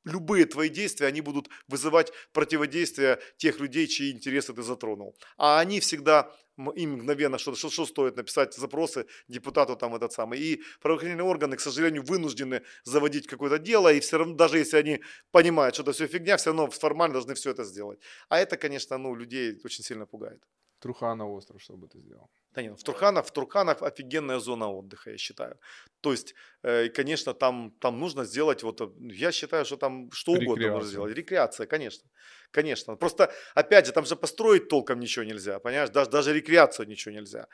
любые 0.05 0.47
твои 0.47 0.69
действия, 0.69 1.07
они 1.07 1.21
будут 1.21 1.49
вызывать 1.69 2.13
противодействие 2.33 3.19
тех 3.37 3.61
людей, 3.61 3.87
чьи 3.87 4.13
интересы 4.13 4.53
ты 4.53 4.63
затронул. 4.63 5.17
А 5.37 5.61
они 5.61 5.81
всегда 5.81 6.33
им 6.75 6.93
мгновенно 6.95 7.39
что, 7.39 7.55
что, 7.55 7.71
что 7.71 7.87
стоит 7.87 8.17
написать 8.17 8.55
запросы 8.55 9.07
депутату 9.29 9.77
там 9.77 9.95
этот 9.95 10.13
самый. 10.13 10.39
И 10.41 10.63
правоохранительные 10.81 11.25
органы, 11.25 11.57
к 11.57 11.61
сожалению, 11.61 12.03
вынуждены 12.03 12.63
заводить 12.85 13.27
какое-то 13.27 13.59
дело, 13.59 13.93
и 13.93 14.01
все 14.01 14.19
равно, 14.19 14.35
даже 14.35 14.59
если 14.59 14.77
они 14.77 15.01
понимают, 15.31 15.75
что 15.75 15.83
это 15.83 15.93
все 15.93 16.07
фигня, 16.07 16.37
все 16.37 16.51
равно 16.51 16.71
формально 16.71 17.15
должны 17.15 17.35
все 17.35 17.51
это 17.51 17.65
сделать. 17.65 18.01
А 18.29 18.39
это, 18.39 18.57
конечно, 18.57 18.99
ну, 18.99 19.15
людей 19.15 19.59
очень 19.65 19.85
сильно 19.85 20.07
пугает. 20.07 20.43
Трухана 20.81 21.27
остров, 21.27 21.61
чтобы 21.63 21.89
ты 21.89 21.99
сделал. 22.01 22.31
Да 22.55 22.63
нет, 22.63 22.81
в 22.81 22.83
Турханах, 22.83 23.27
в 23.27 23.31
Турханах 23.33 23.81
офигенная 23.83 24.41
зона 24.41 24.69
отдыха, 24.69 25.11
я 25.11 25.19
считаю. 25.19 25.59
То 26.01 26.11
есть, 26.11 26.35
э, 26.63 26.89
конечно, 26.89 27.33
там, 27.33 27.71
там 27.81 28.01
нужно 28.01 28.25
сделать, 28.25 28.65
вот, 28.65 28.81
э, 28.81 28.89
я 28.99 29.31
считаю, 29.33 29.65
что 29.65 29.77
там 29.77 30.11
что 30.13 30.33
угодно 30.33 30.69
можно 30.69 30.89
сделать. 30.89 31.15
Рекреация, 31.15 31.67
конечно. 31.67 32.11
Конечно. 32.51 32.97
Просто, 32.97 33.33
опять 33.55 33.87
же, 33.87 33.93
там 33.93 34.05
же 34.05 34.17
построить 34.17 34.69
толком 34.69 34.99
ничего 34.99 35.25
нельзя, 35.25 35.61
понимаешь? 35.61 35.91
Даже, 35.91 36.11
даже 36.11 36.33
рекреацию 36.35 36.89
ничего 36.89 37.15
нельзя. 37.15 37.47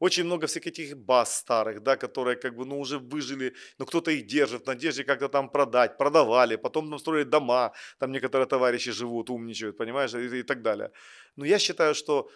Очень 0.00 0.24
много 0.24 0.46
всяких 0.46 0.72
этих 0.72 0.96
баз 0.96 1.38
старых, 1.38 1.82
да, 1.82 1.96
которые 1.96 2.36
как 2.36 2.56
бы, 2.56 2.64
ну, 2.64 2.80
уже 2.80 2.98
выжили, 2.98 3.54
но 3.78 3.86
кто-то 3.86 4.10
их 4.10 4.26
держит 4.26 4.62
в 4.62 4.66
надежде 4.66 5.04
как-то 5.04 5.28
там 5.28 5.50
продать, 5.50 5.98
продавали, 5.98 6.56
потом 6.56 6.88
настроили 6.90 7.24
дома, 7.28 7.72
там 7.98 8.10
некоторые 8.10 8.48
товарищи 8.48 8.92
живут, 8.92 9.30
умничают, 9.30 9.76
понимаешь, 9.76 10.14
и, 10.14 10.38
и 10.40 10.42
так 10.42 10.62
далее. 10.62 10.90
Но 11.36 11.44
я 11.44 11.58
считаю, 11.58 11.94
что 11.94 12.30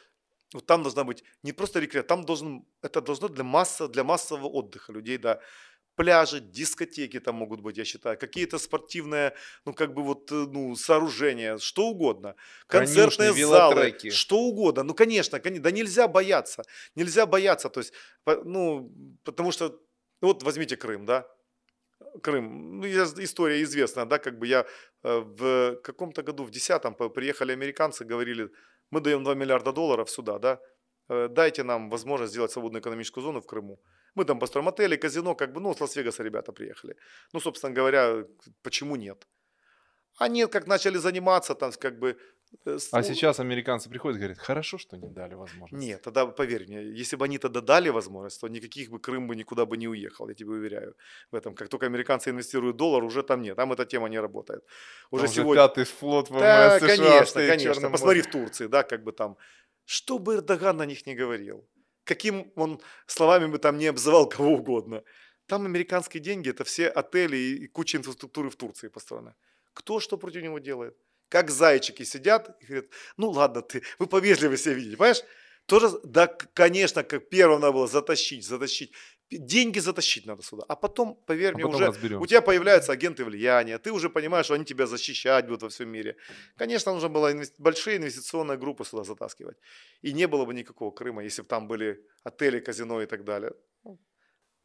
вот 0.55 0.67
там 0.67 0.83
должна 0.83 1.05
быть 1.05 1.25
не 1.43 1.53
просто 1.53 1.81
рекреация, 1.81 2.07
там 2.09 2.25
должен, 2.25 2.65
это 2.81 3.01
должно 3.01 3.29
для, 3.29 3.45
масса, 3.45 3.89
для 3.89 4.05
массового 4.05 4.47
отдыха 4.47 4.93
людей, 4.93 5.19
да, 5.19 5.41
пляжи, 5.97 6.41
дискотеки 6.41 7.21
там 7.21 7.35
могут 7.35 7.61
быть, 7.61 7.77
я 7.77 7.85
считаю, 7.85 8.17
какие-то 8.19 8.59
спортивные, 8.59 9.35
ну, 9.65 9.75
как 9.75 9.93
бы 9.93 10.03
вот, 10.03 10.31
э, 10.31 10.35
ну, 10.35 10.77
сооружения, 10.77 11.59
что 11.59 11.89
угодно, 11.89 12.37
концертные 12.69 13.33
Конюшни, 13.33 13.51
залы, 13.51 14.11
что 14.11 14.39
угодно, 14.39 14.85
ну, 14.85 14.95
конечно, 14.95 15.41
конечно, 15.41 15.65
да 15.65 15.71
нельзя 15.73 16.07
бояться, 16.07 16.63
нельзя 16.95 17.27
бояться, 17.27 17.69
то 17.69 17.81
есть, 17.81 17.93
ну, 18.45 18.93
потому 19.25 19.53
что, 19.53 19.81
ну, 20.21 20.29
вот 20.29 20.45
возьмите 20.45 20.77
Крым, 20.77 21.05
да, 21.05 21.27
Крым, 22.23 22.79
ну, 22.81 22.87
история 22.87 23.61
известная, 23.63 24.05
да, 24.05 24.19
как 24.19 24.39
бы 24.39 24.47
я 24.47 24.67
э, 25.03 25.19
в 25.19 25.77
каком-то 25.83 26.23
году, 26.23 26.45
в 26.45 26.51
десятом, 26.51 26.95
приехали 26.95 27.53
американцы, 27.53 28.05
говорили, 28.05 28.51
мы 28.95 29.01
даем 29.01 29.25
2 29.25 29.35
миллиарда 29.35 29.73
долларов 29.73 30.11
сюда, 30.11 30.39
да, 30.39 30.59
э, 31.09 31.29
дайте 31.29 31.65
нам 31.65 31.91
возможность 31.91 32.33
сделать 32.33 32.53
свободную 32.53 32.81
экономическую 32.81 33.25
зону 33.25 33.41
в 33.41 33.47
Крыму. 33.47 33.81
Мы 34.15 34.25
там 34.25 34.39
построим 34.39 34.69
отели, 34.69 34.97
казино, 34.97 35.35
как 35.35 35.53
бы, 35.53 35.61
ну, 35.61 35.75
с 35.75 35.81
Лас-Вегаса 35.81 36.23
ребята 36.23 36.53
приехали. 36.53 36.97
Ну, 37.33 37.41
собственно 37.41 37.75
говоря, 37.75 38.25
почему 38.62 38.97
нет? 38.97 39.27
Они 40.19 40.47
как 40.47 40.66
начали 40.66 40.99
заниматься, 40.99 41.55
там, 41.55 41.73
как 41.73 41.99
бы... 41.99 42.16
Э, 42.66 42.78
а 42.93 43.03
сейчас 43.03 43.41
американцы 43.41 43.89
приходят 43.89 44.16
и 44.16 44.20
говорят, 44.20 44.39
хорошо, 44.39 44.78
что 44.78 44.97
не 44.97 45.09
дали 45.09 45.35
возможность. 45.35 45.85
Нет, 45.85 46.03
тогда 46.03 46.27
поверь 46.27 46.66
мне, 46.69 46.82
если 47.01 47.16
бы 47.16 47.24
они 47.24 47.39
тогда 47.39 47.61
дали 47.61 47.89
возможность, 47.89 48.41
то 48.41 48.49
никаких 48.49 48.91
бы 48.91 49.01
Крым 49.01 49.27
бы 49.27 49.35
никуда 49.35 49.66
бы 49.66 49.77
не 49.77 49.89
уехал, 49.89 50.28
я 50.28 50.35
тебе 50.35 50.51
уверяю 50.51 50.95
в 51.32 51.35
этом. 51.35 51.55
Как 51.55 51.69
только 51.69 51.86
американцы 51.86 52.31
инвестируют 52.31 52.77
доллар, 52.77 53.03
уже 53.03 53.23
там 53.23 53.43
нет, 53.43 53.57
там 53.57 53.73
эта 53.73 53.85
тема 53.85 54.09
не 54.09 54.20
работает. 54.20 54.62
Уже 55.11 55.24
там 55.24 55.35
сегодня... 55.35 55.62
пятый 55.62 55.85
флот 55.85 56.31
ВМС 56.31 56.41
да, 56.41 56.78
США 56.78 56.97
конечно, 56.97 57.47
конечно. 57.47 57.91
Посмотри 57.91 58.23
в 58.23 58.31
Турции, 58.31 58.66
да, 58.69 58.82
как 58.82 59.03
бы 59.03 59.12
там. 59.12 59.36
Что 59.86 60.19
бы 60.19 60.36
Эрдоган 60.36 60.77
на 60.77 60.86
них 60.86 61.07
не 61.07 61.15
говорил, 61.15 61.69
каким 62.05 62.53
он 62.57 62.81
словами 63.07 63.47
бы 63.47 63.59
там 63.59 63.78
не 63.78 63.86
обзывал 63.86 64.28
кого 64.28 64.53
угодно. 64.53 65.03
Там 65.47 65.66
американские 65.66 66.23
деньги, 66.23 66.51
это 66.51 66.65
все 66.65 66.89
отели 66.89 67.36
и 67.36 67.66
куча 67.66 67.99
инфраструктуры 67.99 68.49
в 68.49 68.57
Турции 68.57 68.89
построена. 68.89 69.35
Кто 69.75 70.01
что 70.01 70.17
против 70.17 70.43
него 70.43 70.59
делает? 70.59 70.97
Как 71.29 71.51
зайчики 71.51 72.05
сидят 72.05 72.57
и 72.63 72.67
говорят, 72.67 72.87
ну 73.17 73.31
ладно 73.31 73.61
ты, 73.61 73.83
вы 73.99 74.07
повежливо 74.07 74.57
себя 74.57 74.75
видите, 74.75 74.97
понимаешь? 74.97 75.23
Тоже, 75.67 75.89
да, 76.05 76.27
конечно, 76.27 77.03
как 77.03 77.29
первым 77.31 77.61
надо 77.61 77.73
было 77.73 77.87
затащить, 77.87 78.45
затащить. 78.45 78.93
Деньги 79.31 79.81
затащить 79.81 80.27
надо 80.27 80.43
сюда. 80.43 80.65
А 80.69 80.77
потом, 80.77 81.17
поверь 81.27 81.53
а 81.55 81.57
мне, 81.57 81.65
уже 81.65 81.87
разберем. 81.87 82.21
у 82.21 82.27
тебя 82.27 82.43
появляются 82.43 82.93
агенты 82.93 83.25
влияния, 83.25 83.79
ты 83.79 83.91
уже 83.91 84.11
понимаешь, 84.11 84.45
что 84.45 84.55
они 84.55 84.65
тебя 84.65 84.87
защищать 84.87 85.47
будут 85.47 85.63
во 85.63 85.69
всем 85.69 85.89
мире. 85.89 86.17
Конечно, 86.57 86.93
нужно 86.93 87.09
было 87.09 87.33
инвести- 87.33 87.55
большие 87.59 87.97
инвестиционные 87.97 88.59
группы 88.59 88.85
сюда 88.85 89.05
затаскивать. 89.05 89.57
И 90.03 90.13
не 90.13 90.29
было 90.29 90.45
бы 90.45 90.53
никакого 90.53 90.91
Крыма, 90.91 91.25
если 91.25 91.43
бы 91.43 91.49
там 91.49 91.67
были 91.67 92.07
отели, 92.25 92.61
казино 92.61 93.03
и 93.03 93.07
так 93.07 93.25
далее. 93.25 93.53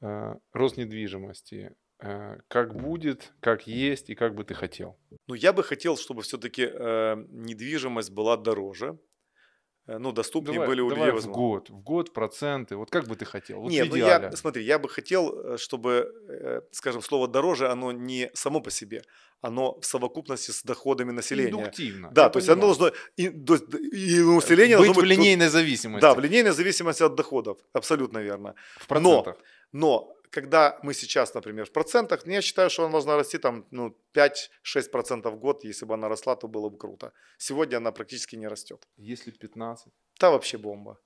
Э, 0.02 0.36
рост 0.54 0.78
недвижимости. 0.78 1.76
Э, 2.02 2.38
как 2.48 2.76
будет, 2.76 3.34
как 3.42 3.68
есть 3.68 4.10
и 4.10 4.16
как 4.16 4.34
бы 4.34 4.46
ты 4.46 4.54
хотел? 4.54 4.98
Ну, 5.28 5.36
я 5.36 5.52
бы 5.52 5.64
хотел, 5.64 5.98
чтобы 5.98 6.22
все-таки 6.22 6.64
э, 6.64 7.16
недвижимость 7.30 8.12
была 8.12 8.38
дороже, 8.38 8.98
э, 9.86 9.98
ну, 9.98 10.14
доступнее 10.14 10.54
давай, 10.54 10.68
были 10.70 10.82
у 10.82 10.90
давай 10.90 11.12
людей. 11.12 11.30
в 11.30 11.32
год, 11.32 11.70
в 11.70 11.82
год 11.82 12.14
проценты, 12.14 12.78
вот 12.78 12.90
как 12.90 13.06
бы 13.06 13.18
ты 13.18 13.26
хотел? 13.26 13.60
Вот 13.60 13.72
Нет, 13.72 13.90
ну 13.90 13.96
я, 13.98 14.32
смотри, 14.32 14.64
я 14.64 14.80
бы 14.80 14.88
хотел, 14.88 15.34
э, 15.34 15.58
чтобы, 15.58 16.66
скажем, 16.72 17.02
слово 17.02 17.28
«дороже», 17.28 17.68
оно 17.68 17.92
не 17.92 18.32
само 18.34 18.62
по 18.62 18.72
себе, 18.72 19.02
оно 19.42 19.78
в 19.82 19.86
совокупности 19.86 20.52
с 20.52 20.64
доходами 20.64 21.12
населения. 21.12 21.52
Индуктивно. 21.52 22.12
Да, 22.14 22.30
то 22.30 22.40
есть 22.40 22.48
оно 22.48 22.62
должно, 22.62 22.92
и, 23.18 23.26
и 23.26 24.22
у 24.22 24.36
населения 24.36 24.78
быть 24.78 24.86
должно 24.86 24.94
быть... 24.94 25.04
в 25.04 25.06
линейной 25.06 25.50
зависимости. 25.50 26.02
Да, 26.02 26.14
в 26.14 26.22
линейной 26.22 26.52
зависимости 26.52 27.04
от 27.04 27.16
доходов, 27.16 27.58
абсолютно 27.74 28.20
верно. 28.20 28.56
В 28.78 28.88
процентах. 28.88 29.38
Но, 29.74 30.08
но 30.08 30.16
когда 30.30 30.80
мы 30.84 30.94
сейчас, 30.94 31.34
например, 31.34 31.66
в 31.66 31.72
процентах, 31.72 32.28
я 32.28 32.42
считаю, 32.42 32.70
что 32.70 32.84
она 32.84 32.92
должна 32.92 33.16
расти 33.16 33.38
там 33.38 33.66
ну, 33.72 33.98
5-6% 34.14 35.30
в 35.30 35.40
год. 35.40 35.64
Если 35.64 35.86
бы 35.86 35.94
она 35.94 36.08
росла, 36.10 36.36
то 36.36 36.48
было 36.48 36.70
бы 36.70 36.78
круто. 36.78 37.12
Сегодня 37.38 37.78
она 37.78 37.92
практически 37.92 38.36
не 38.36 38.48
растет. 38.48 38.88
Если 38.98 39.32
15? 39.32 39.94
Да, 40.20 40.30
вообще 40.30 40.58
бомба. 40.58 41.00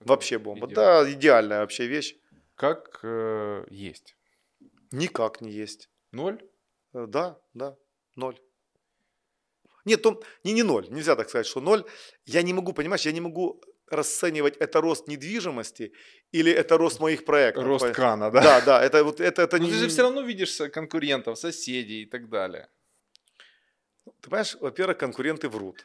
Это 0.00 0.08
вообще 0.08 0.38
бомба. 0.38 0.66
Идеально. 0.66 0.74
Да, 0.74 1.12
идеальная 1.12 1.60
вообще 1.60 1.86
вещь. 1.86 2.16
Как 2.54 3.00
э, 3.02 3.64
есть? 3.70 4.16
Никак 4.92 5.40
не 5.40 5.50
есть. 5.50 5.90
Ноль? 6.12 6.42
Э, 6.92 7.06
да, 7.06 7.38
да, 7.54 7.76
ноль. 8.14 8.38
Нет, 9.84 10.02
то 10.02 10.22
не, 10.44 10.52
не 10.52 10.62
ноль, 10.62 10.88
нельзя 10.90 11.16
так 11.16 11.28
сказать, 11.28 11.46
что 11.46 11.60
ноль. 11.60 11.84
Я 12.24 12.42
не 12.42 12.52
могу, 12.52 12.72
понимаешь, 12.72 13.06
я 13.06 13.12
не 13.12 13.20
могу 13.20 13.62
расценивать 13.90 14.56
это 14.56 14.80
рост 14.80 15.08
недвижимости 15.08 15.92
или 16.32 16.52
это 16.52 16.76
рост 16.76 17.00
моих 17.00 17.24
проектов. 17.24 17.64
Рост 17.64 17.90
крана, 17.92 18.30
да? 18.30 18.40
Да, 18.40 18.60
да, 18.60 18.84
это 18.84 19.04
вот 19.04 19.20
это, 19.20 19.42
это 19.42 19.58
Но 19.58 19.64
не... 19.64 19.70
ты 19.70 19.76
же 19.78 19.88
все 19.88 20.02
равно 20.02 20.22
видишь 20.22 20.56
конкурентов, 20.72 21.38
соседей 21.38 22.02
и 22.02 22.06
так 22.06 22.28
далее. 22.28 22.68
Ты 24.04 24.30
понимаешь, 24.30 24.56
во-первых, 24.60 24.98
конкуренты 24.98 25.48
врут. 25.48 25.84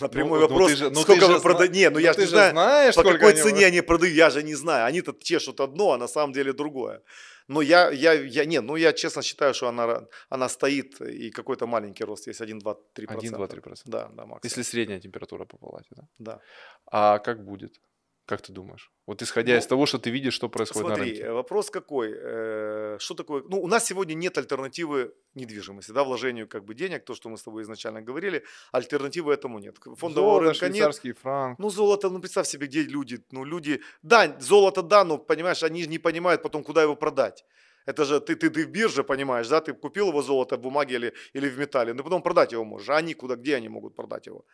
На 0.00 0.08
прямой 0.08 0.40
ну, 0.40 0.48
вопрос, 0.48 0.70
ну, 0.70 0.76
же, 0.76 0.90
ну, 0.90 1.00
сколько 1.02 1.26
вы 1.26 1.40
продаете. 1.40 1.74
Не, 1.74 1.90
ну 1.90 1.98
я 1.98 2.12
же 2.12 2.20
не 2.20 2.26
знаю, 2.26 2.52
знаешь, 2.52 2.94
по 2.94 3.02
какой 3.02 3.32
они... 3.32 3.42
цене 3.42 3.66
они 3.66 3.82
продают, 3.82 4.16
я 4.16 4.30
же 4.30 4.42
не 4.42 4.54
знаю. 4.54 4.86
Они-то 4.86 5.14
чешут 5.20 5.60
одно, 5.60 5.92
а 5.92 5.98
на 5.98 6.08
самом 6.08 6.32
деле 6.32 6.52
другое. 6.52 7.02
Но 7.48 7.62
я, 7.62 7.90
я, 7.90 8.12
я, 8.12 8.44
не, 8.44 8.60
ну 8.60 8.76
я 8.76 8.92
честно 8.92 9.22
считаю, 9.22 9.54
что 9.54 9.68
она, 9.68 10.06
она 10.30 10.48
стоит, 10.48 11.00
и 11.00 11.30
какой-то 11.30 11.66
маленький 11.66 12.04
рост 12.04 12.26
есть, 12.26 12.40
1, 12.40 12.58
2, 12.58 12.74
3 12.94 13.06
1, 13.06 13.32
2, 13.32 13.46
3 13.46 13.62
Да, 13.84 14.08
да, 14.08 14.26
максимум. 14.26 14.40
Если 14.42 14.62
средняя 14.62 15.00
температура 15.00 15.44
по 15.44 15.56
палате, 15.56 15.88
да? 15.90 16.08
Да. 16.18 16.40
А 16.86 17.18
как 17.18 17.44
будет? 17.44 17.80
Как 18.26 18.42
ты 18.42 18.52
думаешь? 18.52 18.90
Вот 19.06 19.22
исходя 19.22 19.52
ну, 19.52 19.60
из 19.60 19.66
того, 19.66 19.86
что 19.86 19.98
ты 19.98 20.10
видишь, 20.10 20.34
что 20.34 20.48
происходит 20.48 20.86
смотри, 20.88 21.04
на 21.04 21.10
рынке. 21.10 21.30
вопрос 21.30 21.70
какой? 21.70 22.12
Э, 22.12 22.96
что 22.98 23.14
такое? 23.14 23.44
Ну, 23.48 23.60
у 23.62 23.68
нас 23.68 23.84
сегодня 23.84 24.14
нет 24.14 24.36
альтернативы 24.36 25.14
недвижимости, 25.34 25.92
да, 25.92 26.02
вложению 26.02 26.48
как 26.48 26.64
бы 26.64 26.74
денег, 26.74 27.04
то, 27.04 27.14
что 27.14 27.28
мы 27.28 27.36
с 27.36 27.42
тобой 27.42 27.62
изначально 27.62 28.02
говорили, 28.02 28.42
альтернативы 28.72 29.32
этому 29.32 29.60
нет. 29.60 29.76
Фондового 29.96 30.40
Золото, 30.40 30.66
рынка 30.66 30.68
нет. 31.04 31.18
франк. 31.18 31.58
Ну, 31.60 31.70
золото, 31.70 32.10
ну, 32.10 32.18
представь 32.18 32.48
себе, 32.48 32.66
где 32.66 32.82
люди, 32.82 33.24
ну, 33.30 33.44
люди, 33.44 33.80
да, 34.02 34.36
золото, 34.40 34.82
да, 34.82 35.04
но, 35.04 35.18
понимаешь, 35.18 35.62
они 35.62 35.86
не 35.86 35.98
понимают 35.98 36.42
потом, 36.42 36.64
куда 36.64 36.82
его 36.82 36.96
продать. 36.96 37.44
Это 37.86 38.04
же 38.04 38.20
ты, 38.20 38.34
ты, 38.34 38.50
ты 38.50 38.66
в 38.66 38.70
бирже, 38.70 39.04
понимаешь, 39.04 39.48
да, 39.48 39.60
ты 39.60 39.72
купил 39.72 40.08
его 40.08 40.22
золото 40.22 40.56
в 40.56 40.60
бумаге 40.60 40.96
или, 40.96 41.12
или 41.32 41.48
в 41.48 41.58
металле, 41.58 41.94
но 41.94 42.02
потом 42.02 42.22
продать 42.22 42.50
его 42.50 42.64
можешь, 42.64 42.88
а 42.88 42.96
они 42.96 43.14
куда, 43.14 43.36
где 43.36 43.54
они 43.54 43.68
могут 43.68 43.94
продать 43.94 44.26
его? 44.26 44.44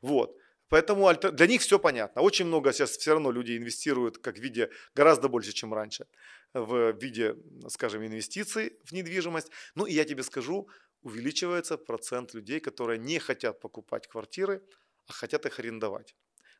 Вот. 0.00 0.36
Поэтому 0.72 1.12
для 1.14 1.46
них 1.46 1.60
все 1.60 1.78
понятно. 1.78 2.22
Очень 2.22 2.46
много 2.46 2.72
сейчас 2.72 2.96
все 2.96 3.12
равно 3.12 3.30
люди 3.30 3.58
инвестируют 3.58 4.16
как 4.16 4.38
в 4.38 4.40
виде 4.40 4.70
гораздо 4.94 5.28
больше, 5.28 5.52
чем 5.52 5.74
раньше, 5.74 6.06
в 6.54 6.92
виде, 6.92 7.36
скажем, 7.68 8.02
инвестиций 8.06 8.78
в 8.82 8.92
недвижимость. 8.92 9.50
Ну 9.74 9.84
и 9.84 9.92
я 9.92 10.04
тебе 10.04 10.22
скажу, 10.22 10.68
увеличивается 11.02 11.76
процент 11.76 12.32
людей, 12.32 12.58
которые 12.58 12.98
не 12.98 13.18
хотят 13.18 13.60
покупать 13.60 14.08
квартиры, 14.08 14.62
а 15.06 15.12
хотят 15.12 15.44
их 15.44 15.58
арендовать 15.58 16.14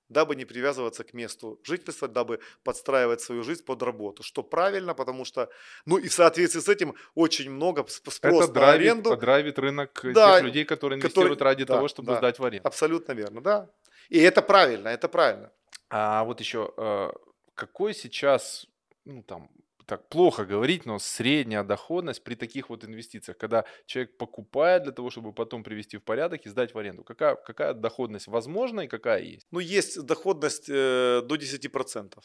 дабы 0.09 0.37
не 0.37 0.45
привязываться 0.45 1.05
к 1.05 1.15
месту 1.15 1.59
жительства, 1.65 2.07
дабы 2.07 2.41
подстраивать 2.65 3.23
свою 3.23 3.43
жизнь 3.43 3.65
под 3.65 3.83
работу. 3.83 4.23
Что 4.23 4.43
правильно, 4.43 4.95
потому 4.95 5.25
что, 5.25 5.49
ну 5.87 5.97
и 5.97 6.09
в 6.09 6.13
соответствии 6.13 6.61
с 6.61 6.69
этим 6.69 6.95
очень 7.15 7.51
много 7.51 7.87
спрос 7.89 8.19
Это 8.19 8.33
на 8.33 8.47
драйвит, 8.49 8.91
аренду. 8.91 9.11
подравит 9.11 9.59
рынок 9.59 10.01
да, 10.05 10.37
тех 10.37 10.45
людей, 10.45 10.65
которые 10.67 10.99
инвестируют 10.99 11.39
которые, 11.39 11.55
ради 11.55 11.65
да, 11.65 11.75
того, 11.75 11.89
чтобы 11.89 12.13
да, 12.13 12.19
сдать 12.19 12.39
в 12.39 12.45
аренду. 12.45 12.69
Абсолютно 12.69 13.13
верно, 13.13 13.41
да. 13.41 13.71
И 14.13 14.19
это 14.19 14.43
правильно, 14.43 14.89
это 14.89 15.09
правильно. 15.09 15.51
А 15.89 16.25
вот 16.25 16.41
еще, 16.41 16.75
э, 16.77 17.13
какой 17.55 17.95
сейчас, 17.95 18.67
ну 19.07 19.23
там, 19.23 19.49
так 19.87 20.09
плохо 20.11 20.45
говорить, 20.45 20.87
но 20.87 20.99
средняя 20.99 21.65
доходность 21.65 22.23
при 22.23 22.35
таких 22.35 22.69
вот 22.69 22.85
инвестициях, 22.85 23.39
когда 23.39 23.65
человек 23.87 24.19
покупает 24.19 24.83
для 24.83 24.93
того, 24.93 25.09
чтобы 25.09 25.33
потом 25.33 25.63
привести 25.65 25.97
в 25.97 26.03
порядок 26.05 26.45
и 26.45 26.51
сдать 26.51 26.75
в 26.75 26.79
аренду. 26.79 27.05
Какая, 27.05 27.37
какая 27.37 27.73
доходность 27.73 28.27
возможна 28.27 28.83
и 28.83 28.87
какая 28.87 29.23
есть? 29.23 29.47
Ну, 29.51 29.61
есть 29.61 30.03
доходность 30.05 30.69
э, 30.69 31.23
до 31.25 31.37
10% 31.37 32.19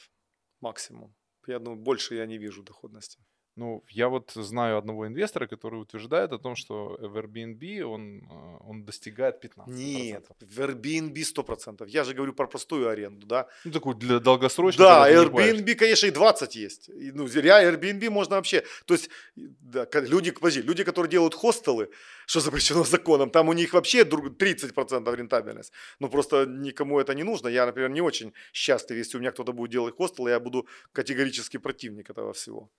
максимум. 0.60 1.16
Я 1.48 1.60
думаю, 1.60 1.82
больше 1.82 2.16
я 2.16 2.26
не 2.26 2.38
вижу 2.38 2.64
доходности. 2.64 3.20
Ну, 3.58 3.84
я 3.90 4.08
вот 4.08 4.32
знаю 4.36 4.78
одного 4.78 5.08
инвестора, 5.08 5.48
который 5.48 5.82
утверждает 5.82 6.32
о 6.32 6.38
том, 6.38 6.56
что 6.56 6.96
в 7.02 7.18
Airbnb 7.18 7.82
он, 7.82 8.20
э, 8.20 8.58
он 8.70 8.86
достигает 8.86 9.44
15%. 9.44 9.66
Нет, 9.68 10.26
в 10.40 10.60
Airbnb 10.60 11.24
100%. 11.24 11.88
Я 11.88 12.04
же 12.04 12.14
говорю 12.14 12.34
про 12.34 12.48
простую 12.48 12.88
аренду, 12.88 13.26
да. 13.26 13.48
Ну, 13.66 13.72
такую 13.72 13.96
для 13.96 14.20
долгосрочной. 14.20 14.86
Да, 14.86 15.12
Airbnb, 15.12 15.74
конечно, 15.74 16.06
и 16.06 16.12
20 16.12 16.56
есть. 16.56 16.90
Ну, 17.14 17.28
реально 17.28 17.76
Airbnb 17.76 18.10
можно 18.12 18.36
вообще... 18.36 18.64
То 18.86 18.94
есть, 18.94 19.10
да, 19.36 19.88
люди, 20.02 20.30
подожди, 20.30 20.62
люди, 20.62 20.84
которые 20.84 21.10
делают 21.10 21.34
хостелы, 21.34 21.90
что 22.28 22.40
запрещено 22.42 22.84
законом, 22.84 23.32
там 23.32 23.50
у 23.50 23.54
них 23.54 23.74
вообще 23.74 24.04
30% 24.04 25.16
рентабельность. 25.16 25.74
Ну, 26.00 26.10
просто 26.10 26.46
никому 26.46 27.00
это 27.00 27.16
не 27.16 27.24
нужно. 27.24 27.48
Я, 27.48 27.66
например, 27.66 27.90
не 27.90 28.02
очень 28.02 28.34
счастлив, 28.54 28.98
если 28.98 29.18
у 29.18 29.20
меня 29.20 29.32
кто-то 29.32 29.52
будет 29.52 29.72
делать 29.72 29.96
хостел, 29.96 30.28
я 30.28 30.40
буду 30.40 30.68
категорически 30.94 31.58
противник 31.58 32.12
этого 32.12 32.34
всего. 32.34 32.70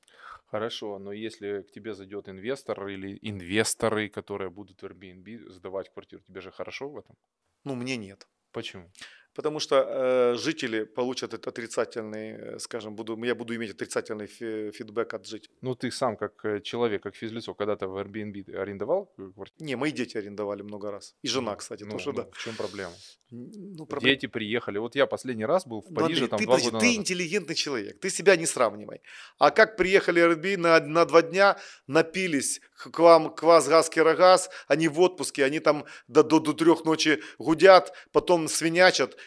Хорошо, 0.51 0.99
но 0.99 1.12
если 1.12 1.61
к 1.61 1.70
тебе 1.70 1.95
зайдет 1.95 2.29
инвестор 2.29 2.89
или 2.89 3.19
инвесторы, 3.20 4.09
которые 4.09 4.49
будут 4.51 4.81
в 4.81 4.87
Airbnb 4.87 5.51
сдавать 5.51 5.91
квартиру, 5.91 6.23
тебе 6.23 6.41
же 6.41 6.51
хорошо 6.51 6.89
в 6.89 6.97
этом? 6.97 7.16
Ну, 7.65 7.75
мне 7.75 7.99
нет. 7.99 8.27
Почему? 8.51 8.91
Потому 9.39 9.60
что 9.60 9.77
э, 9.77 10.35
жители 10.35 10.85
получат 10.85 11.32
этот 11.32 11.47
отрицательный, 11.47 12.31
э, 12.32 12.59
скажем, 12.59 12.97
буду, 12.97 13.16
я 13.24 13.35
буду 13.35 13.55
иметь 13.55 13.70
отрицательный 13.70 14.27
фи- 14.27 14.73
фидбэк 14.73 15.15
от 15.15 15.27
жителей. 15.27 15.55
Ну, 15.62 15.77
ты 15.77 15.93
сам, 15.93 16.16
как 16.16 16.44
э, 16.44 16.60
человек, 16.60 17.02
как 17.05 17.15
физлицо, 17.15 17.55
когда-то 17.55 17.86
в 17.86 17.97
Airbnb 17.98 18.56
арендовал 18.56 19.12
квартиру? 19.35 19.66
Не, 19.66 19.77
мои 19.77 19.93
дети 19.93 20.19
арендовали 20.19 20.62
много 20.62 20.90
раз. 20.90 21.15
И 21.23 21.28
жена, 21.28 21.55
кстати, 21.55 21.85
ну, 21.85 21.93
тоже, 21.93 22.09
ну, 22.10 22.12
да. 22.16 22.28
В 22.32 22.39
чем 22.39 22.56
проблема? 22.56 22.93
Ну, 23.31 23.86
проблема. 23.86 24.15
Дети 24.15 24.27
приехали. 24.27 24.78
Вот 24.78 24.97
я 24.97 25.06
последний 25.06 25.47
раз 25.47 25.66
был 25.66 25.82
в 25.82 25.94
Париже, 25.94 26.24
Андрей, 26.24 26.28
там 26.28 26.39
ты, 26.39 26.44
два 26.44 26.55
подожди, 26.55 26.70
года 26.70 26.81
Ты 26.81 26.86
назад. 26.86 27.01
интеллигентный 27.01 27.55
человек, 27.55 28.01
ты 28.01 28.10
себя 28.10 28.36
не 28.36 28.47
сравнивай. 28.47 29.02
А 29.39 29.51
как 29.51 29.77
приехали 29.77 30.20
Airbnb 30.20 30.56
на, 30.56 30.81
на 30.81 31.05
два 31.05 31.23
дня, 31.23 31.56
напились, 31.86 32.60
к 32.78 32.98
вам 32.98 33.35
квас, 33.35 33.69
газ, 33.69 33.90
керогаз, 33.90 34.51
они 34.66 34.89
в 34.89 35.01
отпуске, 35.01 35.44
они 35.44 35.60
там 35.60 35.85
до, 36.09 36.23
до, 36.23 36.40
до 36.40 36.52
трех 36.52 36.85
ночи 36.85 37.20
гудят, 37.39 37.93
потом 38.12 38.48
свинячат, 38.48 39.16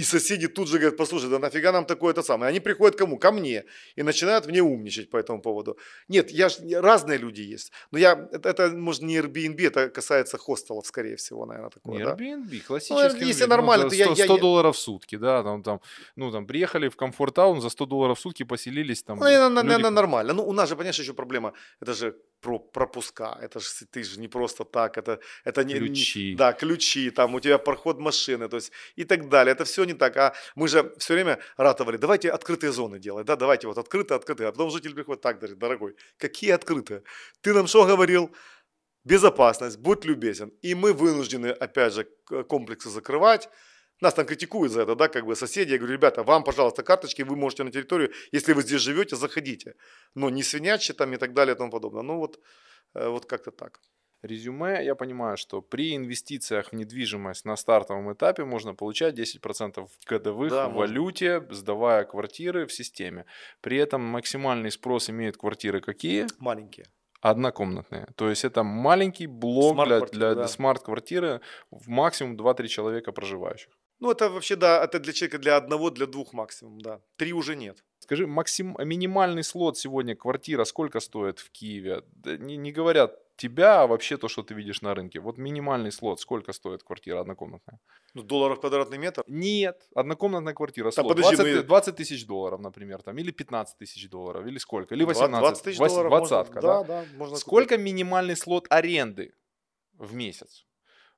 и 0.00 0.02
соседи 0.02 0.48
тут 0.48 0.68
же 0.68 0.78
говорят, 0.78 0.96
послушай, 0.96 1.28
да 1.28 1.38
нафига 1.38 1.72
нам 1.72 1.84
такое 1.84 2.12
это 2.12 2.22
самое? 2.22 2.48
Они 2.48 2.60
приходят 2.60 2.96
кому? 2.96 3.18
Ко 3.18 3.32
мне. 3.32 3.64
И 3.98 4.02
начинают 4.02 4.46
мне 4.46 4.62
умничать 4.62 5.10
по 5.10 5.18
этому 5.18 5.42
поводу. 5.42 5.76
Нет, 6.08 6.30
я 6.30 6.48
ж, 6.48 6.56
разные 6.80 7.18
люди 7.18 7.42
есть. 7.42 7.72
Но 7.92 7.98
я, 7.98 8.28
это, 8.32 8.48
это 8.48 8.70
может 8.70 9.02
не 9.02 9.18
Airbnb, 9.18 9.66
это 9.66 9.90
касается 9.90 10.38
хостелов, 10.38 10.86
скорее 10.86 11.16
всего, 11.16 11.46
наверное, 11.46 11.70
такое. 11.70 11.98
Не 11.98 12.04
да? 12.04 12.14
Airbnb, 12.14 12.60
классический. 12.66 13.20
Ну, 13.20 13.26
если 13.26 13.46
нормально, 13.46 13.84
ну, 13.84 13.90
то 13.90 13.96
100, 13.96 14.14
я... 14.14 14.24
100 14.24 14.38
долларов 14.38 14.76
в 14.76 14.78
сутки, 14.78 15.18
да, 15.18 15.42
там, 15.42 15.62
там, 15.62 15.80
ну, 16.16 16.32
там, 16.32 16.46
приехали 16.46 16.88
в 16.88 16.96
комфорт-таун, 16.96 17.60
за 17.60 17.68
100 17.68 17.86
долларов 17.86 18.18
в 18.18 18.20
сутки 18.20 18.44
поселились 18.44 19.02
там. 19.02 19.18
Ну, 19.18 19.24
наверное, 19.24 19.62
люди... 19.62 19.94
нормально. 19.94 20.32
Ну, 20.32 20.48
у 20.48 20.52
нас 20.52 20.68
же, 20.68 20.76
понимаешь, 20.76 20.98
еще 20.98 21.12
проблема, 21.12 21.52
это 21.82 21.92
же 21.92 22.14
про 22.40 22.58
пропуска, 22.58 23.38
это 23.42 23.60
же 23.60 23.66
ты 23.90 24.02
же 24.02 24.20
не 24.20 24.28
просто 24.28 24.64
так, 24.64 24.98
это, 24.98 25.18
это 25.44 25.64
не... 25.64 25.74
Ключи. 25.74 26.30
Не, 26.30 26.36
да, 26.36 26.52
ключи, 26.52 27.10
там 27.10 27.34
у 27.34 27.40
тебя 27.40 27.58
проход 27.58 27.98
машины, 27.98 28.48
то 28.48 28.56
есть 28.56 28.72
и 28.96 29.04
так 29.04 29.28
далее. 29.28 29.52
Это 29.52 29.64
все 29.64 29.84
не 29.92 29.98
так. 29.98 30.16
А 30.16 30.34
мы 30.54 30.68
же 30.68 30.94
все 30.98 31.14
время 31.14 31.38
ратовали, 31.56 31.96
давайте 31.96 32.30
открытые 32.30 32.72
зоны 32.72 32.98
делать, 32.98 33.26
да, 33.26 33.36
давайте 33.36 33.66
вот 33.66 33.78
открытые, 33.78 34.16
открытые. 34.16 34.48
А 34.48 34.52
потом 34.52 34.70
житель 34.70 34.94
приходит, 34.94 35.22
так, 35.22 35.38
говорит, 35.38 35.58
дорогой, 35.58 35.96
какие 36.18 36.50
открытые? 36.50 37.02
Ты 37.40 37.54
нам 37.54 37.66
что 37.66 37.84
говорил? 37.84 38.34
Безопасность, 39.04 39.78
будь 39.78 40.04
любезен. 40.04 40.52
И 40.60 40.74
мы 40.74 40.92
вынуждены, 40.92 41.48
опять 41.48 41.94
же, 41.94 42.06
комплексы 42.48 42.90
закрывать, 42.90 43.48
нас 44.00 44.14
там 44.14 44.26
критикуют 44.26 44.72
за 44.72 44.82
это, 44.82 44.94
да, 44.94 45.08
как 45.08 45.26
бы 45.26 45.36
соседи. 45.36 45.72
Я 45.72 45.78
говорю, 45.78 45.94
ребята, 45.94 46.22
вам, 46.22 46.42
пожалуйста, 46.42 46.82
карточки, 46.82 47.22
вы 47.22 47.36
можете 47.36 47.64
на 47.64 47.70
территорию, 47.70 48.12
если 48.32 48.54
вы 48.54 48.62
здесь 48.62 48.80
живете, 48.80 49.16
заходите. 49.16 49.74
Но 50.14 50.30
не 50.30 50.42
свинячьи 50.42 50.94
там 50.94 51.12
и 51.12 51.16
так 51.16 51.34
далее 51.34 51.54
и 51.54 51.58
тому 51.58 51.70
подобное. 51.70 52.02
Ну 52.02 52.16
вот, 52.16 52.40
э, 52.94 53.08
вот 53.08 53.26
как-то 53.26 53.50
так. 53.50 53.80
Резюме, 54.22 54.84
я 54.84 54.94
понимаю, 54.94 55.36
что 55.36 55.62
при 55.62 55.96
инвестициях 55.96 56.72
в 56.72 56.74
недвижимость 56.74 57.44
на 57.46 57.56
стартовом 57.56 58.12
этапе 58.12 58.44
можно 58.44 58.74
получать 58.74 59.18
10% 59.18 59.88
годовых 60.06 60.50
да, 60.50 60.68
в 60.68 60.74
валюте, 60.74 61.46
сдавая 61.50 62.04
квартиры 62.04 62.66
в 62.66 62.72
системе. 62.72 63.24
При 63.62 63.78
этом 63.78 64.02
максимальный 64.02 64.70
спрос 64.70 65.08
имеют 65.08 65.38
квартиры 65.38 65.80
какие? 65.80 66.26
Маленькие. 66.38 66.86
Однокомнатные. 67.22 68.08
То 68.14 68.28
есть 68.28 68.44
это 68.44 68.62
маленький 68.62 69.26
блок 69.26 69.86
для, 69.86 70.00
для, 70.00 70.34
для 70.34 70.48
смарт-квартиры 70.48 71.40
в 71.70 71.88
максимум 71.88 72.36
2-3 72.36 72.66
человека 72.66 73.12
проживающих. 73.12 73.70
Ну, 74.00 74.10
это 74.10 74.30
вообще, 74.30 74.56
да, 74.56 74.82
это 74.82 74.98
для 74.98 75.12
человека 75.12 75.38
для 75.38 75.56
одного, 75.56 75.90
для 75.90 76.06
двух 76.06 76.32
максимум, 76.32 76.80
да. 76.80 77.00
Три 77.16 77.34
уже 77.34 77.56
нет. 77.56 77.84
Скажи, 77.98 78.26
максим, 78.26 78.74
минимальный 78.78 79.44
слот 79.44 79.76
сегодня, 79.76 80.16
квартира, 80.16 80.64
сколько 80.64 81.00
стоит 81.00 81.38
в 81.38 81.50
Киеве? 81.50 82.02
Не, 82.24 82.56
не 82.56 82.72
говорят 82.72 83.18
тебя, 83.40 83.82
а 83.82 83.86
вообще 83.86 84.16
то, 84.16 84.28
что 84.28 84.42
ты 84.42 84.54
видишь 84.54 84.82
на 84.82 84.94
рынке. 84.94 85.18
Вот 85.20 85.38
минимальный 85.38 85.90
слот, 85.90 86.20
сколько 86.20 86.52
стоит 86.52 86.82
квартира 86.82 87.20
однокомнатная? 87.20 87.80
Ну, 88.14 88.22
долларов 88.22 88.60
квадратный 88.60 88.98
метр? 88.98 89.24
Нет, 89.26 89.88
однокомнатная 89.94 90.54
квартира, 90.54 90.90
слот, 90.90 91.08
подожди, 91.08 91.36
20, 91.36 91.56
ну... 91.56 91.62
20 91.62 91.96
тысяч 91.96 92.26
долларов, 92.26 92.60
например, 92.60 93.02
там, 93.02 93.18
или 93.18 93.30
15 93.30 93.78
тысяч 93.78 94.08
долларов, 94.08 94.46
или 94.46 94.58
сколько, 94.58 94.94
или 94.94 95.04
18, 95.04 95.40
20 95.40 95.64
тысяч 95.64 95.78
долларов 95.78 96.10
20 96.10 96.30
можно, 96.30 96.60
да? 96.60 96.60
Да, 96.60 96.84
да, 96.84 97.04
можно 97.16 97.36
Сколько 97.36 97.76
купить. 97.76 97.84
минимальный 97.84 98.36
слот 98.36 98.66
аренды 98.70 99.32
в 99.98 100.14
месяц? 100.14 100.66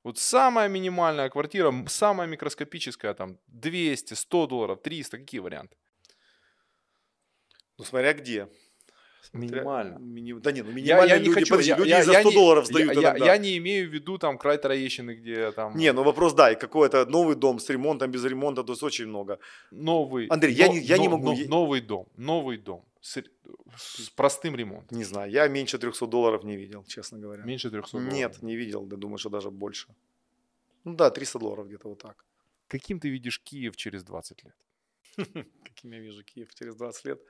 Вот 0.03 0.17
самая 0.17 0.69
минимальная 0.69 1.29
квартира, 1.29 1.73
самая 1.87 2.27
микроскопическая, 2.27 3.13
там 3.13 3.37
200, 3.47 4.13
100 4.13 4.47
долларов, 4.47 4.81
300, 4.81 5.17
какие 5.17 5.39
варианты? 5.41 5.75
Ну, 7.77 7.83
смотря 7.85 8.13
где. 8.13 8.47
Минимально. 9.31 9.97
Мини... 9.99 10.33
Да 10.33 10.51
нет, 10.51 10.65
ну 10.65 10.73
минимально 10.73 11.09
я, 11.09 11.15
я 11.15 11.19
не 11.19 11.27
люди, 11.27 11.39
хочу, 11.39 11.53
подожди, 11.53 11.69
я, 11.69 11.77
люди 11.77 11.89
я, 11.89 12.03
за 12.03 12.13
100 12.13 12.29
я, 12.29 12.35
долларов 12.35 12.65
сдают 12.67 12.87
я, 12.87 12.93
иногда. 12.93 13.25
Я, 13.25 13.33
я 13.33 13.37
не 13.37 13.57
имею 13.57 13.89
в 13.89 13.93
виду 13.93 14.17
там 14.17 14.37
край 14.37 14.57
Троещины, 14.57 15.15
где 15.15 15.51
там... 15.51 15.77
Не, 15.77 15.93
ну 15.93 16.03
вопрос, 16.03 16.33
да, 16.33 16.51
и 16.51 16.55
какой-то 16.55 17.05
новый 17.05 17.35
дом 17.35 17.59
с 17.59 17.69
ремонтом, 17.69 18.11
без 18.11 18.25
ремонта, 18.25 18.63
то 18.63 18.73
есть 18.73 18.83
очень 18.83 19.07
много. 19.07 19.39
Новый. 19.71 20.27
Андрей, 20.27 20.55
но, 20.55 20.63
я, 20.63 20.67
не, 20.67 20.79
я 20.79 20.97
но, 20.97 21.01
не 21.01 21.07
могу... 21.09 21.33
Но, 21.33 21.47
новый 21.47 21.81
дом, 21.81 22.07
новый 22.17 22.57
дом 22.57 22.83
с, 23.01 23.23
с 23.77 24.09
простым 24.09 24.55
ремонтом. 24.55 24.97
Не 24.97 25.05
знаю, 25.05 25.31
я 25.31 25.47
меньше 25.47 25.77
300 25.77 26.07
долларов 26.07 26.43
не 26.43 26.57
видел, 26.57 26.83
честно 26.83 27.19
говоря. 27.19 27.43
Меньше 27.43 27.69
300 27.69 27.91
долларов? 27.91 28.13
Нет, 28.13 28.41
не 28.41 28.55
видел, 28.55 28.85
да 28.85 28.97
думаю, 28.97 29.17
что 29.17 29.29
даже 29.29 29.49
больше. 29.49 29.87
Ну 30.83 30.95
да, 30.95 31.09
300 31.09 31.39
долларов 31.39 31.67
где-то 31.67 31.89
вот 31.89 31.99
так. 31.99 32.25
Каким 32.67 32.99
ты 32.99 33.09
видишь 33.09 33.39
Киев 33.39 33.75
через 33.75 34.03
20 34.03 34.43
лет? 34.43 34.55
Каким 35.63 35.91
я 35.91 35.99
вижу 35.99 36.23
Киев 36.23 36.53
через 36.55 36.75
20 36.75 37.05
лет? 37.05 37.21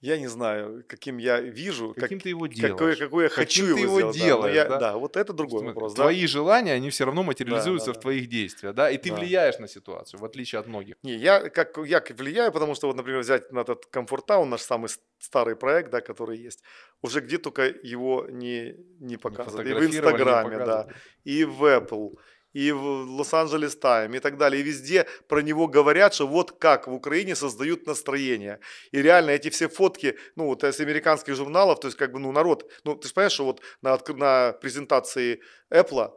Я 0.00 0.18
не 0.18 0.28
знаю, 0.28 0.82
каким 0.88 1.18
я 1.18 1.40
вижу, 1.40 1.94
каким 1.94 2.18
как, 2.18 2.22
ты 2.22 2.28
его 2.30 2.46
делаешь, 2.46 2.72
какой, 2.72 2.96
какой 2.96 3.24
я 3.24 3.28
хочу 3.28 3.62
каким 3.62 3.76
ты 3.76 3.82
его, 3.82 3.98
его 3.98 4.12
сделать. 4.12 4.16
делаешь, 4.16 4.56
да, 4.56 4.64
но 4.64 4.68
да? 4.70 4.74
я, 4.74 4.80
да, 4.92 4.98
вот 4.98 5.16
это 5.16 5.32
другой 5.32 5.60
Смотри, 5.60 5.74
вопрос. 5.74 5.94
да. 5.94 6.02
Твои 6.02 6.26
желания, 6.26 6.72
они 6.72 6.88
все 6.88 7.04
равно 7.04 7.22
материализуются 7.22 7.86
да, 7.86 7.92
в 7.92 7.94
да. 7.96 8.00
твоих 8.00 8.28
действиях, 8.28 8.74
да, 8.74 8.90
и 8.90 8.96
ты 8.96 9.10
Да. 9.10 9.16
влияешь 9.16 9.58
на 9.58 9.68
ситуацию, 9.68 10.20
в 10.20 10.24
отличие 10.24 10.58
от 10.58 10.66
многих. 10.66 10.96
Не, 11.02 11.16
я 11.16 11.50
как, 11.50 11.76
я 11.86 12.02
влияю, 12.16 12.50
потому 12.50 12.74
что 12.74 12.86
вот, 12.86 12.96
например, 12.96 13.20
взять 13.20 13.52
на 13.52 13.60
этот 13.60 13.86
комфортаун, 13.86 14.48
наш 14.48 14.62
самый 14.62 14.88
старый 15.18 15.54
проект, 15.54 15.90
да, 15.90 16.00
который 16.00 16.38
есть, 16.38 16.62
уже 17.02 17.20
где 17.20 17.36
только 17.36 17.62
его 17.66 18.26
не, 18.30 18.76
не 19.00 19.18
показывают. 19.18 19.68
И 19.68 19.74
в 19.74 19.84
Инстаграме, 19.84 20.58
да, 20.58 20.64
показывали. 20.64 20.94
и 21.24 21.44
в 21.44 21.64
Apple, 21.64 22.18
и 22.52 22.72
в 22.72 22.82
Лос-Анджелес 22.82 23.76
Тайм, 23.76 24.14
и 24.14 24.18
так 24.18 24.36
далее. 24.36 24.60
И 24.60 24.64
везде 24.64 25.06
про 25.28 25.40
него 25.40 25.68
говорят, 25.68 26.14
что 26.14 26.26
вот 26.26 26.52
как 26.52 26.86
в 26.86 26.92
Украине 26.92 27.34
создают 27.34 27.86
настроение. 27.86 28.60
И 28.92 29.02
реально 29.02 29.30
эти 29.30 29.50
все 29.50 29.68
фотки, 29.68 30.16
ну 30.36 30.46
вот 30.46 30.64
с 30.64 30.80
американских 30.80 31.34
журналов, 31.34 31.80
то 31.80 31.88
есть 31.88 31.98
как 31.98 32.12
бы, 32.12 32.18
ну 32.18 32.32
народ, 32.32 32.70
ну 32.84 32.94
ты 32.94 33.08
же 33.08 33.14
понимаешь, 33.14 33.32
что 33.32 33.44
вот 33.44 33.60
на, 33.82 33.98
на 34.08 34.52
презентации 34.52 35.40
Apple 35.70 36.10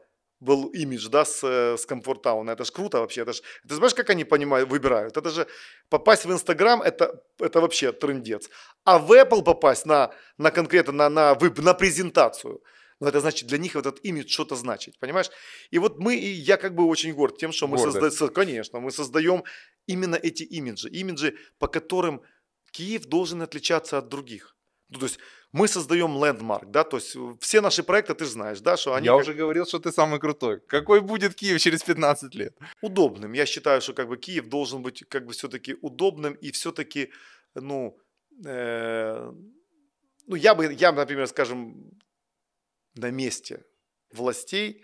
был 0.43 0.67
имидж, 0.67 1.09
да, 1.09 1.23
с, 1.23 1.43
с 1.43 1.85
комфортауна. 1.85 2.51
Это 2.51 2.65
ж 2.65 2.71
круто 2.71 2.99
вообще. 2.99 3.21
Это 3.21 3.33
ж, 3.33 3.41
ты 3.67 3.75
знаешь, 3.75 3.93
как 3.93 4.09
они 4.09 4.25
понимают, 4.25 4.69
выбирают? 4.69 5.17
Это 5.17 5.29
же 5.29 5.47
попасть 5.89 6.25
в 6.25 6.31
Инстаграм, 6.31 6.81
это, 6.81 7.21
это 7.39 7.61
вообще 7.61 7.91
трендец. 7.91 8.49
А 8.83 8.99
в 8.99 9.11
Apple 9.11 9.43
попасть 9.43 9.85
на, 9.85 10.11
на 10.37 10.51
конкретно, 10.51 10.93
на, 10.93 11.09
на, 11.09 11.37
на 11.57 11.73
презентацию, 11.73 12.61
ну, 13.03 13.09
это 13.09 13.19
значит, 13.19 13.47
для 13.49 13.57
них 13.57 13.75
этот 13.75 13.99
имидж 14.05 14.31
что-то 14.31 14.55
значит, 14.55 14.97
понимаешь? 14.97 15.29
И 15.71 15.79
вот 15.79 15.99
мы, 15.99 16.15
и 16.15 16.29
я 16.29 16.55
как 16.55 16.73
бы 16.73 16.85
очень 16.85 17.13
горд 17.13 17.37
тем, 17.37 17.51
что 17.51 17.67
мы 17.67 17.77
создаем, 17.77 18.33
конечно, 18.33 18.79
мы 18.79 18.91
создаем 18.91 19.43
именно 19.87 20.15
эти 20.15 20.43
имиджи, 20.43 20.89
имиджи, 20.89 21.35
по 21.59 21.67
которым 21.67 22.21
Киев 22.71 23.05
должен 23.05 23.41
отличаться 23.41 23.97
от 23.97 24.07
других. 24.07 24.55
Ну, 24.87 24.99
то 24.99 25.05
есть 25.05 25.19
мы 25.51 25.67
создаем 25.67 26.23
лендмарк, 26.23 26.71
да, 26.71 26.83
то 26.83 26.97
есть 26.97 27.17
все 27.41 27.61
наши 27.61 27.83
проекты, 27.83 28.13
ты 28.13 28.23
же 28.25 28.31
знаешь, 28.31 28.61
да, 28.61 28.77
что 28.77 28.93
они 28.93 29.05
Я 29.05 29.11
как- 29.11 29.21
уже 29.21 29.33
говорил, 29.33 29.65
что 29.65 29.79
ты 29.79 29.91
самый 29.91 30.19
крутой. 30.19 30.61
Какой 30.67 31.01
будет 31.01 31.35
Киев 31.35 31.59
через 31.59 31.83
15 31.83 32.35
лет? 32.35 32.57
удобным. 32.81 33.33
Я 33.33 33.45
считаю, 33.45 33.81
что 33.81 33.93
как 33.93 34.07
бы 34.07 34.15
Киев 34.15 34.47
должен 34.47 34.81
быть 34.81 35.03
как 35.09 35.25
бы 35.25 35.33
все-таки 35.33 35.75
удобным 35.81 36.35
и 36.35 36.51
все-таки, 36.51 37.11
ну, 37.55 37.97
э, 38.45 39.31
ну 40.27 40.35
я 40.35 40.55
бы, 40.55 40.73
я, 40.73 40.91
например, 40.93 41.27
скажем, 41.27 41.75
на 42.95 43.11
месте 43.11 43.65
властей 44.11 44.83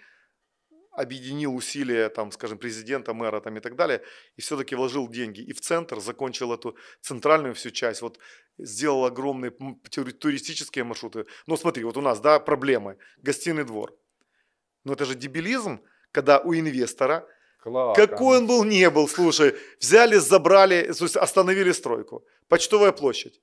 объединил 0.92 1.56
усилия, 1.56 2.10
там, 2.10 2.32
скажем, 2.32 2.58
президента, 2.58 3.14
мэра 3.14 3.40
там, 3.40 3.56
и 3.58 3.60
так 3.62 3.76
далее, 3.76 4.02
и 4.36 4.42
все-таки 4.42 4.76
вложил 4.76 5.08
деньги 5.08 5.40
и 5.40 5.54
в 5.54 5.62
центр, 5.62 6.00
закончил 6.00 6.52
эту 6.52 6.76
центральную 7.02 7.54
всю 7.54 7.70
часть, 7.72 8.02
вот 8.02 8.20
сделал 8.58 9.06
огромные 9.06 9.52
туристические 9.52 10.84
маршруты. 10.84 11.26
Ну 11.48 11.56
смотри, 11.58 11.84
вот 11.84 11.96
у 11.98 12.02
нас, 12.02 12.20
да, 12.20 12.40
проблемы, 12.40 12.98
гостиный 13.18 13.64
двор. 13.64 13.98
Но 14.84 14.94
это 14.94 15.06
же 15.06 15.16
дебилизм, 15.16 15.82
когда 16.12 16.40
у 16.40 16.54
инвестора 16.54 17.28
Класс. 17.60 17.96
какой 17.96 18.40
он 18.40 18.48
был, 18.48 18.64
не 18.64 18.90
был, 18.90 19.08
слушай, 19.08 19.56
взяли, 19.80 20.18
забрали, 20.18 20.92
то 20.92 21.06
есть 21.06 21.16
остановили 21.16 21.72
стройку. 21.72 22.26
Почтовая 22.48 22.92
площадь. 22.92 23.42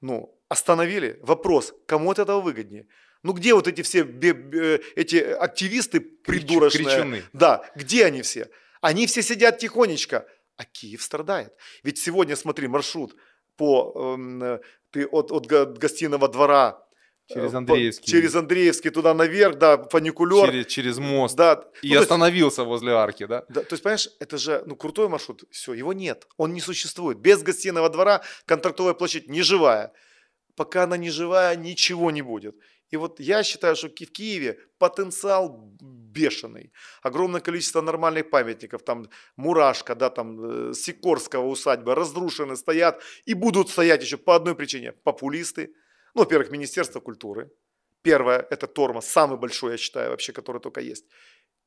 Ну, 0.00 0.38
остановили. 0.48 1.18
Вопрос, 1.22 1.74
кому 1.86 2.10
от 2.10 2.18
этого 2.18 2.40
выгоднее? 2.40 2.86
Ну, 3.24 3.32
где 3.32 3.54
вот 3.54 3.66
эти 3.66 3.82
все 3.82 4.02
бе- 4.04 4.80
эти 4.96 5.16
активисты 5.16 6.00
придурочные? 6.00 6.84
кричуны. 6.84 7.22
Да, 7.32 7.68
где 7.74 8.04
они 8.04 8.22
все? 8.22 8.48
Они 8.80 9.06
все 9.06 9.22
сидят 9.22 9.58
тихонечко, 9.58 10.26
а 10.56 10.64
Киев 10.64 11.02
страдает. 11.02 11.52
Ведь 11.82 11.98
сегодня, 11.98 12.36
смотри, 12.36 12.68
маршрут 12.68 13.16
по, 13.56 13.92
эм, 14.14 14.42
э, 14.42 14.60
ты 14.90 15.06
от, 15.06 15.32
от 15.32 15.46
го- 15.46 15.66
гостиного 15.66 16.28
двора 16.28 16.86
Через 17.26 17.48
э, 17.48 17.52
по- 17.52 17.56
Андреевский. 17.58 18.06
через 18.12 18.34
Андреевский 18.34 18.90
туда 18.90 19.14
наверх, 19.14 19.56
да, 19.56 19.82
фуникулер. 19.84 20.50
Через, 20.50 20.66
через 20.66 20.98
мост. 20.98 21.34
Да, 21.34 21.52
И 21.80 21.88
Ну, 21.88 21.94
то 21.94 22.00
есть- 22.00 22.02
остановился 22.02 22.64
возле 22.64 22.92
арки, 22.92 23.24
да? 23.24 23.44
да, 23.48 23.62
то 23.62 23.72
есть, 23.72 23.82
понимаешь, 23.82 24.08
это 24.20 24.36
же 24.36 24.62
ну, 24.66 24.76
крутой 24.76 25.08
маршрут. 25.08 25.44
Все, 25.50 25.72
его 25.72 25.94
нет. 25.94 26.26
Он 26.36 26.52
не 26.52 26.60
существует. 26.60 27.18
Без 27.18 27.42
гостиного 27.42 27.88
двора 27.88 28.20
контрактовая 28.44 28.92
площадь 28.92 29.28
не 29.30 29.40
живая. 29.40 29.92
Пока 30.56 30.82
она 30.84 30.98
не 30.98 31.08
живая, 31.10 31.56
ничего 31.56 32.10
не 32.10 32.20
будет. 32.22 32.54
И 32.94 32.96
вот 32.96 33.20
я 33.20 33.42
считаю, 33.42 33.74
что 33.74 33.88
в 33.88 33.92
Киеве 33.92 34.58
потенциал 34.78 35.74
бешеный. 36.14 36.70
Огромное 37.02 37.40
количество 37.40 37.82
нормальных 37.82 38.30
памятников. 38.30 38.82
Там 38.84 39.08
Мурашка, 39.36 39.94
да, 39.96 40.10
там 40.10 40.70
э, 40.70 40.74
Сикорского 40.74 41.46
усадьба 41.46 41.94
разрушены, 41.94 42.54
стоят 42.56 43.02
и 43.28 43.34
будут 43.34 43.68
стоять 43.68 44.02
еще 44.02 44.16
по 44.16 44.36
одной 44.36 44.54
причине. 44.54 44.92
Популисты. 44.92 45.74
Ну, 46.14 46.20
во-первых, 46.20 46.52
Министерство 46.52 47.00
культуры. 47.00 47.50
Первое– 48.02 48.46
это 48.50 48.66
тормоз, 48.68 49.06
самый 49.06 49.38
большой, 49.38 49.72
я 49.72 49.78
считаю, 49.78 50.10
вообще, 50.10 50.32
который 50.32 50.60
только 50.60 50.80
есть. 50.80 51.06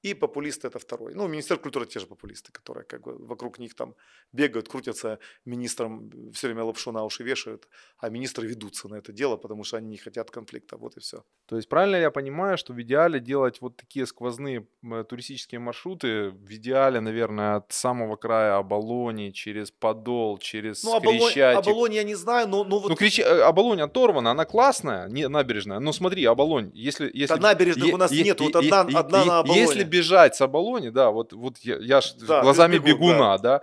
И 0.08 0.14
популисты– 0.14 0.68
это 0.70 0.80
второй. 0.80 1.14
Ну, 1.16 1.28
Министерство 1.28 1.64
культуры– 1.64 1.86
те 1.94 2.00
же 2.00 2.06
популисты, 2.06 2.52
которые 2.52 2.84
как 2.86 3.02
бы 3.02 3.18
вокруг 3.28 3.60
них 3.60 3.74
там 3.76 3.94
бегают, 4.34 4.68
крутятся, 4.70 5.20
министрам 5.46 6.10
все 6.34 6.48
время 6.48 6.64
лапшу 6.64 6.92
на 6.92 7.04
уши 7.04 7.24
вешают, 7.24 7.68
а 7.98 8.10
министры 8.10 8.48
ведутся 8.48 8.88
на 8.88 8.96
это 8.96 9.12
дело, 9.12 9.38
потому 9.38 9.64
что 9.64 9.78
они 9.78 9.90
не 9.90 9.98
хотят 9.98 10.32
конфликта. 10.32 10.78
Вот 10.78 10.98
и 10.98 11.00
все. 11.00 11.24
То 11.48 11.56
есть 11.58 11.70
правильно 11.70 11.98
я 11.98 12.12
понимаю, 12.12 12.58
что 12.58 12.74
в 12.74 12.82
идеале 12.82 13.20
делать 13.20 13.62
вот 13.62 13.78
такие 13.78 14.06
сквозные 14.06 14.66
туристические 15.10 15.60
маршруты, 15.60 16.30
в 16.30 16.52
идеале, 16.52 17.00
наверное, 17.00 17.56
от 17.58 17.72
самого 17.72 18.16
края 18.16 18.58
Оболони, 18.58 19.32
через 19.32 19.72
Подол, 19.72 20.38
через 20.40 20.84
Ну, 20.84 20.96
Оболонь, 20.96 21.20
Крещатик. 21.20 21.68
Оболонь 21.68 21.94
я 21.94 22.04
не 22.04 22.16
знаю, 22.16 22.48
но, 22.48 22.64
но 22.64 22.80
вот 22.80 22.90
Ну, 22.90 22.96
Креща- 22.96 23.24
э, 23.24 23.42
Оболонь 23.42 23.82
оторвана, 23.82 24.32
она 24.32 24.46
классная, 24.46 25.08
не, 25.10 25.28
набережная. 25.28 25.80
Но 25.80 25.94
смотри, 25.94 26.26
Оболонь, 26.26 26.72
если... 26.74 27.10
если 27.14 27.36
Да 27.36 27.42
набережных 27.42 27.88
е- 27.88 27.94
у 27.94 27.98
нас 27.98 28.12
е- 28.12 28.24
нет, 28.24 28.40
вот 28.42 28.56
е- 28.56 28.60
одна- 28.60 28.86
е- 28.92 28.98
одна 28.98 29.22
е- 29.22 29.26
на 29.26 29.40
Оболоне. 29.40 29.62
Если 29.62 29.84
бежать 29.98 30.36
с 30.36 30.41
Оболони, 30.41 30.90
да, 30.90 31.10
вот, 31.11 31.34
вот 31.34 31.57
я, 31.60 31.78
я 31.78 32.02
ж 32.02 32.14
Да, 32.15 32.41
глазами 32.41 32.78
бегун, 32.78 33.11
бегуна, 33.14 33.38
да, 33.38 33.61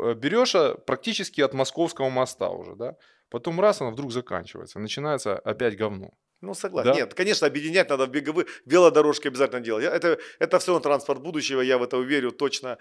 э, 0.00 0.14
берешь 0.14 0.54
а, 0.54 0.74
практически 0.74 1.40
от 1.40 1.54
Московского 1.54 2.10
моста 2.10 2.48
уже, 2.48 2.74
да, 2.76 2.96
потом 3.30 3.60
раз, 3.60 3.80
она 3.80 3.90
вдруг 3.90 4.12
заканчивается, 4.12 4.78
начинается 4.78 5.38
опять 5.38 5.76
говно. 5.76 6.10
Ну, 6.42 6.54
согласен. 6.54 6.90
Да? 6.90 6.96
Нет, 6.96 7.14
конечно, 7.14 7.46
объединять 7.46 7.88
надо 7.88 8.06
в 8.06 8.10
беговые, 8.10 8.46
велодорожки 8.66 9.28
обязательно 9.28 9.60
делать. 9.60 9.84
Это, 9.84 10.18
это 10.40 10.58
все 10.58 10.78
транспорт 10.80 11.22
будущего, 11.22 11.60
я 11.60 11.78
в 11.78 11.82
это 11.84 11.96
уверю 11.96 12.32
точно. 12.32 12.78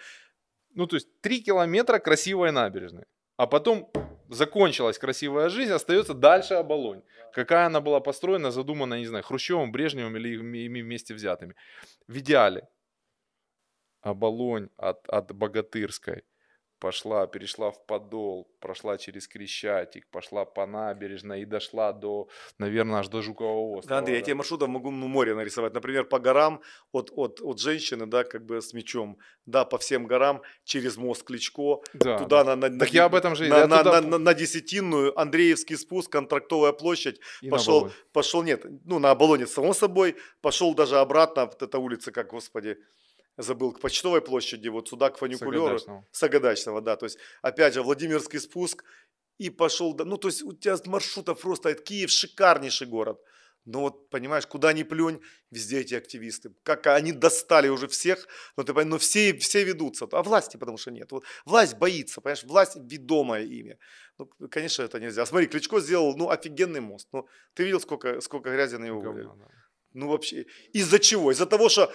Ну, 0.73 0.87
то 0.87 0.95
есть 0.95 1.21
три 1.21 1.41
километра 1.41 1.99
красивой 1.99 2.51
набережной. 2.51 3.03
А 3.37 3.45
потом 3.47 3.91
закончилась 4.29 4.97
красивая 4.97 5.49
жизнь, 5.49 5.71
остается 5.71 6.13
дальше 6.13 6.55
Оболонь. 6.55 7.01
Какая 7.33 7.67
она 7.67 7.81
была 7.81 7.99
построена, 7.99 8.51
задумана, 8.51 8.99
не 8.99 9.05
знаю, 9.05 9.23
Хрущевым, 9.23 9.71
Брежневым 9.71 10.17
или 10.17 10.35
ими 10.65 10.81
вместе 10.81 11.13
взятыми. 11.13 11.55
В 12.07 12.17
идеале 12.17 12.67
Оболонь 14.01 14.69
от, 14.77 15.07
от 15.09 15.31
Богатырской 15.33 16.23
пошла, 16.79 17.27
перешла 17.27 17.69
в 17.69 17.85
Подол, 17.85 18.49
прошла 18.59 18.97
через 18.97 19.27
Крещатик, 19.27 20.07
пошла 20.09 20.45
по 20.45 20.65
набережной 20.65 21.43
и 21.43 21.45
дошла 21.45 21.93
до, 21.93 22.27
наверное, 22.57 23.01
аж 23.01 23.07
до 23.09 23.21
Жукового 23.21 23.73
Да, 23.73 23.77
острова. 23.79 23.99
Андрей, 23.99 24.15
я 24.15 24.21
да. 24.21 24.25
тебе 24.25 24.35
маршрутом 24.35 24.71
могу 24.71 24.89
ну, 24.89 25.07
море 25.07 25.35
нарисовать. 25.35 25.73
Например, 25.75 26.05
по 26.05 26.17
горам 26.17 26.59
от, 26.91 27.11
от, 27.15 27.39
от 27.39 27.59
женщины, 27.59 28.07
да, 28.07 28.23
как 28.23 28.47
бы 28.47 28.63
с 28.63 28.73
мечом, 28.73 29.19
да, 29.45 29.63
по 29.63 29.77
всем 29.77 30.07
горам, 30.07 30.41
через 30.63 30.97
мост 30.97 31.21
Кличко, 31.23 31.81
Да, 31.93 32.17
туда 32.17 32.43
да. 32.43 32.55
на, 32.55 32.67
на, 32.69 32.79
Так 32.79 32.89
на, 32.91 32.95
я 32.95 33.05
об 33.05 33.13
этом 33.13 33.35
же- 33.35 33.47
на, 33.47 33.59
я 33.59 33.67
на, 33.67 33.77
туда- 33.83 34.01
на- 34.01 34.07
на- 34.07 34.17
на 34.17 34.33
Десятинную, 34.33 35.15
Андреевский 35.19 35.77
спуск, 35.77 36.11
Контрактовая 36.11 36.71
площадь, 36.73 37.19
И 37.43 37.45
на 37.45 37.51
пошел, 37.57 37.91
пошел, 38.11 38.41
нет, 38.41 38.65
ну, 38.85 38.97
на 38.97 39.11
Оболоне, 39.11 39.45
само 39.45 39.73
собой, 39.75 40.15
пошел 40.41 40.73
даже 40.73 40.97
обратно, 40.97 41.45
вот 41.45 41.61
эта 41.61 41.77
улица, 41.77 42.11
как, 42.11 42.31
господи, 42.31 42.79
забыл, 43.41 43.73
к 43.73 43.79
Почтовой 43.79 44.21
площади, 44.21 44.69
вот 44.69 44.89
сюда, 44.89 45.09
к 45.09 45.17
фуникулеру. 45.17 45.79
Сагадачного. 45.79 46.07
Сагадачного, 46.11 46.81
да, 46.81 46.95
то 46.95 47.05
есть, 47.05 47.17
опять 47.41 47.73
же, 47.73 47.81
Владимирский 47.81 48.39
спуск, 48.39 48.83
и 49.37 49.49
пошел, 49.49 49.95
ну, 49.97 50.17
то 50.17 50.27
есть, 50.27 50.43
у 50.43 50.53
тебя 50.53 50.77
маршрутов 50.85 51.41
просто, 51.41 51.69
это 51.69 51.81
Киев 51.83 52.11
шикарнейший 52.11 52.87
город, 52.87 53.19
но 53.65 53.81
вот, 53.81 54.09
понимаешь, 54.09 54.45
куда 54.47 54.73
ни 54.73 54.83
плюнь, 54.83 55.21
везде 55.51 55.81
эти 55.81 55.95
активисты, 55.95 56.53
как 56.63 56.87
они 56.87 57.11
достали 57.11 57.67
уже 57.67 57.87
всех, 57.87 58.27
но 58.57 58.63
ты 58.63 58.73
понимаешь, 58.73 58.91
ну, 58.91 58.97
все, 58.97 59.33
все 59.37 59.63
ведутся, 59.63 60.07
а 60.11 60.23
власти 60.23 60.57
потому 60.57 60.77
что 60.77 60.91
нет, 60.91 61.11
вот, 61.11 61.23
власть 61.45 61.77
боится, 61.77 62.21
понимаешь, 62.21 62.43
власть 62.43 62.75
ведомая 62.75 63.43
ими, 63.43 63.77
ну, 64.17 64.29
конечно, 64.49 64.83
это 64.83 64.99
нельзя, 64.99 65.25
смотри, 65.25 65.47
Кличко 65.47 65.79
сделал, 65.79 66.15
ну, 66.15 66.29
офигенный 66.29 66.81
мост, 66.81 67.07
ну, 67.11 67.27
ты 67.53 67.63
видел, 67.63 67.79
сколько, 67.79 68.21
сколько 68.21 68.51
грязи 68.51 68.75
на 68.75 68.85
него? 68.85 69.01
Говно, 69.01 69.35
да. 69.35 69.47
Ну 69.93 70.07
вообще, 70.07 70.45
из-за 70.73 70.99
чего? 70.99 71.31
Из-за 71.31 71.45
того, 71.45 71.69
что 71.69 71.91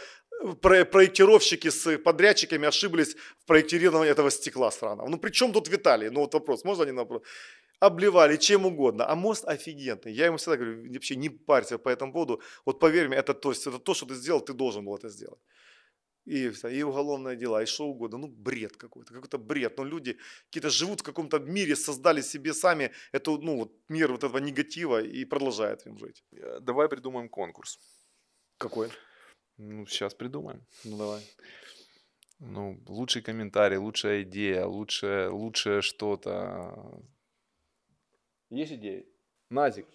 проектировщики 0.60 1.70
с 1.70 1.98
подрядчиками 1.98 2.68
ошиблись 2.68 3.16
в 3.38 3.44
проектировании 3.46 4.10
этого 4.10 4.30
стекла 4.30 4.70
странного. 4.70 5.08
Ну 5.08 5.18
при 5.18 5.30
чем 5.30 5.52
тут 5.52 5.68
Виталий? 5.68 6.10
Ну 6.10 6.20
вот 6.20 6.34
вопрос, 6.34 6.64
можно 6.64 6.84
на 6.84 7.02
вопрос? 7.02 7.22
Обливали 7.80 8.36
чем 8.36 8.66
угодно, 8.66 9.04
а 9.08 9.14
мост 9.14 9.44
офигенный. 9.44 10.12
Я 10.12 10.26
ему 10.26 10.36
всегда 10.36 10.56
говорю, 10.56 10.92
вообще 10.92 11.16
не 11.16 11.28
парься 11.28 11.78
по 11.78 11.90
этому 11.90 12.12
поводу. 12.12 12.40
Вот 12.64 12.80
поверь 12.80 13.08
мне, 13.08 13.18
это 13.18 13.34
то, 13.34 13.50
есть, 13.50 13.66
это 13.66 13.78
то, 13.78 13.94
что 13.94 14.06
ты 14.06 14.14
сделал, 14.14 14.40
ты 14.40 14.54
должен 14.54 14.84
был 14.84 14.96
это 14.96 15.08
сделать. 15.08 15.40
и, 16.26 16.52
и 16.70 16.82
уголовные 16.82 17.36
дела, 17.36 17.62
и 17.62 17.66
что 17.66 17.86
угодно. 17.86 18.18
Ну, 18.18 18.28
бред 18.28 18.76
какой-то, 18.76 19.14
какой-то 19.14 19.38
бред. 19.38 19.78
Но 19.78 19.84
люди 19.84 20.18
какие-то 20.46 20.70
живут 20.70 21.00
в 21.00 21.02
каком-то 21.04 21.38
мире, 21.38 21.76
создали 21.76 22.20
себе 22.20 22.52
сами 22.52 22.90
эту, 23.12 23.38
ну, 23.38 23.56
вот, 23.56 23.72
мир 23.88 24.10
вот 24.10 24.24
этого 24.24 24.38
негатива 24.38 25.00
и 25.02 25.24
продолжают 25.24 25.86
им 25.86 25.98
жить. 25.98 26.24
Давай 26.60 26.88
придумаем 26.88 27.28
конкурс. 27.28 27.78
Какой? 28.58 28.90
Ну, 29.59 29.87
сейчас 29.87 30.15
придумаем. 30.15 30.66
Ну, 30.85 30.99
давай. 30.99 31.23
Ну, 32.39 32.78
лучший 32.87 33.23
комментарий, 33.23 33.78
лучшая 33.78 34.23
идея, 34.23 34.66
лучшее, 34.66 35.28
лучшее 35.28 35.81
что-то. 35.81 37.03
Есть 38.51 38.73
идеи? 38.73 39.07
Назик. 39.51 39.87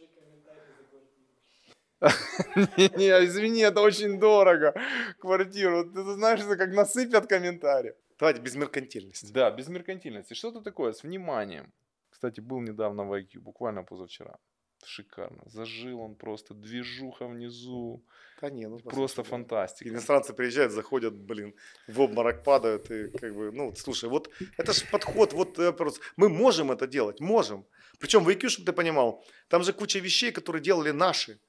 Не, 2.01 3.25
извини, 3.25 3.61
это 3.61 3.81
очень 3.81 4.19
дорого. 4.19 4.73
Квартиру. 5.19 5.83
Ты 5.91 6.03
знаешь, 6.13 6.39
это 6.39 6.57
как 6.57 6.73
насыпят 6.73 7.27
комментарии. 7.27 7.93
Давайте 8.17 8.41
без 8.41 8.55
меркантильности. 8.55 9.31
Да, 9.31 9.51
без 9.51 9.67
меркантильности. 9.67 10.33
Что-то 10.33 10.61
такое, 10.61 10.93
с 10.93 11.03
вниманием. 11.03 11.71
Кстати, 12.09 12.41
был 12.41 12.59
недавно 12.61 13.03
в 13.03 13.13
IQ, 13.13 13.39
буквально 13.39 13.83
позавчера. 13.83 14.37
Шикарно. 14.85 15.43
Зажил 15.45 16.01
он 16.01 16.15
просто, 16.15 16.53
движуха 16.53 17.27
внизу. 17.27 18.03
Да 18.41 18.49
не, 18.49 18.67
ну, 18.67 18.79
просто 18.79 19.23
фантастика. 19.23 19.89
Иностранцы 19.89 20.33
приезжают, 20.33 20.71
заходят, 20.71 21.13
блин, 21.13 21.53
в 21.87 22.01
обморок 22.01 22.43
падают 22.43 22.89
и 22.89 23.09
как 23.09 23.35
бы, 23.35 23.51
ну, 23.51 23.75
слушай, 23.75 24.09
вот 24.09 24.29
это 24.57 24.73
же 24.73 24.85
подход, 24.91 25.33
вот 25.33 25.77
просто, 25.77 26.01
мы 26.17 26.29
можем 26.29 26.71
это 26.71 26.87
делать, 26.87 27.19
можем. 27.19 27.65
Причем 27.99 28.23
в 28.23 28.29
IQ, 28.29 28.49
чтобы 28.49 28.65
ты 28.65 28.73
понимал, 28.73 29.23
там 29.47 29.63
же 29.63 29.73
куча 29.73 29.99
вещей, 29.99 30.31
которые 30.31 30.61
делали 30.61 30.91
наши. 30.91 31.39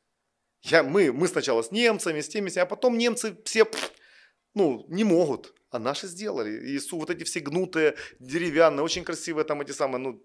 Я, 0.62 0.82
мы, 0.82 1.12
мы 1.12 1.28
сначала 1.28 1.62
с 1.62 1.72
немцами, 1.72 2.20
с 2.20 2.28
теми, 2.28 2.56
а 2.58 2.66
потом 2.66 2.98
немцы 2.98 3.36
все, 3.44 3.66
ну, 4.54 4.84
не 4.88 5.04
могут, 5.04 5.54
а 5.70 5.78
наши 5.78 6.06
сделали. 6.06 6.68
И 6.68 6.78
вот 6.92 7.10
эти 7.10 7.24
все 7.24 7.40
гнутые, 7.40 7.96
деревянные, 8.20 8.84
очень 8.84 9.02
красивые 9.02 9.44
там 9.44 9.60
эти 9.60 9.72
самые, 9.72 9.98
ну, 9.98 10.22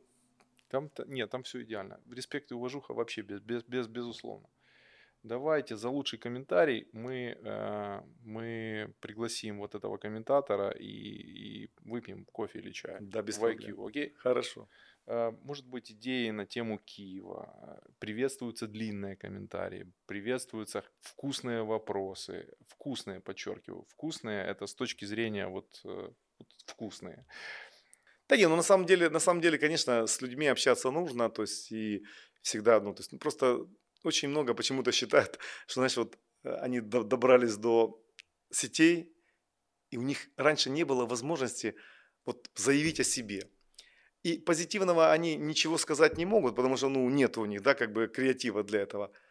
там, 0.70 0.90
нет, 1.08 1.30
там 1.30 1.44
все 1.44 1.64
идеально. 1.64 2.00
Респект 2.12 2.52
и 2.52 2.56
уважуха 2.56 2.94
вообще 2.94 3.22
без, 3.22 3.42
без, 3.42 3.64
без, 3.64 3.88
безусловно. 3.88 4.48
Давайте 5.24 5.76
за 5.76 5.90
лучший 5.90 6.20
комментарий 6.20 6.88
мы, 6.94 7.38
э, 7.44 8.02
мы 8.24 8.94
пригласим 9.00 9.60
вот 9.60 9.76
этого 9.76 9.98
комментатора 9.98 10.70
и, 10.70 11.64
и 11.64 11.72
выпьем 11.84 12.26
кофе 12.26 12.60
или 12.60 12.72
чай. 12.72 12.98
Да, 13.02 13.22
без 13.22 13.38
проблем. 13.38 13.86
окей? 13.86 14.14
Хорошо. 14.18 14.70
Э, 15.08 15.32
может 15.42 15.66
быть, 15.66 15.92
идеи 15.92 16.30
на 16.32 16.46
тему 16.46 16.80
Киева. 16.80 17.82
Приветствуются 18.00 18.68
длинные 18.68 19.16
комментарии, 19.16 19.92
приветствуются 20.06 20.84
вкусные 21.02 21.64
вопросы. 21.64 22.48
Вкусные, 22.68 23.20
подчеркиваю. 23.20 23.86
Вкусные– 23.90 24.46
это 24.48 24.66
с 24.68 24.76
точки 24.76 25.06
зрения 25.06 25.48
вот, 25.48 25.82
э, 25.84 26.12
вот 26.40 26.48
вкусные. 26.66 27.26
Да 28.30 28.38
не, 28.38 28.48
ну 28.48 28.56
на 28.56 28.64
самом 28.64 28.86
деле, 28.86 29.10
на 29.10 29.20
самом 29.20 29.42
деле, 29.42 29.58
конечно, 29.58 30.06
с 30.06 30.22
людьми 30.22 30.48
общаться 30.48 30.92
нужно, 30.92 31.30
то 31.30 31.44
есть 31.44 31.72
и 31.72 32.04
всегда, 32.42 32.80
ну 32.80 32.94
то 32.94 33.02
есть 33.02 33.12
ну, 33.12 33.20
просто 33.20 33.66
очень 34.04 34.30
много 34.30 34.54
почему-то 34.54 34.92
считают, 34.92 35.40
что, 35.68 35.82
знаешь, 35.82 35.98
вот 35.98 36.18
э, 36.44 36.54
они 36.56 36.82
добрались 36.82 37.56
до 37.58 38.04
сетей, 38.52 39.14
и 39.90 39.98
у 39.98 40.02
них 40.02 40.30
раньше 40.38 40.70
не 40.70 40.84
было 40.84 41.06
возможности 41.06 41.76
вот 42.26 42.50
заявить 42.56 43.00
о 43.00 43.04
себе. 43.04 43.50
И 44.24 44.40
позитивного 44.40 45.12
они 45.12 45.36
ничего 45.36 45.78
сказать 45.78 46.18
не 46.18 46.26
могут, 46.26 46.56
потому 46.56 46.76
что, 46.76 46.90
ну, 46.90 47.10
нет 47.10 47.38
у 47.38 47.46
них, 47.46 47.62
да, 47.62 47.74
как 47.76 47.94
бы 47.94 48.08
креатива 48.08 48.64
для 48.64 48.82
этого– 48.82 49.12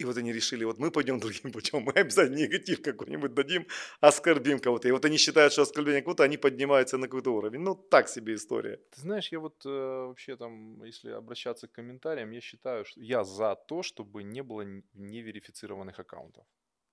и 0.00 0.04
вот 0.04 0.16
они 0.16 0.32
решили, 0.32 0.64
вот 0.64 0.78
мы 0.78 0.90
пойдем 0.90 1.20
другим 1.20 1.52
путем, 1.52 1.82
мы 1.82 1.92
обязательно 1.92 2.36
негатив 2.36 2.82
какой-нибудь 2.82 3.34
дадим, 3.34 3.66
оскорбим 4.00 4.58
кого-то. 4.58 4.88
И 4.88 4.92
вот 4.92 5.04
они 5.04 5.18
считают, 5.18 5.52
что 5.52 5.62
оскорбление 5.62 6.02
кого-то, 6.02 6.24
они 6.24 6.38
поднимаются 6.38 6.98
на 6.98 7.06
какой-то 7.06 7.34
уровень. 7.34 7.60
Ну, 7.60 7.74
так 7.74 8.08
себе 8.08 8.34
история. 8.34 8.78
Ты 8.94 9.00
знаешь, 9.00 9.32
я 9.32 9.38
вот 9.38 9.66
э, 9.66 10.06
вообще 10.06 10.36
там, 10.36 10.82
если 10.84 11.10
обращаться 11.10 11.68
к 11.68 11.72
комментариям, 11.72 12.30
я 12.30 12.40
считаю, 12.40 12.84
что 12.84 13.00
я 13.00 13.24
за 13.24 13.54
то, 13.54 13.82
чтобы 13.82 14.22
не 14.22 14.42
было 14.42 14.64
неверифицированных 14.94 16.00
аккаунтов. 16.00 16.44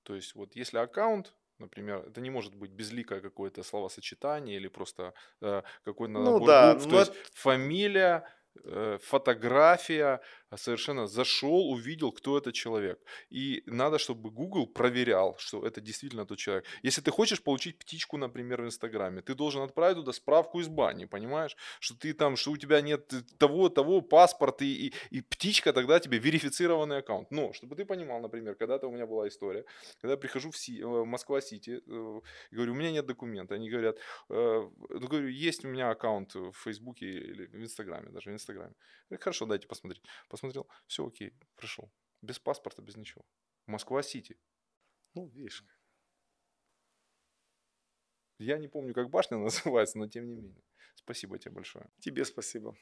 То 0.04 0.16
есть 0.16 0.36
вот 0.36 0.56
если 0.56 0.78
аккаунт, 0.80 1.34
например, 1.60 2.04
это 2.08 2.22
не 2.22 2.30
может 2.30 2.56
быть 2.56 2.72
безликое 2.72 3.22
какое-то 3.22 3.64
словосочетание 3.64 4.58
или 4.58 4.68
просто 4.68 5.14
э, 5.42 5.64
какой-то 5.86 6.14
ну, 6.14 6.24
набор 6.24 6.48
да, 6.48 6.74
букв, 6.74 6.90
то 6.90 7.00
есть 7.00 7.14
фамилия, 7.34 8.24
Э, 8.64 8.98
фотография, 9.02 10.22
совершенно 10.56 11.08
зашел, 11.08 11.70
увидел, 11.72 12.12
кто 12.12 12.38
этот 12.38 12.54
человек. 12.54 13.00
И 13.30 13.64
надо, 13.66 13.98
чтобы 13.98 14.32
Google 14.32 14.68
проверял, 14.68 15.36
что 15.38 15.66
это 15.66 15.82
действительно 15.82 16.26
тот 16.26 16.38
человек. 16.38 16.66
Если 16.84 17.02
ты 17.02 17.12
хочешь 17.12 17.44
получить 17.44 17.78
птичку, 17.78 18.18
например, 18.18 18.62
в 18.62 18.66
Инстаграме, 18.66 19.22
ты 19.22 19.36
должен 19.36 19.62
отправить 19.62 19.98
туда 19.98 20.14
справку 20.14 20.62
из 20.62 20.68
бани, 20.68 21.06
понимаешь? 21.06 21.58
Что 21.80 21.98
ты 21.98 22.14
там, 22.14 22.38
что 22.38 22.52
у 22.52 22.58
тебя 22.58 22.82
нет 22.82 23.12
того, 23.38 23.70
того 23.70 24.02
паспорта, 24.02 24.64
и, 24.64 24.88
и, 24.88 24.94
и 25.12 25.22
птичка 25.22 25.74
тогда 25.74 26.00
тебе 26.00 26.18
верифицированный 26.20 27.00
аккаунт. 27.00 27.32
Но, 27.32 27.52
чтобы 27.54 27.76
ты 27.76 27.86
понимал, 27.86 28.22
например, 28.22 28.56
когда-то 28.56 28.88
у 28.88 28.92
меня 28.92 29.06
была 29.06 29.28
история, 29.28 29.66
когда 30.02 30.14
я 30.14 30.18
прихожу 30.18 30.52
в, 30.52 30.58
Си, 30.58 30.84
в 30.84 31.06
Москва-Сити, 31.06 31.82
э, 31.86 32.22
говорю, 32.52 32.72
у 32.72 32.76
меня 32.76 32.92
нет 32.92 33.06
документа. 33.06 33.56
Они 33.56 33.70
говорят, 33.70 33.98
э, 34.30 34.70
ну, 34.90 35.08
говорю, 35.08 35.28
есть 35.28 35.66
у 35.66 35.68
меня 35.68 35.90
аккаунт 35.90 36.36
в 36.36 36.54
Фейсбуке 36.54 37.06
или 37.06 37.48
в 37.48 37.56
Инстаграме 37.56 38.10
даже, 38.10 38.30
в 38.30 38.34
Инстаграме. 38.34 38.74
Я 39.10 39.18
хорошо, 39.18 39.46
дайте 39.46 39.68
посмотреть. 39.68 40.04
Посмотрел, 40.38 40.68
все 40.86 41.04
окей, 41.04 41.34
пришел. 41.56 41.92
Без 42.22 42.38
паспорта, 42.38 42.84
без 42.84 42.96
ничего. 42.96 43.26
Москва-Сити. 43.66 44.38
Ну, 45.16 45.30
видишь. 45.30 45.66
Я 48.38 48.60
не 48.60 48.68
помню, 48.68 48.94
как 48.94 49.10
башня 49.10 49.38
называется, 49.40 49.98
но 49.98 50.08
тем 50.08 50.28
не 50.28 50.36
менее. 50.36 50.62
Спасибо 50.94 51.40
тебе 51.40 51.56
большое. 51.56 51.90
Тебе 52.02 52.24
спасибо. 52.24 52.78